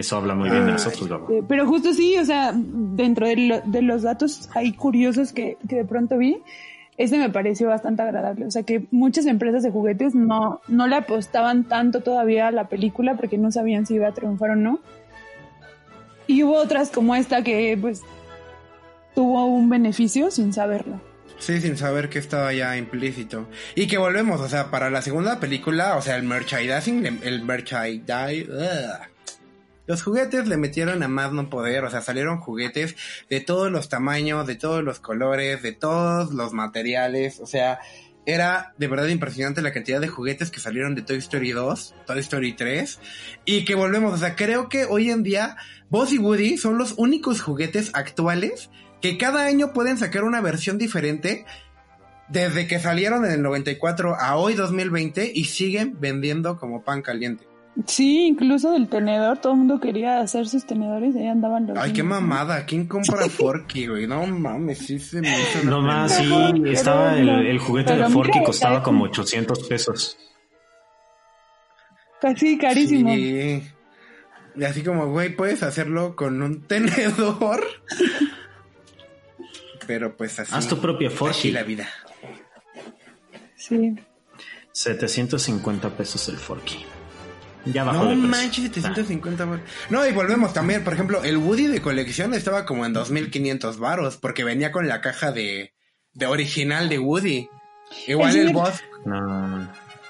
Eso 0.00 0.16
habla 0.16 0.34
muy 0.34 0.50
bien 0.50 0.66
de 0.66 0.72
nosotros, 0.72 1.08
Gabo. 1.08 1.30
Eh, 1.30 1.42
Pero 1.46 1.66
justo 1.66 1.92
sí, 1.94 2.16
o 2.18 2.24
sea, 2.24 2.52
dentro 2.54 3.26
de, 3.28 3.36
lo- 3.36 3.60
de 3.60 3.82
los 3.82 4.02
datos 4.02 4.48
ahí 4.54 4.72
curiosos 4.72 5.32
que, 5.32 5.56
que 5.68 5.76
de 5.76 5.84
pronto 5.84 6.18
vi, 6.18 6.38
este 6.98 7.16
me 7.18 7.30
pareció 7.30 7.68
bastante 7.68 8.02
agradable. 8.02 8.44
O 8.46 8.50
sea, 8.50 8.62
que 8.62 8.86
muchas 8.90 9.26
empresas 9.26 9.62
de 9.62 9.70
juguetes 9.70 10.14
no, 10.14 10.60
no 10.68 10.86
le 10.86 10.96
apostaban 10.96 11.64
tanto 11.64 12.00
todavía 12.00 12.48
a 12.48 12.50
la 12.50 12.68
película 12.68 13.14
porque 13.16 13.38
no 13.38 13.50
sabían 13.52 13.86
si 13.86 13.94
iba 13.94 14.08
a 14.08 14.12
triunfar 14.12 14.50
o 14.50 14.56
no. 14.56 14.80
Y 16.26 16.42
hubo 16.42 16.56
otras 16.56 16.90
como 16.90 17.14
esta 17.16 17.42
que, 17.42 17.76
pues, 17.80 18.02
tuvo 19.14 19.46
un 19.46 19.68
beneficio 19.68 20.30
sin 20.30 20.52
saberlo. 20.52 21.00
Sí, 21.38 21.58
sin 21.60 21.76
saber 21.78 22.10
que 22.10 22.18
estaba 22.18 22.52
ya 22.52 22.76
implícito. 22.76 23.46
Y 23.74 23.86
que 23.86 23.96
volvemos, 23.96 24.40
o 24.42 24.48
sea, 24.48 24.70
para 24.70 24.90
la 24.90 25.00
segunda 25.00 25.40
película, 25.40 25.96
o 25.96 26.02
sea, 26.02 26.16
el 26.16 26.22
merchandising, 26.24 27.06
el 27.22 27.42
merchandising. 27.42 28.46
Los 29.90 30.04
juguetes 30.04 30.46
le 30.46 30.56
metieron 30.56 31.02
a 31.02 31.08
más 31.08 31.32
no 31.32 31.50
poder, 31.50 31.82
o 31.82 31.90
sea, 31.90 32.00
salieron 32.00 32.38
juguetes 32.38 32.94
de 33.28 33.40
todos 33.40 33.72
los 33.72 33.88
tamaños, 33.88 34.46
de 34.46 34.54
todos 34.54 34.84
los 34.84 35.00
colores, 35.00 35.64
de 35.64 35.72
todos 35.72 36.32
los 36.32 36.52
materiales, 36.52 37.40
o 37.40 37.46
sea, 37.46 37.80
era 38.24 38.72
de 38.78 38.86
verdad 38.86 39.08
impresionante 39.08 39.62
la 39.62 39.72
cantidad 39.72 40.00
de 40.00 40.06
juguetes 40.06 40.52
que 40.52 40.60
salieron 40.60 40.94
de 40.94 41.02
Toy 41.02 41.16
Story 41.16 41.50
2, 41.50 41.94
Toy 42.06 42.20
Story 42.20 42.52
3, 42.52 43.00
y 43.44 43.64
que 43.64 43.74
volvemos, 43.74 44.14
o 44.14 44.16
sea, 44.16 44.36
creo 44.36 44.68
que 44.68 44.84
hoy 44.84 45.10
en 45.10 45.24
día 45.24 45.56
Buzz 45.88 46.12
y 46.12 46.18
Woody 46.18 46.56
son 46.56 46.78
los 46.78 46.94
únicos 46.96 47.40
juguetes 47.40 47.90
actuales 47.92 48.70
que 49.00 49.18
cada 49.18 49.44
año 49.44 49.72
pueden 49.72 49.98
sacar 49.98 50.22
una 50.22 50.40
versión 50.40 50.78
diferente 50.78 51.46
desde 52.28 52.68
que 52.68 52.78
salieron 52.78 53.24
en 53.24 53.32
el 53.32 53.42
94 53.42 54.14
a 54.14 54.36
hoy 54.36 54.54
2020 54.54 55.32
y 55.34 55.46
siguen 55.46 55.96
vendiendo 55.98 56.58
como 56.58 56.84
pan 56.84 57.02
caliente. 57.02 57.49
Sí, 57.86 58.26
incluso 58.26 58.72
del 58.72 58.88
tenedor, 58.88 59.38
todo 59.38 59.52
el 59.52 59.58
mundo 59.58 59.80
quería 59.80 60.20
hacer 60.20 60.48
sus 60.48 60.66
tenedores 60.66 61.14
y 61.14 61.18
ahí 61.18 61.28
andaban 61.28 61.66
los 61.66 61.78
Ay, 61.78 61.92
qué 61.92 62.02
mamada, 62.02 62.66
¿quién 62.66 62.86
compra 62.86 63.28
Forky, 63.28 63.86
güey? 63.86 64.06
No 64.06 64.26
mames, 64.26 64.78
sí 64.78 64.98
se 64.98 65.20
me 65.20 65.28
hizo 65.28 65.64
No 65.64 65.80
más, 65.80 66.16
sí, 66.16 66.24
estaba 66.66 67.16
el, 67.16 67.58
juguete 67.58 67.96
de 67.96 68.08
Forky 68.08 68.32
mira, 68.32 68.44
costaba 68.44 68.82
como 68.82 69.04
800 69.04 69.68
pesos. 69.68 70.18
Casi 72.20 72.58
carísimo. 72.58 73.14
Sí. 73.14 73.62
Y 74.56 74.64
así 74.64 74.82
como, 74.82 75.06
güey, 75.10 75.34
puedes 75.34 75.62
hacerlo 75.62 76.16
con 76.16 76.42
un 76.42 76.62
tenedor. 76.66 77.64
Pero 79.86 80.16
pues 80.16 80.38
así. 80.38 80.52
Haz 80.54 80.68
tu 80.68 80.78
propio 80.78 81.08
Así 81.08 81.16
Forky. 81.16 81.52
la 81.52 81.62
vida. 81.62 81.88
Sí. 83.56 83.94
750 84.72 85.96
pesos 85.96 86.28
el 86.28 86.36
Forky. 86.36 86.84
Ya 87.66 87.84
bajó 87.84 88.04
No 88.04 88.10
de 88.10 88.16
manches, 88.16 88.64
750 88.64 89.44
baros. 89.44 89.64
No, 89.90 90.06
y 90.06 90.12
volvemos 90.12 90.52
también, 90.52 90.82
por 90.82 90.94
ejemplo, 90.94 91.22
el 91.24 91.36
Woody 91.36 91.66
de 91.66 91.82
colección 91.82 92.32
estaba 92.34 92.64
como 92.64 92.86
en 92.86 92.92
2500 92.92 93.78
varos, 93.78 94.16
porque 94.16 94.44
venía 94.44 94.72
con 94.72 94.88
la 94.88 95.00
caja 95.00 95.30
de, 95.32 95.74
de 96.14 96.26
original 96.26 96.88
de 96.88 96.98
Woody. 96.98 97.48
Igual 98.06 98.36
El 98.36 98.48
el 98.48 98.52
boss, 98.54 98.82
No, 99.04 99.20
no, 99.20 99.46
no. 99.48 99.62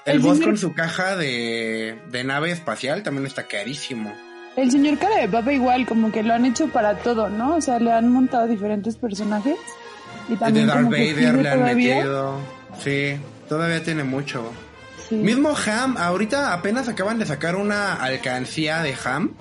el 0.05 0.13
el 0.13 0.19
boss 0.19 0.37
señor- 0.37 0.45
con 0.49 0.57
su 0.57 0.73
caja 0.73 1.15
de, 1.17 1.99
de 2.09 2.23
nave 2.23 2.51
espacial 2.51 3.03
también 3.03 3.25
está 3.25 3.47
carísimo. 3.47 4.13
El 4.55 4.69
señor 4.69 4.97
cara 4.97 5.15
de 5.17 5.27
papa 5.29 5.51
igual, 5.53 5.85
como 5.85 6.11
que 6.11 6.23
lo 6.23 6.33
han 6.33 6.45
hecho 6.45 6.67
para 6.69 6.97
todo, 6.99 7.29
¿no? 7.29 7.55
O 7.55 7.61
sea, 7.61 7.79
le 7.79 7.91
han 7.91 8.11
montado 8.11 8.47
diferentes 8.47 8.97
personajes. 8.97 9.55
Y 10.29 10.33
El 10.33 10.39
de 10.39 10.45
también 10.45 10.67
Darth 10.67 10.79
como 10.83 10.91
Vader 10.91 11.35
le 11.41 11.49
han 11.49 11.59
todavía. 11.59 11.95
metido. 11.95 12.39
Sí, 12.83 13.15
todavía 13.49 13.83
tiene 13.83 14.03
mucho. 14.03 14.51
Sí. 15.11 15.17
Mismo 15.17 15.53
Ham, 15.67 15.97
ahorita 15.97 16.53
apenas 16.53 16.87
acaban 16.87 17.19
de 17.19 17.25
sacar 17.25 17.57
una 17.57 17.95
alcancía 17.95 18.81
de 18.81 18.95
Ham. 19.03 19.33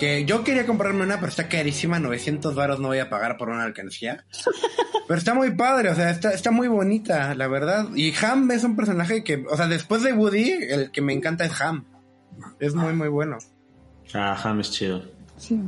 Que 0.00 0.24
yo 0.24 0.44
quería 0.44 0.64
comprarme 0.64 1.02
una, 1.02 1.16
pero 1.16 1.28
está 1.28 1.46
carísima, 1.46 2.00
900 2.00 2.54
varos 2.54 2.80
no 2.80 2.88
voy 2.88 3.00
a 3.00 3.10
pagar 3.10 3.36
por 3.36 3.50
una 3.50 3.64
alcancía. 3.64 4.24
Pero 5.06 5.18
está 5.18 5.34
muy 5.34 5.50
padre, 5.50 5.90
o 5.90 5.94
sea, 5.94 6.08
está, 6.08 6.32
está 6.32 6.50
muy 6.50 6.66
bonita, 6.66 7.34
la 7.34 7.46
verdad. 7.46 7.88
Y 7.94 8.14
Ham 8.24 8.50
es 8.50 8.64
un 8.64 8.74
personaje 8.74 9.22
que, 9.22 9.44
o 9.50 9.54
sea, 9.54 9.68
después 9.68 10.02
de 10.02 10.14
Woody, 10.14 10.50
el 10.50 10.90
que 10.90 11.02
me 11.02 11.12
encanta 11.12 11.44
es 11.44 11.60
Ham. 11.60 11.84
Es 12.58 12.74
muy, 12.74 12.94
muy 12.94 13.08
bueno. 13.08 13.36
Ah, 14.14 14.34
Ham 14.42 14.60
es 14.60 14.70
chido. 14.70 15.04
Sí. 15.36 15.60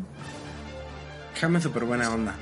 Ham 1.43 1.57
es 1.57 1.65
súper 1.65 1.85
buena 1.85 2.11
onda. 2.11 2.35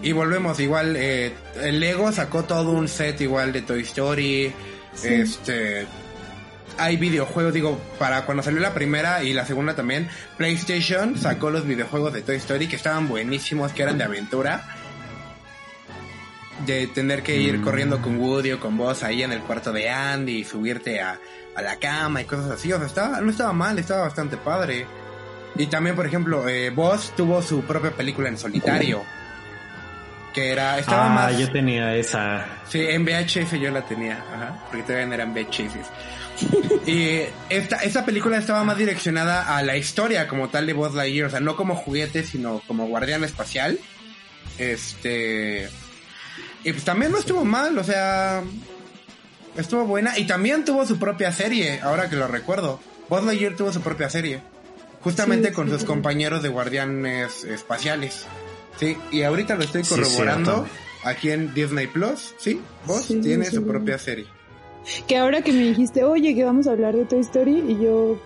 Y 0.00 0.12
volvemos, 0.12 0.60
igual, 0.60 0.94
eh, 0.96 1.34
el 1.60 1.80
Lego 1.80 2.12
sacó 2.12 2.44
todo 2.44 2.70
un 2.70 2.86
set 2.86 3.20
igual 3.20 3.52
de 3.52 3.62
Toy 3.62 3.82
Story. 3.82 4.52
Sí. 4.94 5.08
Este. 5.08 5.88
Hay 6.82 6.96
videojuegos, 6.96 7.54
digo, 7.54 7.80
para 7.98 8.24
cuando 8.24 8.42
salió 8.42 8.60
la 8.60 8.74
primera 8.74 9.22
y 9.22 9.32
la 9.32 9.46
segunda 9.46 9.74
también, 9.76 10.08
PlayStation 10.36 11.16
sacó 11.16 11.50
los 11.50 11.64
videojuegos 11.64 12.12
de 12.12 12.22
Toy 12.22 12.36
Story 12.36 12.66
que 12.66 12.74
estaban 12.76 13.06
buenísimos, 13.08 13.72
que 13.72 13.82
eran 13.84 13.98
de 13.98 14.04
aventura. 14.04 14.64
De 16.66 16.86
tener 16.88 17.22
que 17.22 17.36
ir 17.36 17.58
Mm. 17.58 17.62
corriendo 17.62 18.02
con 18.02 18.18
Woody 18.18 18.52
o 18.52 18.60
con 18.60 18.76
Buzz 18.76 19.02
ahí 19.02 19.22
en 19.22 19.32
el 19.32 19.40
cuarto 19.40 19.72
de 19.72 19.90
Andy 19.90 20.38
y 20.38 20.44
subirte 20.44 21.00
a, 21.00 21.18
a 21.56 21.62
la 21.62 21.76
cama 21.76 22.20
y 22.20 22.24
cosas 22.24 22.50
así. 22.50 22.72
O 22.72 22.78
sea, 22.78 22.86
estaba, 22.86 23.20
no 23.20 23.30
estaba 23.30 23.52
mal, 23.52 23.78
estaba 23.78 24.02
bastante 24.02 24.36
padre. 24.36 24.86
Y 25.56 25.66
también, 25.66 25.94
por 25.96 26.06
ejemplo, 26.06 26.48
eh, 26.48 26.72
tuvo 27.16 27.42
su 27.42 27.62
propia 27.62 27.90
película 27.92 28.28
en 28.28 28.38
solitario. 28.38 29.02
Que 30.32 30.50
era, 30.50 30.78
estaba 30.78 31.06
ah, 31.06 31.14
más... 31.14 31.38
yo 31.38 31.50
tenía 31.50 31.94
esa. 31.94 32.46
Sí, 32.68 32.80
en 32.80 33.04
VHS 33.04 33.60
yo 33.60 33.70
la 33.70 33.82
tenía, 33.82 34.14
ajá, 34.34 34.58
porque 34.68 34.82
todavía 34.82 35.06
no 35.06 35.14
eran 35.14 35.34
VHS. 35.34 35.90
Y 36.86 37.20
esta, 37.48 37.76
esta 37.76 38.04
película 38.04 38.38
estaba 38.38 38.64
más 38.64 38.78
direccionada 38.78 39.56
a 39.56 39.62
la 39.62 39.76
historia 39.76 40.28
como 40.28 40.48
tal 40.48 40.66
de 40.66 40.72
Buzz 40.72 40.94
Lightyear, 40.94 41.26
o 41.26 41.30
sea, 41.30 41.40
no 41.40 41.56
como 41.56 41.74
juguete, 41.76 42.24
sino 42.24 42.62
como 42.66 42.86
guardián 42.86 43.24
espacial. 43.24 43.78
Este... 44.58 45.68
Y 46.64 46.72
pues 46.72 46.84
también 46.84 47.12
no 47.12 47.18
estuvo 47.18 47.44
mal, 47.44 47.76
o 47.78 47.84
sea... 47.84 48.42
Estuvo 49.56 49.84
buena 49.84 50.18
y 50.18 50.26
también 50.26 50.64
tuvo 50.64 50.86
su 50.86 50.98
propia 50.98 51.30
serie, 51.30 51.80
ahora 51.80 52.08
que 52.08 52.16
lo 52.16 52.26
recuerdo. 52.26 52.80
Buzz 53.10 53.24
Lightyear 53.24 53.54
tuvo 53.54 53.72
su 53.72 53.82
propia 53.82 54.08
serie. 54.08 54.40
Justamente 55.02 55.48
Sí, 55.48 55.54
con 55.54 55.66
sí. 55.66 55.74
sus 55.74 55.84
compañeros 55.84 56.42
de 56.42 56.48
guardianes 56.48 57.44
espaciales. 57.44 58.24
Sí, 58.78 58.96
y 59.10 59.22
ahorita 59.22 59.56
lo 59.56 59.64
estoy 59.64 59.82
corroborando 59.82 60.66
aquí 61.04 61.30
en 61.30 61.52
Disney 61.52 61.86
Plus. 61.88 62.34
Sí, 62.38 62.60
Sí, 63.06 63.20
tiene 63.20 63.50
su 63.50 63.66
propia 63.66 63.98
serie. 63.98 64.26
Que 65.06 65.16
ahora 65.16 65.42
que 65.42 65.52
me 65.52 65.60
dijiste, 65.60 66.04
oye, 66.04 66.34
que 66.34 66.44
vamos 66.44 66.66
a 66.66 66.72
hablar 66.72 66.94
de 66.96 67.04
Toy 67.04 67.20
Story, 67.20 67.62
y 67.68 67.82
yo, 67.82 68.20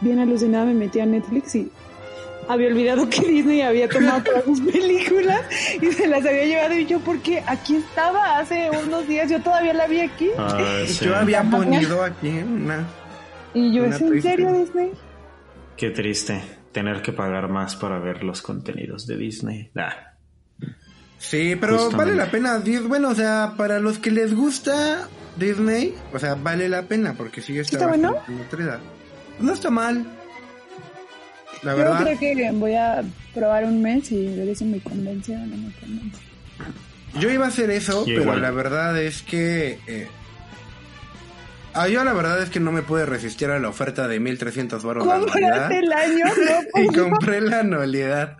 bien 0.00 0.18
alucinada, 0.18 0.64
me 0.66 0.74
metí 0.74 1.00
a 1.00 1.06
Netflix 1.06 1.54
y 1.54 1.70
había 2.48 2.68
olvidado 2.68 3.08
que 3.08 3.20
Disney 3.28 3.60
había 3.60 3.88
tomado 3.88 4.22
todas 4.22 4.44
sus 4.44 4.60
películas 4.60 5.42
y 5.80 5.92
se 5.92 6.06
las 6.06 6.24
había 6.24 6.44
llevado. 6.46 6.74
Y 6.74 6.86
yo, 6.86 7.00
porque 7.00 7.42
aquí 7.46 7.76
estaba 7.76 8.38
hace 8.38 8.70
unos 8.84 9.06
días, 9.06 9.30
yo 9.30 9.40
todavía 9.42 9.74
la 9.74 9.86
vi 9.86 10.00
aquí. 10.00 10.28
Ah, 10.36 10.82
sí. 10.86 11.04
Yo 11.04 11.16
había 11.16 11.42
ponido 11.42 12.02
aquí 12.02 12.28
una. 12.28 12.86
Y 13.54 13.74
yo, 13.74 13.84
Una 13.84 13.96
¿es 13.96 14.02
en 14.02 14.22
serio 14.22 14.52
Disney? 14.52 14.90
Qué 15.76 15.90
triste 15.90 16.40
tener 16.72 17.02
que 17.02 17.12
pagar 17.12 17.48
más 17.48 17.76
para 17.76 17.98
ver 17.98 18.22
los 18.22 18.42
contenidos 18.42 19.06
de 19.06 19.16
Disney. 19.16 19.70
Sí, 21.18 21.56
pero 21.60 21.78
Justamente. 21.78 21.96
vale 21.96 22.16
la 22.16 22.30
pena. 22.30 22.62
Bueno, 22.86 23.08
o 23.08 23.14
sea, 23.14 23.54
para 23.56 23.80
los 23.80 23.98
que 23.98 24.10
les 24.10 24.34
gusta 24.34 25.08
Disney, 25.38 25.94
o 26.12 26.18
sea, 26.18 26.34
vale 26.34 26.68
la 26.68 26.82
pena 26.82 27.14
porque 27.14 27.40
sigue 27.42 27.60
está, 27.60 27.76
¿Está 27.76 27.88
bueno? 27.88 28.16
nutrida. 28.28 28.80
No 29.40 29.52
está 29.52 29.70
mal. 29.70 30.04
La 31.62 31.72
Yo 31.72 31.78
verdad. 31.78 32.02
creo 32.02 32.18
que 32.18 32.50
voy 32.52 32.74
a 32.74 33.02
probar 33.34 33.64
un 33.64 33.82
mes 33.82 34.10
y 34.12 34.26
ver 34.36 34.54
si 34.56 34.64
me 34.64 34.80
convence 34.80 35.34
o 35.34 35.38
no 35.38 35.56
me 35.56 35.72
convence. 35.80 36.18
Yo 37.18 37.30
iba 37.30 37.46
a 37.46 37.48
hacer 37.48 37.70
eso, 37.70 38.04
pero 38.06 38.22
igual. 38.22 38.42
la 38.42 38.50
verdad 38.50 39.00
es 39.00 39.22
que. 39.22 39.78
eh, 39.86 40.06
ah, 41.74 41.88
yo 41.88 42.04
la 42.04 42.12
verdad 42.12 42.42
es 42.42 42.50
que 42.50 42.60
no 42.60 42.70
me 42.70 42.82
pude 42.82 43.06
resistir 43.06 43.48
a 43.50 43.58
la 43.58 43.68
oferta 43.68 44.06
de 44.06 44.20
1300 44.20 44.84
baros 44.84 45.04
de 45.06 45.12
anualidad. 45.12 45.32
¿Compraste 45.68 45.78
el 45.78 45.92
año? 45.92 46.24
No, 46.74 46.82
y 46.82 46.86
compré 46.96 47.40
la 47.40 47.60
anualidad. 47.60 48.36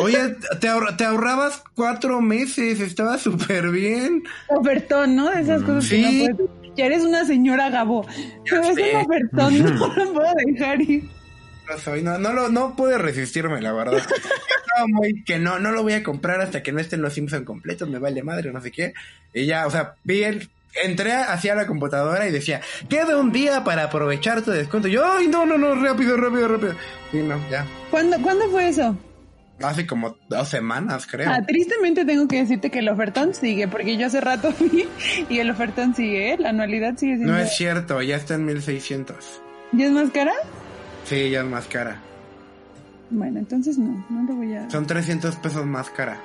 Oye, 0.00 0.36
te, 0.60 0.68
ahor- 0.68 0.96
te 0.96 1.04
ahorrabas 1.04 1.62
cuatro 1.74 2.20
meses, 2.20 2.80
estaba 2.80 3.18
súper 3.18 3.70
bien. 3.70 4.22
ofertón, 4.48 5.16
¿no? 5.16 5.30
De 5.30 5.40
esas 5.42 5.62
cosas 5.62 5.84
Sí. 5.84 6.02
que 6.02 6.28
no 6.30 6.36
puedes. 6.36 6.50
Ya 6.76 6.86
eres 6.86 7.02
una 7.02 7.24
señora 7.24 7.70
Gabo. 7.70 8.06
Pero 8.48 8.62
es 8.62 8.76
un 8.94 9.00
ofertón, 9.00 9.58
no 9.78 9.94
lo 9.94 10.12
puedo 10.12 10.32
dejar 10.46 10.80
ir. 10.82 11.04
no 11.68 11.78
soy, 11.78 12.02
no, 12.02 12.18
no, 12.18 12.32
lo, 12.32 12.48
no 12.48 12.76
pude 12.76 12.96
resistirme, 12.98 13.60
la 13.60 13.72
verdad. 13.72 13.98
Estaba 13.98 14.86
muy 14.86 15.24
que 15.24 15.38
no, 15.40 15.58
no 15.58 15.72
lo 15.72 15.82
voy 15.82 15.94
a 15.94 16.02
comprar 16.04 16.40
hasta 16.40 16.62
que 16.62 16.70
no 16.72 16.78
estén 16.80 17.02
los 17.02 17.14
Simpson 17.14 17.44
completos, 17.44 17.88
me 17.88 17.98
vale 17.98 18.22
madre, 18.22 18.52
no 18.52 18.60
sé 18.60 18.70
qué. 18.70 18.94
Y 19.34 19.46
ya, 19.46 19.66
o 19.66 19.70
sea, 19.72 19.94
vi 20.04 20.22
el, 20.22 20.48
entré 20.84 21.12
hacia 21.14 21.56
la 21.56 21.66
computadora 21.66 22.28
y 22.28 22.30
decía, 22.30 22.60
queda 22.88 23.16
un 23.16 23.32
día 23.32 23.64
para 23.64 23.84
aprovechar 23.84 24.42
tu 24.42 24.52
descuento. 24.52 24.86
Y 24.86 24.92
yo, 24.92 25.04
ay, 25.04 25.26
no, 25.26 25.44
no, 25.46 25.58
no, 25.58 25.74
rápido, 25.74 26.16
rápido, 26.16 26.46
rápido. 26.46 26.74
Y 27.12 27.16
no, 27.18 27.36
ya. 27.50 27.66
¿Cuándo, 27.90 28.16
¿Cuándo 28.22 28.48
fue 28.50 28.68
eso? 28.68 28.96
Hace 29.62 29.86
como 29.86 30.16
dos 30.28 30.48
semanas, 30.48 31.06
creo. 31.06 31.30
Ah, 31.30 31.42
tristemente 31.42 32.04
tengo 32.04 32.28
que 32.28 32.36
decirte 32.38 32.70
que 32.70 32.78
el 32.78 32.88
ofertón 32.88 33.34
sigue, 33.34 33.66
porque 33.66 33.96
yo 33.96 34.06
hace 34.06 34.20
rato 34.20 34.54
vi 34.60 34.86
y 35.28 35.38
el 35.38 35.50
ofertón 35.50 35.94
sigue, 35.94 36.32
¿eh? 36.32 36.36
La 36.38 36.50
anualidad 36.50 36.96
sigue 36.96 37.16
siendo... 37.16 37.32
No 37.32 37.38
es 37.38 37.56
cierto, 37.56 38.00
ya 38.02 38.16
está 38.16 38.34
en 38.34 38.44
1600. 38.46 39.42
¿Ya 39.72 39.86
es 39.86 39.92
más 39.92 40.10
cara? 40.10 40.32
Sí, 41.04 41.30
ya 41.30 41.40
es 41.40 41.46
más 41.46 41.66
cara. 41.66 42.00
Bueno, 43.10 43.38
entonces 43.38 43.78
no, 43.78 44.06
no 44.10 44.22
lo 44.28 44.36
voy 44.36 44.54
a... 44.54 44.70
Son 44.70 44.86
300 44.86 45.36
pesos 45.36 45.66
más 45.66 45.90
cara. 45.90 46.20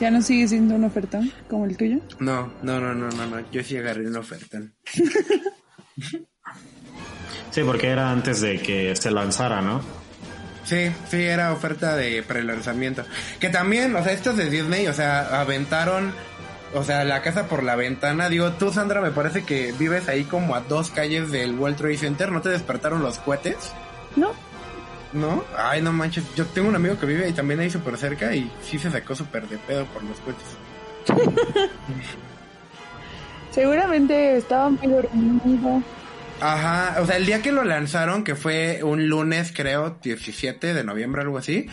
¿Ya 0.00 0.10
no 0.10 0.22
sigue 0.22 0.48
siendo 0.48 0.74
un 0.74 0.84
ofertón 0.84 1.30
como 1.48 1.66
el 1.66 1.76
tuyo? 1.76 1.98
No, 2.18 2.50
no, 2.62 2.80
no, 2.80 2.94
no, 2.94 3.08
no, 3.10 3.26
no. 3.26 3.50
Yo 3.50 3.62
sí 3.62 3.76
agarré 3.76 4.06
un 4.06 4.16
ofertón. 4.16 4.74
Sí, 7.50 7.62
porque 7.64 7.88
era 7.88 8.12
antes 8.12 8.40
de 8.40 8.60
que 8.60 8.94
se 8.94 9.10
lanzara, 9.10 9.60
¿no? 9.60 9.80
Sí, 10.64 10.92
sí, 11.08 11.22
era 11.22 11.52
oferta 11.52 11.96
de 11.96 12.22
prelanzamiento. 12.22 13.04
Que 13.38 13.48
también, 13.48 13.94
o 13.96 14.02
sea, 14.02 14.12
estos 14.12 14.36
de 14.36 14.50
Disney, 14.50 14.86
o 14.86 14.92
sea, 14.92 15.40
aventaron, 15.40 16.12
o 16.74 16.84
sea, 16.84 17.04
la 17.04 17.22
casa 17.22 17.46
por 17.46 17.62
la 17.62 17.76
ventana. 17.76 18.28
Digo, 18.28 18.52
tú, 18.52 18.72
Sandra, 18.72 19.00
me 19.00 19.10
parece 19.10 19.44
que 19.44 19.72
vives 19.72 20.08
ahí 20.08 20.24
como 20.24 20.54
a 20.54 20.60
dos 20.60 20.90
calles 20.90 21.30
del 21.30 21.54
World 21.58 21.76
Trade 21.76 21.96
Center. 21.98 22.30
¿No 22.30 22.40
te 22.40 22.50
despertaron 22.50 23.02
los 23.02 23.18
cohetes? 23.18 23.72
No. 24.16 24.32
¿No? 25.12 25.44
Ay, 25.56 25.82
no 25.82 25.92
manches. 25.92 26.24
Yo 26.36 26.46
tengo 26.46 26.68
un 26.68 26.76
amigo 26.76 26.98
que 26.98 27.06
vive 27.06 27.24
ahí 27.24 27.32
también 27.32 27.60
ahí 27.60 27.70
súper 27.70 27.96
cerca 27.96 28.34
y 28.34 28.50
sí 28.62 28.78
se 28.78 28.90
sacó 28.90 29.14
súper 29.14 29.48
de 29.48 29.58
pedo 29.58 29.84
por 29.86 30.04
los 30.04 30.18
cohetes. 30.20 31.70
Seguramente 33.50 34.36
estaba 34.36 34.70
muy 34.70 34.86
dormido. 34.86 35.82
Ajá, 36.40 37.00
o 37.00 37.06
sea, 37.06 37.16
el 37.16 37.26
día 37.26 37.42
que 37.42 37.52
lo 37.52 37.64
lanzaron, 37.64 38.24
que 38.24 38.34
fue 38.34 38.82
un 38.82 39.08
lunes, 39.08 39.52
creo, 39.54 39.98
17 40.02 40.72
de 40.72 40.84
noviembre, 40.84 41.20
algo 41.22 41.36
así, 41.36 41.66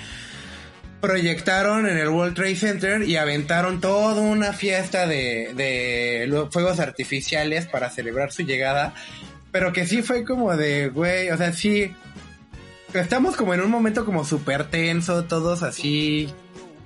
proyectaron 0.99 1.87
en 1.87 1.97
el 1.97 2.09
World 2.09 2.35
Trade 2.35 2.55
Center 2.55 3.03
y 3.03 3.15
aventaron 3.15 3.79
toda 3.79 4.21
una 4.21 4.51
fiesta 4.51 5.07
de, 5.07 5.53
de 5.55 6.47
fuegos 6.51 6.79
artificiales 6.79 7.65
para 7.65 7.89
celebrar 7.89 8.31
su 8.33 8.43
llegada, 8.43 8.93
pero 9.51 9.71
que 9.71 9.85
sí 9.85 10.01
fue 10.01 10.25
como 10.25 10.55
de, 10.57 10.89
güey, 10.89 11.29
o 11.29 11.37
sea, 11.37 11.53
sí, 11.53 11.95
estamos 12.93 13.37
como 13.37 13.53
en 13.53 13.61
un 13.61 13.71
momento 13.71 14.05
como 14.05 14.25
súper 14.25 14.65
tenso, 14.65 15.23
todos 15.25 15.63
así 15.63 16.33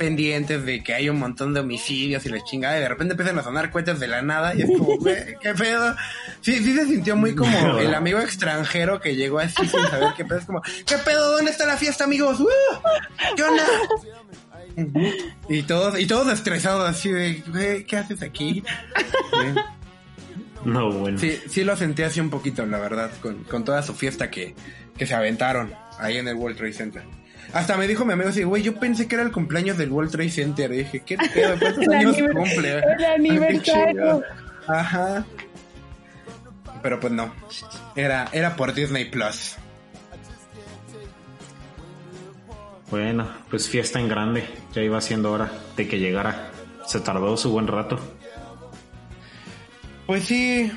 pendientes 0.01 0.65
de 0.65 0.81
que 0.81 0.95
hay 0.95 1.09
un 1.09 1.19
montón 1.19 1.53
de 1.53 1.59
homicidios 1.59 2.25
y 2.25 2.29
la 2.29 2.43
chingada, 2.43 2.75
y 2.75 2.81
de 2.81 2.89
repente 2.89 3.11
empiezan 3.11 3.37
a 3.37 3.43
sonar 3.43 3.69
cohetes 3.69 3.99
de 3.99 4.07
la 4.07 4.23
nada, 4.23 4.55
y 4.55 4.63
es 4.63 4.67
como, 4.75 4.97
qué 5.41 5.53
pedo. 5.53 5.95
Sí, 6.41 6.57
sí 6.57 6.73
se 6.73 6.87
sintió 6.87 7.15
muy 7.15 7.35
como 7.35 7.77
el 7.77 7.93
amigo 7.93 8.19
extranjero 8.19 8.99
que 8.99 9.15
llegó 9.15 9.37
así 9.37 9.67
sin 9.67 9.79
saber 9.79 10.13
qué 10.17 10.25
pedo, 10.25 10.39
es 10.39 10.45
como, 10.45 10.63
¿qué 10.87 10.97
pedo? 10.97 11.33
¿Dónde 11.33 11.51
está 11.51 11.67
la 11.67 11.77
fiesta, 11.77 12.05
amigos? 12.05 12.39
¡Uh! 12.39 12.47
¿Qué 13.35 13.43
onda? 13.43 13.63
Y 15.47 15.61
todos, 15.63 15.99
y 15.99 16.07
todos 16.07 16.33
estresados 16.33 16.89
así 16.89 17.11
de, 17.11 17.85
¿qué 17.87 17.97
haces 17.97 18.23
aquí? 18.23 18.63
Sí. 18.95 19.61
No, 20.65 20.91
bueno. 20.91 21.19
Sí, 21.19 21.39
sí 21.47 21.63
lo 21.63 21.77
sentí 21.77 22.01
así 22.01 22.19
un 22.19 22.31
poquito, 22.31 22.65
la 22.65 22.79
verdad, 22.79 23.11
con, 23.21 23.43
con 23.43 23.63
toda 23.63 23.83
su 23.83 23.93
fiesta 23.93 24.31
que, 24.31 24.55
que 24.97 25.05
se 25.05 25.13
aventaron 25.13 25.75
ahí 25.99 26.17
en 26.17 26.27
el 26.27 26.35
World 26.35 26.57
Trade 26.57 26.73
Center. 26.73 27.03
Hasta 27.53 27.75
me 27.77 27.87
dijo 27.87 28.05
mi 28.05 28.13
amigo 28.13 28.29
así, 28.29 28.43
güey, 28.43 28.63
yo 28.63 28.79
pensé 28.79 29.07
que 29.07 29.15
era 29.15 29.23
el 29.23 29.31
cumpleaños 29.31 29.77
del 29.77 29.91
World 29.91 30.11
Trade 30.11 30.29
Center. 30.29 30.71
Y 30.71 30.77
dije, 30.77 31.01
¿qué 31.05 31.17
pedo? 31.17 31.59
¿Cuántos 31.59 31.83
El 31.87 31.93
años 31.93 32.15
cumple? 32.33 32.79
el 32.97 33.05
aniversario. 33.05 34.23
Ajá. 34.67 35.25
Pero 36.81 36.99
pues 36.99 37.13
no. 37.13 37.33
Era, 37.95 38.29
era 38.31 38.55
por 38.55 38.73
Disney 38.73 39.05
Plus. 39.05 39.55
Bueno, 42.89 43.27
pues 43.49 43.69
fiesta 43.69 43.99
en 43.99 44.09
grande. 44.09 44.47
Ya 44.73 44.81
iba 44.81 44.99
siendo 45.01 45.31
hora 45.31 45.51
de 45.75 45.87
que 45.87 45.99
llegara. 45.99 46.51
Se 46.85 46.99
tardó 46.99 47.37
su 47.37 47.51
buen 47.51 47.67
rato. 47.67 47.99
Pues 50.07 50.25
sí, 50.25 50.71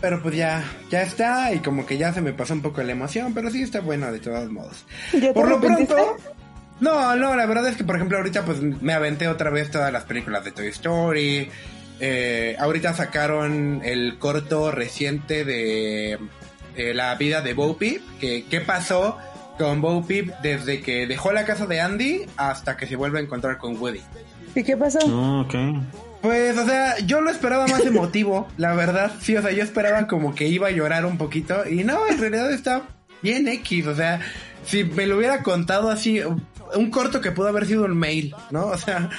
pero 0.00 0.22
pues 0.22 0.36
ya, 0.36 0.64
ya 0.90 1.02
está. 1.02 1.52
Y 1.52 1.58
como 1.58 1.86
que 1.86 1.98
ya 1.98 2.12
se 2.12 2.20
me 2.20 2.32
pasó 2.32 2.54
un 2.54 2.62
poco 2.62 2.82
la 2.82 2.92
emoción, 2.92 3.34
pero 3.34 3.50
sí 3.50 3.62
está 3.62 3.80
bueno 3.80 4.10
de 4.12 4.20
todos 4.20 4.50
modos. 4.50 4.84
¿Ya 5.12 5.20
te 5.20 5.32
Por 5.32 5.48
lo 5.48 5.60
pronto. 5.60 6.16
No, 6.80 7.16
no, 7.16 7.34
la 7.34 7.46
verdad 7.46 7.68
es 7.68 7.76
que, 7.76 7.84
por 7.84 7.96
ejemplo, 7.96 8.18
ahorita 8.18 8.44
pues 8.44 8.60
me 8.60 8.92
aventé 8.92 9.26
otra 9.26 9.50
vez 9.50 9.70
todas 9.70 9.92
las 9.92 10.04
películas 10.04 10.44
de 10.44 10.52
Toy 10.52 10.68
Story. 10.68 11.50
Eh, 12.00 12.56
ahorita 12.58 12.94
sacaron 12.94 13.80
el 13.84 14.18
corto 14.18 14.70
reciente 14.70 15.44
de 15.44 16.18
eh, 16.76 16.94
la 16.94 17.14
vida 17.16 17.40
de 17.40 17.54
Bo 17.54 17.76
Peep. 17.76 18.02
Que, 18.20 18.44
¿Qué 18.48 18.60
pasó 18.60 19.18
con 19.58 19.80
Bo 19.80 20.06
Peep 20.06 20.40
desde 20.40 20.80
que 20.80 21.08
dejó 21.08 21.32
la 21.32 21.44
casa 21.44 21.66
de 21.66 21.80
Andy 21.80 22.26
hasta 22.36 22.76
que 22.76 22.86
se 22.86 22.94
vuelve 22.94 23.18
a 23.18 23.22
encontrar 23.22 23.58
con 23.58 23.76
Woody? 23.76 24.02
¿Y 24.58 24.64
qué 24.64 24.76
pasó? 24.76 24.98
Oh, 25.06 25.42
ok. 25.42 25.54
Pues, 26.20 26.58
o 26.58 26.66
sea, 26.66 26.98
yo 27.06 27.20
lo 27.20 27.30
esperaba 27.30 27.68
más 27.68 27.80
emotivo, 27.86 28.48
la 28.56 28.74
verdad. 28.74 29.12
Sí, 29.20 29.36
o 29.36 29.42
sea, 29.42 29.52
yo 29.52 29.62
esperaba 29.62 30.08
como 30.08 30.34
que 30.34 30.48
iba 30.48 30.66
a 30.66 30.72
llorar 30.72 31.06
un 31.06 31.16
poquito. 31.16 31.64
Y 31.68 31.84
no, 31.84 32.08
en 32.08 32.18
realidad 32.18 32.50
está 32.50 32.82
bien 33.22 33.46
X. 33.46 33.86
O 33.86 33.94
sea, 33.94 34.18
si 34.66 34.82
me 34.82 35.06
lo 35.06 35.16
hubiera 35.16 35.44
contado 35.44 35.90
así, 35.90 36.20
un 36.74 36.90
corto 36.90 37.20
que 37.20 37.30
pudo 37.30 37.46
haber 37.46 37.66
sido 37.66 37.84
un 37.84 37.96
mail, 37.96 38.34
¿no? 38.50 38.66
O 38.66 38.76
sea, 38.76 39.10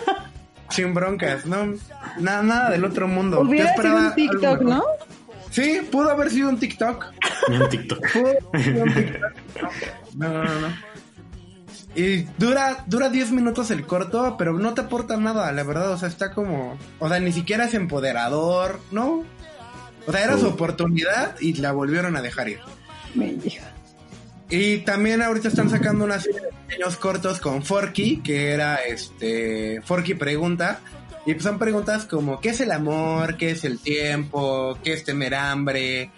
sin 0.70 0.94
broncas, 0.94 1.44
¿no? 1.44 1.74
Nada, 2.18 2.42
nada 2.42 2.70
del 2.70 2.86
otro 2.86 3.06
mundo. 3.06 3.42
Yo 3.42 3.50
Hubiera 3.50 3.74
sido 3.74 3.82
esperaba 3.82 4.08
un 4.08 4.14
TikTok, 4.14 4.62
¿no? 4.62 4.84
Sí, 5.50 5.82
pudo 5.90 6.10
haber 6.10 6.30
sido 6.30 6.48
un 6.48 6.58
TikTok. 6.58 7.12
Un 7.48 7.68
TikTok. 7.68 8.10
Pudo 8.10 8.26
haber 8.54 8.64
sido 8.64 8.84
un 8.84 8.94
TikTok. 8.94 9.32
No, 10.14 10.28
no, 10.32 10.44
no. 10.44 10.60
no. 10.60 10.91
Y 11.94 12.22
dura, 12.38 12.84
dura 12.86 13.10
10 13.10 13.32
minutos 13.32 13.70
el 13.70 13.86
corto, 13.86 14.36
pero 14.38 14.58
no 14.58 14.72
te 14.72 14.80
aporta 14.82 15.16
nada, 15.18 15.52
la 15.52 15.62
verdad. 15.62 15.90
O 15.92 15.98
sea, 15.98 16.08
está 16.08 16.32
como. 16.32 16.78
O 16.98 17.08
sea, 17.08 17.20
ni 17.20 17.32
siquiera 17.32 17.66
es 17.66 17.74
empoderador, 17.74 18.80
¿no? 18.90 19.24
O 20.06 20.12
sea, 20.12 20.24
era 20.24 20.38
su 20.38 20.48
oportunidad 20.48 21.38
y 21.40 21.54
la 21.54 21.72
volvieron 21.72 22.16
a 22.16 22.22
dejar 22.22 22.48
ir. 22.48 22.60
Me. 23.14 23.36
Y 24.48 24.78
también 24.78 25.22
ahorita 25.22 25.48
están 25.48 25.70
sacando 25.70 26.04
una 26.04 26.18
serie 26.18 26.40
de 26.40 26.48
pequeños 26.66 26.96
cortos 26.96 27.40
con 27.40 27.62
Forky, 27.62 28.18
que 28.18 28.52
era 28.52 28.76
este. 28.76 29.80
Forky 29.82 30.14
Pregunta. 30.14 30.80
Y 31.24 31.34
pues 31.34 31.44
son 31.44 31.58
preguntas 31.58 32.06
como: 32.06 32.40
¿qué 32.40 32.50
es 32.50 32.60
el 32.60 32.72
amor? 32.72 33.36
¿Qué 33.36 33.50
es 33.50 33.64
el 33.64 33.78
tiempo? 33.78 34.78
¿Qué 34.82 34.94
es 34.94 35.04
tener 35.04 35.34
hambre? 35.34 36.10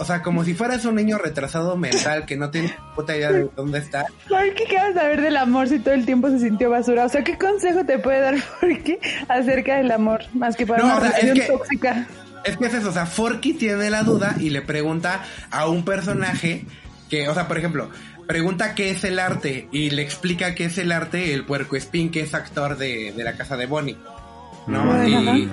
O 0.00 0.04
sea, 0.06 0.22
como 0.22 0.44
si 0.44 0.54
fueras 0.54 0.86
un 0.86 0.94
niño 0.94 1.18
retrasado 1.18 1.76
mental 1.76 2.24
que 2.24 2.34
no 2.34 2.50
tiene 2.50 2.74
puta 2.96 3.14
idea 3.14 3.30
de 3.30 3.50
dónde 3.54 3.80
está. 3.80 4.06
¿Por 4.30 4.54
qué 4.54 4.78
a 4.78 4.90
ver 4.92 5.20
del 5.20 5.36
amor 5.36 5.68
si 5.68 5.78
todo 5.78 5.92
el 5.92 6.06
tiempo 6.06 6.30
se 6.30 6.38
sintió 6.38 6.70
basura? 6.70 7.04
O 7.04 7.08
sea, 7.10 7.22
¿qué 7.22 7.36
consejo 7.36 7.84
te 7.84 7.98
puede 7.98 8.20
dar 8.20 8.38
Forky 8.60 8.98
acerca 9.28 9.76
del 9.76 9.90
amor? 9.90 10.22
Más 10.32 10.56
que 10.56 10.66
para 10.66 10.78
No, 10.82 10.86
una 10.86 10.96
o 10.96 11.00
sea, 11.00 11.08
es 11.10 11.14
relación 11.24 11.36
que- 11.38 11.52
tóxica. 11.52 12.06
Es 12.44 12.56
que 12.56 12.64
es 12.64 12.72
eso, 12.74 12.88
o 12.88 12.92
sea, 12.92 13.04
Forky 13.04 13.52
tiene 13.52 13.90
la 13.90 14.02
duda 14.02 14.34
y 14.40 14.48
le 14.48 14.62
pregunta 14.62 15.22
a 15.50 15.68
un 15.68 15.84
personaje 15.84 16.64
que, 17.10 17.28
o 17.28 17.34
sea, 17.34 17.46
por 17.46 17.58
ejemplo, 17.58 17.90
pregunta 18.26 18.74
qué 18.74 18.88
es 18.90 19.04
el 19.04 19.18
arte 19.18 19.68
y 19.72 19.90
le 19.90 20.00
explica 20.00 20.54
qué 20.54 20.64
es 20.64 20.78
el 20.78 20.92
arte 20.92 21.34
el 21.34 21.44
puerco 21.44 21.76
espín 21.76 22.10
que 22.10 22.22
es 22.22 22.32
actor 22.32 22.78
de, 22.78 23.12
de 23.14 23.24
la 23.24 23.34
casa 23.36 23.58
de 23.58 23.66
Bonnie, 23.66 23.98
¿no? 24.66 25.06
Y, 25.06 25.50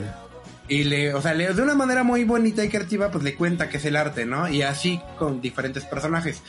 y 0.67 0.83
le, 0.83 1.13
o 1.13 1.21
sea, 1.21 1.33
le, 1.33 1.53
de 1.53 1.61
una 1.61 1.75
manera 1.75 2.03
muy 2.03 2.23
bonita 2.23 2.63
y 2.63 2.69
creativa, 2.69 3.09
pues 3.11 3.23
le 3.23 3.35
cuenta 3.35 3.69
qué 3.69 3.77
es 3.77 3.85
el 3.85 3.95
arte, 3.95 4.25
¿no? 4.25 4.47
Y 4.49 4.61
así 4.63 4.99
con 5.17 5.41
diferentes 5.41 5.85
personajes. 5.85 6.41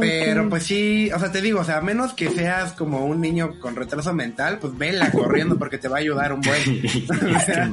Pero 0.00 0.48
pues 0.48 0.62
sí, 0.64 1.10
o 1.14 1.18
sea, 1.18 1.30
te 1.30 1.42
digo, 1.42 1.60
o 1.60 1.64
sea, 1.64 1.76
a 1.76 1.80
menos 1.82 2.14
que 2.14 2.30
seas 2.30 2.72
como 2.72 3.04
un 3.04 3.20
niño 3.20 3.60
con 3.60 3.76
retraso 3.76 4.14
mental, 4.14 4.58
pues 4.58 4.76
vela 4.78 5.10
corriendo 5.10 5.58
porque 5.58 5.76
te 5.76 5.86
va 5.88 5.98
a 5.98 6.00
ayudar 6.00 6.32
un 6.32 6.40
buen. 6.40 6.82
O 7.36 7.40
sea. 7.40 7.70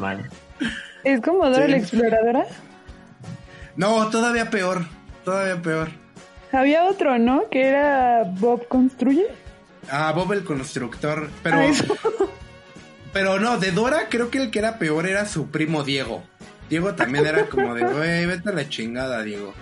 ¿Es 1.05 1.21
como 1.21 1.49
Dora 1.49 1.65
Sí. 1.65 1.71
la 1.71 1.77
exploradora? 1.77 2.45
no, 3.77 4.09
todavía 4.09 4.49
peor, 4.49 4.85
todavía 5.23 5.61
peor. 5.61 5.89
Había 6.51 6.83
otro, 6.85 7.17
¿no? 7.17 7.47
Que 7.49 7.67
era 7.69 8.23
Bob 8.25 8.67
Construye. 8.67 9.27
Ah, 9.89 10.11
Bob 10.13 10.33
el 10.33 10.43
constructor, 10.43 11.29
pero 11.41 11.57
Ah. 11.57 11.71
Pero 13.13 13.39
no, 13.39 13.57
de 13.57 13.71
Dora 13.71 14.07
creo 14.09 14.29
que 14.29 14.37
el 14.39 14.51
que 14.51 14.59
era 14.59 14.77
peor 14.77 15.07
era 15.07 15.25
su 15.25 15.49
primo 15.49 15.83
Diego. 15.83 16.23
Diego 16.69 16.93
también 16.93 17.25
era 17.25 17.45
como 17.47 17.73
de, 17.73 17.83
güey, 17.83 18.25
vete 18.27 18.49
a 18.49 18.53
la 18.53 18.69
chingada, 18.69 19.23
Diego. 19.23 19.55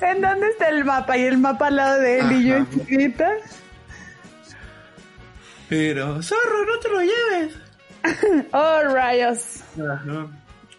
¿En 0.00 0.20
dónde 0.22 0.48
está 0.48 0.68
el 0.68 0.84
mapa? 0.84 1.16
Y 1.18 1.24
el 1.24 1.36
mapa 1.36 1.66
al 1.66 1.76
lado 1.76 2.00
de 2.00 2.20
él 2.20 2.32
y 2.32 2.46
yo 2.46 2.66
chiquita. 2.72 3.30
Pero, 5.68 6.22
zorro, 6.22 6.64
no 6.64 6.78
te 6.80 6.88
lo 6.88 7.00
lleves. 7.00 7.54
Oh, 8.52 8.80
rayos. 8.84 9.60
Ajá. 9.74 10.26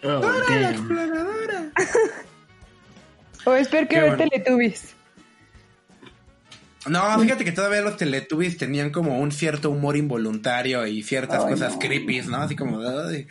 Oh, 0.03 0.07
Dora 0.07 0.56
la 0.56 0.72
exploradora. 0.72 1.72
O 3.45 3.53
espero 3.53 3.88
que 3.88 3.95
Qué 3.95 4.02
ver 4.02 4.15
bueno. 4.15 4.30
Teletubbies. 4.30 4.95
No, 6.90 7.20
fíjate 7.20 7.45
que 7.45 7.52
todavía 7.52 7.82
los 7.82 7.98
Teletubbies 7.98 8.57
tenían 8.57 8.90
como 8.90 9.20
un 9.20 9.32
cierto 9.32 9.70
humor 9.70 9.95
involuntario 9.95 10.86
y 10.88 11.03
ciertas 11.03 11.44
Ay, 11.45 11.52
cosas 11.52 11.74
no. 11.74 11.80
creepy, 11.80 12.22
¿no? 12.22 12.38
Así 12.38 12.56
como... 12.56 12.80
ay. 12.82 13.28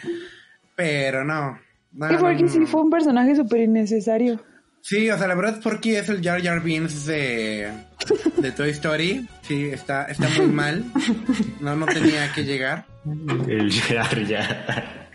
Pero 0.76 1.24
no. 1.24 1.58
no, 1.92 2.18
porque 2.18 2.44
no, 2.44 2.48
sí 2.48 2.64
fue 2.66 2.82
un 2.82 2.90
personaje 2.90 3.34
súper 3.34 3.62
innecesario. 3.62 4.40
Sí, 4.80 5.10
o 5.10 5.18
sea, 5.18 5.26
la 5.26 5.34
verdad 5.34 5.60
Porky 5.60 5.96
es 5.96 6.08
el 6.08 6.22
Jar 6.22 6.40
Jar 6.42 6.62
Binks 6.62 7.04
de, 7.04 7.70
de 8.36 8.52
Toy 8.52 8.70
Story. 8.70 9.28
Sí, 9.42 9.64
está, 9.66 10.04
está 10.04 10.28
muy 10.28 10.46
mal. 10.52 10.84
No, 11.60 11.74
no 11.76 11.86
tenía 11.86 12.32
que 12.32 12.44
llegar. 12.44 12.86
El 13.48 13.72
Jar 13.72 14.24
Jar. 14.26 15.08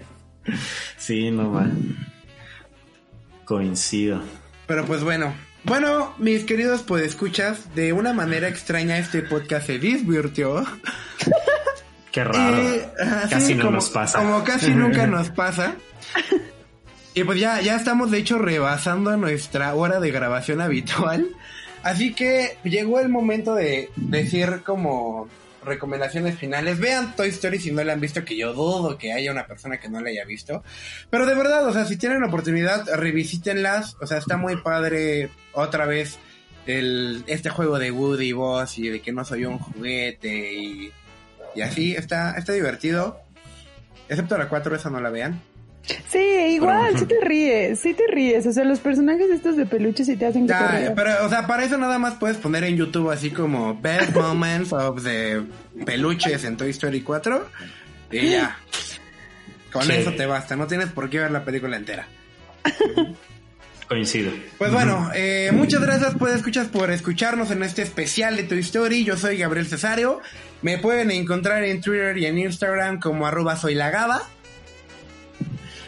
Sí, 0.98 1.32
no 1.32 1.50
mal. 1.50 1.72
Coincido. 3.46 4.22
Pero 4.68 4.86
pues 4.86 5.04
bueno. 5.04 5.34
Bueno, 5.64 6.14
mis 6.18 6.44
queridos 6.44 6.82
podescuchas, 6.84 7.74
de 7.74 7.94
una 7.94 8.14
manera 8.14 8.48
extraña 8.50 8.98
este 8.98 9.22
podcast 9.22 9.68
se 9.68 9.80
divirtió. 9.80 10.66
Qué 12.12 12.24
raro. 12.24 12.58
Casi 13.30 13.56
no 13.56 13.66
como- 13.66 13.76
nos 13.78 13.90
pasa. 13.90 14.20
Como 14.20 14.44
casi 14.44 14.72
nunca 14.72 15.08
nos 15.08 15.30
pasa. 15.32 15.76
Y 17.16 17.24
pues 17.24 17.40
ya, 17.40 17.62
ya 17.62 17.76
estamos 17.78 18.12
de 18.12 18.18
hecho 18.20 18.40
rebasando 18.40 19.16
nuestra 19.18 19.74
hora 19.74 20.00
de 20.00 20.12
grabación 20.12 20.62
habitual. 20.62 21.28
Así 21.82 22.14
que 22.14 22.58
llegó 22.64 23.00
el 23.00 23.10
momento 23.10 23.56
de 23.56 23.90
decir 23.96 24.62
como 24.66 25.28
recomendaciones 25.66 26.38
finales. 26.38 26.80
Vean 26.80 27.16
Toy 27.16 27.30
Story 27.30 27.60
si 27.60 27.72
no 27.72 27.84
la 27.84 27.94
han 27.94 28.00
visto, 28.00 28.24
que 28.26 28.38
yo 28.38 28.54
dudo 28.54 28.98
que 28.98 29.14
haya 29.14 29.32
una 29.32 29.48
persona 29.48 29.80
que 29.80 29.90
no 29.90 30.02
la 30.02 30.10
haya 30.10 30.26
visto. 30.26 30.64
Pero 31.10 31.26
de 31.26 31.36
verdad, 31.36 31.68
o 31.68 31.74
sea, 31.74 31.86
si 31.86 31.98
tienen 31.98 32.24
oportunidad, 32.24 32.86
revisítenlas. 32.96 33.96
O 34.02 34.08
sea, 34.08 34.18
está 34.18 34.38
muy 34.38 34.58
padre 34.58 35.30
otra 35.54 35.86
vez 35.86 36.20
el, 36.66 37.24
este 37.28 37.50
juego 37.50 37.80
de 37.80 37.92
Woody 37.92 38.28
y 38.28 38.32
Buzz 38.34 38.78
y 38.78 38.90
de 38.90 39.02
que 39.02 39.12
no 39.12 39.26
soy 39.26 39.46
un 39.46 39.60
juguete 39.60 40.54
y, 40.54 40.92
y 41.56 41.62
así. 41.62 41.96
Está, 41.96 42.38
está 42.38 42.54
divertido. 42.54 43.22
Excepto 44.10 44.38
la 44.38 44.50
4, 44.50 44.76
esa 44.76 44.90
no 44.90 45.00
la 45.00 45.10
vean. 45.10 45.42
Sí, 46.10 46.18
igual, 46.52 46.88
Pero- 46.94 47.00
sí 47.00 47.06
te 47.06 47.16
ríes, 47.26 47.80
sí 47.80 47.94
te 47.94 48.04
ríes. 48.08 48.46
O 48.48 48.54
sea, 48.54 48.64
los 48.64 48.80
personajes 48.80 49.30
estos 49.30 49.58
de 49.58 49.66
peluche 49.66 50.06
sí 50.06 50.16
te 50.16 50.26
hacen 50.26 50.48
que 50.48 50.54
te 50.54 50.60
Ya, 50.60 50.68
rías. 50.72 50.94
pero, 50.96 51.26
o 51.26 51.30
sea, 51.30 51.46
para 51.46 51.66
eso 51.66 51.78
nada 51.78 52.00
más 52.00 52.14
puedes 52.16 52.38
poner 52.38 52.64
en 52.64 52.78
YouTube 52.78 53.10
así 53.12 53.32
como 53.32 53.80
Best 53.82 54.12
Moments 54.16 54.72
of 54.72 55.04
the 55.04 55.42
Peluches 55.86 56.46
en 56.46 56.56
Toy 56.56 56.70
Story 56.70 57.02
4 57.02 57.48
y 58.12 58.30
ya. 58.30 58.58
Con 59.74 59.84
Sí. 59.84 59.92
eso 59.94 60.14
te 60.14 60.26
basta, 60.26 60.56
no 60.56 60.68
tienes 60.68 60.88
por 60.90 61.10
qué 61.10 61.20
ver 61.20 61.32
la 61.32 61.44
película 61.44 61.76
entera. 61.76 62.08
Coincido. 63.88 64.32
Pues 64.58 64.72
bueno, 64.72 65.12
eh, 65.14 65.50
muchas 65.52 65.82
gracias 65.82 66.16
pues 66.18 66.34
escuchas 66.36 66.68
por 66.68 66.90
escucharnos 66.92 67.52
en 67.52 67.62
este 67.64 67.82
especial 67.82 68.38
de 68.38 68.44
Toy 68.44 68.60
Story. 68.60 69.04
Yo 69.04 69.18
soy 69.18 69.38
Gabriel 69.38 69.68
Cesario. 69.68 70.22
Me 70.62 70.78
pueden 70.78 71.12
encontrar 71.12 71.64
en 71.66 71.82
Twitter 71.82 72.18
y 72.18 72.26
en 72.26 72.38
Instagram 72.38 73.00
como 73.00 73.28
arroba 73.28 73.58
soy 73.58 73.76
la 73.76 73.92
Gaba. 73.92 74.22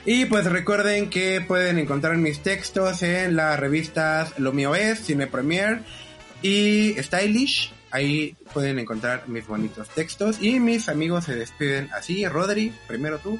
Y 0.06 0.26
pues 0.26 0.45
recuerden 0.45 1.10
que 1.10 1.41
pueden 1.41 1.80
encontrar 1.80 2.15
mis 2.18 2.40
textos 2.40 3.02
en 3.02 3.36
las 3.36 3.60
revistas 3.60 4.38
Lo 4.38 4.53
Mío 4.53 4.76
Es, 4.76 4.99
Cine 4.99 5.26
Premier 5.26 5.80
y 6.44 6.95
Stylish. 6.99 7.73
Ahí 7.90 8.36
pueden 8.53 8.77
encontrar 8.77 9.27
mis 9.27 9.48
bonitos 9.48 9.90
textos. 9.90 10.41
Y 10.41 10.60
mis 10.60 10.90
amigos 10.90 11.26
se 11.26 11.36
despiden 11.36 11.90
así. 11.91 12.27
Rodri, 12.27 12.72
primero 12.88 13.18
tú. 13.18 13.40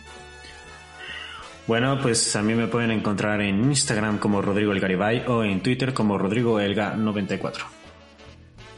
Bueno, 1.68 2.00
pues 2.02 2.36
a 2.36 2.42
mí 2.42 2.56
me 2.56 2.68
pueden 2.68 2.92
encontrar 2.92 3.42
en 3.42 3.64
Instagram 3.64 4.18
como 4.18 4.42
Rodrigo 4.42 4.72
El 4.72 4.80
Garibay 4.80 5.24
o 5.28 5.44
en 5.44 5.62
Twitter 5.62 5.94
como 5.94 6.18
Rodrigo 6.18 6.60
Elga94. 6.60 7.64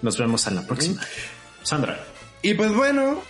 Nos 0.01 0.17
vemos 0.17 0.45
en 0.47 0.55
la 0.55 0.65
próxima. 0.65 1.01
Sandra. 1.63 1.99
Y 2.41 2.53
pues 2.53 2.73
bueno, 2.73 3.21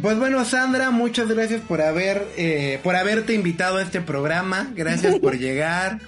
pues 0.00 0.18
bueno, 0.18 0.44
Sandra, 0.44 0.90
muchas 0.90 1.28
gracias 1.28 1.60
por 1.60 1.82
haber, 1.82 2.26
eh, 2.36 2.80
por 2.82 2.96
haberte 2.96 3.34
invitado 3.34 3.76
a 3.76 3.82
este 3.82 4.00
programa. 4.00 4.70
Gracias 4.74 5.18
por 5.18 5.38
llegar. 5.38 5.98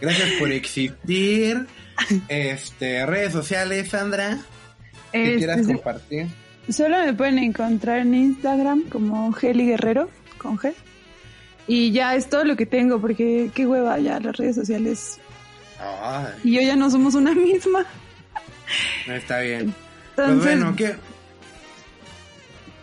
Gracias 0.00 0.30
por 0.38 0.50
existir. 0.52 1.66
Este, 2.28 3.04
redes 3.06 3.32
sociales, 3.32 3.90
Sandra, 3.90 4.38
que 5.12 5.22
Este, 5.34 5.36
quieras 5.38 5.66
compartir. 5.66 6.26
Solo 6.68 6.98
me 7.04 7.12
pueden 7.12 7.38
encontrar 7.38 7.98
en 8.00 8.14
Instagram 8.14 8.84
como 8.88 9.32
Geli 9.32 9.66
Guerrero, 9.66 10.08
con 10.38 10.56
G. 10.56 10.72
Y 11.66 11.92
ya 11.92 12.14
es 12.16 12.28
todo 12.28 12.44
lo 12.44 12.56
que 12.56 12.66
tengo, 12.66 13.00
porque 13.00 13.50
qué 13.54 13.66
hueva 13.66 13.98
ya 13.98 14.18
las 14.18 14.36
redes 14.36 14.56
sociales. 14.56 15.18
Ay, 15.78 16.32
Y 16.42 16.52
yo 16.56 16.62
ya 16.62 16.74
no 16.76 16.90
somos 16.90 17.14
una 17.14 17.32
misma. 17.34 17.84
está 19.06 19.40
bien. 19.40 19.74
Pues 20.16 20.28
Entonces, 20.28 20.56
bueno, 20.60 20.76
¿qué? 20.76 20.94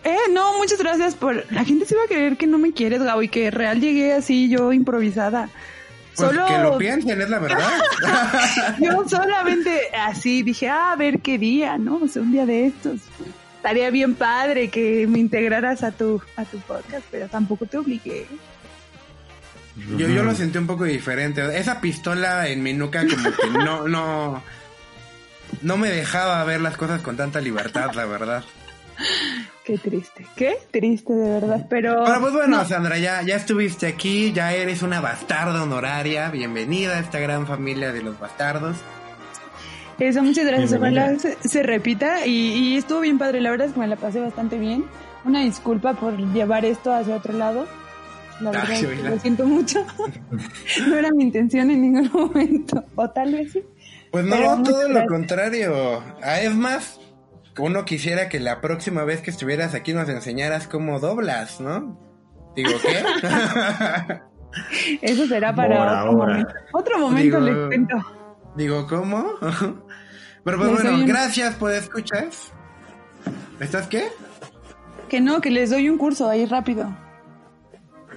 Eh, 0.03 0.17
no, 0.31 0.57
muchas 0.57 0.79
gracias 0.79 1.15
por... 1.15 1.45
La 1.51 1.65
gente 1.65 1.85
se 1.85 1.95
iba 1.95 2.03
a 2.03 2.07
creer 2.07 2.37
que 2.37 2.47
no 2.47 2.57
me 2.57 2.73
quieres, 2.73 3.01
Gabo, 3.01 3.21
y 3.21 3.29
que 3.29 3.51
real 3.51 3.81
llegué 3.81 4.13
así 4.13 4.49
yo 4.49 4.73
improvisada. 4.73 5.49
Pues 6.17 6.29
Solo... 6.29 6.47
que 6.47 6.57
lo 6.57 6.77
piensen, 6.77 7.21
es 7.21 7.29
la 7.29 7.37
verdad. 7.37 7.69
Yo 8.81 9.07
solamente 9.07 9.91
así 9.95 10.41
dije, 10.41 10.67
ah, 10.67 10.93
a 10.93 10.95
ver 10.95 11.19
qué 11.19 11.37
día, 11.37 11.77
¿no? 11.77 11.97
O 11.97 12.07
sea, 12.07 12.23
un 12.23 12.31
día 12.31 12.47
de 12.47 12.65
estos. 12.65 13.01
Estaría 13.57 13.91
bien 13.91 14.15
padre 14.15 14.69
que 14.69 15.05
me 15.07 15.19
integraras 15.19 15.83
a 15.83 15.91
tu, 15.91 16.19
a 16.35 16.43
tu 16.45 16.57
podcast, 16.61 17.05
pero 17.11 17.27
tampoco 17.27 17.67
te 17.67 17.77
obligué. 17.77 18.25
yo, 19.95 20.07
yo 20.07 20.23
lo 20.23 20.33
sentí 20.33 20.57
un 20.57 20.65
poco 20.65 20.85
diferente. 20.85 21.43
Esa 21.55 21.81
pistola 21.81 22.47
en 22.47 22.63
mi 22.63 22.73
nuca 22.73 23.05
como 23.07 23.31
que 23.31 23.49
no, 23.63 23.87
no, 23.87 24.41
no 25.61 25.77
me 25.77 25.89
dejaba 25.89 26.43
ver 26.45 26.61
las 26.61 26.77
cosas 26.77 27.01
con 27.01 27.15
tanta 27.15 27.41
libertad, 27.41 27.91
la 27.93 28.05
verdad. 28.05 28.43
Qué 29.67 29.77
triste, 29.77 30.25
qué 30.37 30.57
triste 30.71 31.11
de 31.11 31.29
verdad, 31.29 31.67
pero... 31.69 32.05
Pero 32.05 32.21
pues 32.21 32.31
bueno, 32.31 32.59
no, 32.59 32.63
Sandra, 32.65 32.97
ya, 32.99 33.21
ya 33.23 33.35
estuviste 33.35 33.85
aquí, 33.85 34.31
ya 34.31 34.53
eres 34.53 34.81
una 34.81 35.01
bastarda 35.01 35.61
honoraria. 35.61 36.29
Bienvenida 36.29 36.95
a 36.95 36.99
esta 37.01 37.19
gran 37.19 37.45
familia 37.45 37.91
de 37.91 38.01
los 38.01 38.17
bastardos. 38.17 38.77
eso, 39.99 40.23
muchas 40.23 40.45
gracias, 40.45 40.71
ojalá 40.71 41.19
se, 41.19 41.35
se 41.45 41.63
repita 41.63 42.25
y, 42.25 42.53
y 42.53 42.77
estuvo 42.77 43.01
bien 43.01 43.17
padre, 43.17 43.41
la 43.41 43.51
verdad 43.51 43.67
es 43.67 43.73
que 43.73 43.81
me 43.81 43.87
la 43.87 43.97
pasé 43.97 44.21
bastante 44.21 44.57
bien. 44.57 44.85
Una 45.25 45.41
disculpa 45.41 45.95
por 45.95 46.15
llevar 46.15 46.63
esto 46.63 46.93
hacia 46.93 47.17
otro 47.17 47.33
lado. 47.33 47.67
La 48.39 48.51
verdad, 48.51 48.67
Ay, 48.69 48.75
es 48.75 48.79
que 48.79 48.87
oíla. 48.87 49.09
lo 49.09 49.19
siento 49.19 49.45
mucho. 49.45 49.85
no 50.87 50.95
era 50.95 51.11
mi 51.11 51.23
intención 51.25 51.69
en 51.71 51.81
ningún 51.81 52.09
momento, 52.13 52.85
o 52.95 53.09
tal 53.09 53.33
vez 53.33 53.51
sí. 53.51 53.63
Pues 54.11 54.23
no, 54.23 54.63
todo 54.63 54.87
lo 54.87 55.05
contrario. 55.07 56.01
Ah, 56.23 56.39
es 56.39 56.55
más, 56.55 57.01
uno 57.59 57.85
quisiera 57.85 58.29
que 58.29 58.39
la 58.39 58.61
próxima 58.61 59.03
vez 59.03 59.21
que 59.21 59.29
estuvieras 59.31 59.73
aquí 59.73 59.93
nos 59.93 60.09
enseñaras 60.09 60.67
cómo 60.67 60.99
doblas, 60.99 61.59
¿no? 61.61 61.99
Digo, 62.55 62.71
¿qué? 62.81 64.19
Eso 65.01 65.27
será 65.27 65.53
para 65.53 65.75
otro 65.81 65.89
ahora. 65.97 66.11
momento. 66.11 66.53
Otro 66.73 66.99
momento 66.99 67.39
Digo- 67.39 67.45
les 67.59 67.67
cuento. 67.67 67.95
Digo, 68.55 68.87
¿cómo? 68.87 69.33
Pero 70.43 70.57
pues 70.57 70.71
Les 70.71 70.81
bueno, 70.83 70.97
un- 70.97 71.05
gracias 71.05 71.55
por 71.55 71.71
escuchar. 71.73 72.27
¿Estás 73.59 73.87
qué? 73.87 74.07
Que 75.09 75.19
no, 75.21 75.41
que 75.41 75.51
les 75.51 75.69
doy 75.69 75.89
un 75.89 75.97
curso 75.97 76.29
ahí 76.29 76.45
rápido. 76.45 76.95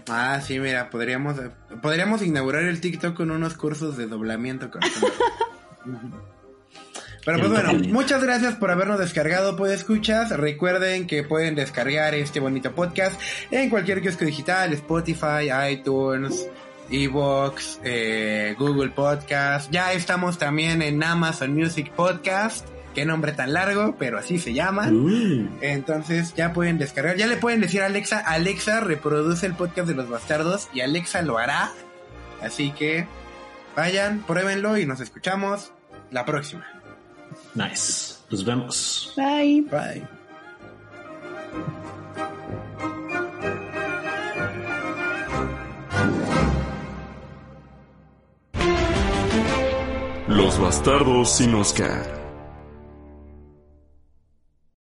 Ah, 0.09 0.41
sí, 0.41 0.59
mira, 0.59 0.89
podríamos, 0.91 1.37
podríamos 1.83 2.23
inaugurar 2.23 2.63
el 2.65 2.81
TikTok 2.81 3.15
con 3.17 3.31
unos 3.31 3.55
cursos 3.55 3.97
de 3.97 4.07
doblamiento. 4.07 4.71
con. 4.71 4.81
Pero 7.25 7.39
pues 7.39 7.51
bueno, 7.51 7.73
muchas 7.89 8.23
gracias 8.23 8.55
por 8.55 8.71
habernos 8.71 8.99
descargado, 8.99 9.57
pues 9.57 9.73
escuchas. 9.73 10.31
Recuerden 10.31 11.07
que 11.07 11.23
pueden 11.23 11.55
descargar 11.55 12.15
este 12.15 12.41
bonito 12.41 12.73
podcast 12.73 13.21
en 13.51 13.69
cualquier 13.69 14.01
kiosco 14.01 14.25
digital, 14.25 14.73
Spotify, 14.73 15.51
iTunes, 15.71 16.49
Evox, 16.91 17.81
eh, 17.85 18.55
Google 18.59 18.91
Podcast. 18.91 19.71
Ya 19.71 19.93
estamos 19.93 20.39
también 20.39 20.83
en 20.83 21.03
Amazon 21.03 21.55
Music 21.55 21.93
Podcast. 21.93 22.67
Qué 22.95 23.05
nombre 23.05 23.33
tan 23.33 23.53
largo, 23.53 23.97
pero 23.99 24.19
así 24.19 24.39
se 24.39 24.53
llama. 24.53 24.91
Entonces 25.61 26.35
ya 26.35 26.53
pueden 26.53 26.79
descargar, 26.79 27.17
ya 27.17 27.29
le 27.29 27.37
pueden 27.37 27.61
decir 27.61 27.83
a 27.83 27.87
Alexa, 27.87 28.19
Alexa 28.19 28.81
reproduce 28.81 29.47
el 29.47 29.55
podcast 29.55 29.87
de 29.87 29.95
los 29.95 30.09
bastardos 30.09 30.69
y 30.75 30.81
Alexa 30.81 31.23
lo 31.23 31.39
hará. 31.39 31.71
Así 32.43 32.73
que 32.73 33.07
vayan, 33.77 34.25
pruébenlo 34.27 34.77
y 34.77 34.87
nos 34.87 35.01
escuchamos 35.01 35.73
la 36.11 36.25
próxima. 36.25 36.80
Nice. 37.55 38.19
Nos 38.31 38.45
vemos. 38.45 39.13
Bye. 39.17 39.63
Bye. 39.71 40.07
Los 50.29 50.61
bastardos 50.61 51.37
sin 51.37 51.55
Oscar. 51.55 52.20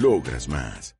Logras 0.00 0.48
más. 0.48 0.94